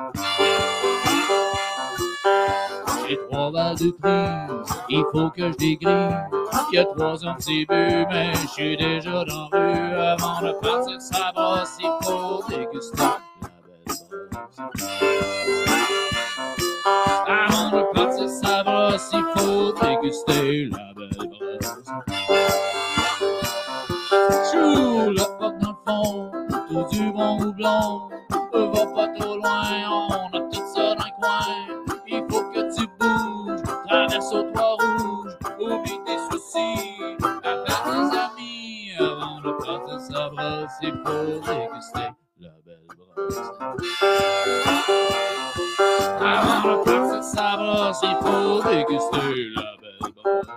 J'ai 3.08 3.18
trois 3.28 3.50
balles 3.50 3.76
de 3.76 3.90
prise, 3.90 4.76
il 4.88 5.04
faut 5.12 5.30
que 5.30 5.50
je 5.50 5.56
dégrille. 5.56 6.16
Il 6.72 6.76
y 6.76 6.78
a 6.78 6.84
trois 6.84 7.24
ans 7.26 7.34
que 7.34 7.42
c'est 7.42 7.66
bu, 7.68 8.06
mais 8.10 8.32
je 8.34 8.46
suis 8.48 8.76
déjà 8.76 9.24
dans 9.24 9.48
la 9.52 9.58
rue. 9.58 9.94
Avant 9.96 10.40
de 10.40 10.52
partir 10.60 11.00
sa 11.00 11.32
brosse, 11.32 11.78
il 11.80 11.90
faut 12.04 12.42
déguster 12.48 13.02
la 13.02 13.18
belle 13.42 13.80
brosse. 13.82 14.04
Avant 17.26 17.70
de 17.70 17.82
partir 17.92 18.28
sa 18.28 18.62
brosse, 18.62 19.10
il 19.12 19.24
faut 19.36 19.72
déguster 19.72 20.68
la 20.70 20.92
belle 20.94 21.10
brosse. 21.28 21.72
Chou, 24.50 25.10
la 25.10 25.24
porte 25.24 25.58
dans 25.58 25.70
le 25.70 25.76
fond, 25.86 26.30
tout 26.68 26.84
du 26.96 27.10
bon 27.12 27.40
houblon. 27.42 28.08
Va 28.52 28.86
pas 28.94 29.08
trop 29.18 29.36
loin, 29.36 29.64
on 29.90 30.36
a 30.36 30.40
tout 30.50 30.66
ça 30.74 30.94
dans 30.94 31.04
le 31.04 31.10
coin. 31.20 31.81
Traverse 34.12 34.32
au 34.32 34.42
toit 34.52 34.76
rouge, 34.80 35.36
oublie 35.58 36.00
tes 36.04 36.18
soucis, 36.30 36.98
appelle 37.42 37.64
tes 37.84 38.18
amis. 38.18 38.92
Avant 38.98 39.40
de 39.40 39.52
partir 39.64 40.00
sa 40.00 40.28
brosse, 40.28 40.78
il 40.82 40.92
faut 41.04 41.40
déguster 41.40 42.10
la 42.40 42.50
belle 42.64 42.86
brosse. 42.96 43.40
Avant 46.20 46.60
de 46.68 46.74
partir 46.84 47.22
sa 47.24 47.56
brosse, 47.56 48.02
il 48.02 48.16
faut 48.20 48.62
déguster 48.68 49.30
la 49.56 49.70
belle 49.80 50.12
brosse. 50.14 50.52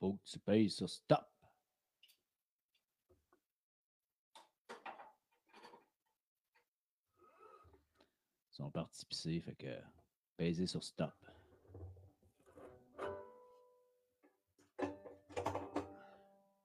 Faut 0.00 0.14
que 0.14 0.24
tu 0.24 0.38
payes 0.38 0.70
sur 0.70 0.88
stop. 0.88 1.28
Ils 8.48 8.54
sont 8.54 8.70
partis 8.70 9.04
pisser, 9.04 9.40
fait 9.42 9.54
que 9.54 9.78
payez 10.38 10.66
sur 10.66 10.82
stop. 10.82 11.14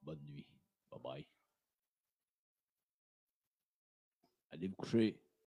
Bonne 0.02 0.24
nuit. 0.24 0.48
Bye 0.90 1.02
bye. 1.02 1.28
Allez 4.52 4.70
vous 4.70 4.76
coucher. 4.78 5.22